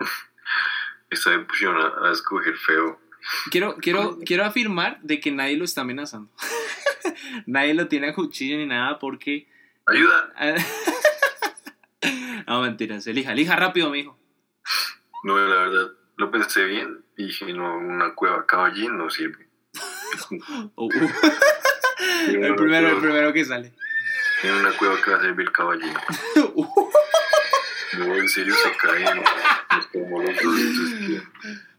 Esta 1.10 1.30
me 1.30 1.44
pusieron 1.44 1.76
a, 1.76 2.08
a 2.08 2.12
escoger 2.12 2.56
feo. 2.56 2.98
Quiero, 3.52 3.76
quiero, 3.76 4.18
quiero 4.26 4.44
afirmar 4.44 5.00
de 5.02 5.20
que 5.20 5.30
nadie 5.30 5.56
lo 5.56 5.64
está 5.64 5.82
amenazando. 5.82 6.28
nadie 7.46 7.74
lo 7.74 7.86
tiene 7.86 8.08
a 8.08 8.14
cuchillo 8.14 8.56
ni 8.56 8.66
nada 8.66 8.98
porque... 8.98 9.46
¡Ayuda! 9.86 10.34
No, 12.50 12.62
mentiras. 12.62 13.06
Elija, 13.06 13.30
elija 13.30 13.54
rápido, 13.54 13.90
mijo. 13.90 14.18
No, 15.22 15.38
la 15.38 15.54
verdad, 15.54 15.92
lo 16.16 16.30
pensé 16.32 16.64
bien 16.64 17.04
y 17.16 17.26
dije, 17.26 17.52
no, 17.52 17.76
una 17.76 18.12
cueva 18.16 18.44
caballín 18.44 18.98
no 18.98 19.08
sirve. 19.08 19.48
Oh, 20.74 20.86
uh. 20.86 20.90
el, 22.28 22.54
primero, 22.56 22.88
el 22.88 22.98
primero 22.98 23.32
que 23.32 23.44
sale. 23.44 23.72
En 24.42 24.54
una 24.54 24.72
cueva 24.76 25.00
que 25.00 25.12
va 25.12 25.18
a 25.18 25.20
servir 25.20 25.52
caballín. 25.52 25.94
Uh. 26.54 26.90
No, 27.98 28.14
en 28.16 28.28
serio 28.28 28.54
se 28.54 28.76
caen. 28.76 29.22
Es 29.78 29.86
como 29.92 30.20
los 30.20 30.30
entonces, 30.30 31.22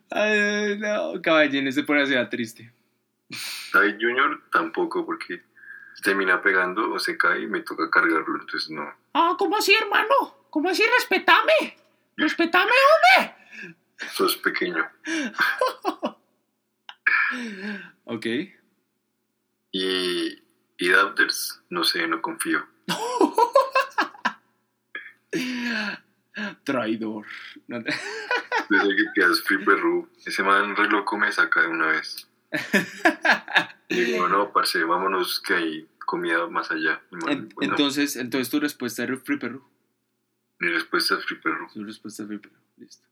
Ay, 0.10 0.77
no, 0.77 1.22
caballín, 1.22 1.72
se 1.73 1.84
pone 1.84 2.03
así 2.03 2.14
triste. 2.30 2.72
David 3.73 3.95
Junior 3.99 4.41
tampoco, 4.53 5.06
porque 5.06 5.41
termina 6.02 6.41
pegando 6.41 6.93
o 6.93 6.99
se 6.99 7.18
cae 7.18 7.41
y 7.41 7.48
me 7.48 7.60
toca 7.60 7.89
cargarlo, 7.89 8.39
entonces 8.39 8.69
no. 8.69 8.89
Ah, 9.14 9.35
¿cómo 9.38 9.57
así, 9.57 9.73
hermano? 9.73 10.40
¿Cómo 10.52 10.69
así? 10.69 10.84
Respetame. 10.99 11.76
Respetame, 12.18 12.72
hombre. 13.15 13.36
Sos 14.14 14.38
pequeño. 14.38 14.88
Ok. 18.03 18.26
Y, 19.72 20.44
y 20.78 20.90
Dabders, 20.90 21.61
no 21.69 21.86
sé, 21.86 22.06
no 22.06 22.22
confío. 22.22 22.68
Traidor. 26.65 27.26
Desde 27.68 28.95
que 28.95 29.03
quedas 29.15 29.41
Free 29.41 29.64
Perú, 29.64 30.10
ese 30.26 30.44
man 30.44 30.76
re 30.76 30.90
loco 30.90 31.18
me 31.18 31.32
saca 31.32 31.61
de 31.61 31.68
una 31.68 31.88
vez. 31.88 32.28
Y 33.88 34.02
digo, 34.02 34.28
no, 34.28 34.52
parce, 34.52 34.84
vámonos 34.84 35.40
que 35.41 35.53
hay 35.53 35.88
comida 36.06 36.48
más 36.48 36.69
allá. 36.72 37.02
Y 37.11 37.15
man, 37.15 37.30
En- 37.30 37.49
bueno, 37.49 37.72
entonces, 37.73 38.18
entonces 38.18 38.49
tu 38.49 38.60
respuesta 38.60 39.06
es 39.06 39.23
Free 39.23 39.38
Perú. 39.38 39.64
Mi 40.61 40.67
respuesta 40.67 41.15
es 41.15 41.25
Free 41.25 41.39
Perú. 41.39 41.67
Su 41.73 41.83
respuesta 41.83 42.21
es 42.21 42.29
Free 42.29 42.38
Perú. 42.38 42.53
Listo. 42.77 43.07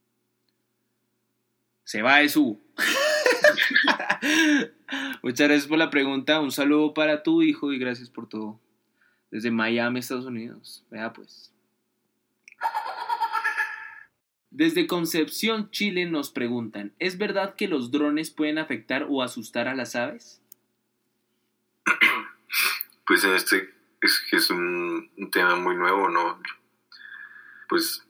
Se 1.83 2.03
va 2.03 2.17
de 2.17 2.29
su. 2.29 2.61
Muchas 5.23 5.47
gracias 5.47 5.67
por 5.67 5.79
la 5.79 5.89
pregunta. 5.89 6.39
Un 6.41 6.51
saludo 6.51 6.93
para 6.93 7.23
tu 7.23 7.41
hijo 7.41 7.73
y 7.73 7.79
gracias 7.79 8.11
por 8.11 8.29
todo. 8.29 8.59
Desde 9.31 9.49
Miami, 9.49 9.99
Estados 9.99 10.25
Unidos. 10.25 10.85
Vea 10.91 11.11
pues. 11.11 11.51
Desde 14.51 14.85
Concepción, 14.85 15.71
Chile 15.71 16.05
nos 16.05 16.29
preguntan, 16.29 16.93
¿es 16.99 17.17
verdad 17.17 17.55
que 17.55 17.67
los 17.67 17.89
drones 17.89 18.29
pueden 18.29 18.59
afectar 18.59 19.07
o 19.09 19.23
asustar 19.23 19.67
a 19.67 19.73
las 19.73 19.95
aves? 19.95 20.39
Pues 23.07 23.23
en 23.23 23.33
este 23.33 23.73
es 24.01 24.23
que 24.29 24.37
es 24.37 24.51
un, 24.51 25.09
un 25.17 25.31
tema 25.31 25.55
muy 25.55 25.75
nuevo, 25.75 26.09
¿no? 26.09 26.39
Pues 27.69 28.05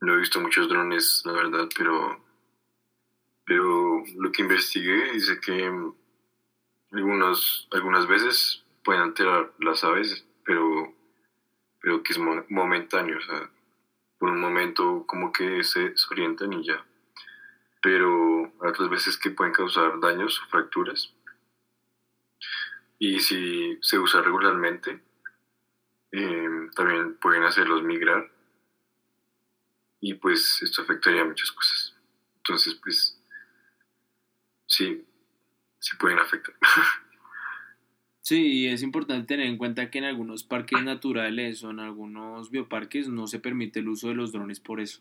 no 0.00 0.14
he 0.14 0.18
visto 0.18 0.40
muchos 0.40 0.68
drones, 0.68 1.22
la 1.24 1.32
verdad, 1.32 1.68
pero, 1.76 2.22
pero 3.44 4.02
lo 4.18 4.30
que 4.30 4.42
investigué 4.42 5.12
dice 5.12 5.40
que 5.40 5.70
algunos, 6.92 7.68
algunas 7.72 8.06
veces 8.06 8.64
pueden 8.84 9.02
alterar 9.02 9.52
las 9.58 9.82
aves, 9.84 10.26
pero, 10.44 10.94
pero 11.80 12.02
que 12.02 12.12
es 12.12 12.18
mo- 12.18 12.44
momentáneo, 12.48 13.18
o 13.18 13.22
sea, 13.22 13.50
por 14.18 14.30
un 14.30 14.40
momento 14.40 15.04
como 15.06 15.32
que 15.32 15.64
se 15.64 15.90
desorientan 15.90 16.52
y 16.52 16.66
ya. 16.66 16.84
Pero 17.82 18.52
otras 18.60 18.90
veces 18.90 19.16
que 19.16 19.30
pueden 19.30 19.54
causar 19.54 19.98
daños 20.00 20.40
o 20.42 20.50
fracturas. 20.50 21.14
Y 22.98 23.20
si 23.20 23.78
se 23.80 23.98
usa 23.98 24.20
regularmente, 24.20 25.00
eh, 26.12 26.68
también 26.76 27.16
pueden 27.16 27.44
hacerlos 27.44 27.82
migrar. 27.82 28.30
Y 30.00 30.14
pues 30.14 30.60
esto 30.62 30.82
afectaría 30.82 31.24
muchas 31.24 31.52
cosas. 31.52 31.94
Entonces, 32.38 32.74
pues, 32.82 33.18
sí, 34.66 35.04
sí 35.78 35.96
pueden 35.98 36.18
afectar. 36.18 36.54
Sí, 38.22 38.68
es 38.68 38.84
importante 38.84 39.26
tener 39.26 39.46
en 39.46 39.56
cuenta 39.56 39.90
que 39.90 39.98
en 39.98 40.04
algunos 40.04 40.44
parques 40.44 40.80
naturales 40.84 41.64
o 41.64 41.70
en 41.70 41.80
algunos 41.80 42.50
bioparques 42.50 43.08
no 43.08 43.26
se 43.26 43.40
permite 43.40 43.80
el 43.80 43.88
uso 43.88 44.08
de 44.08 44.14
los 44.14 44.30
drones 44.30 44.60
por 44.60 44.80
eso. 44.80 45.00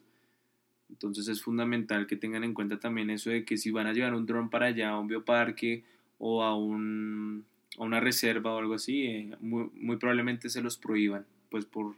Entonces 0.90 1.28
es 1.28 1.44
fundamental 1.44 2.08
que 2.08 2.16
tengan 2.16 2.44
en 2.44 2.56
cuenta 2.56 2.80
también 2.80 3.12
eso 3.12 3.30
de 3.30 3.46
que 3.46 3.58
si 3.58 3.70
van 3.70 3.86
a 3.86 3.94
llevar 3.94 4.16
un 4.16 4.26
dron 4.26 4.50
para 4.50 4.68
allá 4.68 4.90
a 4.90 5.00
un 5.00 5.08
bioparque 5.08 5.84
o 6.18 6.44
a, 6.44 6.56
un, 6.56 7.46
a 7.78 7.84
una 7.84 8.00
reserva 8.00 8.54
o 8.56 8.58
algo 8.58 8.74
así, 8.74 9.06
eh, 9.06 9.38
muy, 9.42 9.70
muy 9.74 9.98
probablemente 9.98 10.50
se 10.50 10.64
los 10.64 10.78
prohíban, 10.78 11.28
pues 11.52 11.66
por, 11.66 11.98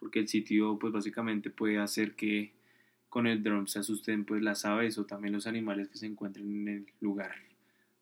porque 0.00 0.18
el 0.18 0.28
sitio 0.28 0.78
pues 0.78 0.92
básicamente 0.92 1.50
puede 1.50 1.78
hacer 1.78 2.16
que 2.16 2.52
con 3.10 3.26
el 3.26 3.42
dron 3.42 3.68
se 3.68 3.78
asusten 3.78 4.24
pues 4.24 4.42
las 4.42 4.64
aves 4.64 4.98
o 4.98 5.04
también 5.04 5.34
los 5.34 5.46
animales 5.46 5.88
que 5.88 5.98
se 5.98 6.06
encuentren 6.06 6.46
en 6.46 6.68
el 6.68 6.86
lugar. 7.00 7.36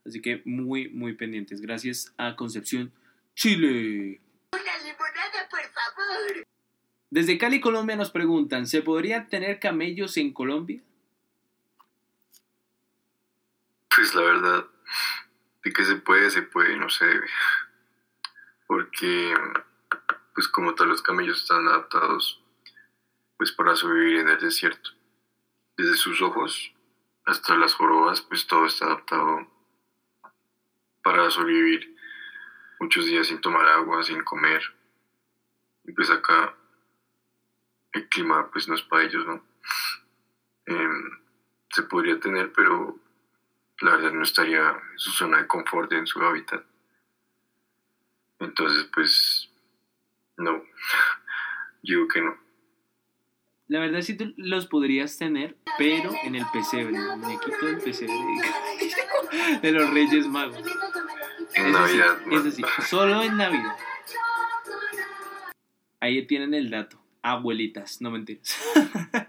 Así 0.06 0.22
que 0.22 0.40
muy, 0.44 0.88
muy 0.88 1.14
pendientes. 1.14 1.60
Gracias 1.60 2.14
a 2.16 2.36
Concepción, 2.36 2.92
Chile. 3.34 4.20
Una 4.52 4.78
limonada, 4.78 5.48
por 5.50 5.60
favor. 5.60 6.46
Desde 7.10 7.36
Cali, 7.38 7.60
Colombia 7.60 7.96
nos 7.96 8.10
preguntan, 8.10 8.66
¿se 8.66 8.82
podría 8.82 9.26
tener 9.26 9.58
camellos 9.58 10.16
en 10.16 10.32
Colombia? 10.32 10.80
Pues 13.94 14.14
la 14.14 14.22
verdad, 14.22 14.66
de 15.64 15.72
que 15.72 15.84
se 15.84 15.96
puede, 15.96 16.30
se 16.30 16.42
puede, 16.42 16.76
no 16.76 16.88
se 16.88 17.04
debe. 17.04 17.26
Porque, 18.66 19.34
pues 20.38 20.46
como 20.46 20.72
tal, 20.76 20.86
los 20.86 21.02
camellos 21.02 21.42
están 21.42 21.66
adaptados, 21.66 22.40
pues 23.36 23.50
para 23.50 23.74
sobrevivir 23.74 24.20
en 24.20 24.28
el 24.28 24.38
desierto. 24.38 24.90
Desde 25.76 25.96
sus 25.96 26.22
ojos 26.22 26.72
hasta 27.24 27.56
las 27.56 27.74
jorobas, 27.74 28.20
pues 28.22 28.46
todo 28.46 28.66
está 28.66 28.86
adaptado 28.86 29.50
para 31.02 31.28
sobrevivir 31.28 31.92
muchos 32.78 33.06
días 33.06 33.26
sin 33.26 33.40
tomar 33.40 33.66
agua, 33.66 34.04
sin 34.04 34.22
comer. 34.22 34.62
Y 35.82 35.90
pues 35.90 36.08
acá 36.08 36.54
el 37.90 38.08
clima 38.08 38.48
pues 38.52 38.68
no 38.68 38.76
es 38.76 38.82
para 38.82 39.02
ellos, 39.02 39.26
¿no? 39.26 39.44
Em, 40.66 41.18
se 41.70 41.82
podría 41.82 42.20
tener, 42.20 42.52
pero 42.52 42.96
la 43.80 43.96
verdad 43.96 44.12
no 44.12 44.22
estaría 44.22 44.70
en 44.70 44.98
su 45.00 45.10
zona 45.10 45.38
de 45.38 45.48
confort, 45.48 45.90
en 45.94 46.06
su 46.06 46.22
hábitat. 46.22 46.64
Entonces, 48.38 48.88
pues, 48.94 49.47
no, 50.38 50.62
digo 51.82 52.08
que 52.08 52.22
no. 52.22 52.36
La 53.66 53.80
verdad 53.80 54.00
sí 54.00 54.16
tú 54.16 54.32
los 54.38 54.66
podrías 54.66 55.18
tener, 55.18 55.58
pero 55.76 56.10
en 56.24 56.34
el 56.34 56.44
pesebre, 56.52 56.96
el 56.96 57.18
muñequito 57.18 57.66
del 57.66 57.78
pesebre 57.78 58.14
de, 58.14 59.60
de 59.62 59.72
los 59.72 59.90
Reyes 59.90 60.26
Magos. 60.26 60.56
En 61.54 61.66
Es 61.66 61.74
así, 61.74 61.98
Navidad, 61.98 62.32
es 62.32 62.46
así, 62.46 62.62
solo 62.88 63.22
en 63.22 63.36
Navidad. 63.36 63.76
Ahí 66.00 66.26
tienen 66.26 66.54
el 66.54 66.70
dato. 66.70 66.98
Abuelitas, 67.22 68.00
no 68.00 68.10
mentiras. 68.10 68.58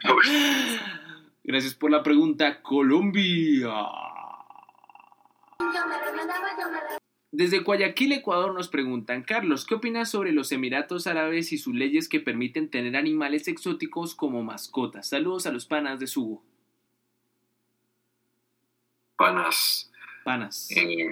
no, 0.06 0.15
Gracias 1.44 1.73
por 1.73 1.90
la 1.90 2.03
pregunta, 2.03 2.61
Colombia. 2.61 3.73
Desde 7.31 7.60
Guayaquil, 7.60 8.11
Ecuador, 8.14 8.53
nos 8.56 8.69
preguntan, 8.69 9.22
Carlos, 9.23 9.65
¿qué 9.65 9.76
opinas 9.76 10.10
sobre 10.10 10.31
los 10.31 10.51
Emiratos 10.51 11.06
Árabes 11.06 11.51
y 11.51 11.60
sus 11.60 11.76
leyes 11.76 12.10
que 12.10 12.19
permiten 12.19 12.69
tener 12.72 12.95
animales 12.95 13.47
exóticos 13.47 14.15
como 14.15 14.43
mascotas? 14.43 15.10
Saludos 15.10 15.45
a 15.45 15.51
los 15.51 15.65
panas 15.65 15.99
de 15.99 16.07
Sugo. 16.07 16.43
panas. 19.15 19.91
Panas. 20.23 20.72
eh, 20.72 21.10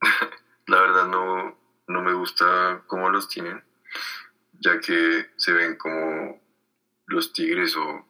la 0.66 0.80
verdad 0.80 1.06
no, 1.06 1.56
no 1.86 2.02
me 2.02 2.12
gusta 2.12 2.82
cómo 2.86 3.10
los 3.10 3.28
tienen, 3.28 3.62
ya 4.60 4.80
que 4.80 5.26
se 5.36 5.52
ven 5.52 5.76
como 5.76 6.40
los 7.06 7.32
tigres 7.32 7.76
o, 7.76 8.06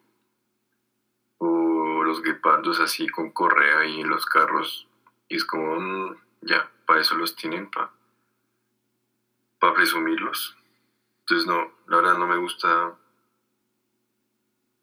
o 1.39 2.05
los 2.05 2.23
guepardos 2.23 2.81
así 2.81 3.07
con 3.09 3.31
correa 3.33 3.81
ahí 3.81 4.01
en 4.01 4.09
los 4.09 4.25
carros. 4.27 4.89
Y 5.29 5.37
es 5.37 5.45
como, 5.45 5.79
mm, 5.79 6.17
ya, 6.47 6.71
para 6.87 7.01
eso 7.01 7.15
los 7.15 7.35
tienen, 7.37 7.71
para 7.71 7.91
presumirlos. 9.75 10.57
Entonces 11.21 11.47
no, 11.47 11.73
la 11.89 11.97
verdad 11.97 12.19
no 12.19 12.27
me 12.27 12.37
gusta 12.37 12.99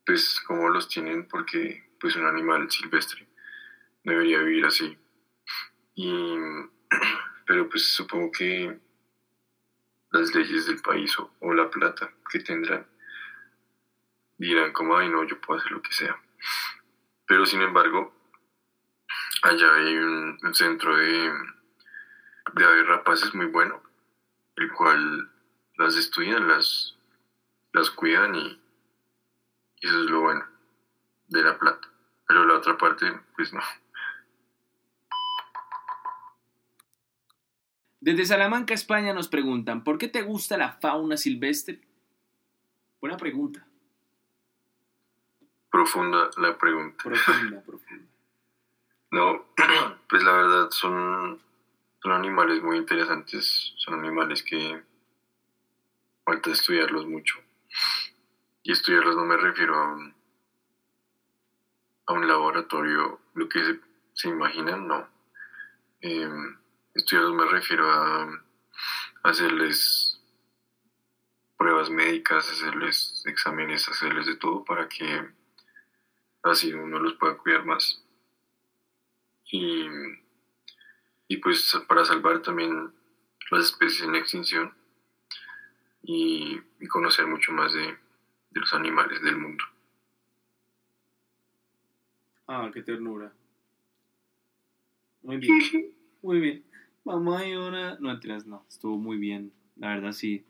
pues 0.05 0.41
cómo 0.47 0.69
los 0.69 0.87
tienen 0.87 1.27
porque 1.27 1.91
pues 1.99 2.15
un 2.15 2.25
animal 2.25 2.69
silvestre 2.71 3.27
debería 4.03 4.39
vivir 4.39 4.65
así. 4.65 4.97
Y, 5.93 6.35
pero 7.45 7.69
pues 7.69 7.85
supongo 7.85 8.31
que 8.31 8.79
las 10.11 10.33
leyes 10.33 10.65
del 10.65 10.81
país 10.81 11.17
o, 11.19 11.31
o 11.39 11.53
la 11.53 11.69
plata 11.69 12.11
que 12.29 12.39
tendrán 12.39 12.87
dirán 14.37 14.73
como, 14.73 14.97
ay 14.97 15.07
no, 15.09 15.23
yo 15.23 15.39
puedo 15.39 15.59
hacer 15.59 15.71
lo 15.71 15.81
que 15.81 15.93
sea. 15.93 16.19
Pero 17.27 17.45
sin 17.45 17.61
embargo, 17.61 18.20
allá 19.41 19.75
hay 19.75 19.97
un, 19.97 20.37
un 20.41 20.53
centro 20.53 20.95
de, 20.95 21.31
de 22.53 22.65
aves 22.65 22.87
rapaces 22.87 23.33
muy 23.33 23.47
bueno, 23.47 23.81
el 24.55 24.71
cual 24.71 25.31
las 25.77 25.95
estudian, 25.95 26.47
las, 26.47 26.97
las 27.73 27.89
cuidan 27.91 28.35
y, 28.35 28.61
y 29.81 29.87
eso 29.87 30.03
es 30.03 30.09
lo 30.09 30.21
bueno 30.21 30.45
de 31.27 31.43
la 31.43 31.57
plata. 31.57 31.87
Pero 32.27 32.45
la 32.45 32.55
otra 32.55 32.77
parte, 32.77 33.11
pues 33.35 33.53
no. 33.53 33.61
Desde 37.99 38.25
Salamanca, 38.25 38.73
España, 38.73 39.13
nos 39.13 39.27
preguntan, 39.27 39.83
¿por 39.83 39.97
qué 39.97 40.07
te 40.07 40.23
gusta 40.23 40.57
la 40.57 40.73
fauna 40.73 41.17
silvestre? 41.17 41.81
Buena 42.99 43.17
pregunta. 43.17 43.67
Profunda 45.69 46.29
la 46.37 46.57
pregunta. 46.57 47.03
Profunda, 47.03 47.61
profunda. 47.61 48.07
No, 49.11 49.45
pues 50.09 50.23
la 50.23 50.31
verdad 50.31 50.69
son, 50.71 51.41
son 52.01 52.11
animales 52.13 52.63
muy 52.63 52.77
interesantes, 52.77 53.73
son 53.75 53.99
animales 53.99 54.41
que 54.41 54.81
falta 56.23 56.51
estudiarlos 56.51 57.05
mucho. 57.05 57.35
Y 58.63 58.71
estudiarlos 58.71 59.17
no 59.17 59.25
me 59.25 59.35
refiero 59.35 59.75
a 59.75 60.13
un, 62.13 62.27
laboratorio, 62.27 63.19
lo 63.33 63.49
que 63.49 63.79
se, 64.13 64.29
imaginan, 64.29 64.87
no. 64.87 65.07
Eh, 66.01 66.29
estudiarlos 66.93 67.33
me 67.33 67.45
refiero 67.45 67.91
a 67.91 68.41
hacerles 69.23 70.21
pruebas 71.57 71.89
médicas, 71.89 72.49
hacerles 72.49 73.23
exámenes, 73.25 73.89
hacerles 73.89 74.25
de 74.25 74.35
todo 74.35 74.63
para 74.63 74.87
que 74.87 75.29
así 76.43 76.73
uno 76.73 76.99
los 76.99 77.15
pueda 77.15 77.37
cuidar 77.37 77.65
más. 77.65 78.01
Y, 79.51 79.85
y 81.27 81.37
pues 81.37 81.77
para 81.87 82.05
salvar 82.05 82.41
también 82.41 82.91
las 83.51 83.65
especies 83.65 84.03
en 84.03 84.15
extinción 84.15 84.73
y, 86.03 86.57
y 86.79 86.87
conocer 86.87 87.27
mucho 87.27 87.51
más 87.51 87.73
de, 87.73 87.85
de 87.85 88.59
los 88.59 88.73
animales 88.73 89.21
del 89.21 89.37
mundo. 89.37 89.63
Ah, 92.47 92.71
qué 92.73 92.81
ternura. 92.81 93.33
Muy 95.23 95.37
bien, 95.37 95.93
muy 96.21 96.39
bien. 96.39 96.63
Mamá 97.03 97.45
y 97.45 97.55
una... 97.55 97.95
No, 97.95 98.09
mentiras, 98.09 98.45
no. 98.45 98.65
Estuvo 98.67 98.97
muy 98.97 99.17
bien. 99.17 99.51
La 99.75 99.89
verdad, 99.89 100.11
sí. 100.13 100.45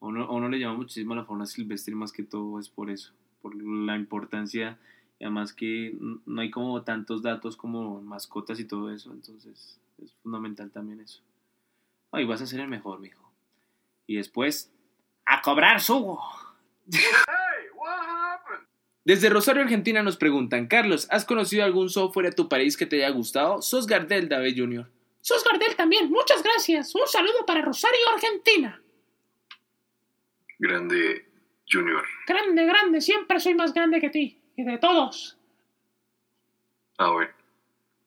A 0.00 0.06
uno, 0.06 0.24
a 0.24 0.32
uno 0.32 0.48
le 0.48 0.58
llama 0.58 0.76
muchísimo 0.76 1.14
la 1.14 1.24
fauna 1.24 1.46
silvestre, 1.46 1.94
más 1.94 2.12
que 2.12 2.22
todo 2.22 2.58
es 2.58 2.68
por 2.68 2.90
eso. 2.90 3.12
Por 3.42 3.54
la 3.56 3.96
importancia. 3.96 4.78
Y 5.18 5.24
además 5.24 5.52
que 5.52 5.96
no 5.98 6.40
hay 6.40 6.50
como 6.50 6.82
tantos 6.82 7.22
datos 7.22 7.56
como 7.56 8.00
mascotas 8.02 8.58
y 8.60 8.64
todo 8.64 8.90
eso. 8.90 9.12
Entonces, 9.12 9.80
es 10.02 10.12
fundamental 10.22 10.70
también 10.70 11.00
eso. 11.00 11.22
Ay, 12.10 12.24
vas 12.24 12.42
a 12.42 12.46
ser 12.46 12.60
el 12.60 12.68
mejor, 12.68 13.00
mijo. 13.00 13.32
Y 14.06 14.16
después, 14.16 14.72
a 15.24 15.42
cobrar 15.42 15.80
sugo. 15.80 16.20
Hey, 16.92 17.00
what 17.74 18.00
happened? 18.00 18.66
Desde 19.04 19.28
Rosario, 19.28 19.62
Argentina 19.62 20.02
nos 20.02 20.16
preguntan, 20.16 20.66
Carlos, 20.66 21.06
¿has 21.10 21.24
conocido 21.24 21.64
algún 21.64 21.90
software 21.90 22.28
a 22.28 22.32
tu 22.32 22.48
país 22.48 22.76
que 22.76 22.86
te 22.86 22.96
haya 22.96 23.14
gustado? 23.14 23.60
Sos 23.62 23.86
Gardel, 23.86 24.28
David 24.28 24.58
Jr. 24.58 24.90
Sos 25.20 25.44
Gardel 25.44 25.76
también, 25.76 26.10
muchas 26.10 26.42
gracias. 26.42 26.94
Un 26.94 27.06
saludo 27.06 27.46
para 27.46 27.62
Rosario, 27.62 27.98
Argentina. 28.12 28.80
Grande 30.58 31.28
Junior. 31.70 32.04
Grande, 32.26 32.64
grande, 32.64 33.00
siempre 33.00 33.40
soy 33.40 33.54
más 33.54 33.74
grande 33.74 34.00
que 34.00 34.10
ti. 34.10 34.40
Y 34.56 34.64
de 34.64 34.78
todos. 34.78 35.36
Ah, 36.98 37.10
bueno. 37.10 37.32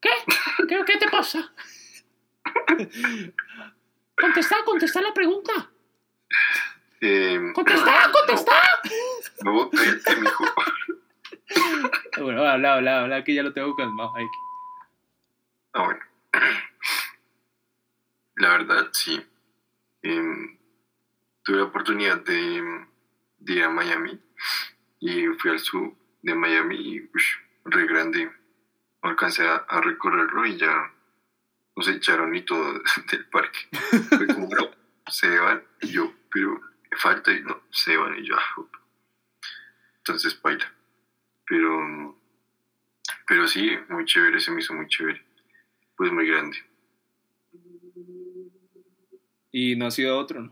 ¿Qué? 0.02 0.10
¿Qué, 0.68 0.84
qué 0.86 0.98
te 0.98 1.10
pasa? 1.10 1.52
Contesta, 4.20 4.56
contesta 4.66 5.02
la 5.02 5.14
pregunta. 5.14 5.70
Eh, 7.02 7.40
Contesta, 7.54 8.12
contesta. 8.12 8.54
no, 9.44 9.70
cállate, 9.70 10.16
mijo. 10.18 10.44
Bueno, 12.20 12.44
habla, 12.44 12.74
habla, 12.76 13.02
habla, 13.02 13.24
que 13.24 13.34
ya 13.36 13.44
lo 13.44 13.54
tengo 13.54 13.76
calmado. 13.76 14.14
Ah, 15.74 15.84
bueno. 15.86 16.00
La 18.36 18.50
verdad, 18.50 18.90
sí. 18.92 19.24
Em, 20.02 20.58
tuve 21.44 21.58
la 21.58 21.64
oportunidad 21.66 22.18
de, 22.26 22.86
de 23.38 23.54
ir 23.54 23.64
a 23.64 23.70
Miami 23.70 24.20
y 25.00 25.28
fui 25.40 25.52
al 25.52 25.60
sur 25.60 25.94
de 26.22 26.36
Miami 26.36 26.76
y 26.76 27.10
ush, 27.14 27.36
re 27.66 27.86
grande. 27.88 28.32
No 29.04 29.10
alcancé 29.10 29.48
a, 29.48 29.56
a 29.58 29.82
recorrerlo 29.82 30.46
y 30.46 30.58
ya 30.58 30.92
nos 31.76 31.88
echaron 31.88 32.36
y 32.36 32.42
todo 32.44 32.82
del 33.12 33.26
parque. 33.30 33.60
Fue 34.10 34.28
como, 34.28 34.48
no, 34.50 34.70
se 35.08 35.38
van 35.40 35.64
y 35.82 35.88
yo, 35.90 36.14
pero 36.32 36.60
falta 36.98 37.32
y 37.32 37.42
no, 37.44 37.62
se 37.72 37.96
van 37.98 38.18
y 38.18 38.24
yo. 38.28 38.36
ah, 38.38 38.66
Entonces, 40.00 40.42
baila. 40.42 40.74
Pero, 41.46 42.20
pero 43.28 43.48
sí, 43.48 43.72
muy 43.90 44.06
chévere, 44.06 44.40
se 44.40 44.52
me 44.52 44.60
hizo 44.62 44.74
muy 44.74 44.88
chévere. 44.88 45.24
Pues 45.96 46.12
muy 46.12 46.28
grande. 46.28 46.58
Y 49.52 49.76
no 49.76 49.88
ha 49.88 49.92
sido 49.92 50.18
otro, 50.18 50.42
¿no? 50.42 50.52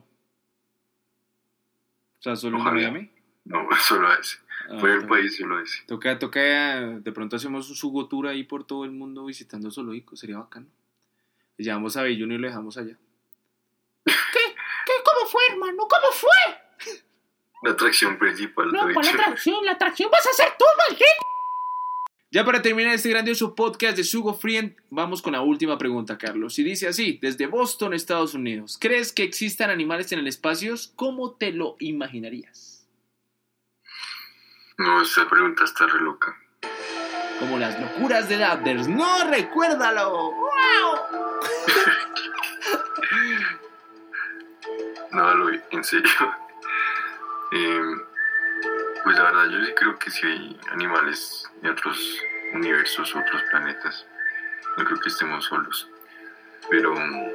O 2.17 2.21
sea, 2.21 2.35
solo 2.35 2.57
Ojalá. 2.57 2.75
Miami. 2.75 3.11
No, 3.43 3.67
solo 3.79 4.11
ese. 4.13 4.37
Ah, 4.69 4.79
Fue 4.79 4.93
el 4.93 5.07
país, 5.07 5.37
solo 5.37 5.59
ese. 5.59 5.83
Toca, 5.85 6.17
toca, 6.17 6.39
de 6.41 7.11
pronto 7.11 7.35
hacemos 7.35 7.69
un 7.69 7.75
sugo 7.75 8.07
tour 8.07 8.27
ahí 8.27 8.43
por 8.43 8.65
todo 8.65 8.85
el 8.85 8.91
mundo 8.91 9.25
visitando 9.25 9.69
zoológicos, 9.71 10.19
sería 10.19 10.37
bacano. 10.37 10.67
Le 11.57 11.65
Llevamos 11.65 11.95
a 11.97 12.03
Belluno 12.03 12.33
y 12.33 12.37
lo 12.37 12.47
dejamos 12.47 12.77
allá. 12.77 12.97
¿Qué? 14.05 14.13
¿Qué? 14.13 14.91
¿Cómo 15.03 15.27
fue, 15.29 15.41
hermano? 15.49 15.77
¿Cómo 15.77 16.11
fue? 16.11 16.99
La 17.63 17.71
atracción 17.71 18.17
principal. 18.19 18.71
No, 18.71 18.93
¿cuál 18.93 19.07
atracción? 19.07 19.65
La 19.65 19.71
atracción 19.71 20.11
vas 20.11 20.27
a 20.27 20.33
ser 20.33 20.49
tú, 20.57 20.65
maldito. 20.87 21.05
Ya 22.31 22.43
para 22.43 22.61
terminar 22.61 22.93
este 22.93 23.09
grandioso 23.09 23.55
podcast 23.55 23.95
de 23.95 24.03
Sugo 24.03 24.33
Friend, 24.33 24.75
vamos 24.89 25.21
con 25.21 25.33
la 25.33 25.41
última 25.41 25.77
pregunta, 25.77 26.17
Carlos. 26.17 26.59
Y 26.59 26.63
dice 26.63 26.87
así, 26.87 27.17
desde 27.21 27.47
Boston, 27.47 27.93
Estados 27.93 28.33
Unidos, 28.33 28.77
¿crees 28.79 29.13
que 29.13 29.23
existan 29.23 29.69
animales 29.69 30.11
en 30.11 30.19
el 30.19 30.27
espacio? 30.27 30.75
¿Cómo 30.97 31.31
te 31.31 31.53
lo 31.53 31.77
imaginarías? 31.79 32.74
No, 34.77 35.02
esa 35.02 35.27
pregunta 35.30 35.64
está 35.64 35.88
re 35.88 36.02
loca. 36.02 36.38
Como 37.39 37.57
las 37.57 37.80
locuras 37.80 38.27
de 38.27 38.38
Ladders. 38.38 38.88
¡No, 38.88 39.30
recuérdalo! 39.30 40.34
No, 45.11 45.34
lo 45.34 45.49
en 45.72 45.84
serio. 45.84 46.11
Em, 47.52 48.02
pues 49.03 49.15
la 49.15 49.23
verdad, 49.23 49.45
yo 49.45 49.65
sí 49.65 49.73
creo 49.76 49.97
que 49.97 50.11
sí 50.11 50.27
hay 50.27 50.60
animales 50.72 51.49
de 51.61 51.69
otros 51.69 52.22
universos, 52.53 53.15
otros 53.15 53.41
planetas. 53.49 54.06
No 54.76 54.84
creo 54.84 54.99
que 54.99 55.07
estemos 55.07 55.45
solos. 55.45 55.89
Pero 56.69 56.93
mm, 56.93 57.30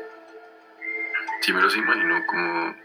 sí 1.41 1.53
me 1.55 1.63
los 1.63 1.75
imagino 1.75 2.27
como, 2.27 2.77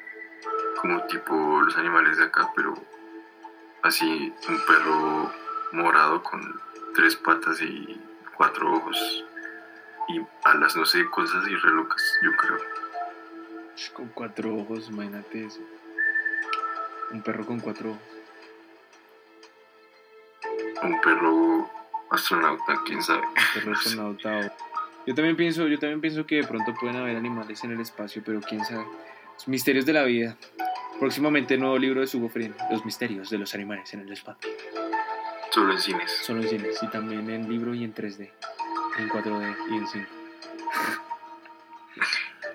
como 0.80 1.04
tipo 1.08 1.62
los 1.62 1.76
animales 1.78 2.18
de 2.18 2.26
acá, 2.26 2.50
pero 2.56 2.76
así 3.86 4.34
un 4.50 4.60
perro 4.66 5.32
morado 5.72 6.24
con 6.24 6.60
tres 6.96 7.16
patas 7.16 7.62
y 7.62 8.00
cuatro 8.36 8.74
ojos 8.74 9.24
y 10.08 10.22
alas, 10.44 10.76
no 10.76 10.86
sé, 10.86 11.06
cosas 11.10 11.44
así 11.44 11.56
re 11.56 11.72
locas, 11.72 12.02
yo 12.22 12.32
creo. 12.38 12.58
Con 13.94 14.08
cuatro 14.10 14.56
ojos, 14.56 14.90
imagínate 14.90 15.46
eso. 15.46 15.60
Un 17.12 17.22
perro 17.22 17.46
con 17.46 17.60
cuatro 17.60 17.92
ojos. 17.92 18.02
Un 20.84 21.02
perro 21.02 21.70
astronauta, 22.10 22.82
quién 22.86 23.02
sabe. 23.02 23.22
Un 23.22 23.34
perro 23.54 23.74
astronautado. 23.74 24.52
Yo 25.06 25.14
también 25.14 25.36
pienso, 25.36 25.68
yo 25.68 25.78
también 25.78 26.02
pienso 26.02 26.26
que 26.26 26.38
de 26.38 26.48
pronto 26.48 26.74
pueden 26.80 26.96
haber 26.96 27.16
animales 27.16 27.64
en 27.64 27.72
el 27.72 27.82
espacio, 27.82 28.22
pero 28.26 28.42
quién 28.42 28.64
sabe. 28.66 28.86
Los 29.36 29.48
misterios 29.48 29.86
de 29.86 29.94
la 29.94 30.04
vida. 30.04 30.38
Próximamente 31.00 31.58
nuevo 31.58 31.78
libro 31.78 32.00
de 32.00 32.18
Hugo 32.18 32.30
Friend, 32.30 32.56
Los 32.72 32.86
misterios 32.86 33.30
de 33.30 33.38
los 33.38 33.54
animales 33.54 33.94
en 33.94 34.02
el 34.02 34.14
espacio. 34.14 34.50
Solo 35.52 35.74
en 35.74 35.80
cines. 35.80 36.12
Solo 36.24 36.42
en 36.42 36.50
cines 36.50 36.82
y 36.82 36.88
también 36.88 37.30
en 37.30 37.50
libro 37.50 37.74
y 37.74 37.84
en 37.84 37.94
3D, 37.94 38.32
en 38.98 39.10
4D 39.10 39.58
y 39.72 39.76
en 39.76 39.88
5. 39.88 40.06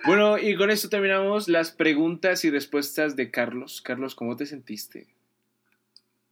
Bueno, 0.06 0.38
y 0.38 0.56
con 0.56 0.70
esto 0.70 0.88
terminamos 0.88 1.46
las 1.48 1.72
preguntas 1.72 2.42
y 2.46 2.50
respuestas 2.50 3.16
de 3.16 3.30
Carlos. 3.30 3.82
Carlos, 3.82 4.14
¿cómo 4.14 4.34
te 4.34 4.46
sentiste? 4.46 5.14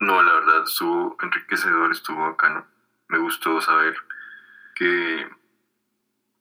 No, 0.00 0.22
la 0.22 0.32
verdad 0.32 0.62
estuvo 0.64 1.18
enriquecedor, 1.20 1.92
estuvo 1.92 2.18
bacano. 2.22 2.66
Me 3.08 3.18
gustó 3.18 3.60
saber 3.60 3.94
que 4.74 5.26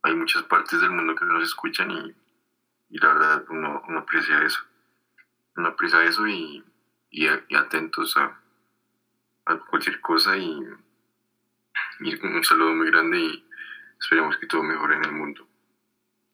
hay 0.03 0.15
muchas 0.15 0.43
partes 0.43 0.79
del 0.79 0.91
mundo 0.91 1.15
que 1.15 1.25
nos 1.25 1.43
escuchan 1.43 1.91
y, 1.91 2.15
y 2.91 2.97
la 2.97 3.09
verdad 3.09 3.45
uno, 3.49 3.83
uno 3.89 3.99
aprecia 3.99 4.41
eso. 4.43 4.61
Uno 5.57 5.69
aprecia 5.69 6.03
eso 6.05 6.27
y, 6.27 6.63
y, 7.09 7.27
atentos 7.55 8.15
a, 8.15 8.39
a 9.45 9.59
cualquier 9.59 9.99
cosa 10.01 10.37
y, 10.37 10.59
un 11.99 12.43
saludo 12.43 12.75
muy 12.75 12.87
grande 12.87 13.19
y 13.19 13.45
esperemos 13.99 14.37
que 14.37 14.47
todo 14.47 14.63
mejore 14.63 14.95
en 14.95 15.05
el 15.05 15.11
mundo. 15.11 15.47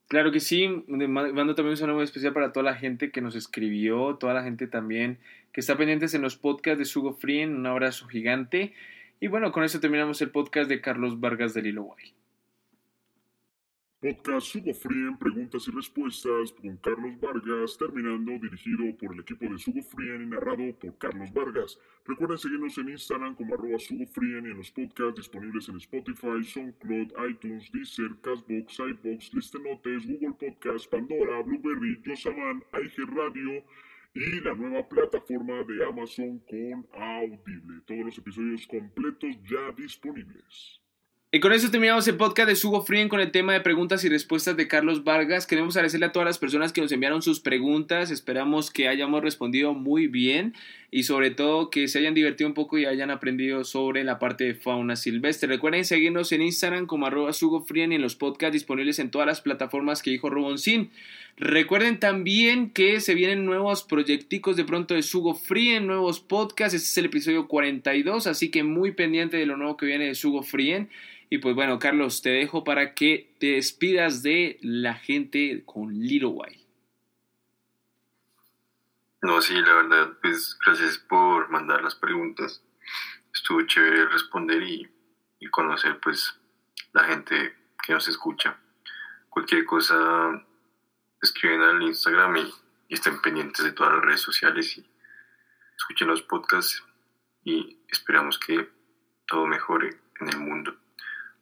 Claro 0.10 0.32
que 0.32 0.40
sí, 0.40 0.68
mando 0.88 1.56
también 1.56 1.72
un 1.72 1.78
saludo 1.78 2.04
especial 2.04 2.34
para 2.34 2.52
toda 2.52 2.66
la 2.66 2.76
gente 2.76 3.12
que 3.12 3.22
nos 3.22 3.36
escribió, 3.36 4.18
toda 4.18 4.34
la 4.34 4.44
gente 4.44 4.68
también 4.68 5.20
que 5.54 5.62
está 5.62 5.78
pendientes 5.78 6.14
en 6.16 6.22
los 6.22 6.36
podcasts 6.36 6.80
de 6.80 6.86
Sugo 6.86 7.14
Frien, 7.14 7.56
un 7.56 7.66
abrazo 7.68 8.08
gigante. 8.08 8.74
Y 9.20 9.28
bueno, 9.28 9.52
con 9.52 9.64
eso 9.64 9.80
terminamos 9.80 10.22
el 10.22 10.32
podcast 10.32 10.68
de 10.68 10.82
Carlos 10.82 11.20
Vargas 11.20 11.54
del 11.54 11.68
Hilo. 11.68 11.96
Podcast 14.04 14.48
Sugo 14.48 14.74
Frien, 14.74 15.18
preguntas 15.18 15.66
y 15.66 15.72
respuestas 15.72 16.52
con 16.52 16.76
Carlos 16.76 17.18
Vargas, 17.22 17.78
terminando 17.78 18.34
dirigido 18.34 18.98
por 18.98 19.14
el 19.14 19.22
equipo 19.22 19.46
de 19.46 19.58
Sugo 19.58 19.82
Frien 19.82 20.24
y 20.24 20.26
narrado 20.26 20.78
por 20.78 20.98
Carlos 20.98 21.32
Vargas. 21.32 21.80
Recuerden 22.06 22.38
seguirnos 22.38 22.78
en 22.80 22.90
Instagram 22.90 23.34
como 23.34 23.54
arroba 23.54 23.78
Frien 23.80 24.46
y 24.46 24.52
en 24.52 24.58
los 24.58 24.72
podcasts 24.72 25.16
disponibles 25.16 25.70
en 25.70 25.78
Spotify, 25.78 26.44
SoundCloud, 26.44 27.14
iTunes, 27.30 27.72
Deezer, 27.72 28.12
Castbox, 28.22 28.80
iBox, 28.80 29.34
Listenotes, 29.36 30.06
Google 30.06 30.36
Podcast, 30.38 30.92
Pandora, 30.92 31.42
Blueberry, 31.42 32.02
Yosaman, 32.04 32.62
IG 32.74 33.08
Radio 33.08 33.64
y 34.16 34.42
la 34.42 34.54
nueva 34.54 34.86
plataforma 34.86 35.64
de 35.64 35.86
Amazon 35.86 36.40
con 36.40 36.86
Audible. 37.02 37.80
Todos 37.88 38.04
los 38.08 38.18
episodios 38.18 38.68
completos 38.68 39.42
ya 39.50 39.72
disponibles. 39.78 40.83
Y 41.36 41.40
con 41.40 41.52
eso 41.52 41.72
terminamos 41.72 42.08
el 42.08 42.16
podcast 42.16 42.48
de 42.48 42.56
Sugo 42.56 42.84
Frien 42.84 43.10
con 43.10 43.20
el 43.20 43.32
tema 43.32 43.54
de 43.54 43.62
preguntas 43.62 44.04
y 44.04 44.08
respuestas 44.08 44.56
de 44.56 44.68
Carlos 44.68 45.04
Vargas. 45.04 45.48
Queremos 45.48 45.76
agradecerle 45.76 46.06
a 46.06 46.12
todas 46.12 46.28
las 46.28 46.38
personas 46.38 46.72
que 46.72 46.82
nos 46.82 46.92
enviaron 46.92 47.24
sus 47.24 47.40
preguntas. 47.40 48.12
Esperamos 48.12 48.70
que 48.70 48.88
hayamos 48.88 49.24
respondido 49.24 49.74
muy 49.74 50.06
bien 50.06 50.54
y 50.94 51.04
sobre 51.04 51.32
todo 51.32 51.72
que 51.72 51.88
se 51.88 51.98
hayan 51.98 52.14
divertido 52.14 52.48
un 52.48 52.54
poco 52.54 52.78
y 52.78 52.86
hayan 52.86 53.10
aprendido 53.10 53.64
sobre 53.64 54.04
la 54.04 54.20
parte 54.20 54.44
de 54.44 54.54
fauna 54.54 54.96
silvestre. 54.96 55.50
Recuerden 55.50 55.86
seguirnos 55.86 56.32
en 56.32 56.44
Instagram 56.44 56.86
como 56.86 57.08
arroba 57.08 57.34
sugofrien 57.34 57.92
y 57.92 57.96
en 57.96 58.04
los 58.04 58.16
podcasts 58.16 58.54
disponibles 58.54 59.00
en 59.00 59.10
todas 59.10 59.26
las 59.26 59.42
plataformas 59.42 60.04
que 60.04 60.12
dijo 60.12 60.30
Roboncín. 60.30 60.92
Recuerden 61.36 62.00
también 62.00 62.70
que 62.70 63.00
se 63.00 63.16
vienen 63.16 63.44
nuevos 63.44 63.82
proyecticos 63.82 64.56
de 64.56 64.66
pronto 64.66 64.94
de 64.94 65.02
Sugo 65.02 65.34
Frien, 65.34 65.88
nuevos 65.88 66.20
podcasts. 66.20 66.76
Este 66.76 66.88
es 66.88 66.98
el 67.00 67.06
episodio 67.06 67.48
42, 67.48 68.28
así 68.28 68.52
que 68.52 68.62
muy 68.62 68.92
pendiente 68.92 69.38
de 69.38 69.48
lo 69.48 69.58
nuevo 69.58 69.78
que 69.78 69.88
viene 69.88 70.06
de 70.06 70.14
Sugo 70.14 70.44
Frien. 70.44 70.90
Y 71.32 71.40
pues 71.40 71.56
bueno, 71.56 71.80
Carlos, 71.80 72.22
te 72.22 72.30
dejo 72.30 72.64
para 72.64 72.94
que 72.94 73.30
te 73.40 73.54
despidas 73.54 74.22
de 74.22 74.60
la 74.62 74.94
gente 74.94 75.64
con 75.66 76.02
Little 76.04 76.28
White. 76.28 76.63
No, 79.24 79.42
sí, 79.42 79.54
la 79.54 79.74
verdad, 79.76 80.18
pues 80.22 80.58
gracias 80.66 80.98
por 80.98 81.50
mandar 81.50 81.82
las 81.82 81.96
preguntas. 81.96 82.62
Estuvo 83.34 83.62
chévere 83.62 84.06
responder 84.10 84.62
y, 84.62 84.92
y 85.40 85.48
conocer 85.48 85.98
pues 86.02 86.38
la 86.92 87.06
gente 87.06 87.56
que 87.82 87.94
nos 87.94 88.06
escucha. 88.10 88.58
Cualquier 89.30 89.66
cosa, 89.66 90.44
escriben 91.22 91.62
al 91.62 91.82
Instagram 91.82 92.36
y, 92.36 92.54
estén 92.90 93.20
pendientes 93.22 93.66
de 93.66 93.72
todas 93.72 93.94
las 93.94 94.04
redes 94.04 94.22
sociales 94.22 94.78
y 94.78 94.86
escuchen 95.78 96.10
los 96.10 96.22
podcasts 96.22 96.84
y 97.44 97.80
esperamos 97.88 98.38
que 98.38 98.70
todo 99.26 99.48
mejore 99.48 100.02
en 100.20 100.28
el 100.28 100.38
mundo. 100.38 100.76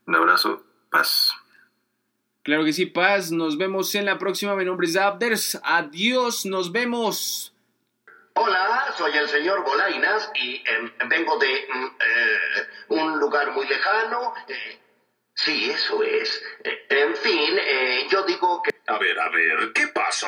Un 0.06 0.16
abrazo, 0.16 0.64
paz. 0.90 1.34
Claro 2.44 2.64
que 2.64 2.74
sí, 2.74 2.86
Paz. 2.86 3.32
Nos 3.32 3.58
vemos 3.58 3.94
en 3.96 4.06
la 4.06 4.18
próxima. 4.18 4.56
Mi 4.56 4.66
nombre 4.66 4.88
es 4.88 4.96
Abders. 4.96 5.60
Adiós, 5.64 6.46
nos 6.46 6.72
vemos. 6.72 7.54
Hola, 8.34 8.94
soy 8.98 9.12
el 9.18 9.28
señor 9.28 9.64
Bolainas 9.64 10.32
y 10.36 10.64
em, 10.68 10.92
vengo 11.10 11.38
de 11.38 11.68
mm, 11.70 11.86
eh, 11.86 12.68
un 12.90 13.20
lugar 13.20 13.52
muy 13.52 13.68
lejano. 13.68 14.34
eh, 14.48 14.80
sí, 15.36 15.70
eso 15.70 16.02
es. 16.04 16.42
Eh, 16.64 16.86
en 16.90 17.16
fin, 17.16 17.60
yo 18.10 18.24
digo 18.24 18.62
que... 18.64 18.72
A 18.88 18.98
ver, 18.98 19.20
a 19.20 19.30
ver, 19.30 19.74
¿qué 19.74 19.88
pasó? 19.88 20.28